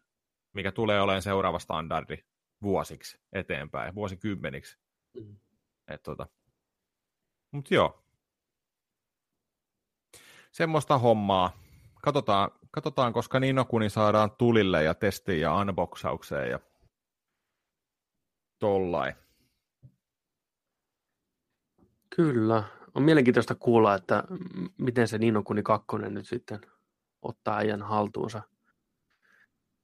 mikä 0.52 0.72
tulee 0.72 1.00
olemaan 1.00 1.22
seuraava 1.22 1.58
standardi 1.58 2.16
vuosiksi 2.62 3.20
eteenpäin, 3.32 3.94
vuosikymmeniksi. 3.94 4.78
Mm. 5.14 5.36
tota. 6.02 6.26
Mutta 7.50 7.74
joo. 7.74 8.02
Semmoista 10.52 10.98
hommaa. 10.98 11.65
Katsotaan, 12.06 12.50
katsotaan 12.70 13.12
koska 13.12 13.40
Ninokuni 13.40 13.90
saadaan 13.90 14.30
tulille 14.30 14.82
ja 14.82 14.94
testiin 14.94 15.40
ja 15.40 15.54
unboxaukseen 15.54 16.50
ja 16.50 16.60
tollain. 18.58 19.14
Kyllä. 22.16 22.64
On 22.94 23.02
mielenkiintoista 23.02 23.54
kuulla, 23.54 23.94
että 23.94 24.24
miten 24.78 25.08
se 25.08 25.18
Ninokuni 25.18 25.62
2 25.62 25.86
nyt 25.96 26.26
sitten 26.26 26.60
ottaa 27.22 27.56
ajan 27.56 27.82
haltuunsa– 27.82 28.42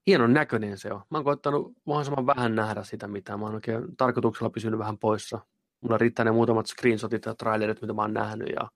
hienon 0.07 0.33
näköinen 0.33 0.79
se 0.79 0.93
on. 0.93 1.03
Mä 1.11 1.19
oon 1.19 1.25
koittanut 1.25 1.73
mahdollisimman 1.85 2.27
vähän 2.27 2.55
nähdä 2.55 2.83
sitä, 2.83 3.09
mitä 3.09 3.37
mä 3.37 3.45
oon 3.45 3.55
oikein 3.55 3.97
tarkoituksella 3.97 4.51
pysynyt 4.51 4.79
vähän 4.79 4.99
poissa. 4.99 5.41
Mulla 5.81 5.99
riittää 5.99 6.25
ne 6.25 6.31
muutamat 6.31 6.67
screenshotit 6.67 7.25
ja 7.25 7.35
trailerit, 7.35 7.81
mitä 7.83 7.93
mä 7.93 8.03
oon 8.03 8.15
nähnyt, 8.15 8.49
ja 8.49 8.71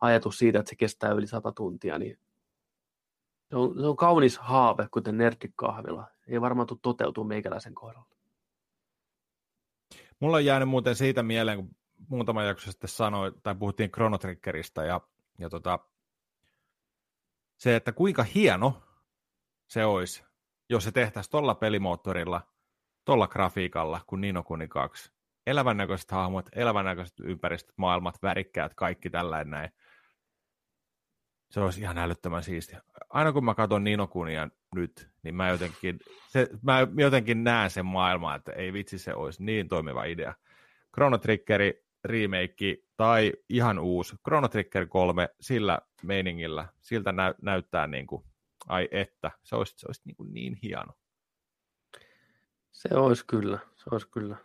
ajatus 0.00 0.38
siitä, 0.38 0.58
että 0.58 0.70
se 0.70 0.76
kestää 0.76 1.12
yli 1.12 1.26
sata 1.26 1.52
tuntia, 1.52 1.98
niin 1.98 2.18
se 3.48 3.56
on, 3.56 3.74
se 3.80 3.86
on 3.86 3.96
kaunis 3.96 4.38
haave, 4.38 4.88
kuten 4.90 5.18
nerdikahvila. 5.18 6.06
Ei 6.26 6.40
varmaan 6.40 6.66
tule 6.66 6.78
toteutuu 6.82 7.24
meikäläisen 7.24 7.74
kohdalla. 7.74 8.16
Mulla 10.20 10.36
on 10.36 10.44
jäänyt 10.44 10.68
muuten 10.68 10.94
siitä 10.94 11.22
mieleen, 11.22 11.58
kun 11.58 11.76
muutama 12.08 12.42
jakso 12.42 12.70
sitten 12.70 12.88
sanoi, 12.88 13.32
tai 13.42 13.54
puhuttiin 13.54 13.90
Chrono 13.90 14.18
ja, 14.86 15.00
ja 15.38 15.48
tota, 15.48 15.78
se, 17.56 17.76
että 17.76 17.92
kuinka 17.92 18.22
hieno 18.22 18.82
se 19.66 19.84
olisi, 19.84 20.24
jos 20.68 20.84
se 20.84 20.92
tehtäisiin 20.92 21.30
tuolla 21.30 21.54
pelimoottorilla, 21.54 22.40
tuolla 23.04 23.28
grafiikalla 23.28 24.00
kuin 24.06 24.20
Nino 24.20 24.42
Kuni 24.42 24.68
2. 24.68 25.12
Elävännäköiset 25.46 26.10
hahmot, 26.10 26.48
elävännäköiset 26.52 27.20
ympäristöt, 27.20 27.78
maailmat, 27.78 28.22
värikkäät, 28.22 28.74
kaikki 28.74 29.10
tällainen 29.10 29.50
näin. 29.50 29.70
Se 31.50 31.60
olisi 31.60 31.80
ihan 31.80 31.98
älyttömän 31.98 32.42
siistiä. 32.42 32.82
Aina 33.08 33.32
kun 33.32 33.44
mä 33.44 33.54
katson 33.54 33.84
Nino 33.84 34.06
Kunia 34.06 34.48
nyt, 34.74 35.10
niin 35.22 35.34
mä 35.34 35.48
jotenkin, 35.48 35.98
se, 36.28 36.48
mä 36.62 36.86
jotenkin 36.96 37.44
näen 37.44 37.70
sen 37.70 37.86
maailman, 37.86 38.36
että 38.36 38.52
ei 38.52 38.72
vitsi 38.72 38.98
se 38.98 39.14
olisi 39.14 39.44
niin 39.44 39.68
toimiva 39.68 40.04
idea. 40.04 40.34
Chrono 40.94 41.18
Triggeri 41.18 41.84
remake 42.04 42.76
tai 42.96 43.32
ihan 43.48 43.78
uusi 43.78 44.16
Chrono 44.16 44.48
Trigger 44.48 44.86
3 44.86 45.28
sillä 45.40 45.78
meiningillä, 46.02 46.68
siltä 46.80 47.12
nä- 47.12 47.34
näyttää 47.42 47.86
niin 47.86 48.06
kuin 48.06 48.24
ai 48.68 48.88
että, 48.90 49.30
se 49.42 49.56
olisi, 49.56 49.74
se 49.76 49.86
olisi 49.88 50.02
niin, 50.04 50.16
kuin 50.16 50.34
niin 50.34 50.58
hieno. 50.62 50.92
Se 52.72 52.88
olisi 52.94 53.26
kyllä, 53.26 53.58
se 53.76 53.84
olisi 53.90 54.08
kyllä. 54.08 54.36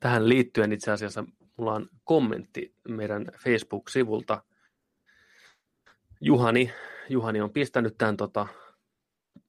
Tähän 0.00 0.28
liittyen 0.28 0.72
itse 0.72 0.90
asiassa 0.90 1.24
mulla 1.56 1.74
on 1.74 1.88
kommentti 2.04 2.76
meidän 2.88 3.26
Facebook-sivulta. 3.38 4.42
Juhani, 6.24 6.72
Juhani 7.08 7.40
on 7.40 7.52
pistänyt 7.52 7.98
tämän 7.98 8.16
tota, 8.16 8.46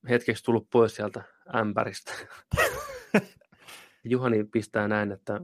hetkeksi 0.10 0.44
tullut 0.44 0.70
pois 0.70 0.96
sieltä 0.96 1.24
ämpäristä. 1.56 2.14
Juhani 4.04 4.44
pistää 4.44 4.88
näin, 4.88 5.12
että 5.12 5.42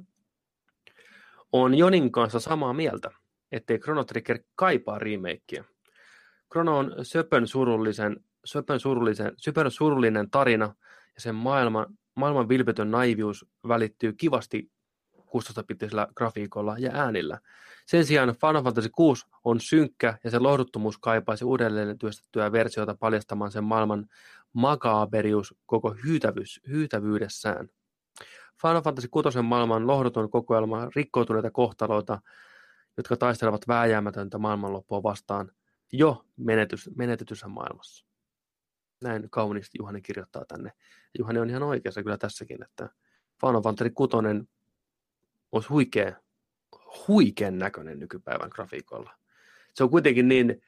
on 1.52 1.76
Jonin 1.76 2.12
kanssa 2.12 2.40
samaa 2.40 2.74
mieltä, 2.74 3.12
ettei 3.52 3.80
Chrono 3.80 4.04
Trigger 4.04 4.40
kaipaa 4.56 5.00
remakeä. 5.00 5.64
Chrono 6.52 6.78
on 6.78 6.96
söpön 7.02 7.48
surullisen, 7.48 8.20
söpön 8.46 8.80
surullisen, 8.80 9.34
söpön 9.38 9.72
surullinen 9.72 10.30
tarina 10.30 10.76
ja 11.16 11.22
sen 11.22 11.36
maailman, 11.36 11.98
maailman 12.16 12.50
vilpetön 12.50 12.92
naivius 12.92 13.46
välittyy 13.68 14.14
kivasti 14.14 14.72
kustostapitisellä 15.30 16.08
grafiikolla 16.16 16.76
ja 16.78 16.92
äänillä. 16.94 17.40
Sen 17.86 18.06
sijaan 18.06 18.36
Final 18.42 18.64
Fantasy 18.64 18.90
6 18.90 19.26
on 19.44 19.60
synkkä 19.60 20.18
ja 20.24 20.32
se 20.32 20.40
lohduttomuus 20.40 20.98
kaipaisi 20.98 21.46
uudelleen 21.46 21.98
työstettyä 21.98 22.52
versiota 22.52 22.96
paljastamaan 23.00 23.52
sen 23.52 23.64
maailman 23.64 24.06
makaberius 24.54 25.56
koko 25.66 25.96
hyytävyys, 26.06 26.62
hyytävyydessään. 26.68 27.70
Final 28.62 28.82
Fantasy 28.82 29.08
6 29.08 29.42
maailman 29.42 29.88
lohduton 29.88 30.30
kokoelma 30.30 30.88
rikkoutuneita 30.96 31.52
kohtaloita, 31.52 32.22
jotka 32.98 33.18
taistelevat 33.18 33.68
vääjäämätöntä 33.68 34.38
maailmanloppua 34.38 35.04
vastaan 35.04 35.52
jo 35.92 36.26
menetys, 36.38 36.90
menetetyssä 36.96 37.48
maailmassa. 37.48 38.06
Näin 39.02 39.30
kauniisti 39.30 39.78
Juhani 39.80 40.02
kirjoittaa 40.02 40.46
tänne. 40.46 40.72
Juhani 41.20 41.40
on 41.40 41.50
ihan 41.50 41.64
oikeassa 41.64 42.04
kyllä 42.04 42.18
tässäkin, 42.18 42.64
että 42.64 42.90
Final 43.42 43.62
Fantasy 43.62 43.90
6 43.90 44.18
olisi 45.52 45.70
huikea, 45.70 46.16
huikean 47.08 47.60
näköinen 47.60 48.00
nykypäivän 48.00 48.50
grafiikolla. 48.52 49.16
Se 49.74 49.84
on 49.84 49.90
kuitenkin 49.90 50.28
niin 50.28 50.62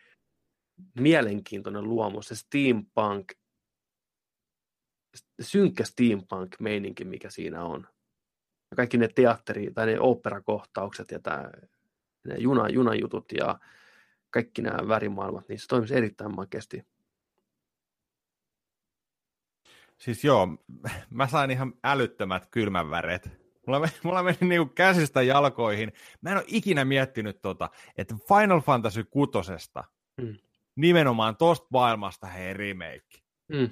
mielenkiintoinen 1.00 1.84
luomus, 1.84 2.28
se 2.28 2.36
steampunk, 2.36 3.34
synkkä 5.42 5.84
steampunk-meininki, 5.84 7.06
mikä 7.06 7.30
siinä 7.30 7.64
on. 7.64 7.88
Ja 8.72 8.76
kaikki 8.76 8.98
ne 8.98 9.08
teatteri- 9.08 9.74
tai 9.74 9.86
ne 9.86 10.00
operakohtaukset 10.00 11.12
ja 11.12 11.20
tämä, 11.20 11.52
ne 12.28 12.36
juna, 12.38 12.70
junajutut 12.70 13.32
ja 13.32 13.60
kaikki 14.30 14.62
nämä 14.62 14.88
värimaailmat, 14.88 15.50
niin 15.50 15.60
se 15.60 15.68
toimisi 15.68 15.96
erittäin 15.96 16.36
makeasti. 16.36 16.86
Siis 19.98 20.24
joo, 20.24 20.48
mä 21.10 21.28
sain 21.28 21.52
ihan 21.52 21.74
älyttömät 21.84 22.48
kylmänväret. 22.52 23.41
Mulla, 23.68 23.80
meni, 23.80 23.94
mulla 24.04 24.24
meni 24.24 24.38
niinku 24.42 24.74
käsistä 24.76 25.22
jalkoihin. 25.22 25.94
Mä 26.22 26.30
en 26.30 26.38
ole 26.38 26.46
ikinä 26.48 26.86
miettinyt 26.86 27.42
tota, 27.42 27.70
että 27.98 28.16
Final 28.28 28.62
Fantasy 28.62 29.04
kutosesta, 29.04 29.84
mm. 30.22 30.38
nimenomaan 30.76 31.38
tosta 31.38 31.68
maailmasta 31.72 32.28
hei 32.28 32.54
remake. 32.54 33.22
Mm. 33.48 33.70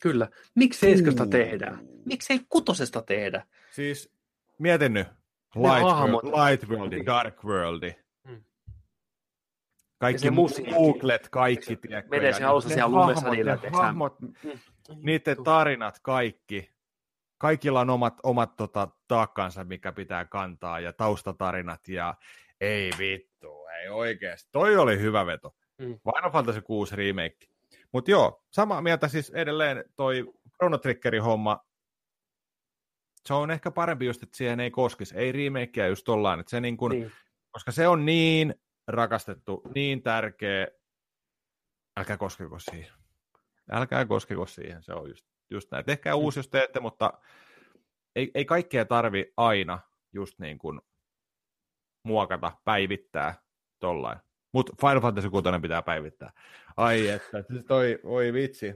Kyllä. 0.00 0.28
Miksi 0.54 0.80
seiskasta 0.80 1.26
tehdään? 1.26 1.78
Miksi 2.04 2.32
ei 2.32 2.40
kutosesta 2.48 3.02
tehdä? 3.02 3.46
Siis 3.70 4.12
mietin 4.58 4.92
nyt. 4.92 5.06
Light, 5.54 5.82
world, 5.82 6.50
light 6.50 6.68
World, 6.68 7.06
Dark 7.06 7.44
World. 7.44 7.92
Mm. 8.24 8.44
Kaikki 9.98 10.28
Googlet, 10.70 11.28
kaikki? 11.28 11.78
Menee 12.10 12.32
se 12.32 12.44
alussa 12.44 12.68
siellä 12.70 12.88
lumessa 13.00 13.30
niillä, 13.30 13.58
hahmot, 13.72 14.20
mm. 14.20 14.30
niiden 15.02 15.44
tarinat, 15.44 15.98
kaikki. 16.02 16.75
Kaikilla 17.38 17.80
on 17.80 17.90
omat, 17.90 18.14
omat 18.22 18.56
tota, 18.56 18.88
taakkansa, 19.08 19.64
mikä 19.64 19.92
pitää 19.92 20.24
kantaa, 20.24 20.80
ja 20.80 20.92
taustatarinat, 20.92 21.88
ja 21.88 22.14
ei 22.60 22.90
vittu, 22.98 23.66
ei 23.82 23.88
oikeasti. 23.88 24.48
Toi 24.52 24.76
oli 24.76 24.98
hyvä 25.00 25.26
veto. 25.26 25.54
Mm. 25.78 25.86
Final 25.86 26.30
Fantasy 26.32 26.60
6 26.60 26.96
remake. 26.96 27.46
Mutta 27.92 28.10
joo, 28.10 28.42
samaa 28.50 28.82
mieltä 28.82 29.08
siis 29.08 29.30
edelleen 29.30 29.84
toi 29.96 30.32
Chrono 30.56 30.78
Triggerin 30.78 31.22
homma, 31.22 31.66
se 33.26 33.34
on 33.34 33.50
ehkä 33.50 33.70
parempi 33.70 34.06
just, 34.06 34.22
että 34.22 34.36
siihen 34.36 34.60
ei 34.60 34.70
koskisi, 34.70 35.16
ei 35.16 35.32
remakea 35.32 35.86
just 35.86 36.04
tollaan, 36.04 36.40
että 36.40 36.50
se 36.50 36.60
niin 36.60 36.76
kun, 36.76 36.90
niin. 36.90 37.12
koska 37.50 37.72
se 37.72 37.88
on 37.88 38.04
niin 38.04 38.54
rakastettu, 38.88 39.62
niin 39.74 40.02
tärkeä, 40.02 40.68
älkää 41.96 42.16
koskeko 42.16 42.58
siihen. 42.58 42.92
Älkää 43.70 44.04
koskeko 44.04 44.46
siihen, 44.46 44.82
se 44.82 44.92
on 44.92 45.08
just, 45.08 45.26
just 45.50 45.70
näin. 45.70 45.84
Tehkää 45.84 46.14
mm. 46.14 46.20
uusi, 46.20 46.38
jos 46.38 46.48
teette, 46.48 46.80
mutta 46.80 47.12
ei, 48.16 48.30
ei 48.34 48.44
kaikkea 48.44 48.84
tarvi 48.84 49.32
aina 49.36 49.78
just 50.12 50.38
niin 50.38 50.58
kuin 50.58 50.80
muokata, 52.02 52.52
päivittää 52.64 53.34
tollain. 53.78 54.18
Mutta 54.52 54.72
Final 54.80 55.00
Fantasy 55.00 55.30
6 55.30 55.48
pitää 55.62 55.82
päivittää. 55.82 56.32
Ai 56.76 57.08
että, 57.08 57.42
siis 57.52 57.64
toi, 57.64 57.98
oi 58.02 58.32
vitsi. 58.32 58.74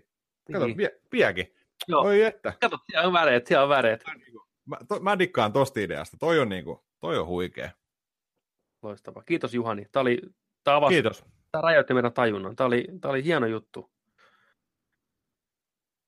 Kato, 0.53 0.67
niin. 0.67 0.77
vie, 0.77 1.01
viekin. 1.13 1.55
Joo. 1.89 2.03
Oi 2.03 2.23
että. 2.23 2.53
Kato, 2.61 2.79
siellä 2.91 3.07
on 3.07 3.13
väreet, 3.13 3.47
siellä 3.47 3.63
on 3.63 3.69
väreet. 3.69 4.05
Niinku- 4.19 4.47
mä, 4.67 4.77
to, 4.89 5.01
mä 5.01 5.19
dikkaan 5.19 5.53
tosta 5.53 5.81
ideasta. 5.81 6.17
Toi 6.21 6.39
on, 6.39 6.49
niinku, 6.49 6.85
toi 7.01 7.19
on 7.19 7.27
huikea. 7.27 7.71
Loistavaa. 8.83 9.23
Kiitos 9.23 9.55
Juhani. 9.55 9.87
Tämä 9.93 10.01
oli, 10.01 10.21
tämä 10.65 10.77
avasi, 10.77 10.95
Kiitos. 10.95 11.25
Tämä 11.53 11.63
rajoitti 11.63 11.95
meidän 11.95 12.13
tajunnan. 12.13 12.57
Tämä 12.57 12.67
oli, 12.67 12.85
tämä 13.01 13.13
oli 13.13 13.25
hieno 13.25 13.47
juttu. 13.47 13.91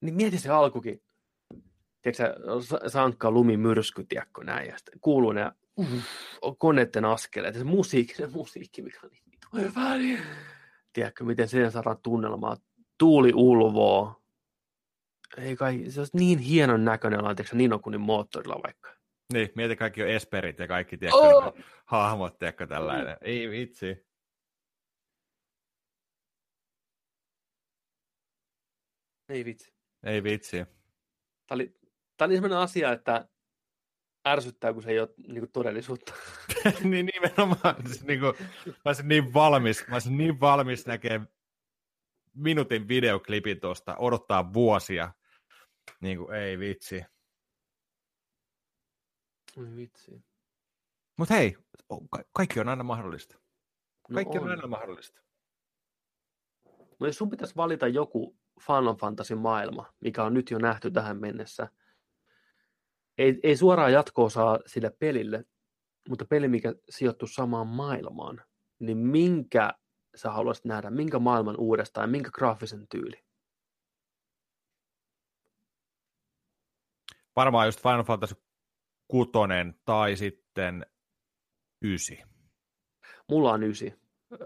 Niin 0.03 0.15
mieti 0.15 0.39
se 0.39 0.51
alkukin. 0.51 1.03
Tiedätkö 2.03 2.35
sankka 2.89 3.31
lumimyrsky, 3.31 4.05
tiedätkö 4.05 4.45
näin, 4.45 4.69
ja 4.69 4.79
sitten 4.79 5.01
kuuluu 5.01 5.33
ne 5.33 5.53
uh, 5.77 6.59
koneiden 6.59 7.05
askeleet, 7.05 7.55
se 7.55 7.65
musiikki, 7.65 8.15
se 8.15 8.27
musiikki, 8.27 8.83
mikä 8.83 8.99
on 9.03 9.11
niin 9.11 9.65
hyvä, 9.65 9.97
niin... 9.99 10.23
Tiedätkö, 10.93 11.25
miten 11.25 11.49
sen 11.49 11.73
saadaan 11.73 11.99
tunnelmaa, 12.03 12.57
tuuli 12.99 13.33
ulvoo, 13.35 14.23
ei 15.39 15.57
kai, 15.57 15.85
se 15.89 16.01
olisi 16.01 16.17
niin 16.17 16.39
hienon 16.39 16.85
näköinen 16.85 17.25
laiteeksi 17.25 17.57
Ninokunin 17.57 18.01
moottorilla 18.01 18.61
vaikka. 18.63 18.97
Niin, 19.33 19.49
mieti 19.57 19.77
kaikki 19.77 20.01
jo 20.01 20.07
Esperit 20.07 20.59
ja 20.59 20.69
kaikki, 20.69 20.99
tiedätkö, 20.99 21.19
oh! 21.19 21.55
hahmot, 21.85 22.39
tiedätkö, 22.39 22.67
tällainen. 22.67 23.17
Ei 23.21 23.51
vitsi. 23.51 24.07
Ei 29.29 29.45
vitsi. 29.45 29.82
Ei 30.05 30.23
vitsi. 30.23 30.57
Tämä 30.57 31.55
oli, 31.55 31.79
tämä 32.17 32.27
oli 32.27 32.35
sellainen 32.35 32.59
asia, 32.59 32.93
että 32.93 33.29
ärsyttää, 34.29 34.73
kun 34.73 34.83
se 34.83 34.91
ei 34.91 35.01
ole 35.01 35.15
niin 35.17 35.39
kuin 35.39 35.53
todellisuutta. 35.53 36.13
niin 36.91 37.07
nimenomaan. 37.07 37.77
Siis, 37.87 38.05
niin 38.05 38.21
kuin, 38.21 38.35
mä 38.67 38.75
olisin 38.85 39.09
niin 39.09 39.35
valmis, 39.35 39.85
mä 39.89 39.95
olisin 39.95 40.17
niin 40.17 40.41
valmis 40.41 40.87
näkemään 40.87 41.29
minuutin 42.35 42.89
videoklipin 42.89 43.61
tuosta, 43.61 43.97
odottaa 43.97 44.53
vuosia. 44.53 45.13
Niin 46.01 46.19
kuin, 46.19 46.35
ei 46.35 46.59
vitsi. 46.59 47.05
Ei 49.57 49.77
vitsi. 49.77 50.25
Mutta 51.17 51.35
hei, 51.35 51.57
ka- 52.11 52.25
kaikki 52.33 52.61
on 52.61 52.69
aina 52.69 52.85
mahdollista. 52.85 53.35
No 54.09 54.15
kaikki 54.15 54.35
no 54.35 54.43
on. 54.43 54.49
on 54.49 54.57
aina 54.57 54.67
mahdollista. 54.67 55.21
No 57.01 57.07
jos 57.07 57.17
sun 57.19 57.31
pitäisi 57.31 57.57
valita 57.57 57.89
joku 57.89 58.42
Final 58.67 58.95
Fantasy 58.95 59.35
maailma, 59.35 59.93
mikä 60.01 60.25
on 60.25 60.35
nyt 60.35 60.51
jo 60.51 60.59
nähty 60.59 60.91
tähän 60.91 61.21
mennessä– 61.21 61.69
ei, 63.19 63.41
ei 63.43 63.57
suoraan 63.57 63.93
jatkoa 63.93 64.31
saa 64.31 64.59
sille 64.67 64.91
pelille, 64.99 65.45
mutta 66.09 66.25
peli, 66.25 66.49
mikä 66.49 66.75
sijoittuu 66.91 67.29
samaan 67.29 67.67
maailmaan, 67.67 68.45
niin 68.79 68.99
minkä 68.99 69.73
sä 70.15 70.31
haluaisit 70.31 70.65
nähdä, 70.65 70.91
minkä 70.91 71.19
maailman 71.19 71.57
uudestaan 71.59 72.05
ja 72.05 72.11
minkä 72.11 72.31
graafisen 72.31 72.89
tyyli? 72.89 73.25
Varmaan 77.37 77.69
just 77.69 77.83
Final 77.83 78.05
Fantasy 78.05 78.35
6 79.09 79.31
tai 79.85 80.17
sitten 80.17 80.87
9. 81.83 82.17
Mulla 83.29 83.53
on 83.53 83.63
9. 83.63 83.99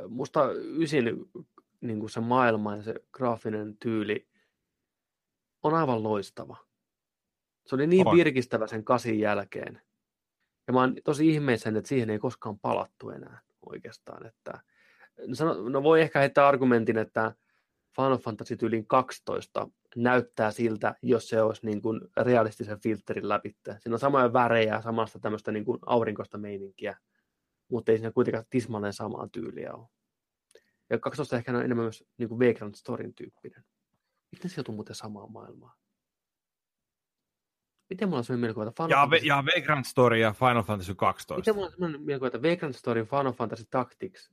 Musta 0.09 0.53
9 0.53 1.05
niin 1.81 2.01
kuin 2.01 2.11
se 2.11 2.21
maailma 2.21 2.77
ja 2.77 2.83
se 2.83 2.95
graafinen 3.13 3.77
tyyli 3.77 4.29
on 5.63 5.75
aivan 5.75 6.03
loistava. 6.03 6.57
Se 7.67 7.75
oli 7.75 7.87
niin 7.87 8.09
on. 8.09 8.17
virkistävä 8.17 8.67
sen 8.67 8.85
kasin 8.85 9.21
jälkeen. 9.21 9.83
Ja 10.67 10.73
mä 10.73 10.81
oon 10.81 10.95
tosi 11.05 11.29
ihmeisen, 11.29 11.77
että 11.77 11.89
siihen 11.89 12.11
ei 12.11 12.19
koskaan 12.19 12.59
palattu 12.59 13.11
enää 13.11 13.41
oikeastaan. 13.67 14.27
Että, 14.27 14.61
no, 15.45 15.69
no 15.69 15.83
voi 15.83 16.01
ehkä 16.01 16.19
heittää 16.19 16.49
argumentin, 16.49 16.99
että 16.99 17.33
Final 17.97 18.19
Fantasy 18.19 18.57
tyylin 18.57 18.87
12 18.87 19.69
näyttää 19.97 20.51
siltä, 20.51 20.95
jos 21.03 21.29
se 21.29 21.43
olisi 21.43 21.67
niin 21.67 21.83
kuin 21.83 22.01
realistisen 22.17 22.81
filterin 22.81 23.29
läpi. 23.29 23.57
Siinä 23.79 23.95
on 23.95 23.99
samoja 23.99 24.33
värejä, 24.33 24.81
samasta 24.81 25.19
tämmöistä 25.19 25.53
niin 25.53 25.65
kuin 25.65 25.79
aurinkoista 25.87 26.39
meininkiä, 26.39 26.97
mutta 27.69 27.93
ei 27.93 27.99
siinä 27.99 28.13
kuitenkaan 28.13 28.45
tismalleen 28.51 28.93
samaa 28.93 29.29
tyyliä 29.33 29.75
ole. 29.75 29.89
Ja 30.91 30.99
12 30.99 31.37
ehkä 31.37 31.53
on 31.53 31.65
enemmän 31.65 31.85
myös 31.85 32.05
niin 32.19 32.29
kuin 32.29 32.39
Vagrant 32.39 32.75
Storyn 32.75 33.15
tyyppinen. 33.15 33.65
Miten 34.33 34.51
sieltä 34.51 34.73
on 34.73 34.77
muuten 34.77 34.95
samaa 34.95 35.27
maailmaa? 35.27 35.77
Miten 37.91 38.09
mulla 38.09 38.19
on 38.19 38.25
sellainen 38.25 38.41
mielikuva, 38.41 38.69
että 38.69 38.83
Final 38.83 38.91
ja, 38.91 39.01
Fantasy... 39.01 39.27
ja 39.27 39.45
Vagrant 39.57 39.87
Story 39.87 40.19
ja 40.19 40.33
Final 40.33 40.63
Fantasy 40.63 40.95
12. 40.95 41.41
Miten 41.41 41.55
mulla 41.55 41.67
on 41.67 41.73
sellainen 41.73 42.01
mielikuva, 42.01 42.27
että 42.27 42.43
Vagrant 42.43 42.77
Story, 42.77 43.05
Final 43.05 43.33
Fantasy 43.33 43.65
Tactics 43.71 44.31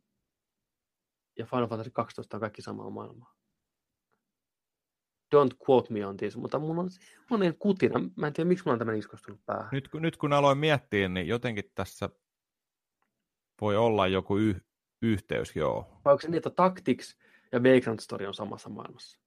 ja 1.38 1.46
Final 1.46 1.68
Fantasy 1.68 1.92
12 1.92 2.38
on 2.38 2.42
kaikki 2.42 2.62
samaa 2.62 2.90
maailmaa. 2.90 3.34
Don't 5.36 5.58
quote 5.70 5.94
me 5.94 6.06
on 6.06 6.18
this, 6.18 6.38
mutta 6.38 6.60
mulla 6.60 6.82
on 6.82 6.90
semmoinen 6.92 7.58
kutina. 7.58 8.00
Mä 8.16 8.28
en 8.28 8.34
tiedä, 8.34 8.48
miksi 8.48 8.66
mulla 8.66 8.74
on 8.74 8.80
tämmöinen 8.80 9.00
iskostunut 9.00 9.46
päähän. 9.46 9.70
Nyt, 9.72 9.90
nyt 9.94 10.18
kun 10.18 10.34
aloin 10.34 10.58
miettiä, 10.58 11.10
niin 11.10 11.28
jotenkin 11.28 11.72
tässä 11.76 12.10
voi 13.62 13.78
olla 13.78 14.08
joku 14.08 14.38
yh, 14.38 14.62
yhteys, 15.04 15.56
joo. 15.56 16.02
Vai 16.06 16.14
onko 16.14 16.22
se 16.22 16.28
niin, 16.28 16.38
että 16.38 16.50
Tactics 16.50 17.18
ja 17.52 17.60
Vagrant 17.64 18.00
Story 18.00 18.26
on 18.26 18.34
samassa 18.34 18.70
maailmassa? 18.70 19.20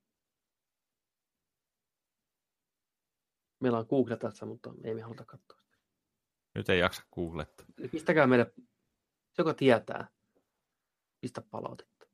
Meillä 3.60 3.78
on 3.78 3.86
Google 3.88 4.16
tässä, 4.16 4.46
mutta 4.46 4.74
ei 4.84 4.94
me 4.94 5.00
haluta 5.00 5.24
katsoa 5.24 5.58
sitä. 5.58 5.78
Nyt 6.54 6.68
ei 6.68 6.78
jaksa 6.78 7.02
googletta. 7.14 7.64
Pistäkää 7.90 8.26
meille, 8.26 8.52
joka 9.38 9.54
tietää, 9.54 10.08
pistä 11.20 11.42
palautetta. 11.50 12.06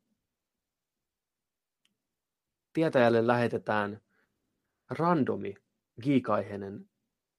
Tietäjälle 2.73 3.27
lähetetään 3.27 4.01
randomi 4.91 5.55
geek 6.03 6.25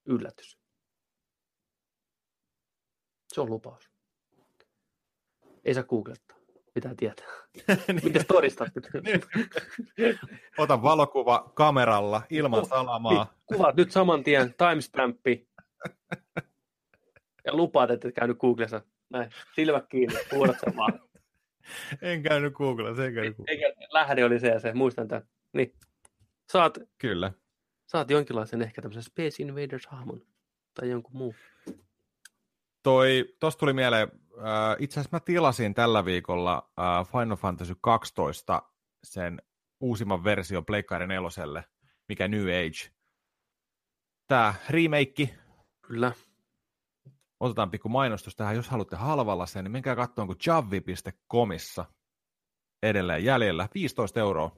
yllätys. 0.06 0.60
Se 3.34 3.42
on 3.42 3.50
lupaus. 3.50 3.93
Ei 5.66 5.74
saa 5.74 5.84
googlettaa. 5.84 6.38
Pitää 6.74 6.96
tietää. 6.98 7.28
Miten 8.04 8.26
todistat? 8.28 8.68
Ota 10.58 10.82
valokuva 10.82 11.52
kameralla 11.54 12.22
ilman 12.30 12.66
salamaa. 12.66 13.34
Kuvaat 13.46 13.76
nyt 13.76 13.92
saman 13.92 14.24
tien 14.24 14.54
timestampi. 14.54 15.48
Ja 17.46 17.56
lupaat, 17.56 17.92
että 17.92 18.08
et 18.08 18.16
käynyt 18.16 18.38
Googlessa. 18.38 18.82
Näin, 19.10 19.30
silmät 19.56 19.86
kiinni, 19.90 20.16
huudat 20.32 20.60
sen 20.60 20.76
vaan. 20.76 21.00
En 22.02 22.24
käynyt 22.24 22.54
Googlessa, 22.54 23.06
en 23.06 23.14
käynyt 23.14 23.38
Googlessa. 23.38 23.66
Eikä 23.66 23.88
lähde 23.92 24.26
oli 24.26 24.40
se 24.40 24.48
ja 24.48 24.60
se, 24.60 24.74
muistan 24.74 25.08
tämän. 25.08 25.28
Niin. 25.54 25.74
Saat, 26.52 26.78
Kyllä. 26.98 27.32
saat 27.86 28.10
jonkinlaisen 28.10 28.62
ehkä 28.62 28.82
tämmöisen 28.82 29.04
Space 29.04 29.44
Invaders-hahmon. 29.44 30.22
Tai 30.74 30.90
jonkun 30.90 31.18
muu. 31.18 31.36
Toi, 32.84 33.36
tosta 33.40 33.60
tuli 33.60 33.74
mieleen, 33.74 34.12
itse 34.80 35.00
asiassa 35.00 35.16
mä 35.16 35.20
tilasin 35.20 35.74
tällä 35.74 36.06
viikolla 36.06 36.70
äh, 36.80 37.08
Final 37.12 37.36
Fantasy 37.36 37.76
12 37.82 38.64
sen 39.04 39.42
uusimman 39.80 40.24
versio 40.24 40.62
Pleikkari 40.62 41.08
neloselle, 41.08 41.64
mikä 42.10 42.28
New 42.28 42.48
Age. 42.48 42.92
Tää 44.28 44.54
remake, 44.70 45.30
Kyllä. 45.82 46.12
otetaan 47.40 47.72
pikku 47.72 47.90
mainostus 47.90 48.36
tähän, 48.36 48.56
jos 48.56 48.70
haluatte 48.70 48.96
halvalla 48.96 49.46
sen, 49.46 49.64
niin 49.64 49.72
menkää 49.72 49.96
katsomaan, 49.96 50.28
kun 50.28 50.36
javvi.comissa 50.48 51.86
edelleen 52.84 53.24
jäljellä, 53.24 53.68
15 53.74 54.20
euroa. 54.20 54.56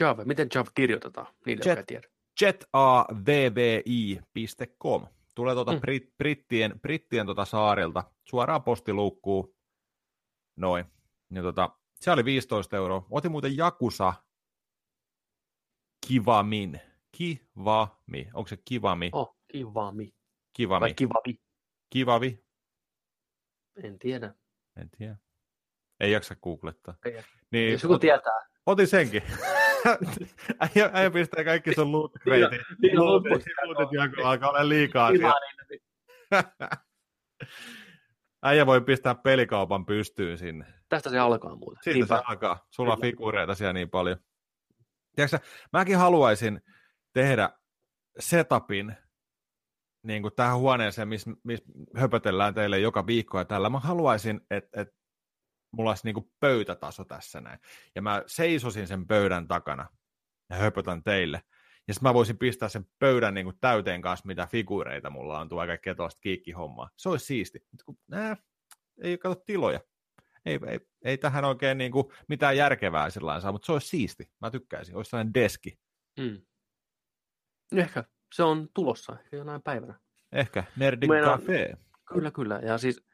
Java. 0.00 0.24
Miten 0.24 0.48
Java 0.54 0.70
kirjoitetaan? 0.74 1.26
Niille, 1.46 1.62
Jet. 1.66 1.78
jotka 1.78 1.80
ei 1.80 1.84
tiedä. 1.86 2.08
jetavvi.com. 2.40 5.06
Tulee 5.36 5.54
tuota 5.54 5.72
Mm. 5.72 5.78
Brit- 5.78 6.14
brittien, 6.18 6.80
brittien 6.80 7.26
tuota 7.26 7.44
saarilta 7.44 8.04
suoraan 8.24 8.62
postiluukkuun. 8.62 9.54
Noin. 10.56 10.84
Ja 11.30 11.42
tota, 11.42 11.70
se 12.00 12.10
oli 12.10 12.24
15 12.24 12.76
euroa. 12.76 13.06
Otin 13.10 13.30
muuten 13.30 13.56
Jakusa 13.56 14.12
Kivamin. 16.08 16.80
Kivami. 17.16 18.28
Onko 18.34 18.48
se 18.48 18.56
Kivami? 18.64 19.10
Oh, 19.12 19.36
kivami. 19.52 20.14
Kivami. 20.52 20.80
Vai 20.80 20.94
kivavi? 20.94 21.40
Kivavi? 21.90 22.44
En 23.82 23.98
tiedä. 23.98 24.34
En 24.76 24.90
tiedä. 24.90 25.16
Ei 26.00 26.12
jaksa 26.12 26.34
googlettaa. 26.36 26.94
Ei. 27.04 27.22
Niin, 27.50 27.72
Jos 27.72 27.82
joku 27.82 27.98
tietää. 27.98 28.46
Otin 28.66 28.86
senkin. 28.86 29.22
äijä, 30.60 30.90
äijä 30.92 31.10
pistää 31.10 31.44
kaikki 31.44 31.74
sun 31.74 31.92
loot 31.92 32.12
crate. 32.22 32.58
niin 32.82 33.00
on 33.00 33.06
Lootit 33.06 33.32
lootit 33.64 33.88
joku 33.92 34.22
alkaa 34.28 34.50
olla 34.50 34.68
liikaa. 34.68 35.10
siellä. 35.10 35.34
Äijä 38.42 38.66
voi 38.66 38.80
pistää 38.80 39.14
pelikaupan 39.14 39.86
pystyyn 39.86 40.38
sinne. 40.38 40.66
Tästä 40.88 41.10
se 41.10 41.18
alkaa 41.18 41.56
muuten. 41.56 41.82
Siitä 41.84 41.98
Niinpä. 41.98 42.16
se 42.16 42.22
alkaa. 42.26 42.66
Sulla 42.70 42.92
on 42.92 43.00
Kyllä. 43.00 43.10
figuureita 43.10 43.54
siellä 43.54 43.72
niin 43.72 43.90
paljon. 43.90 44.16
Tiedätkö, 45.16 45.38
mäkin 45.72 45.96
haluaisin 45.98 46.60
tehdä 47.12 47.50
setupin 48.18 48.96
niin 50.02 50.22
kuin 50.22 50.34
tähän 50.36 50.58
huoneeseen, 50.58 51.08
missä 51.08 51.30
mis 51.44 51.62
höpötellään 51.96 52.54
teille 52.54 52.78
joka 52.78 53.06
viikko 53.06 53.38
ja 53.38 53.44
tällä. 53.44 53.70
Mä 53.70 53.78
haluaisin, 53.80 54.40
että 54.50 54.80
et 54.80 54.88
mulla 55.76 55.90
olisi 55.90 56.04
niin 56.06 56.14
kuin 56.14 56.30
pöytätaso 56.40 57.04
tässä 57.04 57.40
näin. 57.40 57.58
Ja 57.94 58.02
mä 58.02 58.22
seisosin 58.26 58.86
sen 58.86 59.06
pöydän 59.06 59.48
takana 59.48 59.88
ja 60.50 60.56
höpötän 60.56 61.02
teille. 61.02 61.42
Ja 61.88 61.94
sitten 61.94 62.08
mä 62.08 62.14
voisin 62.14 62.38
pistää 62.38 62.68
sen 62.68 62.86
pöydän 62.98 63.34
niin 63.34 63.46
kuin 63.46 63.58
täyteen 63.60 64.02
kanssa, 64.02 64.26
mitä 64.26 64.46
figuureita 64.46 65.10
mulla 65.10 65.40
on, 65.40 65.48
tuo 65.48 65.66
kaikkea 65.66 65.94
tuosta 65.94 66.20
kiikkihommaa. 66.20 66.90
Se 66.96 67.08
olisi 67.08 67.26
siisti. 67.26 67.58
Mut 67.72 67.82
kun, 67.82 67.98
nää, 68.08 68.36
ei 69.02 69.18
kato 69.18 69.42
tiloja. 69.46 69.80
Ei, 70.46 70.60
ei, 70.66 70.80
ei 71.04 71.18
tähän 71.18 71.44
oikein 71.44 71.78
niin 71.78 71.92
kuin 71.92 72.06
mitään 72.28 72.56
järkevää 72.56 73.10
sillä 73.10 73.40
saa, 73.40 73.52
mutta 73.52 73.66
se 73.66 73.72
olisi 73.72 73.88
siisti. 73.88 74.30
Mä 74.40 74.50
tykkäisin. 74.50 74.96
Olisi 74.96 75.10
sellainen 75.10 75.34
deski. 75.34 75.78
Mm. 76.20 76.42
Ehkä 77.76 78.04
se 78.34 78.42
on 78.42 78.68
tulossa 78.74 79.16
ehkä 79.20 79.36
jonain 79.36 79.62
päivänä. 79.62 80.00
Ehkä 80.32 80.64
Nerdin 80.76 81.10
Cafe. 81.24 81.76
Kyllä, 82.08 82.30
kyllä. 82.30 82.60
Ja 82.62 82.78
siis 82.78 83.06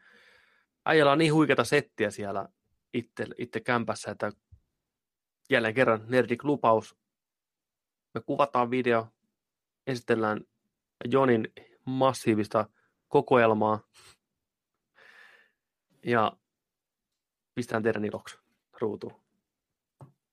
äijällä 0.87 1.13
on 1.13 1.19
niin 1.19 1.35
huikeata 1.35 1.65
settiä 1.65 2.11
siellä 2.11 2.49
itse, 2.95 3.27
itse 3.39 3.61
kämpässä, 3.61 4.11
että 4.11 4.33
jälleen 5.51 5.75
kerran 5.75 6.05
Nerdik 6.09 6.45
lupaus. 6.45 6.97
Me 8.15 8.21
kuvataan 8.21 8.71
video, 8.71 9.09
esitellään 9.87 10.41
Jonin 11.05 11.53
massiivista 11.85 12.69
kokoelmaa 13.09 13.81
ja 16.05 16.33
pistetään 17.55 17.83
teidän 17.83 18.05
iloksi 18.05 18.39
ruutuun. 18.81 19.23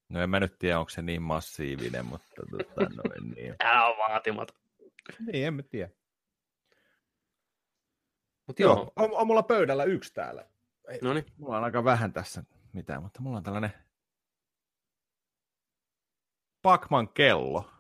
No 0.09 0.21
en 0.21 0.29
mä 0.29 0.39
nyt 0.39 0.55
tiedä, 0.59 0.79
onko 0.79 0.89
se 0.89 1.01
niin 1.01 1.21
massiivinen, 1.21 2.05
mutta 2.05 2.41
tota, 2.51 2.89
noin 2.95 3.31
niin. 3.35 3.55
Älä 3.63 3.85
on 3.85 3.97
vaatimaton. 3.97 4.57
Niin, 5.19 5.47
en 5.47 5.53
mä 5.53 5.63
tiedä. 5.63 5.89
Mutta 8.49 8.61
joo, 8.61 8.75
Joo, 8.75 8.93
on, 8.95 9.09
on, 9.13 9.27
mulla 9.27 9.43
pöydällä 9.43 9.83
yksi 9.83 10.13
täällä. 10.13 10.45
no 11.01 11.13
niin. 11.13 11.25
Mulla 11.37 11.57
on 11.57 11.63
aika 11.63 11.83
vähän 11.83 12.13
tässä 12.13 12.43
mitään, 12.73 13.03
mutta 13.03 13.21
mulla 13.21 13.37
on 13.37 13.43
tällainen 13.43 13.73
Pacman 16.61 17.09
kello. 17.09 17.71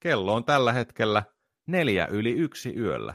Kello 0.00 0.34
on 0.34 0.44
tällä 0.44 0.72
hetkellä 0.72 1.22
neljä 1.66 2.06
yli 2.06 2.32
yksi 2.32 2.76
yöllä. 2.76 3.14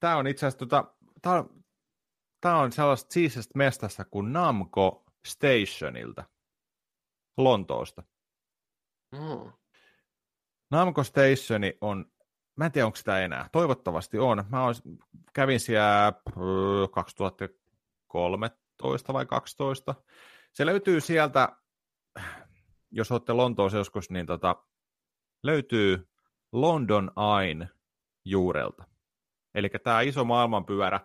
Tämä 0.00 0.16
on 0.16 0.26
itse 0.26 0.46
asiassa, 0.46 0.58
tota, 0.58 0.94
tää 1.22 1.32
on, 1.32 1.64
tää 2.40 2.56
on 2.56 2.72
sellaista 2.72 3.12
siisestä 3.12 3.58
mestasta 3.58 4.04
kuin 4.04 4.32
Namco 4.32 5.04
Stationilta 5.26 6.24
Lontoosta. 7.36 8.02
No. 9.12 9.52
Namco 10.70 11.04
Stationi 11.04 11.78
on, 11.80 12.12
mä 12.60 12.66
en 12.66 12.72
tiedä 12.72 12.86
onko 12.86 12.96
sitä 12.96 13.18
enää, 13.18 13.48
toivottavasti 13.52 14.18
on. 14.18 14.44
Mä 14.48 14.64
oon, 14.64 14.74
kävin 15.32 15.60
siellä 15.60 16.06
äh, 16.06 16.14
2013 16.92 19.12
vai 19.12 19.26
12. 19.26 19.94
Se 20.52 20.66
löytyy 20.66 21.00
sieltä, 21.00 21.48
jos 22.90 23.12
olette 23.12 23.32
Lontoossa 23.32 23.78
joskus, 23.78 24.10
niin 24.10 24.26
tota, 24.26 24.56
löytyy 25.42 26.08
London 26.52 27.10
Ain 27.16 27.68
juurelta. 28.24 28.84
Eli 29.54 29.68
tämä 29.68 30.00
iso 30.00 30.24
maailmanpyörä, 30.24 31.00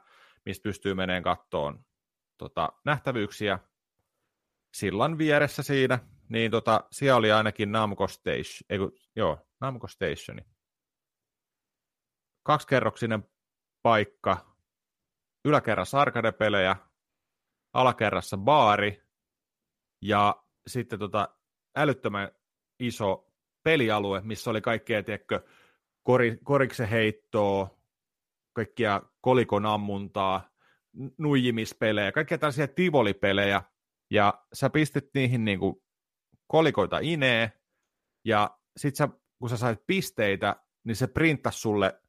mistä 0.45 0.63
pystyy 0.63 0.93
meneen 0.93 1.23
kattoon 1.23 1.85
tota, 2.37 2.69
nähtävyyksiä 2.85 3.59
sillan 4.73 5.17
vieressä 5.17 5.63
siinä, 5.63 5.99
niin 6.29 6.51
tota, 6.51 6.83
siellä 6.91 7.17
oli 7.17 7.31
ainakin 7.31 7.71
Namco 7.71 8.07
Station, 8.07 8.65
ei, 8.69 8.79
joo, 9.15 9.47
Namco 9.61 9.87
Stationi. 9.87 10.54
Kaksikerroksinen 12.45 13.23
paikka, 13.81 14.55
yläkerrassa 15.45 16.01
arcade-pelejä, 16.01 16.75
alakerrassa 17.73 18.37
baari 18.37 19.03
ja 20.01 20.43
sitten 20.67 20.99
tota 20.99 21.29
älyttömän 21.75 22.31
iso 22.79 23.31
pelialue, 23.63 24.21
missä 24.21 24.49
oli 24.49 24.61
kaikkea, 24.61 25.03
tiedätkö, 25.03 25.41
kori, 26.03 26.37
koriksen 26.43 26.89
heittoa, 26.89 27.79
kaikkia 28.53 29.01
kolikon 29.21 29.65
ammuntaa, 29.65 30.49
nuijimispelejä, 31.17 32.11
kaikkia 32.11 32.37
tällaisia 32.37 32.67
tivolipelejä, 32.67 33.63
ja 34.11 34.45
sä 34.53 34.69
pistit 34.69 35.09
niihin 35.13 35.45
niinku 35.45 35.83
kolikoita 36.47 36.99
inee, 37.01 37.51
ja 38.25 38.57
sit 38.77 38.95
sä, 38.95 39.09
kun 39.39 39.49
sä 39.49 39.57
sait 39.57 39.79
pisteitä, 39.87 40.55
niin 40.83 40.95
se 40.95 41.07
printtasi 41.07 41.59
sulle, 41.59 42.01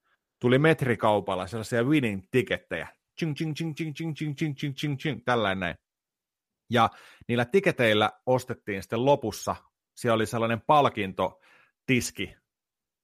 tuli 0.46 0.58
metrikaupalla 0.58 1.46
sellaisia 1.46 1.84
winning 1.84 2.22
tikettejä, 2.30 2.88
ching, 3.18 3.34
ching, 3.34 3.54
ching, 3.54 3.74
ching, 3.74 3.94
ching, 3.94 4.14
ching, 4.14 4.36
ching, 4.36 4.56
ching, 4.56 4.74
ching, 4.74 4.96
ching, 4.96 5.20
tällainen 5.24 5.60
näin. 5.60 5.74
Ja 6.70 6.90
niillä 7.28 7.44
tiketeillä 7.44 8.12
ostettiin 8.26 8.82
sitten 8.82 9.04
lopussa, 9.04 9.56
siellä 9.96 10.14
oli 10.14 10.26
sellainen 10.26 10.60
palkintotiski, 10.60 12.36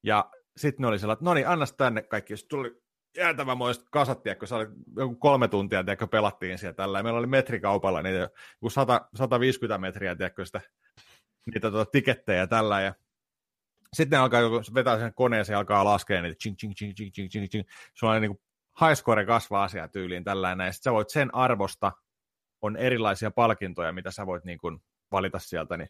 ja 0.03 0.31
sitten 0.57 0.81
ne 0.83 0.87
oli 0.87 0.99
sellainen, 0.99 1.19
että 1.19 1.25
no 1.25 1.33
niin, 1.33 1.47
anna 1.47 1.65
tänne 1.77 2.01
kaikki, 2.01 2.37
sitten 2.37 2.57
tuli 2.57 2.81
jäätävän 3.17 3.57
moista 3.57 3.85
kasat, 3.91 4.19
kun 4.39 4.47
se 4.47 4.55
oli 4.55 4.67
joku 4.97 5.15
kolme 5.15 5.47
tuntia, 5.47 5.83
tiedätkö, 5.83 6.07
pelattiin 6.07 6.57
siellä 6.57 6.73
tällä, 6.73 7.03
meillä 7.03 7.19
oli 7.19 7.27
metrikaupalla 7.27 8.01
niitä 8.01 8.19
joku 8.19 8.69
100, 8.69 9.09
150 9.15 9.77
metriä, 9.77 10.15
tiedätkö, 10.15 10.45
sitä, 10.45 10.61
niitä 11.45 11.71
tuota, 11.71 11.91
tikettejä 11.91 12.47
tällä, 12.47 12.81
ja 12.81 12.93
sitten 13.93 14.17
ne 14.17 14.21
alkaa 14.21 14.63
se 14.63 14.73
vetää 14.73 14.99
sen 14.99 15.13
koneeseen 15.13 15.53
ja 15.53 15.59
alkaa 15.59 15.85
laskea 15.85 16.21
niitä, 16.21 16.37
ching, 16.37 16.57
ching, 16.57 16.73
ching, 16.73 16.93
ching, 16.93 17.11
ching, 17.11 17.29
ching, 17.29 17.47
ching. 17.47 17.67
Sulla 17.93 18.13
on 18.13 18.21
niin 18.21 18.39
high 18.81 18.95
score 18.95 19.25
kasvaa 19.25 19.63
asiaa 19.63 19.87
tyyliin 19.87 20.23
tällä 20.23 20.49
ja 20.49 20.71
sitten 20.71 20.91
sä 20.91 20.93
voit 20.93 21.09
sen 21.09 21.35
arvosta, 21.35 21.91
on 22.61 22.77
erilaisia 22.77 23.31
palkintoja, 23.31 23.93
mitä 23.93 24.11
sä 24.11 24.25
voit 24.25 24.43
niin 24.43 24.57
kuin 24.57 24.79
valita 25.11 25.39
sieltä, 25.39 25.77
niin 25.77 25.89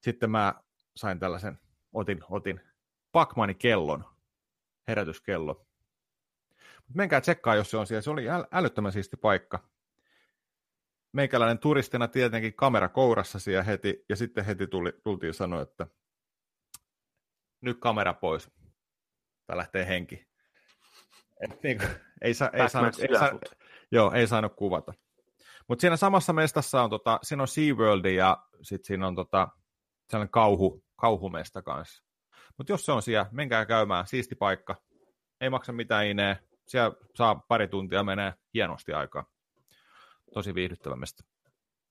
sitten 0.00 0.30
mä 0.30 0.54
sain 0.96 1.18
tällaisen, 1.18 1.58
otin, 1.92 2.20
otin 2.30 2.60
Pacmanin 3.12 3.58
kellon, 3.58 4.04
herätyskello. 4.88 5.66
Menkää 6.94 7.20
tsekkaa, 7.20 7.54
jos 7.54 7.70
se 7.70 7.76
on 7.76 7.86
siellä. 7.86 8.02
Se 8.02 8.10
oli 8.10 8.26
äl- 8.26 8.48
älyttömän 8.52 8.92
siisti 8.92 9.16
paikka. 9.16 9.68
Meikäläinen 11.12 11.58
turistina 11.58 12.08
tietenkin 12.08 12.54
kamera 12.54 12.88
kourassa 12.88 13.38
siellä 13.38 13.62
heti, 13.62 14.04
ja 14.08 14.16
sitten 14.16 14.44
heti 14.44 14.66
tuli, 14.66 14.92
tultiin 15.02 15.34
sanoa, 15.34 15.62
että 15.62 15.86
nyt 17.66 17.80
kamera 17.80 18.14
pois. 18.14 18.50
Tai 19.46 19.56
lähtee 19.56 19.86
henki. 19.86 20.26
Et 21.40 21.62
niin 21.62 21.78
kuin, 21.78 21.88
ei, 22.22 22.34
sa, 22.34 22.50
ei, 22.52 22.68
saanut, 22.68 22.98
ei, 22.98 23.18
sa, 23.18 23.30
joo, 23.92 24.12
ei 24.12 24.26
saanut 24.26 24.54
kuvata. 24.56 24.94
Mutta 25.68 25.80
siinä 25.80 25.96
samassa 25.96 26.32
mestassa 26.32 26.82
on, 26.82 26.90
tota, 26.90 27.18
siinä 27.22 27.42
on 27.42 27.48
SeaWorld 27.48 28.04
ja 28.04 28.46
sitten 28.62 28.86
siinä 28.86 29.06
on 29.06 29.14
tota, 29.14 29.48
sellainen 30.10 30.30
kauhu, 30.30 30.84
kauhumesta 30.96 31.62
kanssa. 31.62 32.04
Mutta 32.58 32.72
jos 32.72 32.86
se 32.86 32.92
on 32.92 33.02
siellä, 33.02 33.26
menkää 33.32 33.66
käymään, 33.66 34.06
siisti 34.06 34.34
paikka, 34.34 34.76
ei 35.40 35.50
maksa 35.50 35.72
mitään 35.72 36.06
ineä, 36.06 36.36
siellä 36.68 36.96
saa 37.14 37.34
pari 37.48 37.68
tuntia 37.68 38.02
menee 38.02 38.34
hienosti 38.54 38.92
aikaa. 38.92 39.24
Tosi 40.34 40.54
viihdyttävä 40.54 40.96
mesta. 40.96 41.24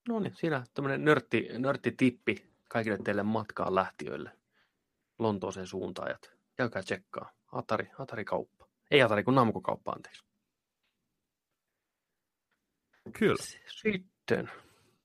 No 0.10 0.20
niin, 0.20 0.36
siinä 0.36 0.64
tämmöinen 0.74 1.06
nörtti, 1.06 1.50
nörttitippi 1.58 2.54
kaikille 2.70 2.98
teille 2.98 3.24
matkaan 3.24 3.76
lähtiöille 3.76 4.32
Lontooseen 5.20 5.68
suuntaajat. 5.68 6.32
Käykää 6.56 6.84
tsekkaa. 6.84 7.32
Atari, 7.52 7.90
Atari 8.00 8.26
kauppa. 8.26 8.68
Ei 8.92 9.02
Atari, 9.02 9.24
kun 9.24 9.36
Namco 9.36 9.62
kauppa, 9.62 9.92
anteeksi. 9.92 10.24
Kyllä. 13.20 13.44
Sitten. 13.68 14.52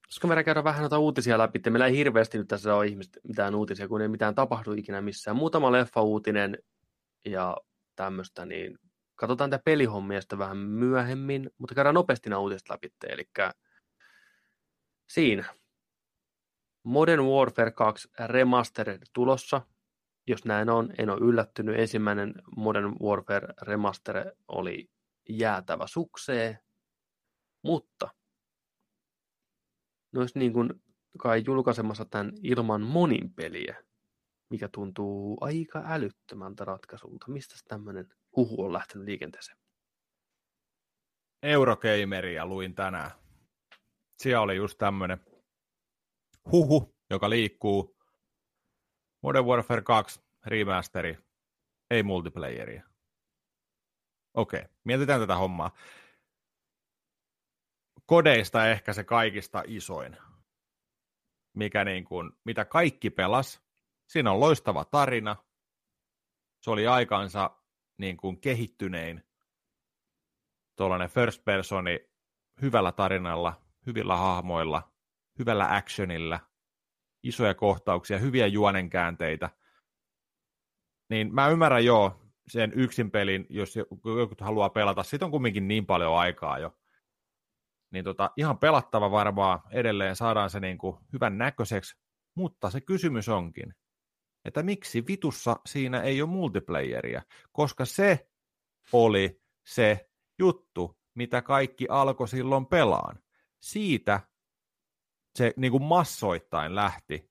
Koska 0.07 0.29
me 0.29 0.45
käydään 0.45 0.65
vähän 0.65 0.81
noita 0.81 0.99
uutisia 0.99 1.39
läpi, 1.39 1.61
meillä 1.71 1.87
ei 1.87 1.97
hirveästi 1.97 2.39
nyt 2.39 2.49
tässä 2.49 2.75
ole 2.75 2.87
ihmistä 2.87 3.21
mitään 3.29 3.55
uutisia, 3.55 3.89
kun 3.89 4.03
ei 4.03 4.09
mitään 4.09 4.35
tapahdu 4.35 4.73
ikinä 4.73 5.01
missään. 5.01 5.37
Muutama 5.37 5.73
leffa-uutinen 5.73 6.59
ja 7.25 7.57
tämmöistä, 7.97 8.47
niin 8.47 8.79
katsotaan 9.15 9.51
tätä 9.51 9.63
pelihommia 9.65 10.21
sitten 10.21 10.39
vähän 10.39 10.57
myöhemmin, 10.57 11.51
mutta 11.59 11.75
käydään 11.75 11.95
nopeasti 11.95 12.31
nämä 12.31 12.41
uutiset 12.41 12.69
läpi. 12.71 12.93
Eli 13.09 13.31
siinä 15.09 15.45
Modern 16.83 17.25
Warfare 17.25 17.71
2 17.71 18.09
Remastered 18.27 19.03
tulossa. 19.13 19.61
Jos 20.27 20.45
näin 20.45 20.71
on, 20.71 20.95
en 20.99 21.11
ole 21.11 21.19
yllättynyt. 21.21 21.79
Ensimmäinen 21.79 22.35
Modern 22.57 22.97
Warfare 23.03 23.55
Remaster 23.63 24.33
oli 24.49 24.91
jäätävä 25.29 25.87
suksee, 25.87 26.59
mutta 27.65 28.09
ne 30.13 30.21
olisi 30.21 30.39
niin 30.39 30.53
kuin 30.53 30.83
kai 31.19 31.43
julkaisemassa 31.47 32.05
tämän 32.05 32.33
ilman 32.43 32.81
monin 32.81 33.35
peliä, 33.35 33.85
mikä 34.51 34.69
tuntuu 34.73 35.39
aika 35.41 35.83
älyttömältä 35.87 36.65
ratkaisulta. 36.65 37.27
Mistä 37.29 37.55
tämmöinen 37.69 38.09
huhu 38.37 38.65
on 38.65 38.73
lähtenyt 38.73 39.07
liikenteeseen? 39.07 39.59
Eurogameria 41.43 42.47
luin 42.47 42.75
tänään. 42.75 43.11
Siellä 44.19 44.41
oli 44.41 44.57
just 44.57 44.79
tämmöinen 44.79 45.21
huhu, 46.53 46.95
joka 47.11 47.31
liikkuu. 47.31 48.00
Modern 49.23 49.47
Warfare 49.47 49.83
2 49.83 50.21
remasteri, 50.47 51.19
ei 51.91 52.03
multiplayeria. 52.03 52.83
Okei, 54.35 54.65
mietitään 54.85 55.21
tätä 55.21 55.37
hommaa 55.37 55.71
kodeista 58.11 58.69
ehkä 58.69 58.93
se 58.93 59.05
kaikista 59.05 59.63
isoin, 59.67 60.17
mikä 61.55 61.85
niin 61.85 62.05
kuin, 62.05 62.33
mitä 62.45 62.65
kaikki 62.65 63.11
pelas. 63.11 63.63
Siinä 64.07 64.33
on 64.33 64.41
loistava 64.41 64.85
tarina. 64.85 65.37
Se 66.61 66.71
oli 66.71 66.87
aikansa 66.87 67.51
niin 67.99 68.17
kuin 68.17 68.41
kehittynein 68.41 69.25
tuollainen 70.77 71.09
first 71.11 71.45
personi 71.45 72.11
hyvällä 72.63 72.93
tarinalla, 72.93 73.63
hyvillä 73.87 74.17
hahmoilla, 74.17 74.93
hyvällä 75.39 75.77
actionilla, 75.77 76.41
isoja 77.23 77.55
kohtauksia, 77.55 78.19
hyviä 78.19 78.47
juonenkäänteitä. 78.47 79.51
Niin 81.11 81.35
mä 81.35 81.49
ymmärrän 81.49 81.85
joo 81.85 82.21
sen 82.49 82.73
yksin 82.75 83.11
pelin, 83.11 83.47
jos 83.49 83.77
joku 83.77 84.01
haluaa 84.41 84.71
pelata. 84.71 85.03
Siitä 85.03 85.25
on 85.25 85.31
kumminkin 85.31 85.69
niin 85.69 85.87
paljon 85.87 86.19
aikaa 86.19 86.59
jo 86.59 86.81
niin 87.91 88.05
tota, 88.05 88.31
ihan 88.37 88.59
pelattava 88.59 89.11
varmaan 89.11 89.61
edelleen 89.71 90.17
saadaan 90.17 90.51
se 90.51 90.61
niin 90.61 90.79
kuin 90.79 90.97
hyvän 91.13 91.39
näköiseksi, 91.39 91.97
mutta 92.35 92.71
se 92.71 92.81
kysymys 92.81 93.29
onkin, 93.29 93.75
että 94.45 94.63
miksi 94.63 95.07
vitussa 95.07 95.57
siinä 95.67 96.01
ei 96.01 96.23
ole 96.23 96.31
multiplayeria, 96.31 97.23
koska 97.53 97.85
se 97.85 98.29
oli 98.93 99.43
se 99.67 100.11
juttu, 100.39 100.99
mitä 101.15 101.43
kaikki 101.43 101.87
alkoi 101.89 102.29
silloin 102.29 102.67
pelaan. 102.67 103.19
Siitä 103.61 104.21
se 105.41 105.55
niin 105.57 105.71
kuin 105.71 105.83
massoittain 105.83 106.75
lähti 106.75 107.31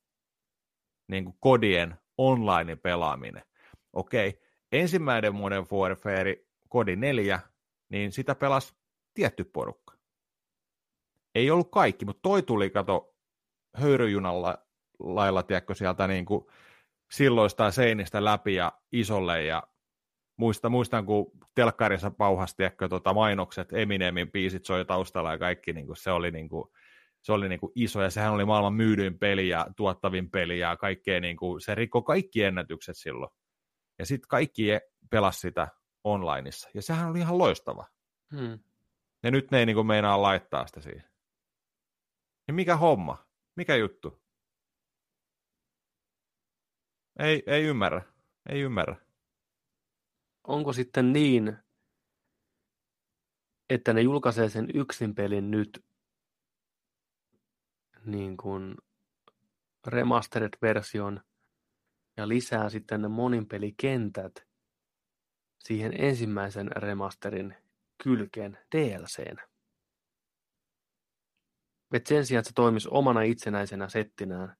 niin 1.07 1.23
kuin 1.23 1.35
kodien 1.39 1.95
online-pelaaminen. 2.17 3.43
Okei, 3.93 4.41
ensimmäinen 4.71 5.35
Modern 5.35 5.65
Warfare, 5.71 6.35
kodi 6.69 6.95
4, 6.95 7.39
niin 7.89 8.11
sitä 8.11 8.35
pelasi 8.35 8.73
tietty 9.13 9.43
porukka. 9.43 9.93
Ei 11.35 11.51
ollut 11.51 11.71
kaikki, 11.71 12.05
mutta 12.05 12.21
toi 12.21 12.43
tuli, 12.43 12.69
kato, 12.69 13.15
höyryjunalla 13.75 14.57
lailla, 14.99 15.43
tiedätkö, 15.43 15.75
sieltä 15.75 16.07
niin 16.07 16.25
kuin 16.25 16.45
silloista 17.11 17.71
seinistä 17.71 18.25
läpi 18.25 18.55
ja 18.55 18.71
isolle 18.91 19.43
ja 19.43 19.63
muista, 20.37 20.69
muistan, 20.69 21.05
kun 21.05 21.31
telkkarissa 21.55 22.11
pauhasti 22.11 22.57
tiedätkö, 22.57 22.87
tota, 22.89 23.13
mainokset, 23.13 23.73
Eminemin 23.73 24.31
biisit 24.31 24.65
soi 24.65 24.85
taustalla 24.85 25.31
ja 25.31 25.37
kaikki, 25.37 25.73
niin 25.73 25.85
kuin, 25.85 25.97
se 25.97 26.11
oli, 26.11 26.31
niin 26.31 26.49
kuin, 26.49 26.69
se 27.21 27.31
oli 27.31 27.49
niin 27.49 27.59
kuin 27.59 27.71
iso 27.75 28.01
ja 28.01 28.09
sehän 28.09 28.33
oli 28.33 28.45
maailman 28.45 28.73
myydyin 28.73 29.19
peli 29.19 29.49
ja 29.49 29.67
tuottavin 29.77 30.31
peli 30.31 30.59
ja 30.59 30.77
kaikkea, 30.77 31.19
niin 31.19 31.37
kuin, 31.37 31.61
se 31.61 31.75
rikkoi 31.75 32.03
kaikki 32.03 32.43
ennätykset 32.43 32.97
silloin. 32.97 33.31
Ja 33.99 34.05
sitten 34.05 34.27
kaikki 34.27 34.67
pelasi 35.09 35.39
sitä 35.39 35.67
onlineissa 36.03 36.69
ja 36.73 36.81
sehän 36.81 37.09
oli 37.09 37.19
ihan 37.19 37.37
loistava. 37.37 37.85
Hmm. 38.35 38.59
Ja 39.23 39.31
nyt 39.31 39.51
ne 39.51 39.59
ei 39.59 39.65
niin 39.65 39.75
kuin, 39.75 39.87
meinaa 39.87 40.21
laittaa 40.21 40.67
sitä 40.67 40.81
siihen. 40.81 41.09
Niin 42.47 42.55
mikä 42.55 42.77
homma? 42.77 43.25
Mikä 43.55 43.75
juttu? 43.75 44.21
Ei, 47.19 47.43
ei 47.47 47.63
ymmärrä. 47.63 48.01
Ei 48.49 48.61
ymmärrä. 48.61 48.95
Onko 50.47 50.73
sitten 50.73 51.13
niin, 51.13 51.57
että 53.69 53.93
ne 53.93 54.01
julkaisee 54.01 54.49
sen 54.49 54.67
yksin 54.73 55.15
pelin 55.15 55.51
nyt 55.51 55.85
niin 58.11 58.37
kuin 58.37 58.75
remastered-version 59.87 61.21
ja 62.17 62.27
lisää 62.27 62.69
sitten 62.69 63.01
ne 63.01 63.07
moninpelikentät 63.07 64.47
siihen 65.59 65.93
ensimmäisen 65.97 66.71
remasterin 66.71 67.55
kylkeen 68.03 68.57
DLCnä. 68.75 69.47
Et 71.93 72.07
sen 72.07 72.25
sijaan, 72.25 72.39
että 72.39 72.49
se 72.49 72.53
toimisi 72.53 72.87
omana 72.91 73.21
itsenäisenä 73.21 73.89
settinään, 73.89 74.57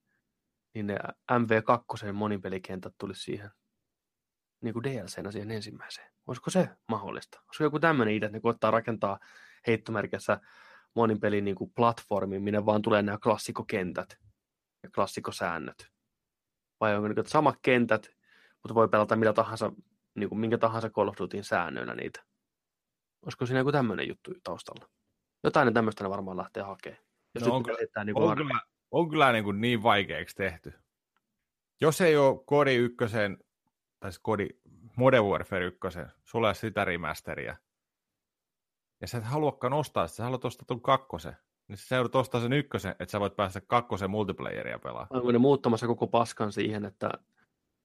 niin 0.74 0.86
ne 0.86 0.96
MV2 1.32 2.12
monipelikentät 2.12 2.94
tulisi 2.98 3.22
siihen 3.22 3.50
niin 4.60 4.72
kuin 4.72 4.82
DLCnä 4.82 5.30
siihen 5.30 5.50
ensimmäiseen. 5.50 6.12
Olisiko 6.26 6.50
se 6.50 6.68
mahdollista? 6.88 7.40
Olisiko 7.46 7.64
joku 7.64 7.80
tämmöinen 7.80 8.14
idea, 8.14 8.26
että 8.26 8.36
ne 8.36 8.40
koittaa 8.40 8.70
rakentaa 8.70 9.18
heittomerkissä 9.66 10.40
monin 10.94 11.20
pelin 11.20 11.44
niin 11.44 11.56
kuin 11.56 11.72
platformin, 11.76 12.42
minne 12.42 12.66
vaan 12.66 12.82
tulee 12.82 13.02
nämä 13.02 13.18
klassikokentät 13.18 14.18
ja 14.82 14.90
klassikosäännöt? 14.94 15.90
Vai 16.80 16.96
onko 16.96 17.08
niin 17.08 17.26
samat 17.26 17.56
kentät, 17.62 18.10
mutta 18.54 18.74
voi 18.74 18.88
pelata 18.88 19.16
mitä 19.16 19.32
tahansa, 19.32 19.72
niin 20.14 20.28
kuin 20.28 20.38
minkä 20.38 20.58
tahansa 20.58 20.90
Call 20.90 21.08
of 21.08 21.16
Dutyn 21.18 21.44
säännöillä 21.44 21.94
niitä? 21.94 22.24
Olisiko 23.22 23.46
siinä 23.46 23.60
joku 23.60 23.72
tämmöinen 23.72 24.08
juttu 24.08 24.34
taustalla? 24.44 24.88
Jotain 25.44 25.74
tämmöistä 25.74 26.04
ne 26.04 26.10
varmaan 26.10 26.36
lähtee 26.36 26.62
hakemaan. 26.62 27.02
Jos 27.34 27.44
no 27.44 27.54
on, 27.54 27.62
kyllä, 27.62 28.04
niin 28.04 28.18
on, 28.18 28.36
kyllä, 28.36 28.60
on 28.90 29.10
kyllä 29.10 29.32
niin, 29.32 29.44
kuin 29.44 29.60
niin 29.60 29.82
vaikeaksi 29.82 30.36
tehty. 30.36 30.72
Jos 31.80 32.00
ei 32.00 32.16
ole 32.16 32.42
Kodi 32.46 32.74
ykkösen, 32.74 33.38
tai 34.00 34.12
siis 34.12 34.20
Kodi 34.22 34.48
Modern 34.96 35.24
Warfare 35.24 35.66
ykkösen, 35.66 36.12
sulla 36.24 36.48
ei 36.48 36.54
sitä 36.54 36.84
remasteria, 36.84 37.56
ja 39.00 39.08
sä 39.08 39.18
et 39.18 39.24
haluakaan 39.24 39.72
ostaa 39.72 40.06
sä 40.06 40.24
haluat 40.24 40.44
ostaa 40.44 40.64
tuon 40.66 40.80
kakkosen, 40.80 41.36
niin 41.68 41.76
sä 41.76 41.96
joudut 41.96 42.14
ostaa 42.14 42.40
sen 42.40 42.52
ykkösen, 42.52 42.90
että 42.90 43.12
sä 43.12 43.20
voit 43.20 43.36
päästä 43.36 43.60
kakkosen 43.60 44.10
multiplayeria 44.10 44.78
pelaamaan. 44.78 45.08
Onko 45.10 45.32
ne 45.32 45.38
muuttamassa 45.38 45.86
koko 45.86 46.06
paskan 46.06 46.52
siihen, 46.52 46.84
että 46.84 47.10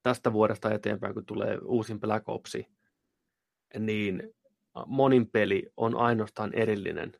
tästä 0.03 0.33
vuodesta 0.33 0.73
eteenpäin, 0.73 1.13
kun 1.13 1.25
tulee 1.25 1.57
uusin 1.63 1.99
Black 1.99 2.29
Opsi, 2.29 2.67
niin 3.79 4.33
monin 4.87 5.31
peli 5.31 5.71
on 5.77 5.95
ainoastaan 5.95 6.53
erillinen 6.53 7.11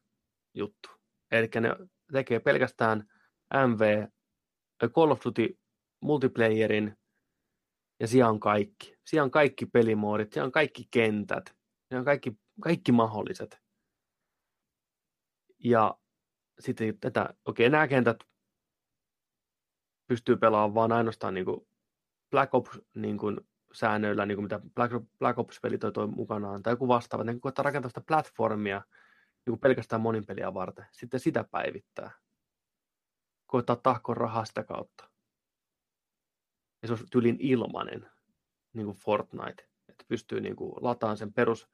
juttu. 0.54 0.90
Eli 1.32 1.50
ne 1.60 1.76
tekee 2.12 2.40
pelkästään 2.40 3.10
MV, 3.68 4.08
Call 4.88 5.12
of 5.12 5.20
Duty 5.26 5.60
multiplayerin, 6.02 6.98
ja 8.00 8.08
siellä 8.08 8.30
on 8.30 8.40
kaikki. 8.40 8.98
Siellä 9.06 9.24
on 9.24 9.32
kaikki 9.32 9.66
pelimoodit, 9.66 10.34
siellä 10.34 10.46
on 10.46 10.52
kaikki 10.52 10.88
kentät, 10.92 11.56
siellä 11.88 12.00
on 12.00 12.06
kaikki 12.06 12.38
kaikki 12.62 12.92
mahdolliset. 12.92 13.65
Ja 15.66 15.98
sitten 16.60 17.00
tätä, 17.00 17.34
okei, 17.46 17.70
nämä 17.70 17.88
kentät 17.88 18.18
pystyy 20.08 20.38
pelaamaan 20.38 20.74
vaan 20.74 20.92
ainoastaan 20.92 21.34
niin 21.34 21.46
kuin 21.46 21.68
Black 22.30 22.54
Ops 22.54 22.82
niin 22.96 23.18
kuin 23.18 23.42
säännöillä, 23.74 24.26
niin 24.26 24.36
kuin 24.36 24.44
mitä 24.44 24.60
Black, 24.76 24.94
Black 25.20 25.40
Ops-peli 25.40 25.78
toi, 25.78 25.92
toi 25.92 26.08
mukanaan, 26.08 26.64
tai 26.64 26.74
joku 26.74 26.88
vastaava, 26.88 27.24
ne 27.24 27.40
koittaa 27.40 27.64
rakentaa 27.64 27.90
sitä 27.90 28.02
platformia 28.02 28.82
niin 29.46 29.52
kuin 29.52 29.60
pelkästään 29.60 30.02
monin 30.02 30.26
peliä 30.26 30.54
varten. 30.54 30.86
Sitten 30.92 31.20
sitä 31.20 31.44
päivittää. 31.44 32.12
Koittaa 33.46 33.76
tahkoa 33.76 34.16
rahaa 34.16 34.46
sitä 34.46 34.64
kautta. 34.64 35.10
Ja 36.82 36.88
se 36.88 36.94
on 36.94 37.00
tyylin 37.12 37.38
ilmanen, 37.40 38.10
niin 38.74 38.86
kuin 38.86 38.98
Fortnite. 38.98 39.70
Että 39.90 40.06
pystyy 40.08 40.42
niin 40.42 40.56
kuin 40.56 40.74
lataamaan 40.82 41.18
sen 41.18 41.34
perus 41.34 41.68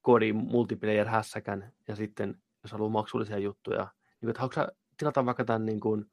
kodin 0.00 0.36
multiplayer 0.36 1.08
hässäkän 1.08 1.72
ja 1.88 1.96
sitten 1.96 2.42
jos 2.62 2.72
haluaa 2.72 2.90
maksullisia 2.90 3.38
juttuja, 3.38 3.88
niin 4.20 4.30
että 4.30 4.40
haluatko 4.40 4.66
tilata 4.96 5.26
vaikka 5.26 5.44
tämän 5.44 5.66
niin 5.66 5.80
kuin 5.80 6.04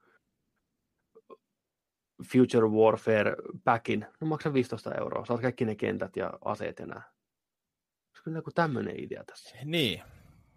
Future 2.31 2.67
Warfare 2.67 3.35
packin, 3.63 4.05
no 4.21 4.27
maksaa 4.27 4.53
15 4.53 4.95
euroa, 4.95 5.25
saat 5.25 5.41
kaikki 5.41 5.65
ne 5.65 5.75
kentät 5.75 6.15
ja 6.15 6.33
aseet 6.45 6.79
enää. 6.79 7.01
Olisi 8.11 8.23
kyllä 8.23 8.37
joku 8.37 8.51
tämmöinen 8.51 9.03
idea 9.03 9.23
tässä. 9.23 9.57
Niin, 9.63 10.01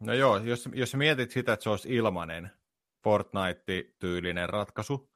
no 0.01 0.13
joo, 0.13 0.37
jos, 0.37 0.69
jos 0.73 0.95
mietit 0.95 1.31
sitä, 1.31 1.53
että 1.53 1.63
se 1.63 1.71
olisi 1.71 1.95
ilmainen 1.95 2.51
Fortnite-tyylinen 3.03 4.49
ratkaisu, 4.49 5.11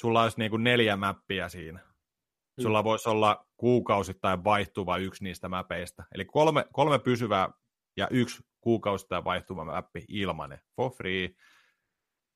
sulla 0.00 0.22
olisi 0.22 0.38
niin 0.38 0.50
kuin 0.50 0.64
neljä 0.64 0.96
mäppiä 0.96 1.48
siinä. 1.48 1.78
Mm. 1.78 2.62
Sulla 2.62 2.84
voisi 2.84 3.08
olla 3.08 3.46
kuukausittain 3.56 4.44
vaihtuva 4.44 4.96
yksi 4.96 5.24
niistä 5.24 5.48
mäpeistä. 5.48 6.04
Eli 6.14 6.24
kolme, 6.24 6.64
kolme 6.72 6.98
pysyvää 6.98 7.48
ja 7.96 8.08
yksi 8.10 8.42
kuukausittain 8.68 9.24
vaihtuva 9.24 9.64
mäppi 9.64 10.04
ilmanen, 10.08 10.60
for 10.76 10.90
free. 10.90 11.30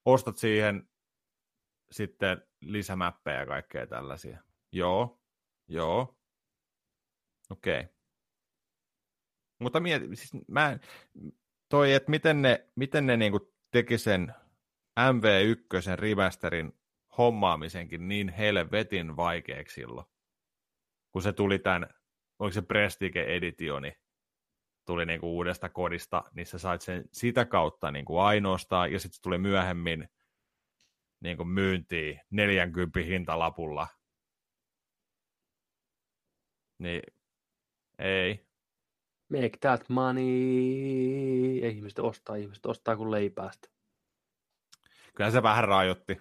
Ostat 0.05 0.37
siihen 0.37 0.89
sitten 1.91 2.43
lisämäppejä 2.61 3.41
ja 3.41 3.47
kaikkea 3.47 3.87
tällaisia. 3.87 4.43
Joo, 4.73 5.21
joo, 5.69 6.19
okei. 7.51 7.81
Okay. 7.81 7.95
Mutta 9.61 9.81
mieti, 9.81 10.17
siis 10.17 10.45
mä, 10.49 10.79
toi, 11.69 11.93
että 11.93 12.11
miten 12.11 12.43
ne, 12.43 12.69
miten 12.77 13.07
ne 13.07 13.17
niinku 13.17 13.55
teki 13.71 13.99
sen 13.99 14.35
MV1 15.01 15.97
remasterin 15.97 16.73
hommaamisenkin 17.19 18.09
niin 18.09 18.29
helvetin 18.29 19.17
vaikeaksi 19.17 19.75
silloin, 19.75 20.07
kun 21.11 21.23
se 21.23 21.33
tuli 21.33 21.59
tämän, 21.59 21.89
oliko 22.39 22.55
se 22.55 22.63
Prestige 22.63 23.25
Editioni, 23.25 24.02
tuli 24.85 25.07
niinku 25.07 25.37
uudesta 25.37 25.69
kodista, 25.69 26.25
niin 26.35 26.47
sä 26.47 26.59
sait 26.59 26.81
sen 26.81 27.05
sitä 27.13 27.45
kautta 27.45 27.91
niinku 27.91 28.19
ainoastaan, 28.19 28.93
ja 28.93 28.99
sitten 28.99 29.17
se 29.17 29.23
tuli 29.23 29.39
myöhemmin 29.39 30.09
niin 31.21 31.37
kuin 31.37 31.49
myyntiin 31.49 32.21
40 32.31 33.01
hintalapulla. 33.01 33.87
Niin 36.79 37.03
ei. 37.99 38.47
Make 39.29 39.59
that 39.61 39.89
money. 39.89 40.25
Ei 41.63 41.77
ihmiset 41.77 41.99
ostaa, 41.99 42.37
ihmiset 42.37 42.67
ostaa 42.67 42.97
kuin 42.97 43.11
leipäästä. 43.11 43.69
Kyllä 45.15 45.31
se 45.31 45.43
vähän 45.43 45.65
rajoitti. 45.65 46.21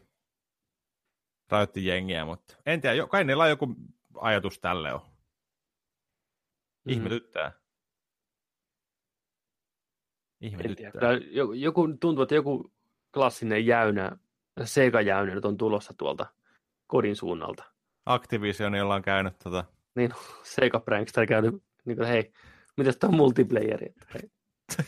Rajoitti 1.50 1.86
jengiä, 1.86 2.26
mutta 2.26 2.58
en 2.66 2.82
tiedä, 2.82 3.08
kai 3.08 3.24
niillä 3.24 3.44
on 3.44 3.50
joku 3.50 3.76
ajatus 4.16 4.60
tälle 4.60 4.94
on. 4.94 5.02
Mm. 6.86 6.94
Ihmetyttää. 6.94 7.61
Ihmetyttää. 10.42 10.92
joku, 11.56 11.88
tuntuu, 12.00 12.22
että 12.22 12.36
joku 12.36 12.72
klassinen 13.14 13.66
jäynä 13.66 14.18
Sega-jäyne 14.64 15.36
nyt 15.36 15.46
on 15.46 15.58
tulossa 15.58 15.94
tuolta 15.98 16.26
kodin 16.88 17.16
suunnalta. 17.16 17.64
Activisionilla 18.06 18.96
on 18.96 19.02
käynyt 19.02 19.34
tota. 19.44 19.66
Niin, 19.96 20.12
Sega 20.44 20.80
Prankster 20.80 21.28
käynyt, 21.28 21.64
niin 21.86 21.98
kuin, 21.98 22.08
hei, 22.08 22.34
mitäs 22.78 22.98
tuo 22.98 23.12
multiplayeri? 23.12 23.86
Että, 23.86 24.06
hei. 24.14 24.32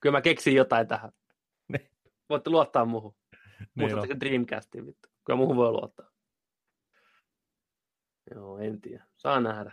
Kyllä 0.00 0.16
mä 0.16 0.20
keksin 0.20 0.54
jotain 0.54 0.88
tähän. 0.88 1.12
Niin. 1.68 1.90
Voitte 2.30 2.50
luottaa 2.50 2.84
muuhun. 2.84 3.14
Niin 3.58 3.68
Muistatteko 3.74 4.20
Dreamcastiin 4.20 4.86
vittu? 4.86 5.08
Kyllä 5.24 5.36
muuhun 5.36 5.56
voi 5.56 5.72
luottaa. 5.72 6.10
Joo, 8.34 8.58
en 8.58 8.80
tiedä. 8.80 9.04
Saa 9.16 9.40
nähdä. 9.40 9.72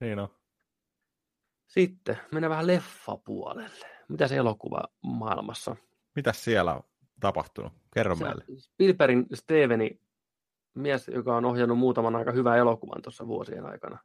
Niin 0.00 0.18
on. 0.18 0.28
Sitten 1.66 2.18
mennään 2.32 2.50
vähän 2.50 2.66
leffapuolelle. 2.66 3.99
Mitä 4.10 4.28
se 4.28 4.36
elokuva 4.36 4.82
maailmassa? 5.02 5.76
Mitäs 6.16 6.44
siellä 6.44 6.74
on? 6.74 6.82
tapahtunut? 7.20 7.72
Kerro 7.94 8.16
se, 8.16 8.24
meille. 8.24 8.44
Spielbergin 8.58 9.26
Steveni, 9.34 10.00
mies, 10.74 11.08
joka 11.08 11.36
on 11.36 11.44
ohjannut 11.44 11.78
muutaman 11.78 12.16
aika 12.16 12.32
hyvän 12.32 12.58
elokuvan 12.58 13.02
tuossa 13.02 13.26
vuosien 13.26 13.66
aikana, 13.66 13.98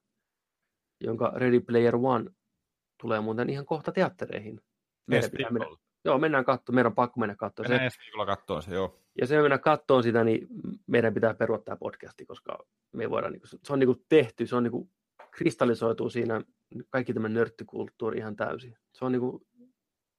jonka 1.02 1.32
Ready 1.36 1.60
Player 1.60 1.96
One 1.96 2.32
tulee 3.02 3.22
muuten 3.22 3.50
ihan 3.50 3.66
kohta 3.66 3.92
teattereihin. 3.92 4.62
Meidän 5.08 5.32
pitää 5.32 5.52
mennä, 5.52 5.68
joo, 6.06 6.18
mennään 6.18 6.46
katsomaan, 6.46 6.76
meidän 6.76 6.92
on 6.92 6.96
pakko 6.96 7.20
mennä 7.20 7.36
katsomaan. 7.36 7.72
Mennään 7.72 7.86
ensi 7.86 8.00
viikolla 8.00 8.26
katsomaan 8.26 8.64
se, 8.64 8.74
joo. 8.74 9.00
Ja 9.22 9.28
se 9.28 9.42
mennä 9.42 9.58
katsomaan 9.58 10.04
sitä, 10.04 10.24
niin 10.24 10.48
meidän 10.88 11.14
pitää 11.14 11.34
perua 11.34 11.58
tämä 11.58 11.78
podcasti, 11.78 12.26
koska 12.26 12.66
me 12.92 13.04
ei 13.04 13.10
voida, 13.10 13.30
niin 13.30 13.42
kuin, 13.42 13.50
se 13.50 13.74
on 13.74 13.80
niin 13.80 13.88
kuin 13.88 14.06
tehty, 14.10 14.48
se 14.48 14.56
on 14.56 14.64
niin 14.64 14.72
kuin 14.72 14.92
kristallisoituu 15.32 16.10
siinä 16.10 16.42
kaikki 16.90 17.14
tämä 17.14 17.30
nörttikulttuuri 17.30 18.18
ihan 18.18 18.36
täysin. 18.36 18.78
Se 18.94 19.06
on 19.06 19.12
niin 19.12 19.20
kuin 19.20 19.46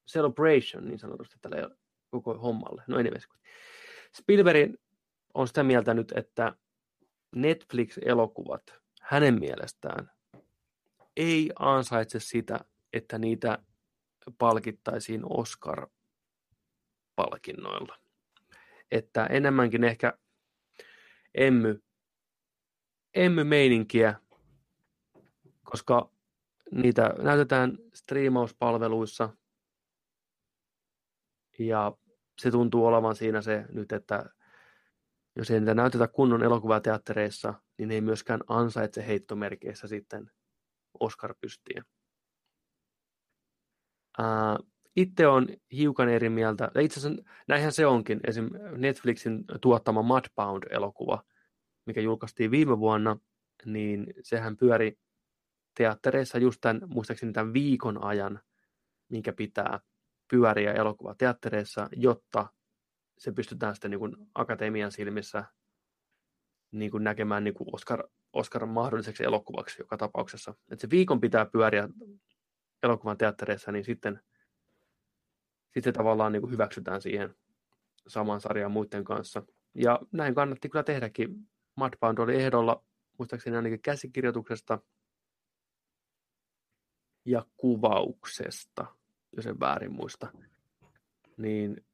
celebration 0.07 0.89
niin 0.89 0.99
sanotusti 0.99 1.37
tällä 1.43 1.71
koko 2.11 2.39
hommalle. 2.39 2.83
No 2.87 2.99
anyways. 2.99 3.29
Spielberg 4.17 4.75
on 5.35 5.49
sitä 5.49 5.63
mieltä 5.63 5.95
nyt, 5.95 6.13
että 6.17 6.55
Netflix-elokuvat 7.37 8.63
hänen 9.01 9.41
mielestään 9.41 10.11
ei 11.17 11.51
ansaitse 11.59 12.21
sitä, 12.21 12.61
että 12.93 13.19
niitä 13.19 13.59
palkittaisiin 14.39 15.23
Oscar-palkinnoilla. 15.25 17.99
Että 18.91 19.27
enemmänkin 19.27 19.85
ehkä 19.85 20.19
emmy, 21.35 21.83
emmy-meininkiä, 23.15 24.15
koska 25.63 26.11
niitä 26.71 27.15
näytetään 27.19 27.79
striimauspalveluissa– 27.95 29.29
ja 31.59 31.93
se 32.39 32.51
tuntuu 32.51 32.87
olevan 32.87 33.17
siinä 33.17 33.43
se 33.43 33.65
nyt, 33.73 33.93
että 33.93 34.25
jos 35.37 35.51
ei 35.51 35.61
niitä 35.61 35.75
näytetä 35.75 36.09
kunnon 36.09 36.43
elokuvateattereissa, 36.43 37.55
niin 37.79 37.91
ei 37.91 38.01
myöskään 38.01 38.41
ansaitse 38.49 39.07
heittomerkeissä 39.07 39.89
sitten 39.89 40.31
Oscar-pystiä. 41.01 41.85
Itse 44.97 45.27
on 45.27 45.49
hiukan 45.73 46.09
eri 46.09 46.29
mieltä. 46.29 46.71
Itse 46.81 47.01
asiassa 47.01 47.23
näinhän 47.49 47.73
se 47.73 47.87
onkin. 47.87 48.21
Esim. 48.27 48.51
Netflixin 48.77 49.45
tuottama 49.61 50.03
Mudbound-elokuva, 50.03 51.23
mikä 51.87 52.01
julkaistiin 52.01 52.51
viime 52.51 52.79
vuonna, 52.79 53.17
niin 53.65 54.07
sehän 54.23 54.57
pyöri 54.57 54.99
teattereissa 55.77 56.39
just 56.39 56.61
tämän, 56.61 56.83
muistaakseni 56.87 57.33
tämän 57.33 57.53
viikon 57.53 58.05
ajan, 58.05 58.41
minkä 59.09 59.33
pitää 59.33 59.81
pyöriä 60.31 60.73
elokuvateattereissa, 60.73 61.89
jotta 61.93 62.47
se 63.19 63.33
pystytään 63.33 63.75
sitten 63.75 63.91
niin 63.91 63.99
kuin 63.99 64.17
akatemian 64.35 64.93
silmissä 64.93 65.45
niin 66.71 66.91
kuin 66.91 67.05
näkemään 67.05 67.45
niin 67.45 67.55
kuin 67.55 67.75
Oscar, 67.75 68.09
Oscar 68.33 68.67
mahdolliseksi 68.67 69.25
elokuvaksi 69.25 69.83
joka 69.83 69.97
tapauksessa. 69.97 70.55
Että 70.71 70.81
se 70.81 70.91
viikon 70.91 71.21
pitää 71.21 71.47
pyöriä 71.47 71.89
elokuvan 72.83 73.19
teattereissa, 73.19 73.73
niin 73.73 73.85
sitten, 73.85 74.21
sitten 75.75 75.93
tavallaan 75.93 76.33
niin 76.33 76.41
kuin 76.43 76.53
hyväksytään 76.53 77.03
siihen 77.03 77.35
saman 78.07 78.41
sarjan 78.41 78.73
muiden 78.73 79.05
kanssa. 79.05 79.43
Ja 79.75 80.01
näin 80.13 80.35
kannatti 80.35 80.69
kyllä 80.69 80.83
tehdäkin. 80.83 81.49
Mudbound 81.77 82.19
oli 82.19 82.37
ehdolla, 82.37 82.85
muistaakseni 83.19 83.57
ainakin 83.57 83.83
käsikirjoituksesta 83.83 84.79
ja 87.25 87.47
kuvauksesta 87.57 88.87
jos 89.37 89.47
en 89.47 89.61
väärin 89.61 89.93
muista, 89.93 90.33
niin 91.37 91.85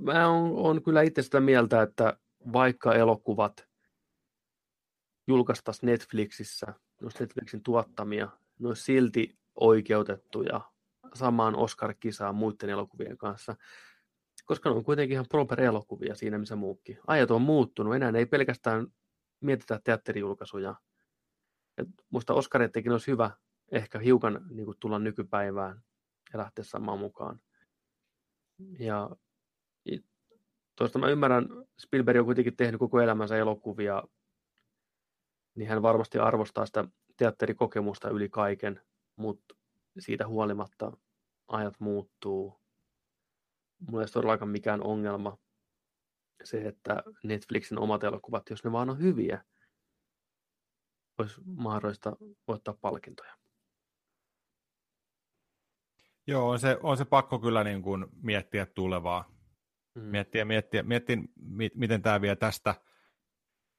mä 0.00 0.28
oon, 0.28 0.52
on 0.52 0.82
kyllä 0.82 1.02
itse 1.02 1.22
sitä 1.22 1.40
mieltä, 1.40 1.82
että 1.82 2.18
vaikka 2.52 2.94
elokuvat 2.94 3.68
julkaistaisiin 5.26 5.86
Netflixissä, 5.86 6.66
ne 7.00 7.08
Netflixin 7.20 7.62
tuottamia, 7.62 8.28
ne 8.58 8.68
olisi 8.68 8.82
silti 8.82 9.38
oikeutettuja 9.60 10.60
samaan 11.14 11.56
Oscar-kisaan 11.56 12.34
muiden 12.34 12.70
elokuvien 12.70 13.18
kanssa, 13.18 13.56
koska 14.44 14.70
ne 14.70 14.76
on 14.76 14.84
kuitenkin 14.84 15.12
ihan 15.12 15.26
proper 15.28 15.60
elokuvia 15.60 16.14
siinä, 16.14 16.38
missä 16.38 16.56
muukin. 16.56 16.98
Ajat 17.06 17.30
on 17.30 17.42
muuttunut, 17.42 17.94
enää 17.94 18.12
ei 18.14 18.26
pelkästään 18.26 18.86
mietitä 19.40 19.80
teatterijulkaisuja. 19.84 20.74
Et 21.78 21.88
musta 22.10 22.34
Oscarittekin 22.34 22.92
olisi 22.92 23.10
hyvä 23.10 23.30
ehkä 23.72 23.98
hiukan 23.98 24.46
niin 24.50 24.64
kuin, 24.64 24.76
tulla 24.80 24.98
nykypäivään 24.98 25.82
ja 26.32 26.38
lähteä 26.38 26.64
samaan 26.64 26.98
mukaan. 26.98 27.40
Ja 28.78 29.10
tuosta 30.76 30.98
mä 30.98 31.08
ymmärrän, 31.08 31.48
Spielberg 31.78 32.18
on 32.18 32.24
kuitenkin 32.24 32.56
tehnyt 32.56 32.78
koko 32.78 33.00
elämänsä 33.00 33.36
elokuvia, 33.36 34.02
niin 35.54 35.68
hän 35.68 35.82
varmasti 35.82 36.18
arvostaa 36.18 36.66
sitä 36.66 36.84
teatterikokemusta 37.16 38.10
yli 38.10 38.28
kaiken, 38.28 38.80
mutta 39.16 39.54
siitä 39.98 40.26
huolimatta 40.26 40.92
ajat 41.48 41.74
muuttuu. 41.80 42.60
Mulla 43.90 44.02
ei 44.02 44.08
todellakaan 44.08 44.48
mikään 44.48 44.82
ongelma 44.82 45.38
se, 46.44 46.58
että 46.58 47.02
Netflixin 47.24 47.78
omat 47.78 48.04
elokuvat, 48.04 48.50
jos 48.50 48.64
ne 48.64 48.72
vaan 48.72 48.90
on 48.90 48.98
hyviä, 48.98 49.44
olisi 51.18 51.40
mahdollista 51.44 52.16
voittaa 52.48 52.74
palkintoja. 52.80 53.36
Joo, 56.26 56.50
on 56.50 56.58
se, 56.58 56.78
on 56.82 56.96
se 56.96 57.04
pakko 57.04 57.38
kyllä 57.38 57.64
niin 57.64 57.82
kuin 57.82 58.06
miettiä 58.22 58.66
tulevaa. 58.66 59.30
Mm. 59.94 60.02
Miettiä, 60.02 60.44
miettiä, 60.44 60.82
miettiä, 60.82 61.16
miten 61.74 62.02
tämä 62.02 62.20
vie 62.20 62.36
tästä 62.36 62.74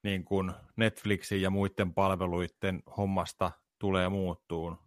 niin 0.03 0.25
kuin 0.25 0.53
Netflixin 0.75 1.41
ja 1.41 1.49
muiden 1.49 1.93
palveluiden 1.93 2.83
hommasta 2.97 3.51
tulee 3.79 4.09
muuttuun. 4.09 4.77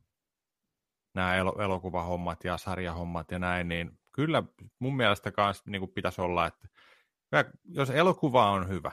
Nämä 1.14 1.36
el- 1.36 1.60
elokuvahommat 1.60 2.44
ja 2.44 2.56
sarjahommat 2.56 3.30
ja 3.30 3.38
näin, 3.38 3.68
niin 3.68 3.98
kyllä 4.12 4.42
mun 4.78 4.96
mielestä 4.96 5.32
myös 5.36 5.66
niin 5.66 5.80
kuin 5.80 5.92
pitäisi 5.92 6.20
olla, 6.20 6.46
että 6.46 6.68
jos 7.64 7.90
elokuva 7.90 8.50
on 8.50 8.68
hyvä, 8.68 8.92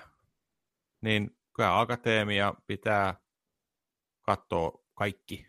niin 1.01 1.37
kyllä 1.53 1.79
akateemia 1.79 2.53
pitää 2.67 3.15
katsoa 4.21 4.83
kaikki 4.95 5.47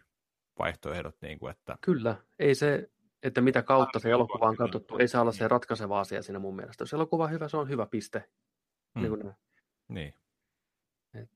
vaihtoehdot. 0.59 1.16
Niin 1.23 1.39
kuin, 1.39 1.51
että... 1.51 1.78
Kyllä, 1.81 2.16
ei 2.39 2.55
se, 2.55 2.90
että 3.23 3.40
mitä 3.40 3.62
kautta 3.62 3.99
se 3.99 4.11
elokuva 4.11 4.49
on 4.49 4.57
katsottu, 4.57 4.99
ei 4.99 5.09
saa 5.09 5.23
olla 5.23 5.32
se 5.32 5.49
ratkaiseva 5.49 6.01
asia 6.01 6.23
siinä 6.23 6.39
mun 6.39 6.57
mielestä. 6.57 6.82
Jos 6.82 6.93
elokuva 6.93 7.24
on 7.24 7.31
hyvä, 7.31 7.49
se 7.49 7.57
on 7.57 7.69
hyvä 7.69 7.86
piste. 7.86 8.31
Mm. 8.95 9.03
Niin. 9.03 9.11
Kuin 9.11 9.35
niin. 9.89 10.15
Et... 11.15 11.31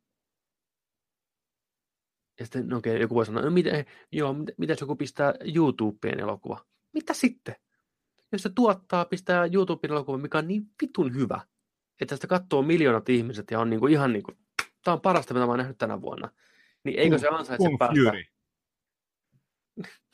Ja 2.40 2.46
sitten, 2.46 2.68
no 2.68 2.76
okei, 2.76 3.00
joku 3.00 3.14
voi 3.14 3.26
sanoa, 3.26 3.42
no 3.42 3.50
mitä, 3.50 3.84
joo, 4.12 4.34
mitä 4.56 4.74
joku 4.80 4.96
pistää 4.96 5.34
YouTubeen 5.54 6.20
elokuva? 6.20 6.64
Mitä 6.92 7.14
sitten? 7.14 7.54
Jos 8.32 8.42
se 8.42 8.50
tuottaa, 8.54 9.04
pistää 9.04 9.48
YouTubeen 9.52 9.92
elokuva, 9.92 10.18
mikä 10.18 10.38
on 10.38 10.48
niin 10.48 10.62
vitun 10.82 11.14
hyvä, 11.14 11.40
että 12.00 12.14
sitä 12.14 12.26
katsoo 12.26 12.62
miljoonat 12.62 13.08
ihmiset 13.08 13.50
ja 13.50 13.60
on 13.60 13.70
niinku 13.70 13.86
ihan 13.86 14.12
niin 14.12 14.22
kuin, 14.22 14.38
tämä 14.84 14.92
on 14.92 15.00
parasta, 15.00 15.34
mitä 15.34 15.46
mä 15.46 15.52
oon 15.52 15.58
nähnyt 15.58 15.78
tänä 15.78 16.00
vuonna. 16.00 16.30
Niin 16.84 16.98
eikö 16.98 17.18
se 17.18 17.28
ansaitse 17.28 17.68
päästä? 17.78 18.00
Fury. 18.04 18.24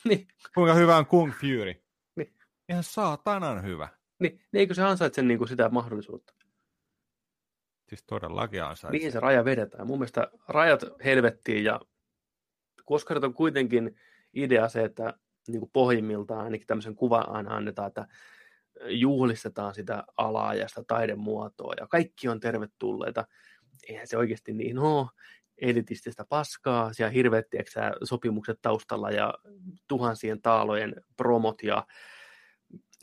niin. 0.09 0.29
Kuinka 0.55 0.75
hyvä 0.75 0.97
on 0.97 1.07
Kung 1.07 1.33
Fury? 1.33 1.75
Niin. 2.17 2.35
Ihan 2.69 2.85
saatanan 2.85 3.65
hyvä. 3.65 3.89
Niin, 4.19 4.33
niin 4.33 4.61
eikö 4.61 4.75
se 4.75 4.83
ansaitse 4.83 5.23
niin 5.23 5.39
kuin 5.39 5.49
sitä 5.49 5.69
mahdollisuutta? 5.69 6.35
Siis 7.89 8.05
todellakin 8.07 8.63
ansaitsee. 8.63 8.99
Mihin 8.99 9.13
se 9.13 9.21
raja 9.21 9.45
vedetään? 9.45 9.87
Mun 9.87 9.99
mielestä 9.99 10.31
rajat 10.49 10.85
helvettiin 11.05 11.65
ja 11.65 11.81
koska 12.85 13.15
on 13.23 13.35
kuitenkin 13.35 13.97
idea 14.35 14.69
se, 14.69 14.85
että 14.85 15.15
niin 15.49 15.61
kuin 15.61 15.71
pohjimmiltaan 15.73 16.45
ainakin 16.45 16.67
tämmöisen 16.67 16.95
kuvan 16.95 17.29
aina 17.29 17.57
annetaan, 17.57 17.89
että 17.89 18.09
juhlistetaan 18.87 19.75
sitä 19.75 20.05
alaa 20.17 20.55
ja 20.55 20.69
sitä 20.69 20.85
taidemuotoa 20.87 21.73
ja 21.81 21.87
kaikki 21.87 22.29
on 22.29 22.41
tervetulleita. 22.41 23.27
Eihän 23.89 24.07
se 24.07 24.17
oikeasti 24.17 24.53
niin 24.53 24.77
no, 24.77 25.09
elitististä 25.61 26.25
paskaa, 26.29 26.93
siellä 26.93 27.11
hirveät 27.11 27.47
sopimukset 28.05 28.59
taustalla 28.63 29.11
ja 29.11 29.35
tuhansien 29.89 30.43
taalojen 30.43 30.95
promot 31.17 31.63
ja 31.63 31.87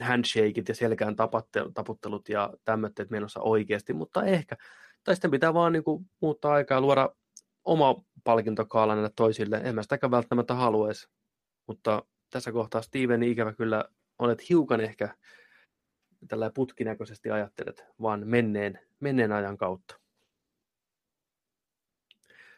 handshakeit 0.02 0.70
ja 0.70 0.76
selkään 0.76 1.16
taputtelut 1.74 2.30
ja 2.30 2.54
tämmöiset 2.66 3.10
menossa 3.10 3.40
oikeasti, 3.40 3.94
mutta 3.94 4.24
ehkä. 4.24 4.56
Tai 5.04 5.16
sitten 5.16 5.32
pitää 5.32 5.54
vaan 5.54 5.74
niin 5.74 5.84
kuin, 5.84 6.06
muuttaa 6.22 6.54
aikaa 6.54 6.82
luoda 6.82 7.10
oma 7.64 8.04
palkintokaala 8.24 8.96
näille 8.96 9.12
toisille. 9.16 9.62
En 9.64 9.76
mä 9.76 9.82
sitäkään 9.82 10.12
välttämättä 10.12 10.54
haluaisi, 10.54 11.08
mutta 11.68 12.04
tässä 12.30 12.52
kohtaa 12.52 12.82
Steven 12.82 13.24
ikävä 13.24 13.54
kyllä 13.54 13.86
olet 14.20 14.50
hiukan 14.50 14.82
ehkä 14.82 15.16
tällä 16.28 16.52
putkinäköisesti 16.56 17.32
ajattelet, 17.32 17.86
vaan 18.02 18.28
menneen, 18.28 18.80
menneen 19.00 19.32
ajan 19.32 19.58
kautta. 19.58 20.05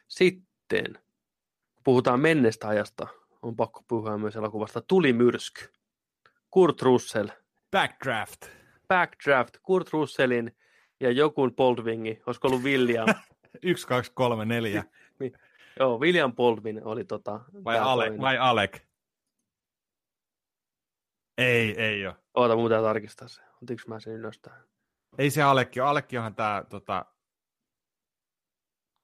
Sitten, 0.08 0.94
kun 1.74 1.84
puhutaan 1.84 2.20
menneestä 2.20 2.68
ajasta, 2.68 3.08
on 3.42 3.56
pakko 3.56 3.84
puhua 3.88 4.18
myös 4.18 4.36
elokuvasta 4.36 4.82
Tulimyrsky. 4.82 5.74
Kurt 6.50 6.82
Russell. 6.82 7.28
Backdraft. 7.72 8.46
Backdraft. 8.88 9.58
Kurt 9.64 9.90
Russellin 9.94 10.58
ja 11.00 11.12
joku 11.12 11.52
Baldwingi, 11.52 12.22
olisiko 12.26 12.48
ollut 12.48 12.64
William? 12.64 13.08
1, 13.62 13.88
2, 13.88 14.12
3, 14.16 14.46
4. 14.46 14.84
Joo, 15.80 16.00
William 16.00 16.36
Baldwin 16.36 16.84
oli 16.84 17.06
tota... 17.06 17.40
Vai 17.64 17.80
Alec, 17.80 18.22
vai 18.22 18.38
Alec? 18.38 18.78
Ei, 21.38 21.82
ei 21.82 22.08
ole. 22.08 22.16
Oota, 22.34 22.56
mun 22.56 22.66
pitää 22.66 22.82
tarkistaa 22.82 23.28
se. 23.28 23.42
Otinko 23.64 23.84
mä 23.88 24.00
sen 24.00 24.14
ylös 24.14 24.40
tähän? 24.40 24.64
Ei 25.18 25.30
se 25.30 25.42
Alekki. 25.42 25.80
Alekki 25.80 26.18
onhan 26.18 26.36
tää 26.36 26.64
tota, 26.64 27.06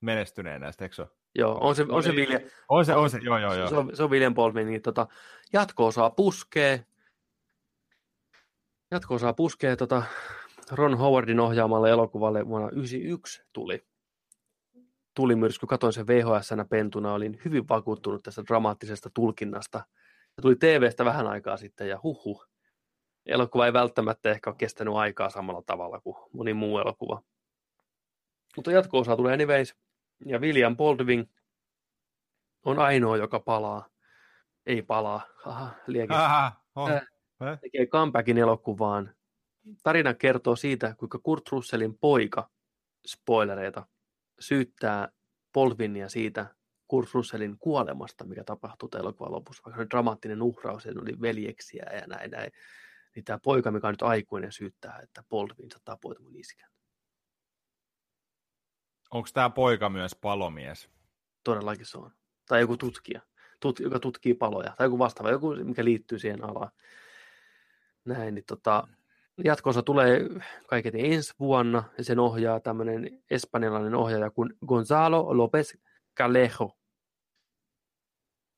menestyneenä, 0.04 0.72
eikö 0.80 0.94
se 0.94 1.06
Joo, 1.34 1.58
on 1.60 1.74
se, 1.74 1.86
on 1.88 2.02
se 2.02 2.12
William. 2.12 2.42
On 2.68 2.84
se, 2.84 2.94
on 2.94 3.10
se, 3.10 3.18
joo, 3.22 3.38
joo, 3.38 3.54
joo. 3.54 3.68
Se 3.68 3.76
on, 3.76 3.96
se 3.96 4.02
on 4.02 4.10
William 4.10 4.34
Baldwin, 4.34 4.66
niin 4.66 4.82
tota, 4.82 5.06
jatko-osaa 5.52 6.10
puskee. 6.10 6.86
Jatko-osaa 8.90 9.32
puskee 9.32 9.76
tota, 9.76 10.02
Ron 10.70 10.98
Howardin 10.98 11.40
ohjaamalle 11.40 11.90
elokuvalle 11.90 12.48
vuonna 12.48 12.68
1991 12.68 13.42
tuli. 13.52 13.84
Tuli 15.14 15.36
myös, 15.36 15.58
kun 15.58 15.68
katsoin 15.68 15.92
sen 15.92 16.06
VHS-nä 16.06 16.64
pentuna, 16.64 17.12
olin 17.12 17.40
hyvin 17.44 17.68
vakuuttunut 17.68 18.22
tästä 18.22 18.42
dramaattisesta 18.48 19.10
tulkinnasta. 19.14 19.78
Se 20.34 20.42
tuli 20.42 20.56
TVstä 20.56 21.04
vähän 21.04 21.26
aikaa 21.26 21.56
sitten 21.56 21.88
ja 21.88 22.00
huhu. 22.02 22.44
Elokuva 23.26 23.66
ei 23.66 23.72
välttämättä 23.72 24.30
ehkä 24.30 24.50
ole 24.50 24.56
kestänyt 24.58 24.94
aikaa 24.94 25.30
samalla 25.30 25.62
tavalla 25.66 26.00
kuin 26.00 26.16
moni 26.32 26.54
muu 26.54 26.78
elokuva. 26.78 27.22
Mutta 28.56 28.72
jatko-osa 28.72 29.16
tulee 29.16 29.34
anyways. 29.34 29.83
Ja 30.26 30.38
William 30.38 30.76
Baldwin 30.76 31.30
on 32.64 32.78
ainoa, 32.78 33.16
joka 33.16 33.40
palaa. 33.40 33.88
Ei 34.66 34.82
palaa. 34.82 35.26
Aha, 35.44 35.74
liekin. 35.86 36.16
Aha, 36.16 36.52
oh. 36.74 36.90
äh, 36.90 37.60
tekee 37.60 37.86
comebackin 37.86 38.38
elokuvaan. 38.38 39.14
Tarina 39.82 40.14
kertoo 40.14 40.56
siitä, 40.56 40.94
kuinka 40.98 41.18
Kurt 41.18 41.48
Russellin 41.52 41.98
poika, 41.98 42.50
spoilereita, 43.06 43.86
syyttää 44.40 45.08
Baldwinia 45.52 46.08
siitä 46.08 46.54
Kurt 46.88 47.14
Russellin 47.14 47.58
kuolemasta, 47.58 48.24
mikä 48.24 48.44
tapahtuu 48.44 48.88
elokuvan 48.98 49.32
lopussa. 49.32 49.62
Vaikka 49.64 49.82
se 49.82 49.90
dramaattinen 49.90 50.42
uhraus, 50.42 50.86
oli 50.86 51.20
veljeksiä 51.20 51.86
ja 51.92 52.06
näin, 52.06 52.30
näin. 52.30 52.52
Niin 53.14 53.24
tämä 53.24 53.38
poika, 53.42 53.70
mikä 53.70 53.86
on 53.86 53.92
nyt 53.92 54.02
aikuinen, 54.02 54.52
syyttää, 54.52 55.00
että 55.02 55.24
Baldwin 55.30 55.70
sä 55.70 55.78
tapoit 55.84 56.18
mun 56.18 56.36
iskän. 56.36 56.73
Onko 59.14 59.28
tämä 59.34 59.50
poika 59.50 59.88
myös 59.88 60.14
palomies? 60.14 60.90
Todellakin 61.44 61.86
se 61.86 61.98
on. 61.98 62.10
Tai 62.48 62.60
joku 62.60 62.76
tutkija, 62.76 63.20
tut, 63.60 63.80
joka 63.80 63.98
tutkii 63.98 64.34
paloja. 64.34 64.74
Tai 64.78 64.86
joku 64.86 64.98
vastaava, 64.98 65.30
joku, 65.30 65.54
mikä 65.64 65.84
liittyy 65.84 66.18
siihen 66.18 66.44
alaan. 66.44 66.70
Näin, 68.04 68.34
niin 68.34 68.44
tota, 68.44 68.88
jatkossa 69.44 69.82
tulee 69.82 70.20
kaiket 70.66 70.94
ensi 70.96 71.34
vuonna, 71.40 71.84
ja 71.98 72.04
sen 72.04 72.18
ohjaa 72.18 72.60
tämmöinen 72.60 73.22
espanjalainen 73.30 73.94
ohjaaja 73.94 74.30
kuin 74.30 74.54
Gonzalo 74.66 75.32
López 75.32 75.80
Calejo. 76.18 76.78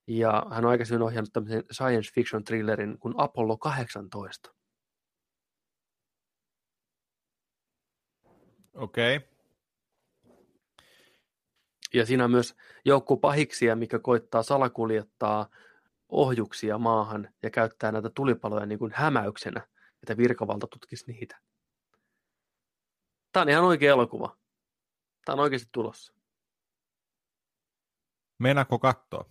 Ja 0.07 0.47
hän 0.51 0.65
on 0.65 0.71
aikaisemmin 0.71 1.03
ohjannut 1.03 1.33
tämmöisen 1.33 1.65
science 1.73 2.13
fiction 2.15 2.45
thrillerin 2.45 2.99
kuin 2.99 3.15
Apollo 3.17 3.57
18. 3.57 4.55
Okei. 8.75 9.17
Okay. 9.17 9.36
Ja 11.97 12.07
siinä 12.07 12.25
on 12.25 12.31
myös 12.31 12.55
joukko 12.85 13.17
pahiksia, 13.17 13.77
mikä 13.77 13.99
koittaa 13.99 14.43
salakuljettaa 14.43 15.49
ohjuksia 16.09 16.79
maahan 16.79 17.29
ja 17.43 17.51
käyttää 17.51 17.93
näitä 17.93 18.11
tulipaloja 18.11 18.67
niin 18.67 18.79
kuin 18.79 18.93
hämäyksenä, 18.95 19.67
että 20.03 20.17
virkavalta 20.17 20.67
tutkisi 20.67 21.13
niitä. 21.13 21.39
Tämä 23.33 23.43
on 23.43 23.49
ihan 23.49 23.65
oikea 23.65 23.93
elokuva. 23.93 24.37
Tämä 25.25 25.35
on 25.35 25.41
oikeasti 25.41 25.69
tulossa. 25.73 26.13
Meinaako 28.39 28.79
katsoa? 28.79 29.31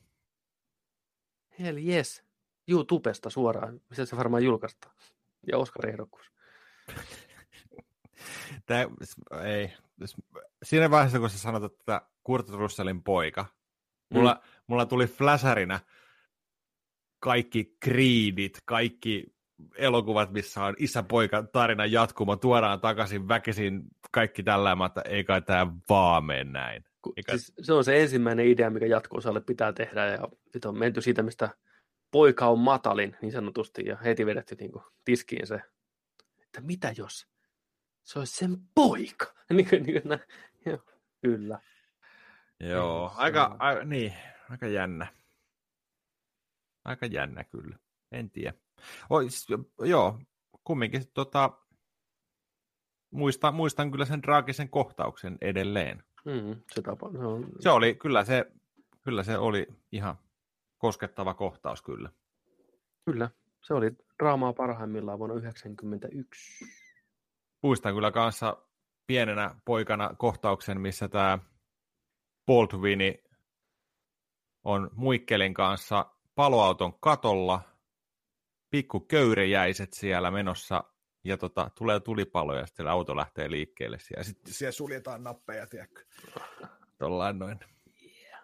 Hell 1.59 1.77
yes. 1.77 2.23
YouTubesta 2.67 3.29
suoraan, 3.29 3.81
missä 3.89 4.05
se 4.05 4.17
varmaan 4.17 4.43
julkaistaan. 4.43 4.95
Ja 5.51 5.57
Oscar-ehdokkuus. 5.57 6.31
Tämä, 8.65 8.85
ei. 9.43 9.73
Siinä 10.63 10.91
vaiheessa, 10.91 11.19
kun 11.19 11.29
sä 11.29 11.37
sanot, 11.37 11.63
että 11.63 12.01
Kurt 12.23 12.49
Russellin 12.49 13.03
poika, 13.03 13.45
mulla, 14.09 14.33
mm. 14.33 14.49
mulla 14.67 14.85
tuli 14.85 15.07
fläsärinä 15.07 15.79
kaikki 17.19 17.75
kriidit, 17.79 18.57
kaikki 18.65 19.35
elokuvat, 19.77 20.31
missä 20.31 20.63
on 20.63 20.75
isä-poika 20.77 21.43
tarinan 21.43 21.91
jatkuma, 21.91 22.37
tuodaan 22.37 22.79
takaisin 22.79 23.27
väkisin 23.27 23.83
kaikki 24.11 24.43
tällä, 24.43 24.77
että 24.85 25.01
ei 25.01 25.23
kai 25.23 25.41
tämä 25.41 25.67
vaan 25.89 26.25
mene 26.25 26.43
näin. 26.43 26.83
Eikä... 27.17 27.31
Siis 27.31 27.53
se 27.61 27.73
on 27.73 27.83
se 27.83 28.01
ensimmäinen 28.01 28.47
idea, 28.47 28.69
mikä 28.69 28.85
jatko-osalle 28.85 29.41
pitää 29.41 29.73
tehdä, 29.73 30.05
ja 30.05 30.27
sitten 30.53 30.69
on 30.69 30.79
menty 30.79 31.01
siitä, 31.01 31.23
mistä 31.23 31.49
poika 32.11 32.47
on 32.47 32.59
matalin, 32.59 33.17
niin 33.21 33.31
sanotusti, 33.31 33.85
ja 33.85 33.97
heti 33.97 34.25
vedetty 34.25 34.55
niin 34.59 34.71
tiskiin 35.05 35.47
se, 35.47 35.61
että 36.43 36.61
mitä 36.61 36.93
jos 36.97 37.27
se 38.05 38.19
olisi 38.19 38.35
sen 38.35 38.57
poika? 38.75 39.25
niin, 39.53 39.69
kuin, 39.69 39.83
niin, 39.83 40.01
kuin, 40.01 40.19
joo, 40.65 40.79
kyllä. 41.21 41.59
Joo, 42.59 43.11
aika, 43.15 43.55
a, 43.59 43.73
niin, 43.83 44.13
aika 44.49 44.67
jännä. 44.67 45.07
Aika 46.85 47.05
jännä 47.05 47.43
kyllä, 47.43 47.77
en 48.11 48.29
tiedä. 48.29 48.53
Ois, 49.09 49.47
joo, 49.79 50.19
kumminkin 50.63 51.03
tota, 51.13 51.57
muistan, 53.11 53.55
muistan 53.55 53.91
kyllä 53.91 54.05
sen 54.05 54.21
traagisen 54.21 54.69
kohtauksen 54.69 55.37
edelleen. 55.41 56.03
Mm, 56.25 56.61
se, 56.73 56.81
tapa, 56.81 57.11
se, 57.11 57.17
on... 57.17 57.45
se 57.59 57.69
oli, 57.69 57.95
kyllä 57.95 58.23
se, 58.23 58.51
kyllä 59.01 59.23
se 59.23 59.37
oli 59.37 59.67
ihan 59.91 60.15
koskettava 60.77 61.33
kohtaus 61.33 61.81
kyllä. 61.81 62.09
Kyllä, 63.05 63.29
se 63.61 63.73
oli 63.73 63.91
draamaa 64.19 64.53
parhaimmillaan 64.53 65.19
vuonna 65.19 65.33
1991. 65.33 66.84
Muistan 67.65 67.93
kyllä 67.93 68.11
kanssa 68.11 68.57
pienenä 69.07 69.55
poikana 69.65 70.15
kohtauksen, 70.17 70.81
missä 70.81 71.07
tämä 71.07 71.39
Baldwini 72.45 73.23
on 74.63 74.89
Muikkelin 74.93 75.53
kanssa 75.53 76.05
paloauton 76.35 76.99
katolla, 76.99 77.61
pikku 78.69 78.99
köyrejäiset 78.99 79.93
siellä 79.93 80.31
menossa, 80.31 80.83
ja 81.23 81.37
tota, 81.37 81.69
tulee 81.77 81.99
tulipalo, 81.99 82.55
ja 82.55 82.65
sitten 82.65 82.87
auto 82.87 83.15
lähtee 83.15 83.51
liikkeelle 83.51 83.99
siellä. 83.99 84.23
Sitten 84.23 84.53
siellä 84.53 84.71
suljetaan 84.71 85.23
nappeja, 85.23 85.67
tiedätkö? 85.67 86.05
Tuollain 86.97 87.39
noin. 87.39 87.59
Yeah. 88.03 88.43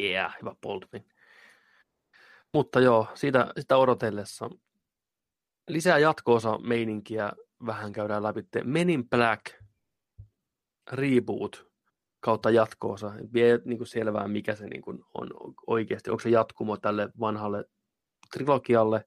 yeah, 0.00 0.36
hyvä 0.40 0.54
Baldwin. 0.62 1.08
Mutta 2.54 2.80
joo, 2.80 3.06
siitä, 3.14 3.52
sitä 3.60 3.76
odotellessa 3.76 4.50
lisää 5.68 5.98
jatkoosa 5.98 6.58
meininkiä 6.58 7.32
vähän 7.66 7.92
käydään 7.92 8.22
läpi. 8.22 8.44
Men 8.64 8.90
in 8.90 9.08
Black 9.08 9.44
reboot 10.92 11.68
kautta 12.20 12.50
jatkoosa. 12.50 13.12
Vie 13.32 13.60
niin 13.64 13.78
kuin 13.78 13.88
selvää, 13.88 14.28
mikä 14.28 14.54
se 14.54 14.66
niin 14.66 14.82
kuin 14.82 15.04
on 15.14 15.28
oikeasti. 15.66 16.10
Onko 16.10 16.20
se 16.20 16.30
jatkumo 16.30 16.76
tälle 16.76 17.08
vanhalle 17.20 17.64
trilogialle 18.32 19.04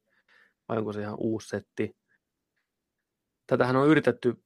vai 0.69 0.77
onko 0.77 0.93
se 0.93 1.01
ihan 1.01 1.17
uusi 1.17 1.47
setti. 1.47 1.97
Tätähän 3.47 3.75
on 3.75 3.87
yritetty 3.87 4.43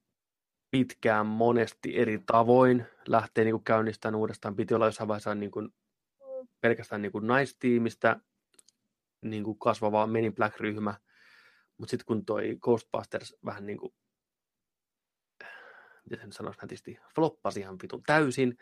pitkään 0.71 1.25
monesti 1.25 1.97
eri 1.97 2.19
tavoin 2.25 2.85
lähteä 3.07 3.43
niin 3.43 3.63
käynnistämään 3.63 4.15
uudestaan. 4.15 4.55
Piti 4.55 4.73
olla 4.73 4.85
jossain 4.85 5.07
vaiheessa 5.07 5.35
niin 5.35 5.51
kuin, 5.51 5.69
pelkästään 6.61 7.01
niin 7.01 7.11
kuin 7.11 7.27
naistiimistä 7.27 8.19
niin 9.21 9.43
kuin 9.43 9.59
kasvava 9.59 10.07
Men 10.07 10.25
in 10.25 10.35
Black-ryhmä, 10.35 10.93
mutta 11.77 11.91
sitten 11.91 12.05
kun 12.05 12.25
toi 12.25 12.57
Ghostbusters 12.61 13.35
vähän 13.45 13.65
niin 13.65 13.77
kuin, 13.77 13.93
miten 16.03 16.19
sen 16.19 16.31
sanoisi 16.31 16.59
nätisti, 16.61 16.97
floppasi 17.15 17.59
ihan 17.59 17.77
vitun 17.83 18.03
täysin, 18.03 18.57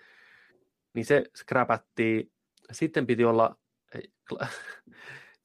niin 0.93 1.05
se 1.05 1.23
scrapattiin. 1.37 2.31
Sitten 2.71 3.07
piti 3.07 3.25
olla 3.25 3.55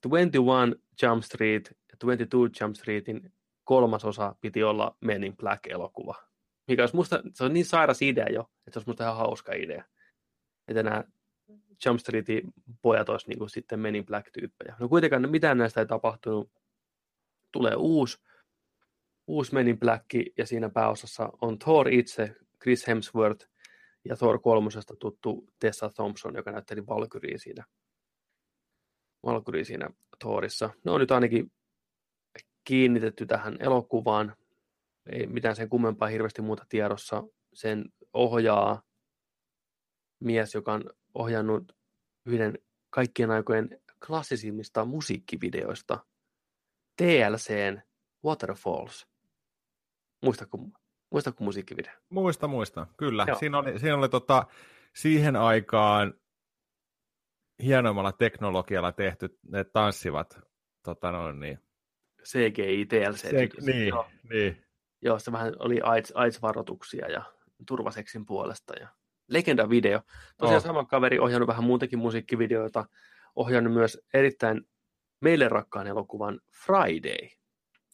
21 0.03 0.79
Jump 1.03 1.23
Street 1.23 1.69
ja 1.69 1.97
22 2.07 2.65
Jump 2.65 2.77
Streetin 2.77 3.33
kolmas 3.65 4.05
osa 4.05 4.35
piti 4.41 4.63
olla 4.63 4.97
Men 5.01 5.25
in 5.25 5.37
Black-elokuva. 5.37 6.15
Mikä 6.69 6.83
olisi 6.83 6.97
musta, 6.97 7.23
se 7.35 7.45
on 7.45 7.53
niin 7.53 7.65
sairas 7.65 8.03
idea 8.03 8.27
jo, 8.33 8.41
että 8.41 8.71
se 8.73 8.79
olisi 8.79 8.91
musta 8.91 9.05
ihan 9.05 9.17
hauska 9.17 9.53
idea. 9.53 9.85
Että 10.69 10.83
nämä 10.83 11.05
Jump 11.87 12.01
Streetin 12.01 12.53
pojat 12.83 13.09
olisi 13.09 13.29
niin 13.29 13.39
kuin 13.39 13.51
sitten 13.51 13.81
Men 13.81 13.95
in 13.95 14.07
Black-tyyppejä. 14.07 14.77
No 14.79 14.89
kuitenkaan 14.89 15.31
mitään 15.31 15.59
näistä 15.59 15.81
ei 15.81 15.87
tapahtunut. 15.87 16.51
Tulee 17.53 17.75
uusi, 17.77 18.19
uusi 19.27 19.55
Men 19.55 19.69
in 19.69 19.79
Black, 19.79 20.05
ja 20.39 20.47
siinä 20.47 20.69
pääosassa 20.69 21.31
on 21.41 21.59
Thor 21.59 21.89
itse, 21.89 22.37
Chris 22.63 22.87
Hemsworth, 22.87 23.49
ja 24.05 24.17
Thor 24.17 24.41
kolmosesta 24.41 24.97
tuttu 24.97 25.49
Tessa 25.59 25.91
Thompson, 25.91 26.35
joka 26.35 26.53
näytteli 26.53 26.87
Valkyrie 26.87 27.39
siinä, 27.39 27.65
Valkyrie 29.27 29.65
siinä 29.65 29.91
Thorissa. 30.19 30.71
Ne 30.85 30.91
on 30.91 31.01
nyt 31.01 31.11
ainakin 31.11 31.53
kiinnitetty 32.65 33.27
tähän 33.27 33.57
elokuvaan. 33.61 34.37
Ei 35.13 35.27
mitään 35.27 35.57
sen 35.57 35.69
kummempaa 35.69 36.09
hirveästi 36.09 36.43
muuta 36.43 36.67
tiedossa. 36.69 37.25
Sen 37.55 37.85
ohjaa 38.13 38.83
mies, 40.21 40.55
joka 40.55 40.73
on 40.73 40.85
ohjannut 41.15 41.77
yhden 42.27 42.59
kaikkien 42.91 43.31
aikojen 43.31 43.81
klassisimmista 44.07 44.85
musiikkivideoista, 44.85 46.07
TLCn 46.99 47.81
Waterfalls. 48.25 49.09
Muistatko, 50.25 50.59
muistatko 51.11 51.45
musiikkivideo? 51.45 51.93
Muista, 52.11 52.49
muista, 52.49 52.87
kyllä. 52.97 53.27
Siinä 53.39 53.59
oli, 53.59 53.79
siinä 53.79 53.97
oli 53.97 54.09
tota, 54.09 54.47
siihen 54.95 55.37
aikaan 55.37 56.15
hienoimmalla 57.63 58.13
teknologialla 58.13 58.93
tehty 58.93 59.39
ne 59.49 59.65
tanssivat 59.65 60.41
tota 60.83 61.13
noin, 61.13 61.41
niin. 61.41 61.59
CGI, 62.23 62.87
TLC. 62.87 63.17
Se, 63.17 63.49
niin, 63.61 63.89
joo. 63.89 64.07
niin. 64.31 64.65
Joo, 65.03 65.19
se 65.19 65.33
vähän 65.33 65.53
oli 65.59 65.81
AIDS, 65.81 66.13
AIDS-varoituksia 66.15 67.11
ja 67.11 67.23
turvaseksin 67.67 68.27
puolesta 68.27 68.75
ja 68.81 68.89
Legenda-video. 69.29 70.01
Tosiaan 70.37 70.57
oh. 70.57 70.63
sama 70.63 70.85
kaveri 70.85 71.19
ohjannut 71.19 71.47
vähän 71.47 71.65
muutakin 71.65 71.99
musiikkivideoita, 71.99 72.85
ohjannut 73.37 73.73
myös 73.73 74.01
erittäin 74.15 74.63
meille 75.21 75.49
rakkaan 75.49 75.87
elokuvan 75.87 76.41
Friday. 76.67 77.29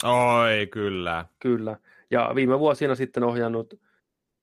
Oi, 0.05 0.67
kyllä. 0.67 1.27
Kyllä. 1.41 1.77
Ja 2.11 2.33
viime 2.35 2.59
vuosina 2.59 2.95
sitten 2.95 3.25
ohjannut 3.25 3.75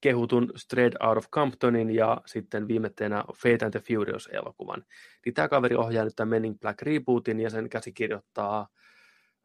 kehutun 0.02 0.52
Straight 0.56 1.04
Out 1.04 1.18
of 1.18 1.30
Comptonin 1.30 1.96
ja 1.96 2.22
sitten 2.26 2.68
viimetteenä 2.68 3.24
Fate 3.36 3.66
and 3.66 3.72
the 3.72 3.80
Furious-elokuvan. 3.80 4.86
Niin 5.26 5.34
tämä 5.34 5.48
kaveri 5.48 5.76
ohjaa 5.76 6.06
nyt 6.06 6.16
tämän 6.16 6.30
Men 6.30 6.46
in 6.46 6.60
Black 6.60 6.82
rebootin 6.82 7.40
ja 7.40 7.50
sen 7.50 7.70
käsikirjoittaa 7.70 8.68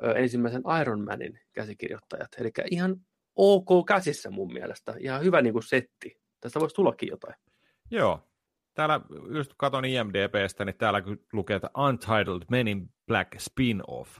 ö, 0.04 0.12
ensimmäisen 0.12 0.62
Iron 0.80 1.04
Manin 1.04 1.40
käsikirjoittajat. 1.52 2.28
Eli 2.38 2.50
ihan 2.70 2.96
ok 3.36 3.86
käsissä 3.88 4.30
mun 4.30 4.52
mielestä. 4.52 4.94
Ihan 4.98 5.22
hyvä 5.22 5.42
niin 5.42 5.52
kuin 5.52 5.62
setti. 5.62 6.20
Tästä 6.40 6.60
voisi 6.60 6.74
tullakin 6.74 7.08
jotain. 7.08 7.34
Joo. 7.90 8.28
Täällä 8.76 9.00
just 9.34 9.52
katon 9.56 9.84
IMDBstä, 9.84 10.64
niin 10.64 10.76
täällä 10.78 11.02
lukee, 11.32 11.56
että 11.56 11.70
Untitled 11.88 12.42
Men 12.50 12.68
in 12.68 12.90
Black 13.06 13.40
spin-off. 13.40 14.18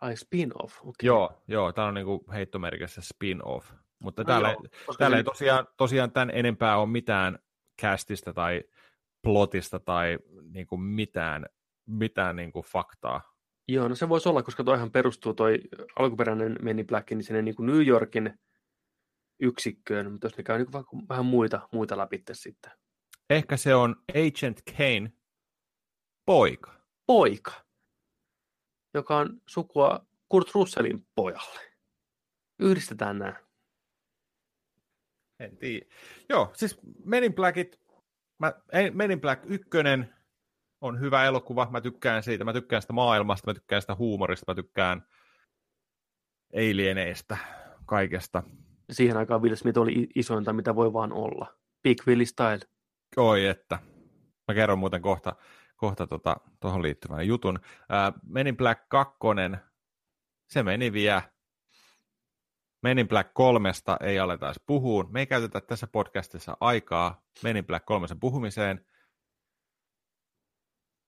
Ai 0.00 0.16
spin-off, 0.16 0.78
okay. 0.80 0.92
Joo, 1.02 1.42
joo, 1.48 1.72
täällä 1.72 1.88
on 1.88 1.94
niinku 1.94 2.24
heittomerkissä 2.32 3.00
spin-off. 3.00 3.72
Mutta 3.98 4.24
täällä, 4.24 4.48
no 4.48 4.54
joo, 4.86 4.94
täällä 4.98 5.16
ei 5.16 5.24
tosiaan, 5.24 5.66
tosiaan 5.76 6.12
tämän 6.12 6.30
enempää 6.34 6.76
ole 6.76 6.88
mitään 6.88 7.38
castista 7.82 8.32
tai 8.32 8.64
plotista 9.22 9.80
tai 9.80 10.18
niinku 10.42 10.76
mitään, 10.76 11.46
mitään 11.86 12.36
niinku 12.36 12.62
faktaa. 12.62 13.34
Joo, 13.68 13.88
no 13.88 13.94
se 13.94 14.08
voisi 14.08 14.28
olla, 14.28 14.42
koska 14.42 14.64
toihan 14.64 14.90
perustuu 14.90 15.34
toi 15.34 15.58
alkuperäinen 15.98 16.56
Men 16.62 16.78
in 16.78 16.86
Black, 16.86 17.10
niin 17.10 17.24
sinne 17.24 17.42
niinku 17.42 17.62
New 17.62 17.86
Yorkin 17.86 18.38
yksikköön, 19.40 20.12
mutta 20.12 20.26
jos 20.26 20.36
ne 20.36 20.42
käy 20.42 20.58
niin 20.58 21.08
vähän 21.08 21.26
muita, 21.26 21.68
muita 21.72 21.98
läpi 21.98 22.22
sitten. 22.32 22.72
Ehkä 23.30 23.56
se 23.56 23.74
on 23.74 23.96
Agent 24.10 24.62
Kane 24.76 25.12
poika. 26.26 26.80
Poika, 27.06 27.52
joka 28.94 29.16
on 29.16 29.40
sukua 29.46 30.06
Kurt 30.28 30.54
Russellin 30.54 31.06
pojalle. 31.14 31.60
Yhdistetään 32.58 33.18
nämä. 33.18 33.34
En 35.38 35.56
tiedä. 35.56 35.86
Joo, 36.28 36.50
siis 36.54 36.80
Men 37.04 37.24
in 37.24 37.34
Blackit, 37.34 37.80
mä, 38.38 38.52
Men 38.92 39.10
in 39.10 39.20
Black 39.20 39.42
1 39.46 39.68
on 40.80 41.00
hyvä 41.00 41.24
elokuva, 41.24 41.68
mä 41.70 41.80
tykkään 41.80 42.22
siitä, 42.22 42.44
mä 42.44 42.52
tykkään 42.52 42.82
sitä 42.82 42.92
maailmasta, 42.92 43.50
mä 43.50 43.54
tykkään 43.54 43.82
sitä 43.82 43.94
huumorista, 43.94 44.52
mä 44.52 44.54
tykkään 44.54 45.06
alieneistä, 46.54 47.36
kaikesta 47.86 48.42
siihen 48.92 49.16
aikaan 49.16 49.42
Will 49.42 49.56
Smith 49.56 49.78
oli 49.78 50.08
isointa, 50.14 50.52
mitä 50.52 50.74
voi 50.74 50.92
vaan 50.92 51.12
olla. 51.12 51.54
Big 51.82 52.06
Willy 52.06 52.26
style. 52.26 52.60
Oi 53.16 53.46
että. 53.46 53.78
Mä 54.48 54.54
kerron 54.54 54.78
muuten 54.78 55.02
kohta, 55.02 55.36
kohta 55.76 56.06
tuohon 56.06 56.40
tota, 56.60 56.82
liittyvän 56.82 57.26
jutun. 57.26 57.58
Äh, 57.92 58.12
Menin 58.26 58.56
Black 58.56 58.88
2, 58.88 59.18
se 60.48 60.62
meni 60.62 60.92
vielä. 60.92 61.22
Menin 62.82 63.08
Black 63.08 63.34
3 63.34 63.72
ei 64.00 64.18
aleta 64.18 64.46
edes 64.46 64.60
puhuun. 64.66 65.12
Me 65.12 65.20
ei 65.20 65.26
käytetä 65.26 65.60
tässä 65.60 65.86
podcastissa 65.86 66.56
aikaa 66.60 67.24
Menin 67.42 67.66
Black 67.66 67.86
3 67.86 68.06
puhumiseen. 68.20 68.86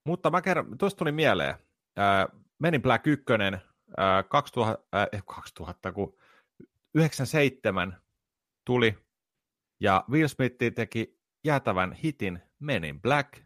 Mutta 0.06 0.30
mä 0.30 0.42
kerron, 0.42 0.78
tuosta 0.78 0.98
tuli 0.98 1.12
mieleen. 1.12 1.54
Äh, 1.98 2.42
Menin 2.58 2.82
Black 2.82 3.06
1 3.06 3.24
ää, 3.96 4.22
2000, 4.22 4.84
ää, 4.92 5.06
2000 5.26 5.92
kun 5.92 6.18
97 6.94 8.02
tuli, 8.64 8.98
ja 9.80 10.04
Will 10.10 10.28
Smith 10.28 10.56
teki 10.74 11.21
jäätävän 11.44 11.92
hitin 11.92 12.42
Men 12.58 12.84
in 12.84 13.02
Black. 13.02 13.44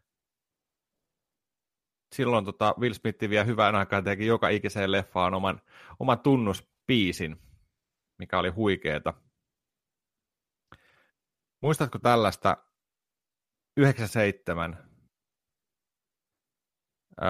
Silloin 2.14 2.44
tota, 2.44 2.74
Will 2.78 2.94
Smith 2.94 3.30
vielä 3.30 3.44
hyvän 3.44 3.74
aikaa 3.74 4.02
teki 4.02 4.26
joka 4.26 4.48
ikiseen 4.48 4.92
leffaan 4.92 5.34
oman, 5.34 5.62
oman 5.98 6.20
tunnuspiisin, 6.20 7.36
mikä 8.18 8.38
oli 8.38 8.48
huikeeta. 8.48 9.14
Muistatko 11.62 11.98
tällaista 11.98 12.56
97 13.76 14.78
öö, 17.22 17.28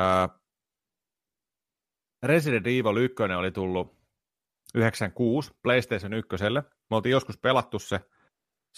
Resident 2.22 2.66
Evil 2.66 2.96
1 2.96 3.22
oli 3.38 3.50
tullut 3.50 3.96
96 4.74 5.54
PlayStation 5.62 6.14
1. 6.14 6.28
Me 6.90 6.96
oltiin 6.96 7.10
joskus 7.10 7.38
pelattu 7.38 7.78
se, 7.78 8.00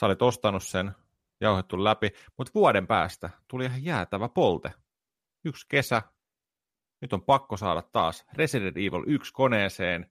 sä 0.01 0.07
olit 0.07 0.23
ostanut 0.23 0.63
sen, 0.63 0.95
jauhettu 1.41 1.85
läpi, 1.85 2.11
mutta 2.39 2.51
vuoden 2.55 2.87
päästä 2.87 3.31
tuli 3.49 3.65
ihan 3.65 3.85
jäätävä 3.85 4.29
polte. 4.29 4.73
Yksi 5.45 5.67
kesä, 5.69 6.03
nyt 7.01 7.13
on 7.13 7.25
pakko 7.25 7.57
saada 7.57 7.83
taas 7.83 8.27
Resident 8.33 8.77
Evil 8.77 9.05
1 9.07 9.33
koneeseen, 9.33 10.11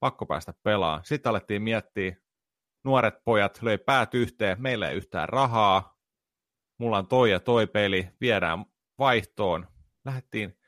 pakko 0.00 0.26
päästä 0.26 0.54
pelaamaan. 0.62 1.04
Sitten 1.04 1.30
alettiin 1.30 1.62
miettiä, 1.62 2.16
nuoret 2.84 3.14
pojat 3.24 3.62
löi 3.62 3.78
päät 3.78 4.14
yhteen, 4.14 4.62
meillä 4.62 4.90
ei 4.90 4.96
yhtään 4.96 5.28
rahaa, 5.28 5.98
mulla 6.78 6.98
on 6.98 7.06
toi 7.06 7.30
ja 7.30 7.40
toi 7.40 7.66
peli, 7.66 8.08
viedään 8.20 8.64
vaihtoon. 8.98 9.68
Lähdettiin, 10.04 10.58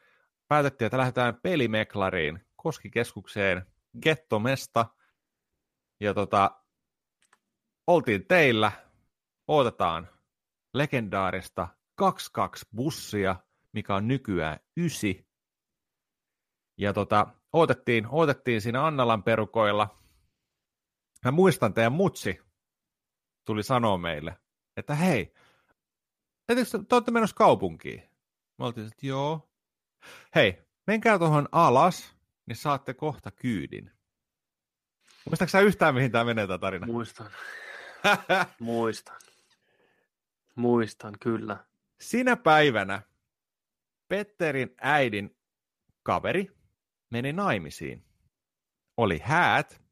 päätettiin, 0.48 0.86
että 0.86 0.98
lähdetään 0.98 1.40
pelimeklariin, 1.42 2.46
Koskikeskukseen, 2.56 3.66
Gettomesta, 4.02 4.86
ja 6.00 6.14
tota, 6.14 6.50
oltiin 7.86 8.26
teillä, 8.26 8.72
odotetaan 9.50 10.08
legendaarista 10.74 11.68
22 11.94 12.66
bussia, 12.76 13.36
mikä 13.72 13.94
on 13.94 14.08
nykyään 14.08 14.58
ysi. 14.76 15.28
Ja 16.78 16.92
tota, 16.92 17.26
odotettiin, 17.52 18.06
odotettiin 18.06 18.60
siinä 18.60 18.86
Annalan 18.86 19.22
perukoilla. 19.22 19.98
Mä 21.24 21.30
muistan 21.30 21.74
teidän 21.74 21.92
mutsi 21.92 22.40
tuli 23.44 23.62
sanoa 23.62 23.98
meille, 23.98 24.36
että 24.76 24.94
hei, 24.94 25.34
Ettekö 26.48 26.84
te 26.88 26.94
olette 26.94 27.10
menossa 27.10 27.36
kaupunkiin? 27.36 28.02
Mä 28.58 28.66
oltiin, 28.66 28.86
että 28.86 29.06
joo. 29.06 29.50
Hei, 30.34 30.62
menkää 30.86 31.18
tuohon 31.18 31.48
alas, 31.52 32.14
niin 32.46 32.56
saatte 32.56 32.94
kohta 32.94 33.30
kyydin. 33.30 33.90
Muistatko 35.24 35.50
sä 35.50 35.60
yhtään, 35.60 35.94
mihin 35.94 36.12
tämä 36.12 36.24
menee 36.24 36.46
tämä 36.46 36.58
tarina? 36.58 36.86
Muistan. 36.86 37.30
Muistan. 38.60 39.16
Muistan, 40.54 41.14
kyllä. 41.20 41.64
Sinä 42.00 42.36
päivänä 42.36 43.02
Petterin 44.08 44.74
äidin 44.80 45.36
kaveri 46.02 46.56
meni 47.10 47.32
naimisiin. 47.32 48.04
Oli 48.96 49.18
häät, 49.18 49.82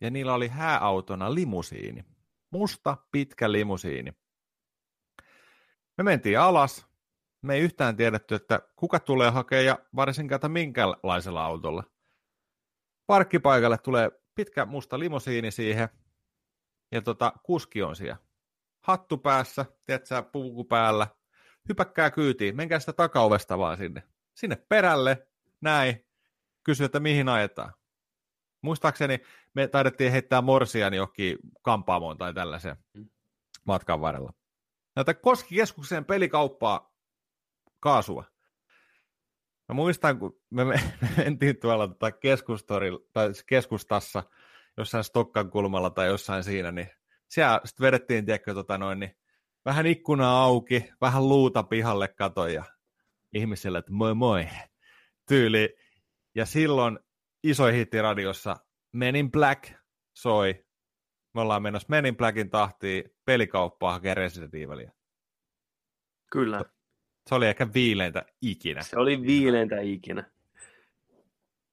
ja 0.00 0.10
niillä 0.10 0.34
oli 0.34 0.48
hääautona 0.48 1.34
limusiini. 1.34 2.04
Musta 2.50 2.96
pitkä 3.12 3.52
limusiini. 3.52 4.12
Me 5.98 6.04
mentiin 6.04 6.38
alas. 6.38 6.86
Me 7.42 7.54
ei 7.54 7.60
yhtään 7.60 7.96
tiedetty, 7.96 8.34
että 8.34 8.60
kuka 8.76 9.00
tulee 9.00 9.30
hakemaan 9.30 9.64
ja 9.64 9.78
varsinkaan 9.96 10.36
että 10.36 10.48
minkälaisella 10.48 11.44
autolla. 11.44 11.84
Parkkipaikalle 13.06 13.78
tulee 13.78 14.10
pitkä 14.34 14.66
musta 14.66 14.98
limosiini 14.98 15.50
siihen 15.50 15.88
ja 16.92 17.02
tota, 17.02 17.32
kuski 17.42 17.82
on 17.82 17.96
siellä. 17.96 18.16
Hattu 18.82 19.18
päässä, 19.18 19.64
tiedätkö, 19.84 20.22
puku 20.22 20.64
päällä. 20.64 21.06
Hypäkkää 21.68 22.10
kyytiin, 22.10 22.56
menkää 22.56 22.80
sitä 22.80 22.92
takaovesta 22.92 23.58
vaan 23.58 23.76
sinne. 23.76 24.02
Sinne 24.34 24.56
perälle, 24.68 25.26
näin. 25.60 26.06
Kysy, 26.64 26.84
että 26.84 27.00
mihin 27.00 27.28
ajetaan. 27.28 27.72
Muistaakseni 28.62 29.20
me 29.54 29.68
taidettiin 29.68 30.12
heittää 30.12 30.42
morsia 30.42 30.94
johonkin 30.94 31.38
kampaamoon 31.62 32.18
tai 32.18 32.34
tällaiseen 32.34 32.76
mm. 32.94 33.08
matkan 33.64 34.00
varrella 34.00 34.32
näitä 34.96 35.14
Koski-keskukseen 35.14 36.04
pelikauppaa 36.04 36.94
kaasua. 37.80 38.24
Mä 39.68 39.74
muistan, 39.74 40.18
kun 40.18 40.40
me, 40.50 40.64
me 40.64 40.80
mentiin 41.16 41.56
tuolla 41.60 41.88
tota 41.88 42.10
tai 43.12 43.32
keskustassa, 43.46 44.22
jossain 44.76 45.04
Stokkan 45.04 45.50
kulmalla 45.50 45.90
tai 45.90 46.06
jossain 46.06 46.44
siinä, 46.44 46.72
niin 46.72 46.90
siellä 47.32 47.60
sitten 47.64 47.84
vedettiin, 47.84 48.24
tiedätkö, 48.24 48.54
tota 48.54 48.78
noin, 48.78 49.00
niin 49.00 49.16
vähän 49.64 49.86
ikkuna 49.86 50.42
auki, 50.42 50.90
vähän 51.00 51.28
luuta 51.28 51.62
pihalle 51.62 52.08
katoja 52.08 52.64
ihmisille, 53.32 53.78
että 53.78 53.92
moi 53.92 54.14
moi, 54.14 54.48
tyyli. 55.28 55.76
Ja 56.34 56.46
silloin 56.46 56.98
iso 57.44 57.66
hitti 57.66 58.02
radiossa 58.02 58.56
Men 58.92 59.16
in 59.16 59.30
Black 59.30 59.72
soi 60.14 60.64
me 61.34 61.40
ollaan 61.40 61.62
menossa 61.62 61.86
Men 61.88 62.06
in 62.06 62.16
Blackin 62.16 62.50
tahtiin 62.50 63.04
pelikauppaa 63.24 63.92
hakemaan 63.92 64.16
Resident 64.16 64.54
Evilia. 64.54 64.92
Kyllä. 66.32 66.64
Se 67.28 67.34
oli 67.34 67.46
ehkä 67.46 67.72
viileintä 67.74 68.24
ikinä. 68.40 68.82
Se 68.82 68.98
oli 68.98 69.22
viileintä 69.22 69.80
ikinä. 69.80 70.30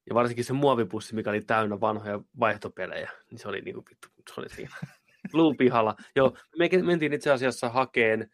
Ja 0.09 0.15
varsinkin 0.15 0.45
se 0.45 0.53
muovipussi, 0.53 1.15
mikä 1.15 1.29
oli 1.29 1.41
täynnä 1.41 1.81
vanhoja 1.81 2.19
vaihtopelejä, 2.39 3.11
niin 3.31 3.39
se 3.39 3.47
oli 3.47 3.61
niinku 3.61 3.83
vittu, 3.89 4.07
se 4.33 4.41
oli 4.41 4.49
siinä. 4.49 4.75
Luupihalla. 5.33 5.95
Joo, 6.15 6.37
me 6.57 6.69
mentiin 6.83 7.13
itse 7.13 7.31
asiassa 7.31 7.69
hakeen 7.69 8.31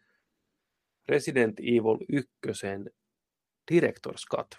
Resident 1.08 1.60
Evil 1.60 1.98
1 2.08 2.30
Director's 3.72 4.36
Cut. 4.36 4.58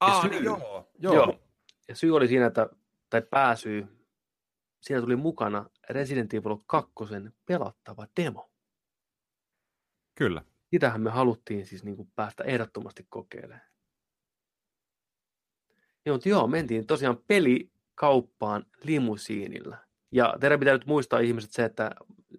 Ah, 0.00 0.22
syy, 0.22 0.30
niin 0.30 0.44
joo, 0.44 0.90
joo. 0.98 1.14
joo. 1.14 1.40
Ja 1.88 1.96
syy 1.96 2.16
oli 2.16 2.28
siinä, 2.28 2.46
että, 2.46 2.68
tai 3.10 3.22
pääsyy 3.30 3.86
siinä 4.82 5.00
tuli 5.00 5.16
mukana 5.16 5.70
Resident 5.90 6.34
Evil 6.34 6.56
2 6.66 6.92
pelattava 7.46 8.06
demo. 8.20 8.50
Kyllä. 10.14 10.44
Sitähän 10.70 11.00
me 11.00 11.10
haluttiin 11.10 11.66
siis 11.66 11.84
niin 11.84 11.96
kuin 11.96 12.12
päästä 12.16 12.44
ehdottomasti 12.44 13.06
kokeilemaan. 13.08 13.72
Joo, 16.06 16.18
joo, 16.24 16.46
mentiin 16.46 16.86
tosiaan 16.86 17.18
pelikauppaan 17.26 18.66
limusiinilla. 18.84 19.76
Ja 20.12 20.36
teidän 20.40 20.58
pitää 20.58 20.74
nyt 20.74 20.86
muistaa 20.86 21.20
ihmiset 21.20 21.50
se, 21.50 21.64
että 21.64 21.90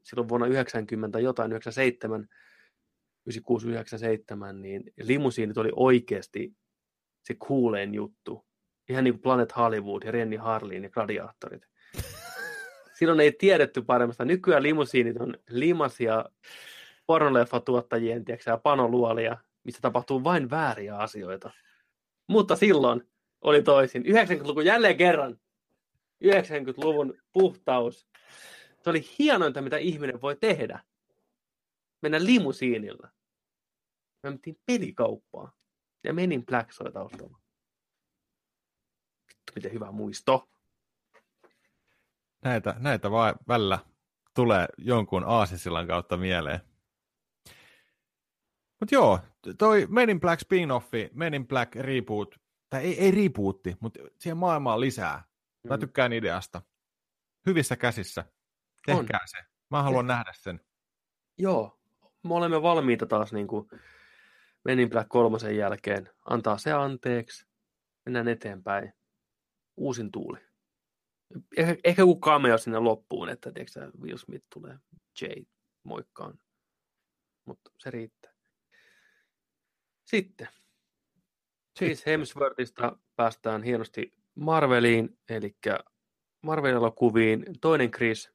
silloin 0.04 0.30
vuonna 0.30 0.48
90 0.48 1.20
jotain, 1.20 1.52
97, 1.52 2.28
96, 3.26 3.68
97, 3.68 4.62
niin 4.62 4.84
limusiinit 5.02 5.58
oli 5.58 5.70
oikeasti 5.76 6.54
se 7.24 7.34
kuuleen 7.34 7.94
juttu. 7.94 8.45
Ihan 8.90 9.04
niin 9.04 9.14
kuin 9.14 9.22
Planet 9.22 9.56
Hollywood 9.56 10.04
ja 10.04 10.12
Renny 10.12 10.38
Harlin 10.38 10.84
ja 10.84 10.90
Gladiatorit 10.90 11.68
silloin 13.00 13.20
ei 13.20 13.32
tiedetty 13.32 13.82
paremmasta. 13.82 14.26
Nykyään 14.26 14.64
limusiinit 14.64 15.18
on 15.18 15.38
limasia 15.50 16.26
pornoleffatuottajien 17.06 18.24
ja 18.45 18.58
panoluolia, 18.58 19.38
missä 19.64 19.82
tapahtuu 19.82 20.24
vain 20.24 20.50
vääriä 20.50 20.98
asioita. 20.98 21.52
Mutta 22.28 22.56
silloin 22.56 23.02
oli 23.41 23.62
toisin. 23.62 24.04
90-luku 24.04 24.62
jälleen 24.62 24.98
kerran. 24.98 25.40
90-luvun 26.24 27.18
puhtaus. 27.34 28.08
Se 28.84 28.90
oli 28.90 29.02
hienointa, 29.20 29.62
mitä 29.62 29.78
ihminen 29.78 30.22
voi 30.22 30.36
tehdä. 30.36 30.80
Mennä 32.02 32.24
limusiinilla. 32.24 33.10
Me 34.24 34.30
mentiin 34.30 34.60
pelikauppaan. 34.66 35.52
Ja 36.04 36.14
menin 36.14 36.45
Black 36.45 36.72
soi 36.72 36.91
taustalla. 36.91 37.40
Vittu, 39.28 39.54
miten 39.56 39.74
hyvä 39.74 39.91
muisto 39.91 40.50
näitä, 42.44 42.76
näitä 42.80 43.12
vaan 43.12 43.36
välillä 43.48 43.80
tulee 44.36 44.68
jonkun 44.78 45.24
aasisillan 45.24 45.88
kautta 45.88 46.18
mieleen. 46.18 46.60
Mutta 48.80 48.95
joo, 48.95 49.20
toi 49.58 49.88
Men 49.90 50.10
in 50.10 50.20
Black 50.20 50.41
spin-offi, 50.41 51.10
Men 51.14 51.34
in 51.34 51.48
Black 51.48 51.76
reboot, 51.76 52.36
tai 52.70 52.84
ei, 52.84 53.00
ei 53.00 53.12
rebootti, 53.12 53.78
mutta 53.80 54.00
siihen 54.20 54.38
maailmaan 54.38 54.80
lisää. 54.80 55.24
Mä 55.69 55.76
mm. 55.76 55.80
tykkään 55.80 56.14
ideasta. 56.14 56.61
Hyvissä 57.45 57.76
käsissä. 57.76 58.26
Tehkää 58.85 59.19
On. 59.22 59.27
se. 59.27 59.38
Mä 59.69 59.84
haluan 59.84 60.06
Te... 60.06 60.14
nähdä 60.14 60.34
sen. 60.34 60.61
Joo, 61.38 61.80
me 62.23 62.34
olemme 62.34 62.61
valmiita 62.61 63.06
taas 63.06 63.34
niin 63.34 63.48
kuin 63.48 63.68
Men 64.65 64.80
in 64.80 64.90
Black 64.90 65.10
kolmosen 65.10 65.57
jälkeen. 65.57 66.10
Antaa 66.26 66.57
se 66.57 66.72
anteeksi. 66.72 67.48
Mennään 68.06 68.27
eteenpäin. 68.27 68.94
Uusin 69.77 70.11
tuuli 70.11 70.40
ehkä, 71.57 71.76
ehkä 71.84 72.02
joku 72.02 72.19
cameo 72.19 72.57
sinne 72.57 72.80
loppuun, 72.80 73.30
että 73.30 73.52
tiedätkö, 73.52 73.91
Will 74.02 74.18
Smith 74.18 74.45
tulee 74.53 74.77
Jay 75.22 75.45
moikkaan. 75.84 76.40
Mutta 77.45 77.72
se 77.80 77.91
riittää. 77.91 78.34
Sitten. 80.06 80.48
Siis 81.80 82.06
Hemsworthista 82.06 82.98
päästään 83.15 83.64
hienosti 83.64 84.14
Marveliin, 84.35 85.18
eli 85.30 85.55
Marvel-elokuviin. 86.41 87.45
Toinen 87.61 87.91
Chris, 87.91 88.31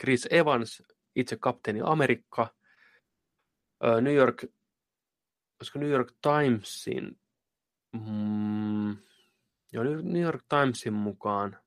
Chris 0.00 0.28
Evans, 0.30 0.82
itse 1.16 1.36
kapteeni 1.36 1.80
Amerikka, 1.84 2.54
New 4.00 4.14
York, 4.14 4.44
olisiko 5.60 5.78
New 5.78 5.90
York 5.90 6.12
Timesin, 6.22 7.20
mm, 7.92 8.90
joo, 9.72 9.84
New 10.02 10.22
York 10.22 10.44
Timesin 10.48 10.92
mukaan, 10.92 11.58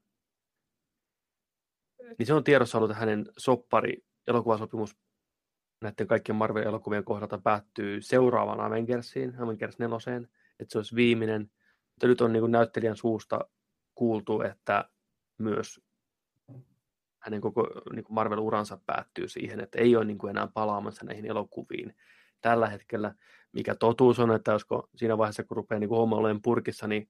niin 2.19 2.25
se 2.25 2.33
on 2.33 2.43
tiedossa 2.43 2.77
ollut, 2.77 2.95
hänen 2.95 3.25
soppari 3.37 4.05
elokuvasopimus 4.27 4.95
näiden 5.81 6.07
kaikkien 6.07 6.35
Marvel-elokuvien 6.35 7.03
kohdalta 7.03 7.37
päättyy 7.37 8.01
seuraavaan 8.01 8.59
Avengersiin, 8.59 9.41
Avengers 9.41 9.79
4, 9.79 9.97
että 10.59 10.71
se 10.71 10.77
olisi 10.77 10.95
viimeinen. 10.95 11.51
Mutta 11.95 12.07
nyt 12.07 12.21
on 12.21 12.33
niin 12.33 12.41
kuin 12.41 12.51
näyttelijän 12.51 12.97
suusta 12.97 13.39
kuultu, 13.95 14.41
että 14.41 14.89
myös 15.37 15.81
hänen 17.19 17.41
koko 17.41 17.67
niin 17.93 18.05
Marvel-uransa 18.09 18.77
päättyy 18.85 19.27
siihen, 19.27 19.59
että 19.59 19.79
ei 19.79 19.95
ole 19.95 20.05
niin 20.05 20.17
kuin 20.17 20.29
enää 20.29 20.47
palaamassa 20.53 21.05
näihin 21.05 21.25
elokuviin 21.25 21.95
tällä 22.41 22.67
hetkellä. 22.67 23.13
Mikä 23.51 23.75
totuus 23.75 24.19
on, 24.19 24.31
että 24.31 24.51
josko 24.51 24.89
siinä 24.95 25.17
vaiheessa, 25.17 25.43
kun 25.43 25.57
rupeaa 25.57 25.79
niin 25.79 25.89
kuin 25.89 25.97
homma 25.97 26.15
olemaan 26.15 26.41
purkissa, 26.41 26.87
niin 26.87 27.09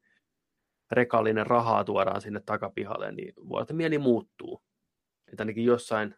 rekallinen 0.91 1.48
rahaa 1.48 1.84
tuodaan 1.84 2.22
sinne 2.22 2.41
takapihalle, 2.45 3.12
niin 3.12 3.34
voi 3.49 3.62
että 3.62 3.74
mieli 3.74 3.98
muuttuu. 3.98 4.64
Että 5.28 5.44
ainakin 5.44 5.66
jossain, 5.66 6.16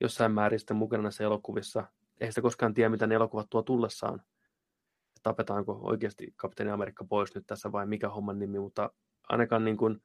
jossain 0.00 0.32
määrin 0.32 0.58
sitten 0.58 0.76
mukana 0.76 1.02
näissä 1.02 1.24
elokuvissa. 1.24 1.84
Ei 2.20 2.28
sitä 2.28 2.42
koskaan 2.42 2.74
tiedä, 2.74 2.88
mitä 2.88 3.06
ne 3.06 3.14
elokuvat 3.14 3.50
tuo 3.50 3.62
tullessaan. 3.62 4.22
Tapetaanko 5.24 5.80
oikeasti 5.82 6.34
Kapteeni 6.36 6.72
Amerikka 6.72 7.04
pois 7.04 7.34
nyt 7.34 7.46
tässä 7.46 7.72
vai 7.72 7.86
mikä 7.86 8.08
homman 8.08 8.38
nimi, 8.38 8.58
mutta 8.58 8.90
ainakaan 9.28 9.64
niin 9.64 9.76
kuin 9.76 10.02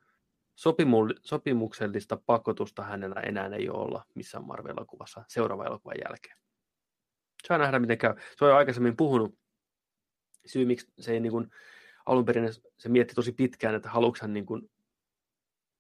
sopimuksellista 1.22 2.18
pakotusta 2.26 2.84
hänellä 2.84 3.22
enää 3.22 3.48
ei 3.48 3.70
olla 3.70 4.06
missään 4.16 4.44
Marvel-elokuvassa 4.44 5.24
seuraavan 5.28 5.68
elokuvan 5.68 5.98
jälkeen. 6.06 6.38
Saa 7.48 7.58
nähdä, 7.58 7.80
miten 7.80 7.98
käy. 7.98 8.16
Se 8.38 8.46
on 8.46 8.52
jo 8.52 8.58
aikaisemmin 8.58 8.98
puhunut. 8.98 9.36
Syy, 10.46 10.66
miksi 10.66 10.88
se 11.00 11.12
ei 11.12 11.20
niin 11.20 11.32
kuin, 11.32 11.50
alun 12.06 12.26
perin 12.26 12.50
se 12.78 12.90
mietti 12.90 13.16
tosi 13.16 13.32
pitkään, 13.32 13.76
että 13.76 13.90
haluatko 13.90 14.18
hän 14.22 14.34
niin 14.34 14.46
kuin, 14.46 14.72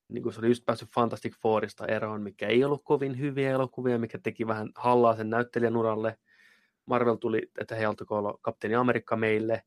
niin 0.07 0.23
kuin 0.23 0.33
se 0.33 0.39
oli 0.39 0.47
just 0.47 0.65
päässyt 0.65 0.89
Fantastic 0.95 1.35
Fourista 1.41 1.85
eroon, 1.85 2.21
mikä 2.21 2.47
ei 2.47 2.63
ollut 2.63 2.83
kovin 2.83 3.19
hyviä 3.19 3.51
elokuvia, 3.51 3.99
mikä 3.99 4.19
teki 4.23 4.47
vähän 4.47 4.69
hallaa 4.75 5.15
sen 5.15 5.29
näyttelijän 5.29 5.77
uralle. 5.77 6.17
Marvel 6.89 7.15
tuli, 7.15 7.51
että 7.59 7.75
he 7.75 7.87
olla 8.09 8.37
Kapteeni 8.41 8.75
Amerikka 8.75 9.15
meille. 9.15 9.63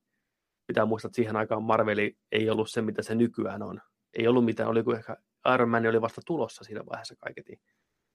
Pitää 0.67 0.85
muistaa, 0.85 1.09
että 1.09 1.17
siihen 1.17 1.37
aikaan 1.37 1.63
Marveli 1.63 2.19
ei 2.33 2.51
ollut 2.51 2.71
se, 2.71 2.83
mitä 2.83 3.03
se 3.03 3.15
nykyään 3.15 3.63
on 3.63 3.81
ei 4.15 4.29
ollut 4.29 4.45
mitään, 4.45 4.69
oli 4.69 4.83
kuin 4.83 4.97
ehkä 4.97 5.17
Iron 5.55 5.69
Man 5.69 5.87
oli 5.87 6.01
vasta 6.01 6.21
tulossa 6.27 6.65
siinä 6.65 6.87
vaiheessa 6.91 7.17
kaiketi. 7.17 7.61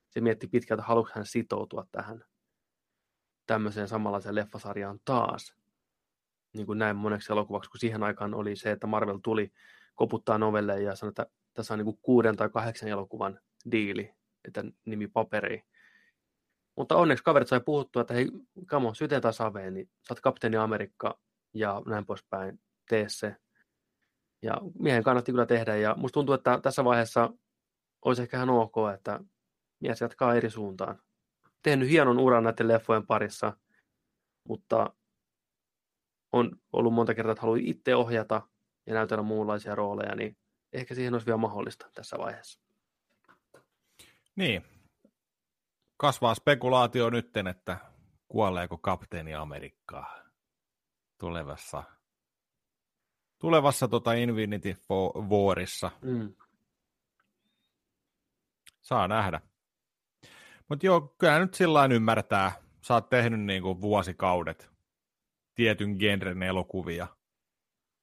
Se 0.09 0.21
mietti 0.21 0.47
pitkältä, 0.47 0.83
haluatko 0.83 1.11
hän 1.15 1.25
sitoutua 1.25 1.85
tähän 1.91 2.23
tämmöiseen 3.45 3.87
samanlaiseen 3.87 4.35
leffasarjaan 4.35 4.99
taas. 5.05 5.55
Niin 6.53 6.65
kuin 6.65 6.79
näin 6.79 6.95
moneksi 6.95 7.33
elokuvaksi, 7.33 7.69
kun 7.69 7.79
siihen 7.79 8.03
aikaan 8.03 8.33
oli 8.33 8.55
se, 8.55 8.71
että 8.71 8.87
Marvel 8.87 9.19
tuli 9.23 9.51
koputtaa 9.95 10.37
novelle 10.37 10.81
ja 10.81 10.95
sanoi, 10.95 11.09
että 11.09 11.25
tässä 11.53 11.73
on 11.73 11.77
niin 11.77 11.85
kuin 11.85 11.99
kuuden 12.01 12.35
tai 12.35 12.49
kahdeksan 12.49 12.89
elokuvan 12.89 13.39
diili, 13.71 14.13
että 14.45 14.63
nimi 14.85 15.07
paperi. 15.07 15.63
Mutta 16.77 16.95
onneksi 16.95 17.23
kaverit 17.23 17.47
sai 17.47 17.59
puhuttua, 17.59 18.01
että 18.01 18.13
hei, 18.13 18.31
kamo, 18.65 18.93
sytetä 18.93 19.31
saveen, 19.31 19.73
niin 19.73 19.89
sä 20.07 20.13
oot 20.13 20.19
kapteeni 20.19 20.57
Amerikka 20.57 21.19
ja 21.53 21.81
näin 21.85 22.05
poispäin, 22.05 22.59
tee 22.89 23.09
se. 23.09 23.35
Ja 24.41 24.61
miehen 24.79 25.03
kannatti 25.03 25.31
kyllä 25.31 25.45
tehdä, 25.45 25.75
ja 25.75 25.95
musta 25.97 26.13
tuntuu, 26.13 26.35
että 26.35 26.59
tässä 26.63 26.83
vaiheessa 26.83 27.29
olisi 28.05 28.21
ehkä 28.21 28.37
ihan 28.37 28.49
ok, 28.49 28.75
että 28.93 29.19
mies 29.79 30.01
jatkaa 30.01 30.35
eri 30.35 30.49
suuntaan. 30.49 31.01
Tehnyt 31.63 31.89
hienon 31.89 32.19
uran 32.19 32.43
näiden 32.43 32.67
leffojen 32.67 33.07
parissa, 33.07 33.53
mutta 34.43 34.93
on 36.31 36.51
ollut 36.73 36.93
monta 36.93 37.13
kertaa, 37.13 37.31
että 37.31 37.41
haluaa 37.41 37.59
itse 37.61 37.95
ohjata 37.95 38.41
ja 38.85 38.93
näytellä 38.93 39.23
muunlaisia 39.23 39.75
rooleja, 39.75 40.15
niin 40.15 40.37
ehkä 40.73 40.95
siihen 40.95 41.13
olisi 41.13 41.25
vielä 41.25 41.37
mahdollista 41.37 41.89
tässä 41.93 42.17
vaiheessa. 42.17 42.59
Niin. 44.35 44.76
Kasvaa 45.97 46.35
spekulaatio 46.35 47.09
nytten, 47.09 47.47
että 47.47 47.77
kuoleeko 48.27 48.77
kapteeni 48.77 49.35
Amerikkaa 49.35 50.15
tulevassa 51.17 51.83
tulevassa 53.39 53.87
tota 53.87 54.13
Infinity 54.13 54.75
Warissa. 55.29 55.91
Mm. 56.01 56.35
Saa 58.81 59.07
nähdä. 59.07 59.41
Mutta 60.69 60.85
joo, 60.85 61.01
kyllä 61.01 61.39
nyt 61.39 61.53
sillä 61.53 61.85
ymmärtää. 61.85 62.51
Sä 62.81 62.93
oot 62.93 63.09
tehnyt 63.09 63.41
niinku 63.41 63.81
vuosikaudet 63.81 64.69
tietyn 65.55 65.95
genren 65.99 66.43
elokuvia. 66.43 67.07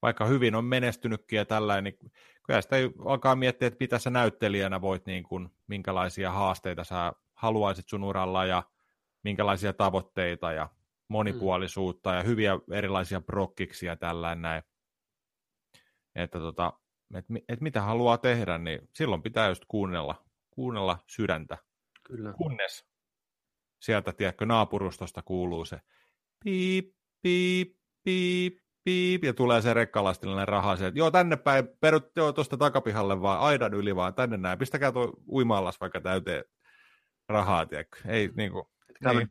Vaikka 0.03 0.27
hyvin 0.27 0.55
on 0.55 0.65
menestynytkin 0.65 1.37
ja 1.37 1.45
tällainen, 1.45 1.85
niin 1.85 2.13
kyllä 2.43 2.61
sitä 2.61 2.77
alkaa 3.05 3.37
miettiä, 3.37 3.69
että 3.69 3.79
mitä 3.81 3.99
sä 3.99 4.11
näyttelijänä 4.11 4.81
voit, 4.81 5.07
niin 5.07 5.23
kuin, 5.23 5.49
minkälaisia 5.67 6.31
haasteita 6.31 6.85
sä 6.85 7.13
haluaisit 7.35 7.89
sun 7.89 8.05
uralla 8.05 8.45
ja 8.45 8.63
minkälaisia 9.23 9.73
tavoitteita 9.73 10.53
ja 10.53 10.69
monipuolisuutta 11.09 12.11
mm. 12.11 12.17
ja 12.17 12.23
hyviä 12.23 12.59
erilaisia 12.73 13.21
prokkiksia 13.21 13.93
ja 13.93 13.97
tällainen 13.97 14.43
näin 14.43 14.63
että 16.15 16.39
tota, 16.39 16.73
et, 17.15 17.25
et 17.49 17.61
mitä 17.61 17.83
haluaa 17.83 18.19
tehdä, 18.19 18.59
niin 18.59 18.89
silloin 18.93 19.23
pitää 19.23 19.49
just 19.49 19.65
kuunnella, 19.69 20.25
kuunnella 20.51 20.99
sydäntä. 21.07 21.59
Kyllä. 22.05 22.33
Kunnes 22.33 22.87
sieltä, 23.83 24.13
tiedätkö, 24.13 24.47
naapurustosta 24.47 25.23
kuuluu 25.23 25.65
se 25.65 25.81
piip, 26.45 26.95
piip, 27.23 27.77
piip, 28.05 28.59
piip, 28.85 29.25
ja 29.25 29.35
tulee 29.35 29.63
se 29.63 29.75
rekkalastillinen 29.75 30.49
raha, 30.49 30.77
se, 30.77 30.87
että 30.87 30.99
joo, 30.99 31.11
tänne 31.11 31.37
päin, 31.37 31.69
perut, 31.81 32.17
joo, 32.17 32.33
tuosta 32.33 32.57
takapihalle 32.57 33.23
vaan, 33.23 33.41
aidan 33.41 33.75
yli 33.75 33.97
vaan, 33.97 34.15
tänne 34.15 34.37
näin, 34.37 34.59
pistäkää 34.59 34.93
tuo 34.93 35.13
uimaallas 35.29 35.81
vaikka 35.81 36.01
täyteen 36.01 36.45
rahaa, 37.29 37.67
tiedätkö, 37.67 37.99
ei 38.07 38.29
mm. 38.29 38.35
niinku, 38.37 38.71
niin. 39.13 39.31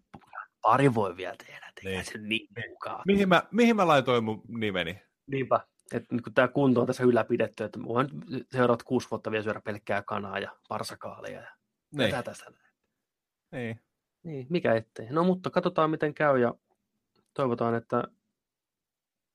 Pari 0.62 0.94
voi 0.94 1.18
vielä 1.18 1.36
tehdä, 1.48 1.72
niin. 1.84 2.06
se 2.06 2.18
niin 2.18 2.48
Mihin 3.06 3.30
mä, 3.30 3.44
mihin 3.52 3.76
mä 3.76 3.88
laitoin 3.88 4.24
mun 4.24 4.42
nimeni? 4.48 5.02
Niinpä 5.28 5.60
että 5.94 6.16
kun 6.24 6.34
tämä 6.34 6.48
kunto 6.48 6.82
on 6.82 6.88
tässä 6.88 7.04
ylläpidetty, 7.04 7.64
että 7.64 7.80
voin 7.84 8.10
seuraavat 8.52 8.84
kuusi 8.84 9.08
vuotta 9.12 9.32
vielä 9.32 9.44
syödä 9.44 9.62
pelkkää 9.62 10.02
kanaa 10.02 10.40
ja 10.40 10.58
parsakaalia 10.70 11.42
ja 11.42 11.56
niin. 11.92 12.12
tätä 12.12 12.24
tässä 12.24 12.52
Niin. 13.52 13.82
Niin, 14.24 14.48
mikä 14.50 14.74
ettei. 14.74 15.10
No 15.10 15.24
mutta 15.24 15.50
katsotaan 15.50 15.90
miten 15.90 16.14
käy 16.14 16.40
ja 16.40 16.54
toivotaan, 17.34 17.76
että 17.76 18.04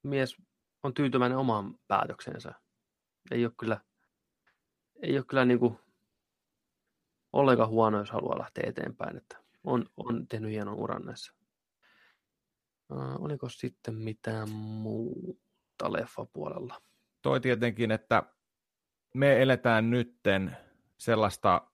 mies 0.02 0.36
on 0.82 0.94
tyytyväinen 0.94 1.38
omaan 1.38 1.74
päätöksensä. 1.88 2.54
Ei 3.30 3.44
ole 3.44 3.52
kyllä, 3.58 3.80
ei 5.02 5.16
ole 5.16 5.24
kyllä 5.24 5.44
niin 5.44 5.58
kuin 5.58 5.78
ollenkaan 7.32 7.68
huono, 7.68 7.98
jos 7.98 8.10
haluaa 8.10 8.38
lähteä 8.38 8.64
eteenpäin. 8.66 9.16
Että 9.16 9.36
on, 9.64 9.86
on 9.96 10.28
tehnyt 10.28 10.50
hienon 10.50 10.74
uran 10.74 11.04
näissä. 11.04 11.32
Uh, 12.92 13.24
oliko 13.24 13.48
sitten 13.48 13.94
mitään 13.94 14.50
muuta? 14.50 15.48
leffapuolella. 15.92 16.80
Toi 17.22 17.40
tietenkin, 17.40 17.90
että 17.90 18.22
me 19.14 19.42
eletään 19.42 19.90
nytten 19.90 20.56
sellaista 20.98 21.70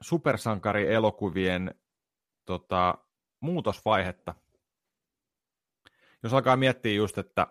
supersankarielokuvien 0.00 1.74
tota, 2.44 2.98
muutosvaihetta. 3.40 4.34
Jos 6.22 6.34
alkaa 6.34 6.56
miettiä 6.56 6.92
just, 6.92 7.18
että, 7.18 7.46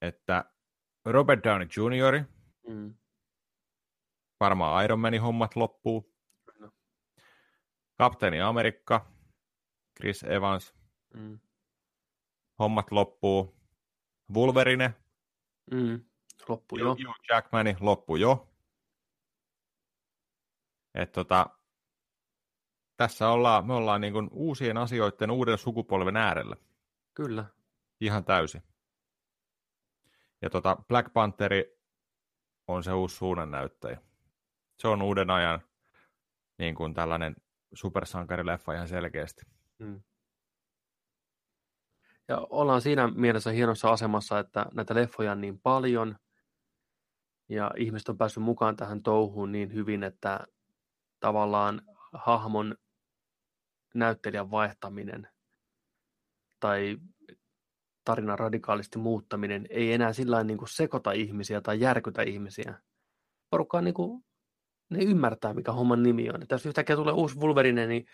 että 0.00 0.44
Robert 1.04 1.44
Downey 1.44 1.68
Jr., 1.76 2.24
mm. 2.68 2.94
Varmaan 4.42 4.84
Iron 4.84 5.00
Manin 5.00 5.22
hommat 5.22 5.56
loppuu. 5.56 6.14
No. 6.58 6.70
Kapteeni 7.98 8.40
Amerikka, 8.40 9.06
Chris 9.96 10.22
Evans, 10.22 10.74
mm. 11.14 11.38
hommat 12.58 12.90
loppuu. 12.90 13.56
Wolverine. 14.34 14.94
Mm, 15.70 16.04
loppu 16.48 16.78
jo. 16.78 16.88
Hugh 16.88 17.24
Jackmani 17.28 17.76
loppu 17.80 18.16
jo. 18.16 18.48
Et 20.94 21.12
tota, 21.12 21.46
tässä 22.96 23.28
ollaan, 23.28 23.66
me 23.66 23.74
ollaan 23.74 24.00
niin 24.00 24.28
uusien 24.32 24.76
asioiden 24.76 25.30
uuden 25.30 25.58
sukupolven 25.58 26.16
äärellä. 26.16 26.56
Kyllä. 27.14 27.44
Ihan 28.00 28.24
täysin. 28.24 28.62
Ja 30.42 30.50
tota, 30.50 30.76
Black 30.88 31.12
Pantheri 31.12 31.78
on 32.68 32.84
se 32.84 32.92
uusi 32.92 33.16
suunnannäyttäjä. 33.16 34.00
Se 34.82 34.88
on 34.88 35.02
uuden 35.02 35.30
ajan 35.30 35.60
niin 36.58 36.74
kuin 36.74 36.94
tällainen 36.94 37.36
supersankarileffa 37.74 38.74
ihan 38.74 38.88
selkeästi. 38.88 39.42
Mm. 39.78 40.02
Ja 42.28 42.46
ollaan 42.50 42.80
siinä 42.80 43.08
mielessä 43.08 43.50
hienossa 43.50 43.92
asemassa, 43.92 44.38
että 44.38 44.66
näitä 44.74 44.94
leffoja 44.94 45.32
on 45.32 45.40
niin 45.40 45.60
paljon, 45.60 46.16
ja 47.48 47.70
ihmiset 47.76 48.08
on 48.08 48.18
päässyt 48.18 48.42
mukaan 48.42 48.76
tähän 48.76 49.02
touhuun 49.02 49.52
niin 49.52 49.74
hyvin, 49.74 50.02
että 50.02 50.46
tavallaan 51.20 51.82
hahmon 52.12 52.76
näyttelijän 53.94 54.50
vaihtaminen 54.50 55.28
tai 56.60 56.98
tarinan 58.04 58.38
radikaalisti 58.38 58.98
muuttaminen 58.98 59.66
ei 59.70 59.92
enää 59.92 60.12
sillä 60.12 60.44
niin 60.44 60.58
kuin 60.58 60.68
sekoita 60.68 61.12
ihmisiä 61.12 61.60
tai 61.60 61.80
järkytä 61.80 62.22
ihmisiä. 62.22 62.78
Porukka 63.50 63.78
on 63.78 63.84
niin 63.84 63.94
kuin, 63.94 64.24
ne 64.92 65.04
ymmärtää, 65.04 65.54
mikä 65.54 65.72
homman 65.72 66.02
nimi 66.02 66.30
on. 66.30 66.42
Että 66.42 66.54
jos 66.54 66.66
yhtäkkiä 66.66 66.96
tulee 66.96 67.12
uusi 67.12 67.38
Wolverine, 67.38 67.86
niin 67.86 68.06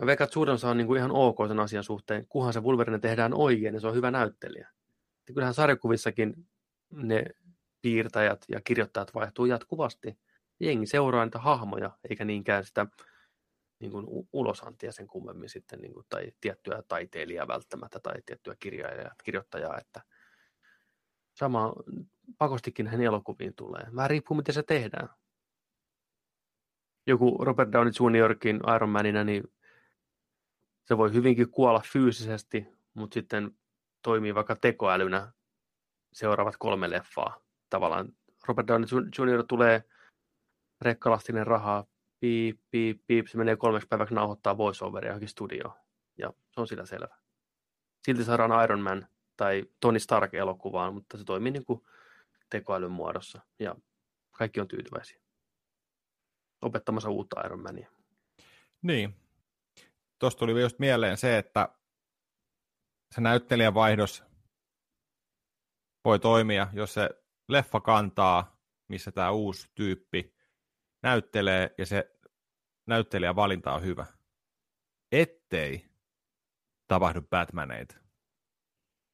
mä 0.00 0.06
veikkaan, 0.06 0.26
että 0.26 0.34
suurin 0.34 0.54
osa 0.54 0.70
on 0.70 0.76
niin 0.76 0.86
kuin 0.86 0.98
ihan 0.98 1.10
ok 1.10 1.38
sen 1.48 1.60
asian 1.60 1.84
suhteen, 1.84 2.26
kunhan 2.28 2.52
se 2.52 2.60
Wolverine 2.60 2.98
tehdään 2.98 3.34
oikein, 3.34 3.72
niin 3.72 3.80
se 3.80 3.86
on 3.86 3.94
hyvä 3.94 4.10
näyttelijä. 4.10 4.68
Ja 5.28 5.34
kyllähän 5.34 5.54
sarjakuvissakin 5.54 6.46
ne 6.90 7.24
piirtäjät 7.82 8.44
ja 8.48 8.60
kirjoittajat 8.60 9.14
vaihtuu 9.14 9.46
jatkuvasti. 9.46 10.18
Jengi 10.60 10.86
seuraa 10.86 11.24
niitä 11.24 11.38
hahmoja, 11.38 11.90
eikä 12.10 12.24
niinkään 12.24 12.64
sitä 12.64 12.86
niin 13.78 13.92
kuin 13.92 14.06
ulosantia 14.32 14.92
sen 14.92 15.06
kummemmin 15.06 15.48
sitten, 15.48 15.80
niin 15.80 15.92
kuin, 15.92 16.06
tai 16.08 16.32
tiettyä 16.40 16.82
taiteilijaa 16.88 17.48
välttämättä, 17.48 18.00
tai 18.00 18.22
tiettyä 18.26 18.56
kirjailijaa, 18.60 19.14
kirjoittajaa, 19.24 19.78
että 19.78 20.02
sama 21.34 21.72
pakostikin 22.38 22.86
hän 22.86 23.00
elokuviin 23.00 23.54
tulee. 23.54 23.86
Vähän 23.96 24.10
riippuu, 24.10 24.36
miten 24.36 24.54
se 24.54 24.62
tehdään. 24.62 25.08
Joku 27.08 27.44
Robert 27.44 27.72
Downey 27.72 27.92
Jr.kin 28.00 28.60
Iron 28.76 28.88
Manina, 28.88 29.24
niin 29.24 29.44
se 30.84 30.98
voi 30.98 31.12
hyvinkin 31.12 31.50
kuolla 31.50 31.82
fyysisesti, 31.92 32.66
mutta 32.94 33.14
sitten 33.14 33.58
toimii 34.02 34.34
vaikka 34.34 34.56
tekoälynä 34.56 35.32
seuraavat 36.12 36.56
kolme 36.58 36.90
leffaa. 36.90 37.40
Tavallaan 37.70 38.12
Robert 38.48 38.68
Downey 38.68 38.88
Jr. 39.18 39.44
tulee 39.48 39.84
rekkalastinen 40.80 41.46
rahaa, 41.46 41.84
piip, 42.20 42.60
piip, 42.70 43.00
piip, 43.06 43.26
se 43.26 43.38
menee 43.38 43.56
kolmeksi 43.56 43.88
päiväksi 43.88 44.14
nauhoittaa 44.14 44.58
voiceoveria 44.58 45.08
johonkin 45.08 45.28
studioon. 45.28 45.74
Ja 46.18 46.32
se 46.50 46.60
on 46.60 46.68
sillä 46.68 46.86
selvä. 46.86 47.18
Silti 48.04 48.24
saadaan 48.24 48.64
Iron 48.64 48.80
Man 48.80 49.06
tai 49.36 49.64
Tony 49.80 49.98
Stark 49.98 50.34
elokuvaan, 50.34 50.94
mutta 50.94 51.18
se 51.18 51.24
toimii 51.24 51.52
niin 51.52 51.64
kuin 51.64 51.82
tekoälyn 52.50 52.90
muodossa 52.90 53.40
ja 53.58 53.76
kaikki 54.30 54.60
on 54.60 54.68
tyytyväisiä. 54.68 55.27
Opettamassa 56.62 57.10
uutta 57.10 57.40
Iron 57.44 57.62
Mania. 57.62 57.90
Niin. 58.82 59.14
Tuosta 60.18 60.38
tuli 60.38 60.62
just 60.62 60.78
mieleen 60.78 61.16
se, 61.16 61.38
että 61.38 61.68
se 63.14 63.20
näyttelijän 63.20 63.74
vaihdos 63.74 64.24
voi 66.04 66.18
toimia, 66.18 66.68
jos 66.72 66.94
se 66.94 67.10
leffa 67.48 67.80
kantaa, 67.80 68.60
missä 68.88 69.12
tämä 69.12 69.30
uusi 69.30 69.68
tyyppi 69.74 70.34
näyttelee 71.02 71.74
ja 71.78 71.86
se 71.86 72.18
näyttelijän 72.86 73.36
valinta 73.36 73.74
on 73.74 73.82
hyvä. 73.82 74.06
Ettei 75.12 75.90
tapahdu 76.86 77.22
Batmaneita. 77.22 77.96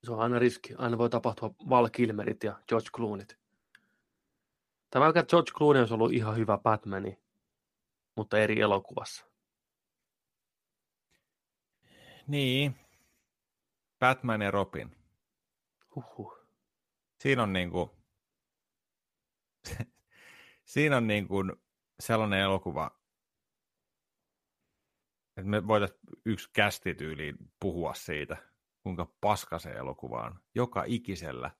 Se 0.04 0.12
on 0.12 0.20
aina 0.20 0.38
riski. 0.38 0.74
Aina 0.78 0.98
voi 0.98 1.10
tapahtua 1.10 1.54
Val 1.70 1.88
Kilmerit 1.88 2.44
ja 2.44 2.60
George 2.68 2.88
Clooneyt. 2.96 3.38
Tämä 4.90 5.12
George 5.12 5.52
Clooney 5.52 5.80
olisi 5.80 5.94
ollut 5.94 6.12
ihan 6.12 6.36
hyvä 6.36 6.58
Batmani, 6.58 7.18
mutta 8.16 8.38
eri 8.38 8.60
elokuvassa. 8.60 9.26
Niin. 12.26 12.76
Batman 13.98 14.42
ja 14.42 14.50
Robin. 14.50 14.96
Huhhuh. 15.94 16.38
Siinä 17.20 17.42
on 17.42 17.52
niinku... 17.52 17.96
siinä 20.64 20.96
on 20.96 21.06
niinku 21.06 21.36
sellainen 22.00 22.40
elokuva, 22.40 23.00
että 25.36 25.50
me 25.50 25.66
voitaisiin 25.66 26.00
yksi 26.24 26.50
kästityyliin 26.52 27.36
puhua 27.60 27.94
siitä, 27.94 28.36
kuinka 28.82 29.14
paska 29.20 29.58
se 29.58 29.70
elokuva 29.70 30.22
on 30.22 30.40
joka 30.54 30.84
ikisellä 30.86 31.50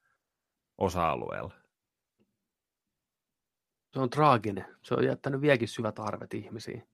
osa-alueella. 0.79 1.64
Se 3.95 4.01
on 4.01 4.11
traaginen. 4.11 4.77
Se 4.83 4.95
on 4.95 5.05
jättänyt 5.05 5.41
vieläkin 5.41 5.69
syvät 5.69 5.99
arvet 5.99 6.35
ihmisiin. 6.35 6.89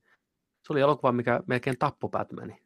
Se 0.62 0.72
oli 0.72 0.80
elokuva, 0.80 1.12
mikä 1.12 1.40
melkein 1.46 1.78
tappoi 1.78 2.10
Batmani. 2.10 2.62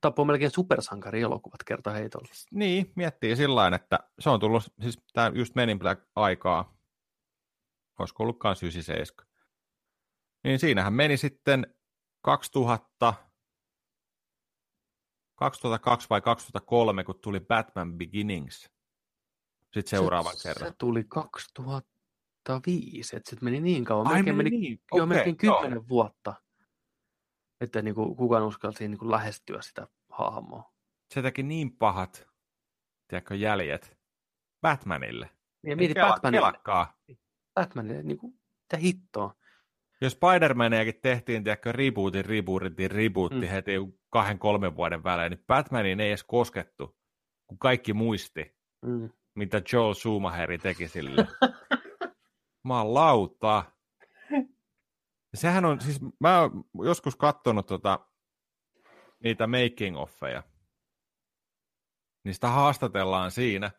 Tappoi 0.00 0.24
melkein 0.24 0.50
supersankari 0.50 1.20
elokuvat 1.20 1.64
kerta 1.64 1.90
heitolla. 1.90 2.28
Niin, 2.50 2.92
miettii 2.96 3.36
sillä 3.36 3.72
että 3.74 3.98
se 4.18 4.30
on 4.30 4.40
tullut, 4.40 4.62
siis 4.80 4.98
tämä 5.12 5.32
just 5.34 5.54
menin 5.54 5.78
aikaa, 6.16 6.76
olisiko 7.98 8.22
ollutkaan 8.22 8.56
97. 8.62 9.26
Niin 10.44 10.58
siinähän 10.58 10.92
meni 10.92 11.16
sitten 11.16 11.74
2000, 12.20 13.14
2002 15.34 16.08
vai 16.10 16.20
2003, 16.20 17.04
kun 17.04 17.20
tuli 17.20 17.40
Batman 17.40 17.98
Beginnings. 17.98 18.70
Sitten 19.62 19.86
seuraavan 19.86 20.36
se, 20.36 20.48
kerran. 20.48 20.70
Se 20.70 20.76
tuli 20.78 21.04
2005, 22.44 23.16
että 23.16 23.30
se 23.30 23.36
meni 23.42 23.60
niin 23.60 23.84
kauan. 23.84 24.06
Ai, 24.06 24.14
melkein 24.14 24.36
meni 24.36 24.50
niin. 24.50 24.80
joo, 24.94 25.04
Okei, 25.04 25.16
melkein 25.16 25.36
joo. 25.42 25.60
kymmenen 25.60 25.88
vuotta. 25.88 26.34
Että 27.60 27.82
niin 27.82 27.94
kuin, 27.94 28.16
kukaan 28.16 28.42
uskalsi 28.42 28.88
niin 28.88 28.98
kuin 28.98 29.10
lähestyä 29.10 29.62
sitä 29.62 29.88
hahmoa. 30.12 30.72
Se 31.14 31.22
teki 31.22 31.42
niin 31.42 31.76
pahat 31.76 32.28
tiedätkö, 33.08 33.34
jäljet 33.34 33.98
Batmanille. 34.62 35.30
Ja 35.66 35.76
mieti 35.76 35.94
Kela- 35.94 36.08
Batmanille, 36.08 36.40
Kelakkaa. 36.46 36.96
Batmanille 37.54 38.02
niin 38.02 38.18
kuin, 38.18 38.32
mitä 38.32 38.76
hittoa. 38.76 39.34
Jos 40.00 40.12
Spider-Maniakin 40.16 41.00
tehtiin, 41.02 41.44
tiedätkö, 41.44 41.72
rebootin, 41.72 42.24
rebootin, 42.24 42.90
rebootti 42.90 43.40
Mm. 43.40 43.46
heti 43.48 43.72
kahden, 44.10 44.38
kolmen 44.38 44.76
vuoden 44.76 45.04
välein, 45.04 45.30
niin 45.30 45.44
Batmaniin 45.46 46.00
ei 46.00 46.08
edes 46.08 46.24
koskettu, 46.24 46.96
kun 47.46 47.58
kaikki 47.58 47.92
muisti, 47.92 48.56
Mm. 48.86 49.10
mitä 49.34 49.62
Joel 49.72 49.94
Schumacheri 49.94 50.58
teki 50.58 50.88
sille. 50.88 51.26
Malauta. 52.64 53.64
Sehän 55.34 55.64
on, 55.64 55.80
siis 55.80 56.00
mä 56.20 56.40
oon 56.40 56.64
joskus 56.84 57.16
katsonut 57.16 57.66
tota, 57.66 58.06
niitä 59.24 59.46
making 59.46 59.98
offeja. 59.98 60.42
Niistä 62.24 62.48
haastatellaan 62.48 63.30
siinä. 63.30 63.70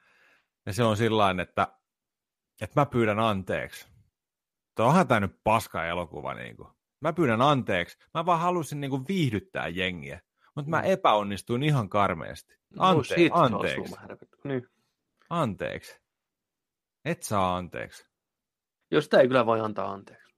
Ja 0.65 0.73
se 0.73 0.83
on 0.83 0.97
sillä 0.97 1.35
että, 1.41 1.67
että 2.61 2.81
mä 2.81 2.85
pyydän 2.85 3.19
anteeksi. 3.19 3.87
Tuo 4.75 4.85
onhan 4.85 5.07
tää 5.07 5.19
nyt 5.19 5.39
paska 5.43 5.85
elokuva. 5.85 6.33
Niin 6.33 6.55
kuin. 6.57 6.69
Mä 7.01 7.13
pyydän 7.13 7.41
anteeksi. 7.41 7.97
Mä 8.13 8.25
vaan 8.25 8.39
halusin 8.39 8.79
niin 8.81 8.91
kuin 8.91 9.05
viihdyttää 9.07 9.67
jengiä. 9.67 10.21
Mutta 10.55 10.69
mä 10.69 10.81
Mm. 10.81 10.85
epäonnistuin 10.85 11.63
ihan 11.63 11.89
karmeasti. 11.89 12.55
No 12.69 12.83
Ante- 12.83 13.19
Joel 13.21 13.31
anteeksi. 13.33 13.75
Schumacher. 13.93 14.17
Niin. 14.43 14.67
Anteeksi. 15.29 16.01
Et 17.05 17.23
saa 17.23 17.57
anteeksi. 17.57 18.07
Jos 18.91 19.03
sitä 19.03 19.19
ei 19.19 19.27
kyllä 19.27 19.45
voi 19.45 19.59
antaa 19.59 19.91
anteeksi. 19.91 20.35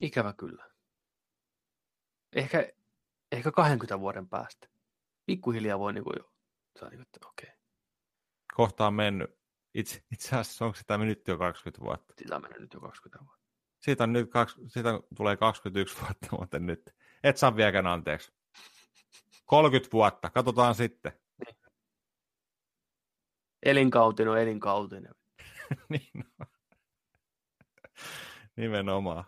Ikävä 0.00 0.32
kyllä. 0.32 0.70
Ehkä, 2.32 2.72
ehkä 3.32 3.52
20 3.52 4.00
vuoden 4.00 4.28
päästä. 4.28 4.68
Pikkuhiljaa 5.26 5.78
voi 5.78 5.92
niin 5.92 6.04
kuin 6.04 6.14
jo, 6.18 6.32
saa 6.78 6.88
niin 6.88 6.98
kuin, 6.98 7.06
että 7.06 7.28
okei, 7.28 7.48
okay. 7.48 7.58
Kohta 8.54 8.86
on 8.86 8.94
mennyt. 8.94 9.38
Itse, 9.74 10.02
itse 10.12 10.36
asiassa 10.36 10.64
onko 10.64 10.78
sitä 10.78 10.98
nyt 10.98 11.28
jo 11.28 11.38
20 11.38 11.84
vuotta? 11.84 12.14
sitä 12.18 12.36
on 12.36 12.42
mennyt 12.42 12.60
nyt 12.60 12.74
jo 12.74 12.80
20 12.80 13.24
vuotta. 13.24 13.44
Siitä, 13.80 14.04
on 14.04 14.12
nyt, 14.12 14.30
siitä 14.66 14.90
tulee 15.16 15.36
21 15.36 16.00
vuotta 16.00 16.26
muuten 16.32 16.66
nyt. 16.66 16.94
Et 17.22 17.36
saa 17.36 17.56
vieläkään 17.56 17.86
anteeksi. 17.86 18.32
30 19.44 19.92
vuotta, 19.92 20.30
katsotaan 20.30 20.74
sitten. 20.74 21.12
Elinkautinen 23.62 24.32
on 24.32 24.38
elinkautinen. 24.38 25.14
niin 25.88 26.24
on. 26.40 26.46
Nimenomaan. 28.56 29.24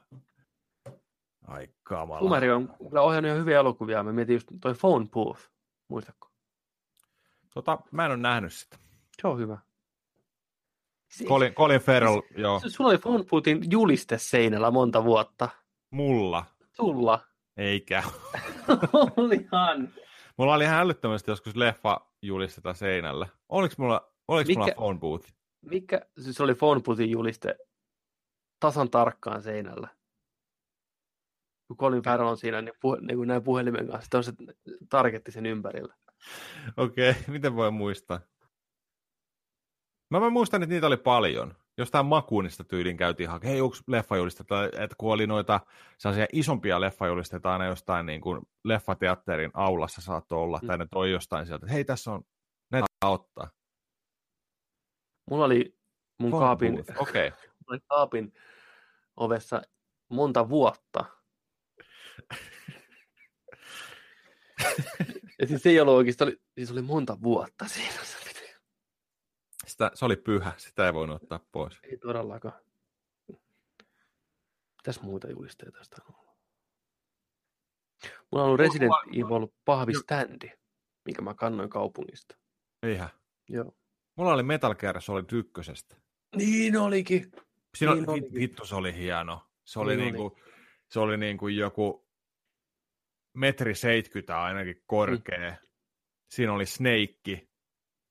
Ai 1.46 1.68
kamala. 1.82 2.20
Kumeri 2.20 2.50
on 2.50 2.74
kyllä 2.88 3.02
ohjannut 3.02 3.28
ihan 3.28 3.40
hyviä 3.40 3.58
elokuvia. 3.58 4.02
Mä 4.02 4.12
mietin 4.12 4.34
just 4.34 4.48
toi 4.60 4.74
Phone 4.74 5.06
Booth. 5.12 5.40
Muistatko? 5.88 6.28
Tota, 7.54 7.78
mä 7.90 8.04
en 8.04 8.10
ole 8.10 8.18
nähnyt 8.18 8.52
sitä. 8.52 8.76
Se 9.22 9.28
on 9.28 9.38
hyvä. 9.38 9.58
Colin, 11.28 11.54
Colin 11.54 11.80
Farrell, 11.80 12.20
joo, 12.36 12.60
S- 12.60 12.74
Sulla 12.74 12.90
oli 12.90 12.98
Phone 12.98 13.24
Boothin 13.24 13.70
juliste 13.70 14.18
seinällä 14.18 14.70
monta 14.70 15.04
vuotta. 15.04 15.48
mulla, 15.90 16.44
Sulla. 16.72 17.20
eikä. 17.56 18.02
Olihan. 19.16 19.88
Mulla 20.36 20.54
oli 20.54 20.64
ihan 20.64 20.80
älyttömästi 20.80 21.30
joskus 21.30 21.56
leffa 21.56 22.00
julisteta 22.22 22.74
seinällä. 22.74 23.26
Oliko 23.48 23.74
mulla, 23.78 24.12
oliko 24.28 24.50
mulla 24.56 24.72
phone 24.74 24.98
booth? 24.98 25.28
Mikä, 25.62 26.00
siis 26.20 26.36
se 26.36 26.42
oli 26.42 26.54
Phone 26.54 26.80
Boothin 26.80 27.10
juliste 27.10 27.56
tasan 28.60 28.90
tarkkaan 28.90 29.42
seinällä. 29.42 29.88
Kun 31.68 31.76
Colin 31.76 32.02
Farrell 32.02 32.28
on 32.28 32.36
siinä 32.36 32.62
niin 32.62 32.74
puhe, 32.80 32.98
niin 33.00 33.16
kuin 33.16 33.28
näin 33.28 33.42
puhelimen 33.42 33.86
kanssa, 33.86 34.00
sitten 34.00 34.18
on 34.18 34.24
se 34.24 34.32
targetti 34.90 35.32
sen 35.32 35.46
ympärillä. 35.46 35.94
Okei, 36.76 37.10
okay, 37.10 37.22
miten 37.34 37.56
voi 37.56 37.70
muistaa? 37.70 38.20
Mä, 40.10 40.20
mä 40.20 40.30
muistan, 40.30 40.62
että 40.62 40.74
niitä 40.74 40.86
oli 40.86 40.96
paljon. 40.96 41.54
Jostain 41.78 42.06
makuunista 42.06 42.64
tyylin 42.64 42.96
käytiin 42.96 43.28
hakemaan, 43.28 43.52
hei, 43.52 43.60
onko 43.60 43.76
leffajulistetta, 43.86 44.64
että 44.64 44.96
kun 44.98 45.12
oli 45.12 45.26
noita 45.26 45.60
sellaisia 45.98 46.26
isompia 46.32 46.80
leffajulisteita 46.80 47.52
aina 47.52 47.66
jostain 47.66 48.06
niin 48.06 48.20
kuin 48.20 48.40
leffateatterin 48.64 49.50
aulassa 49.54 50.00
saattoi 50.00 50.38
olla, 50.38 50.58
mm. 50.62 50.66
tai 50.66 50.78
ne 50.78 50.86
toi 50.90 51.10
jostain 51.10 51.46
sieltä, 51.46 51.66
että 51.66 51.72
hei, 51.72 51.84
tässä 51.84 52.12
on, 52.12 52.22
ne 52.72 52.82
ottaa. 53.04 53.50
Mulla 55.30 55.44
oli 55.44 55.78
mun 56.20 56.30
Phone 56.30 56.44
kaapin, 56.44 56.84
Okei. 56.98 57.28
Okay. 57.28 57.40
Oli 57.66 57.78
kaapin 57.86 58.32
ovessa 59.16 59.62
monta 60.08 60.48
vuotta. 60.48 61.04
ja 65.40 65.46
siis 65.46 65.62
se 65.62 65.68
ei 65.68 65.80
ollut 65.80 65.94
oikeastaan, 65.94 66.28
oli, 66.28 66.40
siis 66.54 66.70
oli 66.70 66.82
monta 66.82 67.16
vuotta 67.22 67.68
siinä. 67.68 68.06
Sitä, 69.66 69.90
se 69.94 70.04
oli 70.04 70.16
pyhä, 70.16 70.52
sitä 70.56 70.86
ei 70.86 70.94
voinut 70.94 71.22
ottaa 71.22 71.40
pois. 71.52 71.78
Ei 71.82 71.98
todellakaan. 71.98 72.60
Mitäs 74.76 75.02
muita 75.02 75.30
julisteita 75.30 75.78
tästä 75.78 75.96
on 76.08 76.14
ollut? 76.14 76.36
Mulla 78.32 78.44
on 78.44 78.46
ollut 78.46 78.60
Resident 78.60 78.92
Evil 79.12 79.48
pahviständi, 79.64 80.50
minkä 81.04 81.22
mä 81.22 81.34
kannoin 81.34 81.70
kaupungista. 81.70 82.36
Eihän. 82.82 83.08
Joo. 83.48 83.76
Mulla 84.16 84.32
oli 84.32 84.42
Metal 84.42 84.74
Gear 84.74 85.00
Solid 85.00 85.24
ykkösestä. 85.32 85.96
Niin 86.36 86.76
olikin. 86.76 87.32
Siinä 87.76 87.94
Niin 87.94 88.10
oli, 88.10 88.22
vittu, 88.34 88.66
se 88.66 88.74
oli 88.74 88.94
hieno. 88.94 89.46
Se 89.64 89.78
oli, 89.80 89.96
Niin 89.96 90.04
niin 90.04 90.14
kuin, 90.16 90.42
se 90.88 91.00
oli 91.00 91.16
niin 91.16 91.38
kuin 91.38 91.56
joku 91.56 92.08
metri 93.34 93.74
70 93.74 94.42
ainakin 94.42 94.82
korkea. 94.86 95.50
Mm. 95.50 95.56
Siinä 96.30 96.52
oli 96.52 96.66
Snake. 96.66 97.46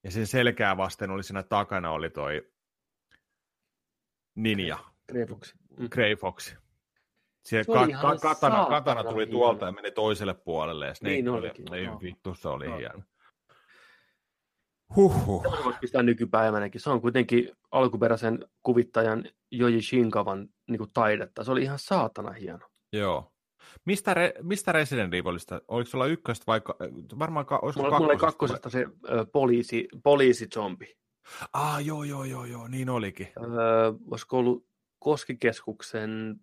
Ja 0.04 0.12
sen 0.12 0.28
selkää 0.28 0.78
vasten 0.78 1.10
oli 1.12 1.24
siinä 1.24 1.44
takana 1.44 1.92
oli 1.92 2.10
toi 2.10 2.52
Ninja, 4.36 4.78
Greifuksi. 5.10 5.54
Mm. 5.78 5.88
Grey 5.90 6.16
Fox. 6.16 6.56
Siellä 7.46 7.64
Se 7.64 7.72
oli 7.72 7.94
ka- 7.94 8.02
ka- 8.02 8.18
katana, 8.18 8.66
katana 8.66 9.04
tuli 9.04 9.26
hieno. 9.26 9.32
tuolta 9.32 9.66
ja 9.66 9.72
meni 9.72 9.92
toiselle 9.92 10.34
puolelle. 10.34 10.88
Ja 10.88 10.94
Snake 10.94 11.14
Niin 11.16 11.30
oli, 11.30 11.40
olikin, 11.48 11.74
ei 11.74 11.84
joo. 11.86 12.02
vittu, 12.02 12.36
se 12.36 12.48
oli 12.50 12.66
Joo. 12.66 12.78
hieno. 12.78 13.04
Huhhuh. 14.96 15.42
Tämmöinen 15.44 15.66
voisi 15.66 15.80
pistää 15.80 16.04
nykypäivänäkin. 16.04 16.82
Se 16.82 16.90
on 16.90 17.02
kuitenkin 17.02 17.50
alkuperäisen 17.76 18.46
kuvittajan 18.64 19.24
Joji 19.52 19.82
Shinkavan 19.82 20.50
niin 20.70 20.78
kuin 20.78 20.92
taidetta. 20.94 21.44
Se 21.44 21.52
oli 21.52 21.64
ihan 21.64 21.80
saatana 21.80 22.32
hieno. 22.32 22.70
Joo. 22.94 23.32
Mistä, 23.86 24.14
re, 24.14 24.34
mistä 24.42 24.72
Resident 24.72 25.14
Evilista? 25.14 25.62
Oliko 25.68 25.90
sulla 25.90 26.06
ykköstä 26.06 26.44
vai 26.48 26.62
varmaan 27.20 27.46
ka, 27.46 27.60
olisiko 27.62 27.84
Mulla, 27.84 28.00
mulla 28.00 28.12
oli 28.12 28.20
kakkosesta? 28.20 28.70
se 28.70 28.86
ö, 29.10 29.26
poliisi, 29.34 29.88
poliisizombi. 30.04 30.98
Ah, 31.54 31.86
joo, 31.86 32.04
joo, 32.04 32.24
joo, 32.24 32.46
joo, 32.46 32.68
niin 32.68 32.90
olikin. 32.90 33.28
Öö, 33.38 33.94
olisiko 34.12 34.38
ollut 34.38 34.68
Koskikeskuksen 35.00 36.36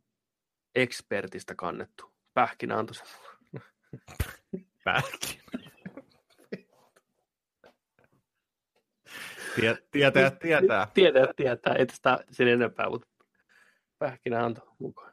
ekspertistä 0.74 1.54
kannettu. 1.54 2.12
Pähkinä 2.34 2.78
antoi 2.78 2.94
sen. 2.94 3.06
Pähkinä. 4.84 5.72
Tie, 9.57 9.79
tietää, 9.91 10.31
tietää. 10.31 10.87
Tietää, 10.95 11.27
tietää. 11.37 11.74
Ei 11.74 11.87
tästä 11.87 12.24
sen 12.31 12.49
enempää, 12.49 12.91
mutta 12.91 13.09
pähkinä 13.99 14.45
antoi 14.45 14.69
mukaan. 14.79 15.12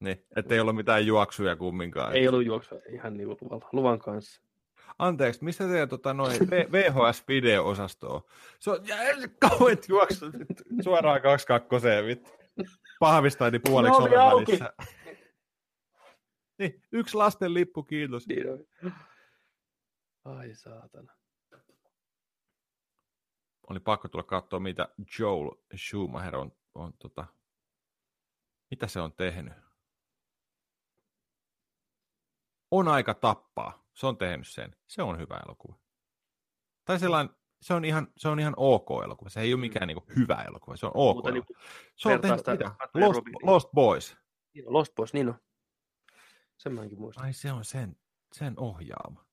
Niin, 0.00 0.26
ettei 0.36 0.60
ollut 0.60 0.76
mitään 0.76 1.06
juoksuja 1.06 1.56
kumminkaan. 1.56 2.16
Ei 2.16 2.28
ollut 2.28 2.46
juoksua 2.46 2.78
ihan 2.88 3.16
niin 3.16 3.28
luvalla, 3.28 3.68
luvan 3.72 3.98
kanssa. 3.98 4.42
Anteeksi, 4.98 5.44
mistä 5.44 5.68
teidän 5.68 5.88
tota, 5.88 6.14
noin 6.14 6.40
VHS-video-osasto 6.50 8.14
on? 8.14 8.22
Se 8.58 8.70
on 8.70 8.78
kauheat 9.38 9.88
juoksut. 9.88 10.34
Suoraan 10.84 11.22
kaksi 11.22 11.46
kakkoseen, 11.46 12.06
vittu. 12.06 12.30
Pahvistaini 13.00 13.58
puoliksi 13.58 14.02
oli 14.02 14.08
oven 14.08 14.20
auki. 14.20 14.52
välissä. 14.52 14.72
Niin, 16.58 16.82
yksi 16.92 17.16
lasten 17.16 17.54
lippu, 17.54 17.82
kiitos. 17.82 18.28
Niin. 18.28 18.68
Ai 20.24 20.54
saatana. 20.54 21.12
Oli 23.70 23.80
pakko 23.80 24.08
tulla 24.08 24.24
katsoa, 24.24 24.60
mitä 24.60 24.88
Joel 25.18 25.50
Schumacher 25.76 26.36
on, 26.36 26.52
on 26.74 26.92
tota, 26.92 27.26
mitä 28.70 28.86
se 28.86 29.00
on 29.00 29.12
tehnyt. 29.12 29.54
On 32.70 32.88
aika 32.88 33.14
tappaa. 33.14 33.86
Se 33.94 34.06
on 34.06 34.18
tehnyt 34.18 34.48
sen. 34.48 34.76
Se 34.88 35.02
on 35.02 35.18
hyvä 35.18 35.40
elokuva. 35.46 35.78
Tai 36.84 36.98
sellainen, 36.98 37.34
se 37.62 37.74
on 37.74 37.84
ihan, 37.84 38.08
se 38.16 38.28
on 38.28 38.40
ihan 38.40 38.54
ok 38.56 38.88
elokuva. 39.04 39.30
Se 39.30 39.40
ei 39.40 39.54
ole 39.54 39.60
mikään 39.60 39.88
niin 39.88 39.98
hyvä 40.16 40.42
elokuva. 40.42 40.76
Se 40.76 40.86
on 40.86 40.92
ok. 40.94 41.16
Mutta 41.16 41.30
niin, 41.30 41.36
elokuva. 41.36 41.60
se 41.96 42.08
on 42.08 42.20
tehnyt, 42.20 42.46
mitä? 42.46 42.74
Lost. 42.94 43.20
Lost 43.42 43.70
Boys. 43.72 44.16
niin 44.54 44.72
Lost 44.72 44.94
Boys, 44.94 45.12
niin 45.12 45.28
on. 45.28 45.34
Sen 46.56 46.74
mäkin 46.74 47.00
muistan. 47.00 47.24
Ai 47.24 47.32
se 47.32 47.52
on 47.52 47.64
sen, 47.64 47.96
sen 48.32 48.54
ohjaama. 48.56 49.26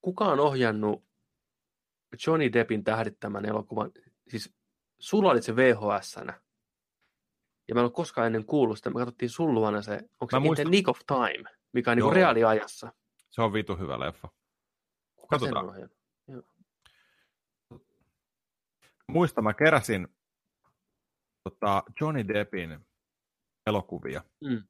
Kuka 0.00 0.24
on 0.24 0.40
ohjannut 0.40 1.09
Johnny 2.26 2.52
Deppin 2.52 2.84
tähdittämän 2.84 3.44
elokuvan? 3.44 3.92
Siis 4.28 4.54
sulla 4.98 5.30
oli 5.30 5.42
se 5.42 5.56
vhs 5.56 6.16
Ja 7.68 7.74
mä 7.74 7.80
en 7.80 7.84
ole 7.84 7.90
koskaan 7.90 8.26
ennen 8.26 8.44
kuullut 8.46 8.78
sitä. 8.78 8.90
Me 8.90 8.94
katsottiin 8.98 9.30
sun 9.30 9.54
luona 9.54 9.82
se, 9.82 9.92
onko 10.20 10.30
se 10.30 10.36
Mä 10.36 10.40
muistan- 10.40 10.70
Nick 10.70 10.88
of 10.88 10.98
Time, 11.06 11.50
mikä 11.72 11.90
on 11.90 11.96
niin 11.96 12.04
Joo. 12.04 12.14
reaaliajassa. 12.14 12.92
Se 13.30 13.42
on 13.42 13.52
vitu 13.52 13.76
hyvä 13.76 14.00
leffa. 14.00 14.28
Kuka 15.16 15.38
sen 15.38 15.54
Katsotaan. 15.54 15.90
Muista, 19.08 19.42
mä 19.42 19.54
keräsin 19.54 20.08
tota, 21.44 21.82
Johnny 22.00 22.28
Deppin 22.28 22.78
elokuvia. 23.66 24.22
Mm. 24.40 24.62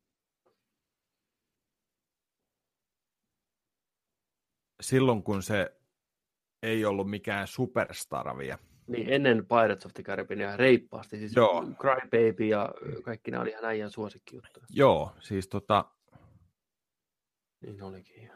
Silloin, 4.80 5.22
kun 5.22 5.42
se 5.42 5.79
ei 6.62 6.84
ollut 6.84 7.10
mikään 7.10 7.46
superstar 7.46 8.38
vielä. 8.38 8.58
Niin, 8.86 9.12
ennen 9.12 9.46
Pirates 9.46 9.86
of 9.86 9.94
the 9.94 10.02
Caribbean 10.02 10.58
reippaasti. 10.58 11.18
Siis 11.18 11.36
Joo. 11.36 11.62
Cry 11.62 12.00
Baby 12.00 12.46
ja 12.46 12.74
kaikki 13.04 13.30
nämä 13.30 13.42
oli 13.42 13.50
ihan 13.50 13.64
äijän 13.64 13.90
suosikkijuttuja. 13.90 14.66
Joo, 14.70 15.12
siis 15.20 15.48
tota, 15.48 15.84
Niin 17.60 17.82
olikin. 17.82 18.30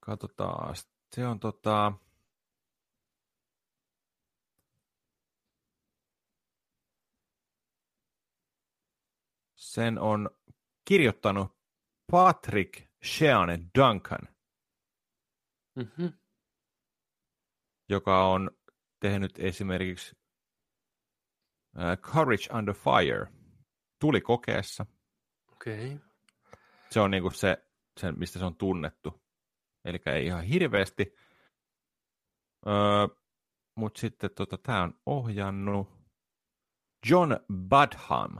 katsotaan, 0.00 0.74
se 1.16 1.26
on 1.26 1.40
tota, 1.40 1.92
sen 9.54 9.98
on 9.98 10.30
kirjoittanut 10.84 11.52
Patrick 12.12 12.84
Sheane 13.04 13.58
Duncan, 13.78 14.28
Mm-hmm. 15.78 16.12
joka 17.88 18.26
on 18.28 18.50
tehnyt 19.00 19.38
esimerkiksi 19.38 20.16
äh, 21.78 21.98
Courage 21.98 22.48
Under 22.58 22.74
Fire 22.74 23.26
tulikokeessa. 24.00 24.86
Okei. 25.52 25.94
Okay. 25.94 26.08
Se 26.90 27.00
on 27.00 27.10
niinku 27.10 27.30
se, 27.30 27.64
se, 28.00 28.12
mistä 28.12 28.38
se 28.38 28.44
on 28.44 28.56
tunnettu. 28.56 29.22
Eli 29.84 29.98
ei 30.06 30.26
ihan 30.26 30.42
hirveästi. 30.42 31.14
Öö, 32.66 33.16
Mutta 33.74 34.00
sitten 34.00 34.30
tota, 34.36 34.58
tämä 34.58 34.82
on 34.82 35.00
ohjannut 35.06 35.88
John 37.10 37.36
Badham, 37.68 38.38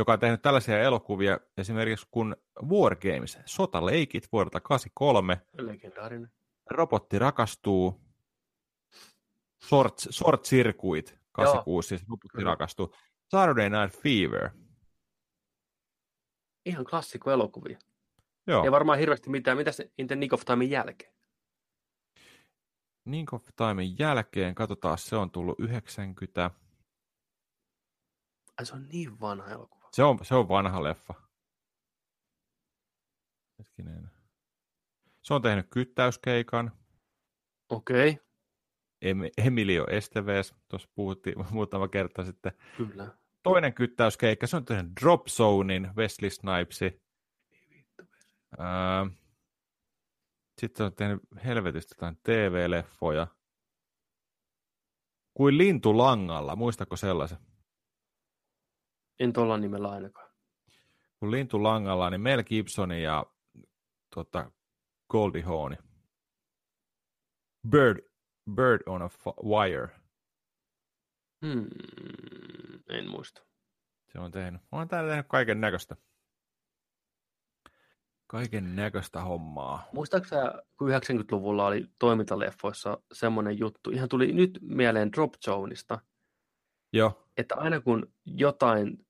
joka 0.00 0.12
on 0.12 0.18
tehnyt 0.18 0.42
tällaisia 0.42 0.80
elokuvia 0.80 1.40
esimerkiksi 1.56 2.06
kuin 2.10 2.36
War 2.62 2.96
Games, 2.96 3.38
Sotaleikit 3.44 4.28
vuodelta 4.32 4.60
83, 4.60 5.40
Legendaarinen. 5.58 6.30
Robotti 6.70 7.18
rakastuu, 7.18 8.00
Short, 9.68 9.98
short 10.10 10.42
Circuit 10.42 11.18
86, 11.32 11.88
siis 11.88 12.02
Robotti 12.08 12.28
Kyllä. 12.28 12.50
rakastuu, 12.50 12.94
Saturday 13.28 13.70
Night 13.70 14.02
Fever. 14.02 14.50
Ihan 16.66 16.84
klassikko 16.84 17.30
elokuvia. 17.30 17.78
Joo. 18.46 18.64
Ei 18.64 18.70
varmaan 18.70 18.98
hirveästi 18.98 19.30
mitään. 19.30 19.56
Mitä 19.56 19.72
se 19.72 19.90
In 19.98 20.06
the 20.06 20.16
Nick 20.16 20.32
of 20.32 20.44
Timein 20.44 20.70
jälkeen? 20.70 21.14
Nick 23.04 23.32
of 23.32 23.44
Timein 23.56 23.98
jälkeen, 23.98 24.54
katsotaan, 24.54 24.98
se 24.98 25.16
on 25.16 25.30
tullut 25.30 25.60
90. 25.60 26.50
Ai 28.58 28.66
se 28.66 28.74
on 28.74 28.88
niin 28.88 29.20
vanha 29.20 29.50
elokuva. 29.50 29.79
Se 29.92 30.02
on, 30.02 30.18
se 30.22 30.34
on 30.34 30.48
vanha 30.48 30.82
leffa. 30.82 31.14
Hetkinen. 33.58 34.10
Se 35.22 35.34
on 35.34 35.42
tehnyt 35.42 35.66
kyttäyskeikan. 35.70 36.72
Okei, 37.68 38.10
okay. 38.10 38.24
Em- 39.04 39.46
Emilio 39.46 39.86
Esteves, 39.90 40.54
tuossa 40.68 40.88
puhuttiin 40.94 41.34
muutama 41.54 41.88
kerta 41.88 42.24
sitten. 42.24 42.52
kyllä. 42.76 43.08
Toinen 43.42 43.74
kyttäyskeikka, 43.74 44.46
se 44.46 44.56
on 44.56 44.64
tehnyt 44.64 44.92
Drop 45.00 45.26
Zonein, 45.26 45.90
Wesley 45.96 46.30
Snipesi. 46.30 47.02
Sitten 50.60 50.86
on 50.86 50.94
tehnyt 50.94 51.20
helvetistä 51.44 51.94
jotain 51.94 52.16
TV-leffoja. 52.22 53.26
Kuin 55.34 55.58
lintu 55.58 55.98
langalla, 55.98 56.56
muistako 56.56 56.96
sellaisen? 56.96 57.38
En 59.20 59.32
tuolla 59.32 59.56
nimellä 59.56 59.90
ainakaan. 59.90 60.30
Kun 61.18 61.30
lintu 61.30 61.62
langalla, 61.62 62.10
niin 62.10 62.20
Mel 62.20 62.42
Gibson 62.42 62.90
ja 62.90 63.26
tota, 64.14 64.50
Goldie 65.10 65.42
Hawn. 65.42 65.76
Bird, 67.68 67.98
bird 68.54 68.82
on 68.86 69.02
a 69.02 69.10
wire. 69.44 69.88
Hmm, 71.46 71.66
en 72.88 73.10
muista. 73.10 73.42
Se 74.12 74.18
on 74.18 74.30
tehnyt. 74.30 74.60
On 74.72 74.88
täällä 74.88 75.10
tehnyt 75.10 75.26
kaiken 75.28 75.60
näköistä. 75.60 75.96
Kaiken 78.26 78.76
näköistä 78.76 79.20
hommaa. 79.20 79.88
Muistaaksä, 79.92 80.62
kun 80.76 80.88
90-luvulla 80.88 81.66
oli 81.66 81.86
toimintaleffoissa 81.98 82.98
semmoinen 83.12 83.58
juttu, 83.58 83.90
ihan 83.90 84.08
tuli 84.08 84.32
nyt 84.32 84.58
mieleen 84.62 85.12
Drop 85.12 85.32
Zoneista, 85.44 85.98
Joo. 86.92 87.28
että 87.36 87.54
aina 87.56 87.80
kun 87.80 88.12
jotain 88.24 89.06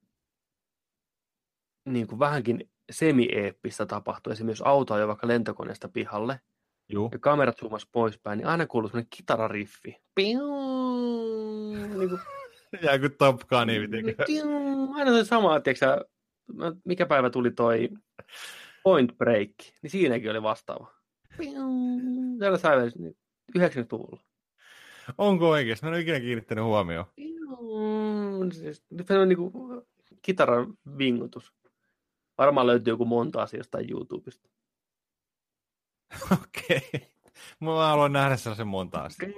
niin 1.84 2.06
kuin 2.06 2.18
vähänkin 2.18 2.70
semi-eeppistä 2.90 3.86
tapahtuu, 3.86 4.32
esimerkiksi 4.32 4.64
auto 4.66 4.98
jo 4.98 5.08
vaikka 5.08 5.28
lentokoneesta 5.28 5.88
pihalle, 5.88 6.40
Joo. 6.88 7.08
ja 7.12 7.18
kamerat 7.18 7.58
zoomas 7.58 7.88
poispäin, 7.92 8.36
niin 8.38 8.46
aina 8.46 8.66
kuuluu 8.66 8.88
semmoinen 8.88 9.10
kitarariffi. 9.16 9.96
Piu, 10.14 10.40
niin 11.72 12.08
kuin, 12.08 12.20
Jää 12.82 12.98
kuin 12.98 13.16
Top 13.18 13.40
Gun. 13.40 13.68
piu, 14.26 14.44
aina 14.94 15.10
se 15.12 15.24
sama, 15.24 15.60
tiedätkö, 15.60 16.04
mikä 16.84 17.06
päivä 17.06 17.30
tuli 17.30 17.50
toi 17.50 17.88
Point 18.82 19.18
Break, 19.18 19.50
niin 19.82 19.90
siinäkin 19.90 20.30
oli 20.30 20.42
vastaava. 20.42 20.92
Täällä 22.38 22.58
sai 22.58 22.88
90-luvulla. 23.58 24.20
Onko 25.18 25.48
oikeasti? 25.50 25.86
Mä 25.86 25.88
en 25.88 25.94
ole 25.94 26.00
ikinä 26.00 26.20
kiinnittänyt 26.20 26.64
huomioon. 26.64 27.06
Siis, 28.52 28.84
se 29.06 29.18
on 29.18 29.28
niinku 29.28 29.52
kitaran 30.22 30.74
vingutus. 30.98 31.52
Varmaan 32.40 32.66
löytyy 32.66 32.92
joku 32.92 33.04
monta 33.04 33.42
asiaa 33.42 33.60
jostain 33.60 33.90
YouTubesta. 33.90 34.48
Okei. 36.32 36.90
Okay. 36.94 37.08
Mä 37.60 37.86
haluan 37.86 38.12
nähdä 38.12 38.36
sellaisen 38.36 38.66
monta 38.66 39.00
asiaa. 39.00 39.30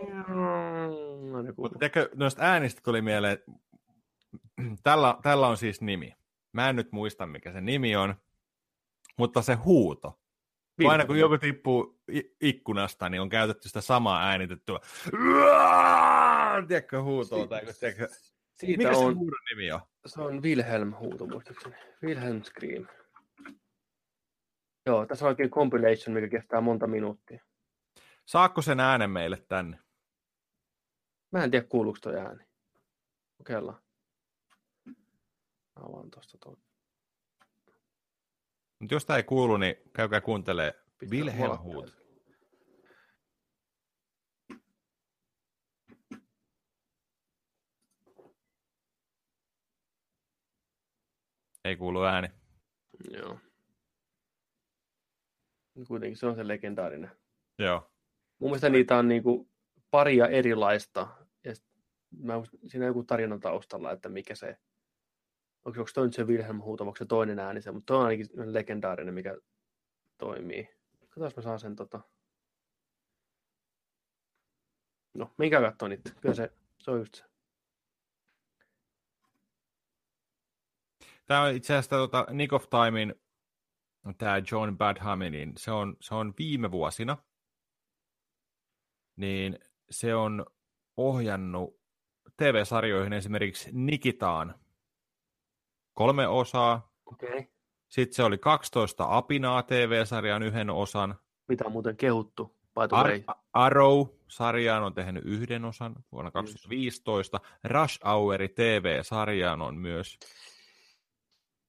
Mutta 1.57 1.79
tiedätkö, 1.79 2.11
noista 2.15 2.43
äänistä 2.43 2.81
tuli 2.85 3.03
mieleen, 3.03 3.39
tällä, 4.83 5.19
tällä 5.23 5.49
on 5.49 5.57
siis 5.57 5.81
nimi. 5.81 6.15
Mä 6.53 6.69
en 6.69 6.77
nyt 6.77 6.93
muista, 6.93 7.27
mikä 7.27 7.53
se 7.53 7.61
nimi 7.61 7.97
on, 7.97 8.15
mutta 9.19 9.43
se 9.43 9.55
huuto. 9.55 10.19
Kun 10.83 10.91
aina 10.91 11.07
kun 11.07 11.19
joku 11.19 11.39
tippuu 11.39 12.01
ikkunasta, 12.41 13.09
niin 13.09 13.21
on 13.21 13.29
käytetty 13.29 13.69
sitä 13.69 13.81
samaa 13.81 14.23
äänitettyä. 14.23 14.79
Tiedätkö 16.69 17.03
huutoa? 17.03 17.47
Tai, 17.47 17.61
tiedätkö, 17.81 18.09
Siitä 18.67 18.79
mikä 18.85 18.99
on, 18.99 19.13
se 19.13 19.19
huudon 19.19 19.41
nimi 19.51 19.73
on? 19.73 19.81
Se 20.07 20.21
on 20.21 20.43
Wilhelm 20.43 20.95
huuto, 20.95 21.27
muistaakseni. 21.27 21.75
Wilhelm 22.03 22.43
Scream. 22.43 22.87
Joo, 24.87 25.07
tässä 25.07 25.25
on 25.25 25.29
oikein 25.29 25.51
compilation, 25.51 26.15
mikä 26.15 26.29
kestää 26.29 26.61
monta 26.61 26.87
minuuttia. 26.87 27.45
Saakko 28.27 28.63
sen 28.63 28.81
äänen 28.81 29.11
meille 29.11 29.45
tänne? 29.49 29.79
Mä 31.33 31.45
en 31.45 31.51
tiedä, 31.51 31.67
kuuluuko 31.69 31.99
toi 32.03 32.17
ääni. 32.17 32.45
Kokeillaan. 33.39 33.83
Avaan 35.77 36.11
tosta 36.11 36.39
tuon. 36.39 36.57
Mutta 38.79 38.95
jos 38.95 39.07
tämä 39.07 39.17
ei 39.17 39.23
kuulu, 39.23 39.57
niin 39.57 39.77
käykää 39.93 40.21
kuuntelee 40.21 40.75
Wilhelm 41.11 41.59
huut. 41.59 42.02
Ei 51.65 51.77
kuulu 51.77 52.03
ääni. 52.03 52.29
Joo. 53.11 53.39
Kuitenkin 55.89 56.17
se 56.17 56.27
on 56.27 56.35
se 56.35 56.49
legendaarinen. 56.49 57.11
Joo. 57.59 57.93
Mun 58.39 58.51
mielestä 58.51 58.69
niitä 58.69 58.97
on 58.97 59.09
niinku 59.09 59.49
paria 59.91 60.29
erilaista. 60.29 61.09
Ja 61.45 61.55
mä, 62.19 62.35
siinä 62.67 62.85
on 62.85 62.89
joku 62.89 63.05
tarina 63.05 63.39
taustalla, 63.39 63.93
että 63.93 64.09
mikä 64.09 64.35
se, 64.35 64.59
onko, 65.65 65.81
onko 65.81 65.91
toi 65.95 66.07
nyt 66.07 66.15
se 66.15 66.27
Wilhelm 66.27 66.63
huuto, 66.63 66.85
onko 66.85 66.97
se 66.97 67.05
toinen 67.05 67.39
ääni 67.39 67.63
se, 67.63 67.71
mutta 67.73 67.87
toi 67.87 67.97
on 67.97 68.07
ainakin 68.07 68.55
legendaarinen, 68.55 69.15
mikä 69.15 69.37
toimii. 70.19 70.69
Katsotaan, 71.01 71.33
mä 71.37 71.43
saan 71.43 71.61
sen 71.61 71.77
tota... 71.77 72.01
No, 75.15 75.35
minkä 75.39 75.61
katsoa 75.61 75.89
niitä? 75.89 76.11
Kyllä 76.21 76.35
se, 76.35 76.53
se 76.79 76.91
on 76.91 76.99
just 76.99 77.15
se. 77.15 77.32
Tämä 81.27 81.43
on 81.43 81.55
itse 81.55 81.75
asiassa 81.75 81.97
tota, 81.97 82.27
Nick 82.31 82.53
of 82.53 82.65
Timein 82.71 83.15
tämä 84.19 84.43
John 84.53 84.79
Badham, 84.79 85.19
niin 85.19 85.53
se 85.57 85.71
on, 85.71 85.97
se 86.01 86.15
on 86.15 86.35
viime 86.39 86.71
vuosina, 86.71 87.17
niin 89.17 89.59
se 89.91 90.15
on 90.15 90.47
ohjannut 90.97 91.83
TV-sarjoihin 92.37 93.13
esimerkiksi 93.13 93.71
Nikitaan 93.73 94.55
kolme 95.93 96.29
osaa. 96.29 96.93
Okay. 97.07 97.45
Sitten 97.89 98.15
se 98.15 98.23
oli 98.23 98.39
12 98.39 99.07
apinaa 99.09 99.63
TV-sarjan 99.63 100.43
yhden 100.43 100.71
osan. 100.71 101.15
Mitä 101.49 101.65
on 101.67 101.73
muuten 101.73 101.97
kehuttu, 101.97 102.57
by 102.75 102.89
the 102.89 102.97
way. 102.97 103.23
Ar- 103.27 103.37
Arrow-sarjaan 103.53 104.83
on 104.83 104.95
tehnyt 104.95 105.25
yhden 105.25 105.65
osan 105.65 105.95
vuonna 106.13 106.31
2015. 106.31 107.41
Rush 107.65 108.01
Hour 108.05 108.39
TV-sarjaan 108.55 109.63
on 109.63 109.77
myös 109.77 110.19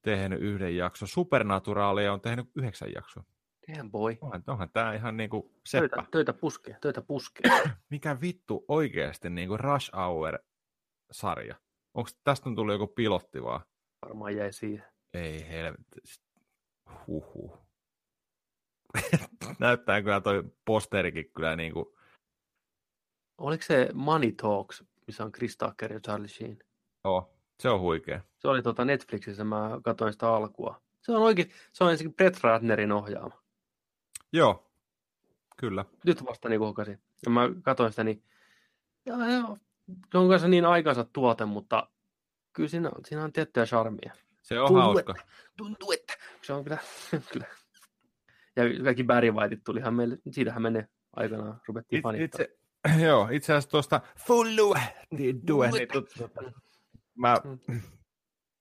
tehnyt 0.04 0.42
yhden 0.42 0.76
jakson. 0.76 1.08
Supernaturalia 1.08 2.14
on 2.14 2.22
tehnyt 2.22 2.50
yhdeksän 2.56 2.92
jaksoa. 2.96 3.24
Damn 3.68 3.92
boy. 3.92 4.18
Onhan, 4.22 4.44
onhan 4.48 4.70
tämä 4.74 4.94
ihan 4.94 5.18
niinku 5.18 5.52
seppä. 5.66 5.88
Töitä, 5.88 6.06
töitä 6.12 6.34
puskee, 6.34 6.78
töitä 6.82 7.02
puskee. 7.02 7.52
Mikä 7.90 8.22
vittu 8.22 8.66
oikeasti 8.68 9.30
niinku 9.30 9.58
Rush 9.58 9.92
Hour-sarja? 9.96 11.56
Onko 11.94 12.10
tästä 12.24 12.50
on 12.50 12.56
tullut 12.56 12.74
joku 12.74 12.88
pilotti 12.88 13.44
vaan? 13.44 13.62
Varmaan 14.02 14.36
jäi 14.36 14.54
siihen. 14.54 14.86
Ei 15.14 15.50
helvetti. 15.50 16.02
Huhhuh. 17.08 17.58
Näyttää 19.60 20.02
kyllä 20.02 20.22
toi 20.22 20.44
posterikin 20.66 21.32
kyllä 21.36 21.56
niinku... 21.56 21.98
Oliko 23.38 23.64
se 23.64 23.90
Money 23.94 24.32
Talks, 24.32 24.84
missä 25.08 25.24
on 25.24 25.32
Chris 25.32 25.58
Tucker 25.58 25.94
ja 25.94 26.00
Charlie 26.00 26.28
Sheen? 26.28 26.60
Oh, 27.04 27.30
se 27.60 27.70
on 27.70 27.80
huikea. 27.80 28.22
Se 28.44 28.48
oli 28.50 28.62
tota 28.62 28.86
Netflixissä, 28.86 29.44
mä 29.44 29.80
katsoin 29.84 30.14
sitä 30.14 30.30
alkua. 30.30 30.82
Se 31.02 31.12
on 31.12 31.22
oikein, 31.22 31.52
se 31.74 31.84
on 31.84 31.92
ensinnäkin 31.92 32.16
Brett 32.16 32.44
Ratnerin 32.44 32.92
ohjaama. 32.92 33.42
Joo, 34.34 34.70
kyllä. 35.58 35.86
Nyt 36.06 36.26
vasta 36.26 36.50
niin 36.50 36.60
huokasin. 36.60 37.00
Ja 37.26 37.32
mä 37.32 37.50
katsoin 37.62 37.92
sitä, 37.92 38.04
niin 38.04 38.24
joo, 39.06 39.18
joo. 39.30 39.58
Se 40.12 40.18
on 40.18 40.30
kanssa 40.30 40.48
niin 40.48 40.66
aikansa 40.66 41.04
tuote, 41.04 41.46
mutta 41.46 41.90
kyllä 42.54 42.70
siinä 42.70 42.90
on, 42.90 43.06
siinä 43.06 43.24
on 43.24 43.34
tiettyä 43.34 43.66
charmia. 43.66 44.14
Se 44.42 44.60
on 44.60 44.68
Tuntuu, 44.68 44.82
hauska. 44.84 45.14
Tuntuu, 45.58 45.92
että 45.92 46.14
se 46.42 46.54
on 46.54 46.64
kyllä, 46.64 46.78
kyllä. 47.34 47.46
Ja 48.56 48.64
kaikki 48.84 49.04
Barry 49.04 49.32
Whiteit 49.32 49.64
tulihan 49.64 49.94
meille, 49.94 50.18
siitähän 50.32 50.62
menee 50.62 50.88
aikanaan, 51.16 51.62
ruvettiin 51.68 51.98
It, 52.00 52.04
fanittaa. 52.04 52.42
itse, 52.46 52.58
joo, 53.08 53.28
itse 53.32 53.54
asiassa 53.54 53.70
tuosta 53.70 54.02
Fullu 54.28 54.76
niin 55.12 55.42
tut- 55.46 56.42
mä, 57.16 57.36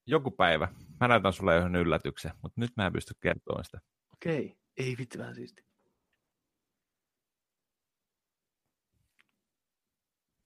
joku 0.06 0.30
päivä, 0.30 0.68
mä 1.00 1.08
näytän 1.08 1.32
sulle 1.32 1.58
yhden 1.58 1.76
yllätyksen, 1.76 2.32
mutta 2.42 2.60
nyt 2.60 2.70
mä 2.76 2.86
en 2.86 2.92
pysty 2.92 3.14
kertomaan 3.20 3.64
sitä. 3.64 3.78
Okei, 4.12 4.56
ei 4.76 4.94
vittu 4.98 5.18
vähän 5.18 5.34
siisti. 5.34 5.62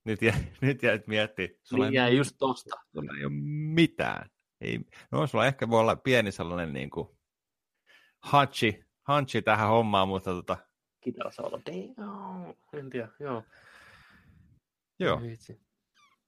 Nyt, 0.04 0.22
jä, 0.22 0.34
nyt 0.60 0.82
jäit 0.82 1.06
miettiä. 1.06 1.48
Sulla 1.62 1.84
Niin 1.84 1.92
ei, 1.92 1.96
jäi 1.96 2.16
just 2.16 2.36
tosta. 2.38 2.76
sulla 2.92 3.12
ei 3.18 3.24
ole 3.24 3.32
mitään. 3.74 4.30
Ei, 4.60 4.80
no 5.12 5.26
sulla 5.26 5.46
ehkä 5.46 5.68
voi 5.68 5.80
olla 5.80 5.96
pieni 5.96 6.32
sellainen 6.32 6.72
niin 6.72 6.90
kuin 6.90 7.08
hanchi, 8.22 8.84
hanchi 9.02 9.42
tähän 9.42 9.68
hommaan, 9.68 10.08
mutta 10.08 10.30
tota, 10.30 10.56
Kitarasolo. 11.00 11.60
Damn. 11.66 12.54
En 12.72 12.90
tiedä, 12.90 13.08
joo. 13.20 13.42
joo, 14.98 15.22
Vitsi. 15.22 15.60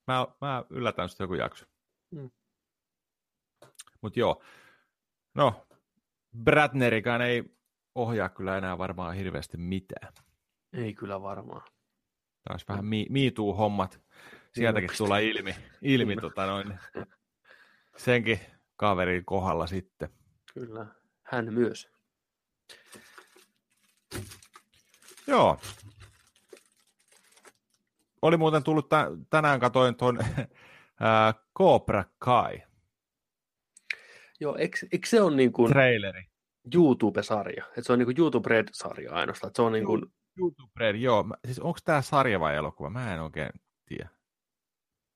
mä, 0.06 0.26
mä 0.40 0.64
yllätän 0.70 1.08
sitten 1.08 1.24
joku 1.24 1.34
jakso. 1.34 1.66
Mm. 2.10 2.30
Mutta 4.00 4.20
joo, 4.20 4.42
no, 5.34 5.66
Bradnerikaan 6.44 7.22
ei 7.22 7.44
ohjaa 7.94 8.28
kyllä 8.28 8.58
enää 8.58 8.78
varmaan 8.78 9.14
hirveästi 9.14 9.56
mitään. 9.56 10.12
Ei 10.72 10.94
kyllä 10.94 11.22
varmaan. 11.22 11.62
Taas 12.48 12.68
vähän 12.68 12.84
me, 12.84 13.06
me 13.10 13.20
hommat 13.56 14.00
sieltäkin 14.54 14.90
tulla 14.96 15.18
ilmi, 15.18 15.54
ilmi 15.82 16.16
tota 16.16 16.46
noin, 16.46 16.78
senkin 17.96 18.40
kaverin 18.76 19.24
kohdalla 19.24 19.66
sitten. 19.66 20.08
Kyllä. 20.54 20.86
Hän 21.22 21.54
myös. 21.54 21.88
Joo. 25.26 25.60
Oli 28.22 28.36
muuten 28.36 28.62
tullut 28.62 28.88
tä- 28.88 29.10
tänään, 29.30 29.60
katoin 29.60 29.94
tuon 29.96 30.18
Cobra 31.58 32.04
Kai. 32.18 32.62
Joo, 34.40 34.56
eikö, 34.56 34.78
eikö 34.92 35.08
se 35.08 35.22
ole 35.22 35.36
niin 35.36 35.52
kuin 35.52 35.72
traileri? 35.72 36.28
YouTube-sarja? 36.74 37.64
Että 37.66 37.82
se 37.82 37.92
on 37.92 37.98
niin 37.98 38.06
kuin 38.06 38.18
YouTube 38.18 38.48
Red-sarja 38.48 39.12
ainoastaan. 39.12 39.48
Että 39.48 39.56
se 39.56 39.62
on 39.62 39.72
niin 39.72 39.86
kuin... 39.86 40.02
YouTube 40.38 40.72
Red, 40.76 40.96
joo. 40.96 41.24
Siis 41.44 41.58
onko 41.58 41.78
tämä 41.84 42.02
sarja 42.02 42.40
vai 42.40 42.56
elokuva? 42.56 42.90
Mä 42.90 43.14
en 43.14 43.20
oikein 43.20 43.50
tiedä. 43.86 44.08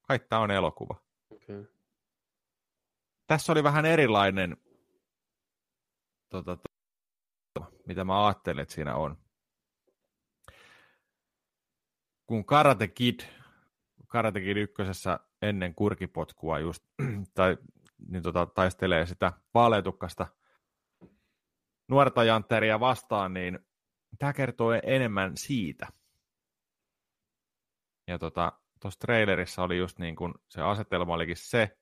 Kai 0.08 0.18
tämä 0.18 0.42
on 0.42 0.50
elokuva. 0.50 1.02
Okay. 1.30 1.64
Tässä 3.26 3.52
oli 3.52 3.62
vähän 3.62 3.84
erilainen, 3.84 4.56
tota, 6.28 6.58
to, 7.54 7.72
mitä 7.86 8.04
mä 8.04 8.26
ajattelin, 8.26 8.62
että 8.62 8.74
siinä 8.74 8.94
on. 8.94 9.18
Kun 12.26 12.44
Karate 12.44 12.88
Kid, 12.88 13.20
Karate 14.06 14.40
Kid 14.40 14.56
ykkösessä 14.56 15.20
ennen 15.42 15.74
kurkipotkua 15.74 16.58
just, 16.58 16.84
tai 17.34 17.56
niin 18.08 18.22
tota, 18.22 18.46
taistelee 18.46 19.06
sitä 19.06 19.32
vaaleetukkasta 19.54 20.26
nuorta 21.88 22.24
jantteria 22.24 22.80
vastaan, 22.80 23.34
niin 23.34 23.58
tämä 24.18 24.32
kertoo 24.32 24.72
enemmän 24.82 25.36
siitä. 25.36 25.88
Ja 28.08 28.18
tota, 28.18 28.52
tuossa 28.80 29.00
trailerissa 29.00 29.62
oli 29.62 29.78
just 29.78 29.98
niin 29.98 30.16
kuin 30.16 30.34
se 30.48 30.62
asetelma 30.62 31.14
olikin 31.14 31.36
se, 31.36 31.78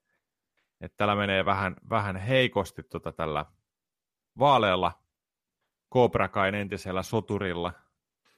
että 0.81 0.97
tällä 0.97 1.15
menee 1.15 1.45
vähän, 1.45 1.77
vähän 1.91 2.17
heikosti 2.17 2.83
tota 2.83 3.13
tällä 3.13 3.47
vaaleella 4.39 5.03
Cobra 5.95 6.29
Kain 6.29 6.55
entisellä 6.55 7.03
soturilla. 7.03 7.73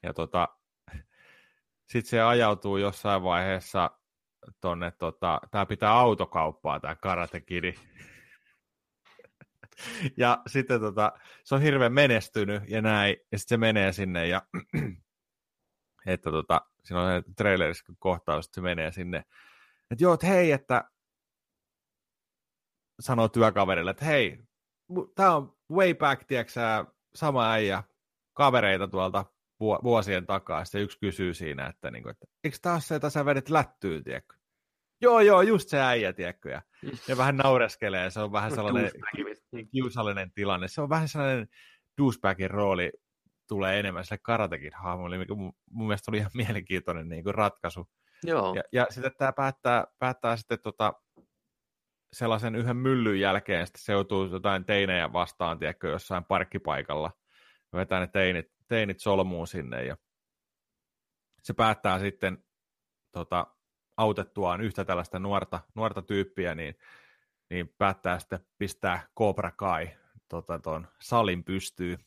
Ja 0.03 0.15
tota, 0.15 0.49
sitten 1.91 2.11
se 2.11 2.21
ajautuu 2.21 2.77
jossain 2.77 3.23
vaiheessa 3.23 3.91
tonne, 4.61 4.91
tota, 4.91 5.41
tämä 5.51 5.67
pitää 5.67 5.93
autokauppaa, 5.93 6.81
tämä 6.81 6.95
Karate 6.95 7.41
Kidi. 7.41 7.75
ja 10.17 10.43
sitten 10.47 10.81
tota, 10.81 11.13
se 11.45 11.55
on 11.55 11.63
hirveän 11.63 11.93
menestynyt 11.93 12.63
ja 12.69 12.83
näin, 12.83 13.17
ja 13.33 13.39
sitten 13.39 13.57
se 13.57 13.57
menee 13.57 13.93
sinne 13.93 14.27
ja 14.27 14.43
että 16.07 16.31
tota, 16.31 16.61
siinä 16.85 17.03
on 17.03 17.23
trailerissa 17.37 17.93
kohtaus, 17.99 18.47
että 18.47 18.55
se 18.55 18.61
menee 18.61 18.93
sinne, 18.93 19.19
että 19.91 20.05
joo, 20.05 20.15
että 20.15 20.27
hei, 20.27 20.53
että 20.53 20.85
sanoo 23.01 23.29
työkaverille, 23.29 23.91
että 23.91 24.05
hei, 24.05 24.39
tämä 25.15 25.37
on 25.37 25.57
way 25.71 25.95
back, 25.95 26.25
tiedätkö 26.25 26.61
sama 27.15 27.51
äijä, 27.51 27.83
kavereita 28.33 28.89
tuolta 28.89 29.25
vuosien 29.63 30.27
takaa, 30.27 30.65
sitten 30.65 30.83
yksi 30.83 30.99
kysyy 31.01 31.35
siinä, 31.35 31.67
että, 31.67 31.91
niin 31.91 32.03
kuin, 32.03 32.11
että 32.11 32.27
eikö 32.45 32.57
taas 32.63 32.89
se, 32.89 32.95
että 32.95 33.11
sä 33.11 33.25
vedet 33.25 33.51
lättyyn, 33.51 34.05
tiedätkö? 34.05 34.35
Joo, 35.01 35.21
joo, 35.21 35.43
just 35.43 35.69
se 35.69 35.81
äijä, 35.81 36.13
tiedätkö? 36.13 36.51
Ja, 36.51 36.63
ja 37.09 37.17
vähän 37.17 37.37
naureskelee, 37.37 38.11
se 38.11 38.21
on 38.21 38.33
vähän 38.33 38.55
sellainen 38.55 38.91
kiusallinen 39.73 40.33
tilanne. 40.33 40.69
Se 40.69 40.81
on 40.81 40.89
vähän 40.89 41.09
sellainen 41.09 41.49
douchebagin 41.99 42.51
rooli 42.51 42.93
tulee 43.49 43.81
enemmän 43.81 44.05
sille 44.05 44.19
karatekin 44.23 44.73
hahmolle, 44.75 45.19
mikä 45.19 45.35
mun, 45.35 45.53
mun 45.71 45.87
mielestä 45.87 46.11
oli 46.11 46.19
ihan 46.19 46.31
mielenkiintoinen 46.35 47.09
niin 47.09 47.25
kuin 47.25 47.35
ratkaisu. 47.35 47.89
Joo. 48.25 48.55
Ja, 48.55 48.63
ja 48.73 48.87
sitten 48.91 49.13
tämä 49.19 49.33
päättää, 49.33 49.85
päättää 49.99 50.37
sitten 50.37 50.59
tota, 50.63 50.93
sellaisen 52.13 52.55
yhden 52.55 52.77
myllyn 52.77 53.21
jälkeen, 53.21 53.67
sitten 53.67 53.83
se 53.83 53.93
joutuu 53.93 54.27
jotain 54.27 54.65
teinejä 54.65 55.13
vastaan, 55.13 55.59
tiedätkö, 55.59 55.89
jossain 55.89 56.25
parkkipaikalla. 56.25 57.11
Vetää 57.73 58.01
ne 58.01 58.07
teinit, 58.07 58.47
teinit 58.73 59.01
solmuun 59.01 59.47
sinne 59.47 59.85
ja 59.85 59.97
se 61.43 61.55
päättää 61.55 61.99
sitten 61.99 62.45
tota, 63.13 63.47
autettuaan 63.97 64.61
yhtä 64.61 64.85
tällaista 64.85 65.19
nuorta, 65.19 65.61
nuorta 65.75 66.03
tyyppiä, 66.03 66.55
niin, 66.55 66.79
niin 67.51 67.75
päättää 67.79 68.19
sitten 68.19 68.47
pistää 68.59 69.09
Cobra 69.19 69.51
Kai 69.51 69.91
tota, 70.29 70.59
ton 70.59 70.89
salin 71.01 71.45
pystyy 71.45 71.99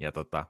ja 0.00 0.12
tota, 0.12 0.46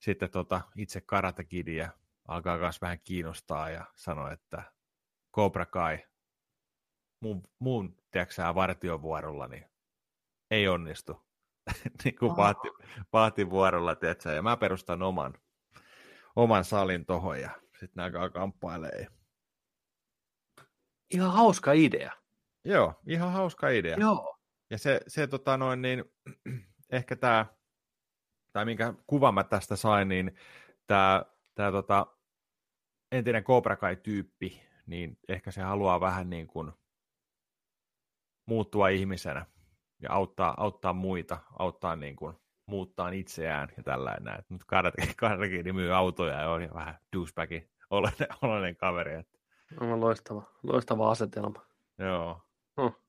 sitten 0.00 0.30
tota, 0.30 0.60
itse 0.76 1.00
Karate 1.00 1.44
Kidia 1.44 1.90
alkaa 2.28 2.58
myös 2.58 2.80
vähän 2.80 3.00
kiinnostaa 3.04 3.70
ja 3.70 3.84
sanoo, 3.94 4.28
että 4.30 4.62
Cobra 5.34 5.66
Kai 5.66 6.06
mun, 7.20 7.42
mun 7.58 7.96
tiedätkö 8.10 8.54
vartiovuorolla 8.54 9.48
niin 9.48 9.64
ei 10.50 10.68
onnistu. 10.68 11.27
niin 12.04 12.16
kuin 12.18 12.32
paatti 13.10 13.50
vuorolla, 13.50 13.94
tiedätkö, 13.94 14.32
ja 14.32 14.42
mä 14.42 14.56
perustan 14.56 15.02
oman, 15.02 15.34
oman 16.36 16.64
salin 16.64 17.06
tohon 17.06 17.40
ja 17.40 17.50
sitten 17.72 17.92
nämä 17.94 18.06
alkaa 18.06 18.30
kamppailee. 18.30 19.06
Ihan 21.10 21.32
hauska 21.32 21.72
idea. 21.72 22.12
Joo, 22.64 22.94
ihan 23.06 23.32
hauska 23.32 23.68
idea. 23.68 23.96
Joo. 24.00 24.38
Ja 24.70 24.78
se, 24.78 25.00
se 25.06 25.26
tota 25.26 25.56
noin, 25.56 25.82
niin, 25.82 26.04
ehkä 26.90 27.16
tämä, 27.16 27.46
tai 28.52 28.64
minkä 28.64 28.94
kuvan 29.06 29.34
mä 29.34 29.44
tästä 29.44 29.76
sain, 29.76 30.08
niin 30.08 30.36
tämä, 30.86 31.24
tämä 31.54 31.72
tota, 31.72 32.06
entinen 33.12 33.44
Cobra 33.44 33.76
Kai-tyyppi, 33.76 34.62
niin 34.86 35.18
ehkä 35.28 35.50
se 35.50 35.62
haluaa 35.62 36.00
vähän 36.00 36.30
niin 36.30 36.46
kuin 36.46 36.72
muuttua 38.46 38.88
ihmisenä 38.88 39.46
ja 40.02 40.12
auttaa, 40.12 40.54
auttaa 40.56 40.92
muita, 40.92 41.38
auttaa 41.58 41.96
niin 41.96 42.16
kuin 42.16 42.36
muuttaa 42.66 43.08
itseään 43.08 43.68
ja 43.76 43.82
tällainen. 43.82 44.44
Nyt 44.48 44.64
Karate 44.64 45.72
myy 45.72 45.94
autoja 45.94 46.40
ja 46.40 46.50
on 46.50 46.68
vähän 46.74 46.98
douchebagin 47.16 47.70
oloinen, 47.90 48.28
oloinen 48.42 48.76
kaveri. 48.76 49.14
Että. 49.14 49.38
On 49.80 50.00
loistava, 50.00 50.42
loistava 50.62 51.10
asetelma. 51.10 51.66
Joo. 51.98 52.42
Huh. 52.76 53.08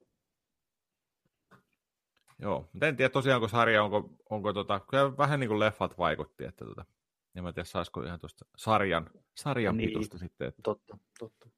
Joo, 2.42 2.70
mutta 2.74 2.88
en 2.88 2.96
tiedä 2.96 3.10
tosiaan, 3.10 3.42
kun 3.42 3.50
sarja, 3.50 3.84
onko, 3.84 4.10
onko 4.30 4.54
tota, 4.54 4.80
kyllä 4.80 5.18
vähän 5.18 5.40
niin 5.40 5.48
kuin 5.48 5.60
leffat 5.60 5.98
vaikutti, 5.98 6.46
että 6.46 6.66
tota, 6.66 6.86
en 7.36 7.44
mä 7.44 7.54
tiedä, 7.54 7.66
saisiko 7.66 8.04
ihan 8.04 8.20
tuosta 8.20 8.46
sarjan, 8.58 9.10
sarjan 9.36 9.78
niin, 9.78 9.90
pitusta 9.90 10.18
sitten. 10.18 10.48
Että... 10.48 10.62
Totta, 10.64 10.98
totta. 11.20 11.50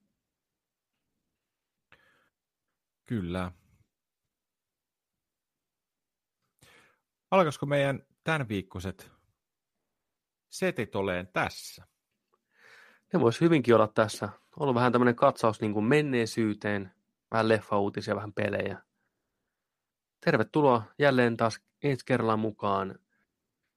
Kyllä. 3.06 3.52
Alkaisiko 7.32 7.66
meidän 7.66 8.06
tämän 8.24 8.50
viikkoiset 8.50 9.12
setit 10.50 10.96
oleen 10.96 11.28
tässä? 11.28 11.88
Ne 13.14 13.20
voisi 13.20 13.42
hyvinkin 13.42 13.76
olla 13.76 13.88
tässä. 13.88 14.30
Ollut 14.60 14.76
vähän 14.76 14.92
tämmöinen 14.92 15.16
katsaus 15.16 15.62
niin 15.62 15.74
kuin 15.74 15.86
menneisyyteen, 15.86 16.92
vähän 17.32 17.48
leffa-uutisia, 17.48 18.16
vähän 18.16 18.34
pelejä. 18.34 18.82
Tervetuloa 20.26 20.84
jälleen 21.00 21.38
taas 21.38 21.62
ensi 21.84 22.06
kerralla 22.06 22.38
mukaan. 22.38 23.00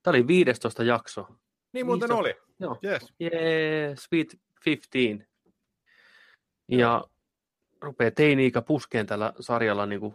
Tämä 0.03 0.13
oli 0.13 0.27
15 0.27 0.83
jakso. 0.83 1.29
Niin 1.73 1.87
muuten 1.87 2.09
15. 2.09 2.17
oli. 2.17 2.35
Joo. 2.61 2.79
Yes. 2.85 3.15
Yeah, 3.21 3.99
Sweet 3.99 4.41
15. 4.67 5.25
Ja 6.69 7.05
rupeaa 7.81 8.11
teini-ikä 8.11 8.63
puskeen 8.63 9.07
tällä 9.07 9.33
sarjalla 9.41 9.87
niin 9.87 10.01
kuin 10.01 10.15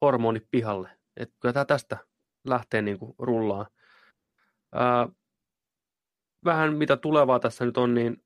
hormonit 0.00 0.46
pihalle. 0.50 0.97
Et 1.18 1.32
kyllä 1.40 1.52
tämä 1.52 1.64
tästä 1.64 1.98
lähtee 2.44 2.82
niin 2.82 2.98
kuin 2.98 3.14
rullaan. 3.18 3.66
Ää, 4.72 5.08
vähän 6.44 6.74
mitä 6.74 6.96
tulevaa 6.96 7.40
tässä 7.40 7.64
nyt 7.64 7.76
on, 7.76 7.94
niin 7.94 8.24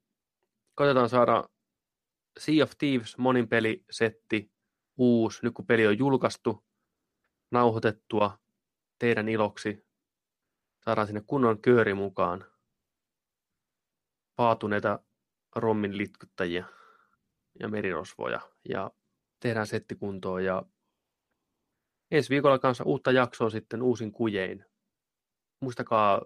koitetaan 0.75 1.09
saada 1.09 1.49
Sea 2.39 2.65
of 2.65 2.71
Thieves 2.79 3.19
monin 3.19 3.49
pelisetti 3.49 4.53
uusi, 4.97 5.39
nyt 5.43 5.55
kun 5.55 5.67
peli 5.67 5.87
on 5.87 5.99
julkaistu, 5.99 6.65
nauhoitettua 7.51 8.39
teidän 8.99 9.29
iloksi. 9.29 9.87
Saadaan 10.85 11.07
sinne 11.07 11.23
kunnon 11.27 11.63
kööri 11.63 11.95
mukaan. 11.95 12.45
Paatuneita 14.37 14.99
rommin 15.57 15.99
litkyttäjiä 15.99 16.65
ja 17.61 17.69
merirosvoja 17.69 18.41
ja 18.69 18.91
tehdään 19.41 19.67
setti 19.67 19.95
kuntoon 19.95 20.45
ja 20.45 20.63
ensi 22.13 22.31
viikolla 22.31 22.59
kanssa 22.59 22.85
uutta 22.85 23.13
jaksoa 23.13 23.51
sitten 23.51 23.83
uusin 23.83 24.13
kujein. 24.13 24.65
Muistakaa 25.61 26.23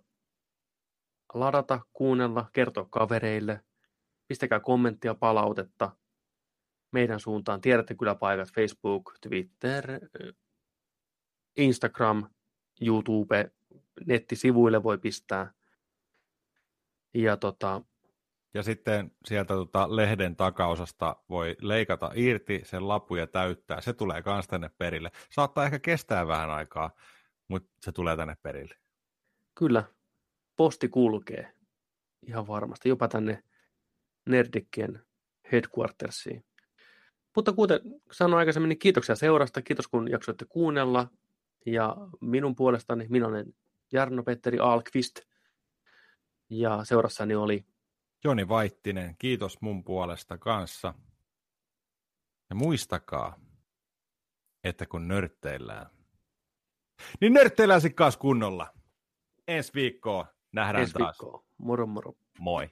ladata, 1.34 1.80
kuunnella, 1.92 2.50
kertoa 2.52 2.86
kavereille, 2.90 3.60
pistäkää 4.28 4.60
kommenttia, 4.60 5.14
palautetta 5.14 5.96
meidän 6.92 7.20
suuntaan. 7.20 7.60
Tiedätte 7.60 7.94
kyllä 7.94 8.14
paikat 8.14 8.48
Facebook, 8.54 9.14
Twitter, 9.20 9.84
Instagram, 11.56 12.30
YouTube, 12.80 13.50
nettisivuille 14.06 14.82
voi 14.82 14.98
pistää. 14.98 15.52
Ja 17.14 17.36
tota, 17.36 17.82
ja 18.56 18.62
sitten 18.62 19.10
sieltä 19.24 19.54
tota 19.54 19.96
lehden 19.96 20.36
takaosasta 20.36 21.16
voi 21.28 21.56
leikata 21.60 22.10
irti 22.14 22.60
sen 22.64 22.88
lappu 22.88 23.16
ja 23.16 23.26
täyttää. 23.26 23.80
Se 23.80 23.92
tulee 23.92 24.22
myös 24.26 24.46
tänne 24.46 24.70
perille. 24.78 25.10
Saattaa 25.30 25.64
ehkä 25.64 25.78
kestää 25.78 26.26
vähän 26.26 26.50
aikaa, 26.50 26.90
mutta 27.48 27.70
se 27.80 27.92
tulee 27.92 28.16
tänne 28.16 28.36
perille. 28.42 28.74
Kyllä. 29.54 29.84
posti 30.56 30.88
kulkee 30.88 31.52
ihan 32.26 32.46
varmasti, 32.46 32.88
jopa 32.88 33.08
tänne 33.08 33.42
Nerdikkien 34.26 35.02
headquartersiin. 35.52 36.44
Mutta 37.36 37.52
kuten 37.52 37.80
sanoin 38.12 38.38
aikaisemmin, 38.38 38.68
niin 38.68 38.78
kiitoksia 38.78 39.14
seurasta, 39.14 39.62
kiitos 39.62 39.88
kun 39.88 40.10
jaksoitte 40.10 40.44
kuunnella. 40.48 41.08
Ja 41.66 41.96
minun 42.20 42.56
puolestani, 42.56 43.06
minä 43.08 43.26
olen 43.26 43.54
Jarno-Petteri 43.92 44.58
Alkvist. 44.60 45.20
Ja 46.50 46.84
seurassani 46.84 47.34
oli 47.34 47.64
Joni 48.24 48.48
Vaittinen, 48.48 49.16
kiitos 49.18 49.60
mun 49.60 49.84
puolesta 49.84 50.38
kanssa. 50.38 50.94
Ja 52.50 52.56
muistakaa, 52.56 53.40
että 54.64 54.86
kun 54.86 55.08
nörtteillään, 55.08 55.86
niin 57.20 57.32
nörtteillään 57.32 57.80
sitten 57.80 57.96
kanssa 57.96 58.20
kunnolla. 58.20 58.72
Ensi 59.48 59.74
viikkoa 59.74 60.26
nähdään 60.52 60.82
ensi 60.82 60.92
taas. 60.92 61.18
viikkoa. 61.20 61.44
Moro 61.58 61.86
moro. 61.86 62.12
Moi. 62.38 62.70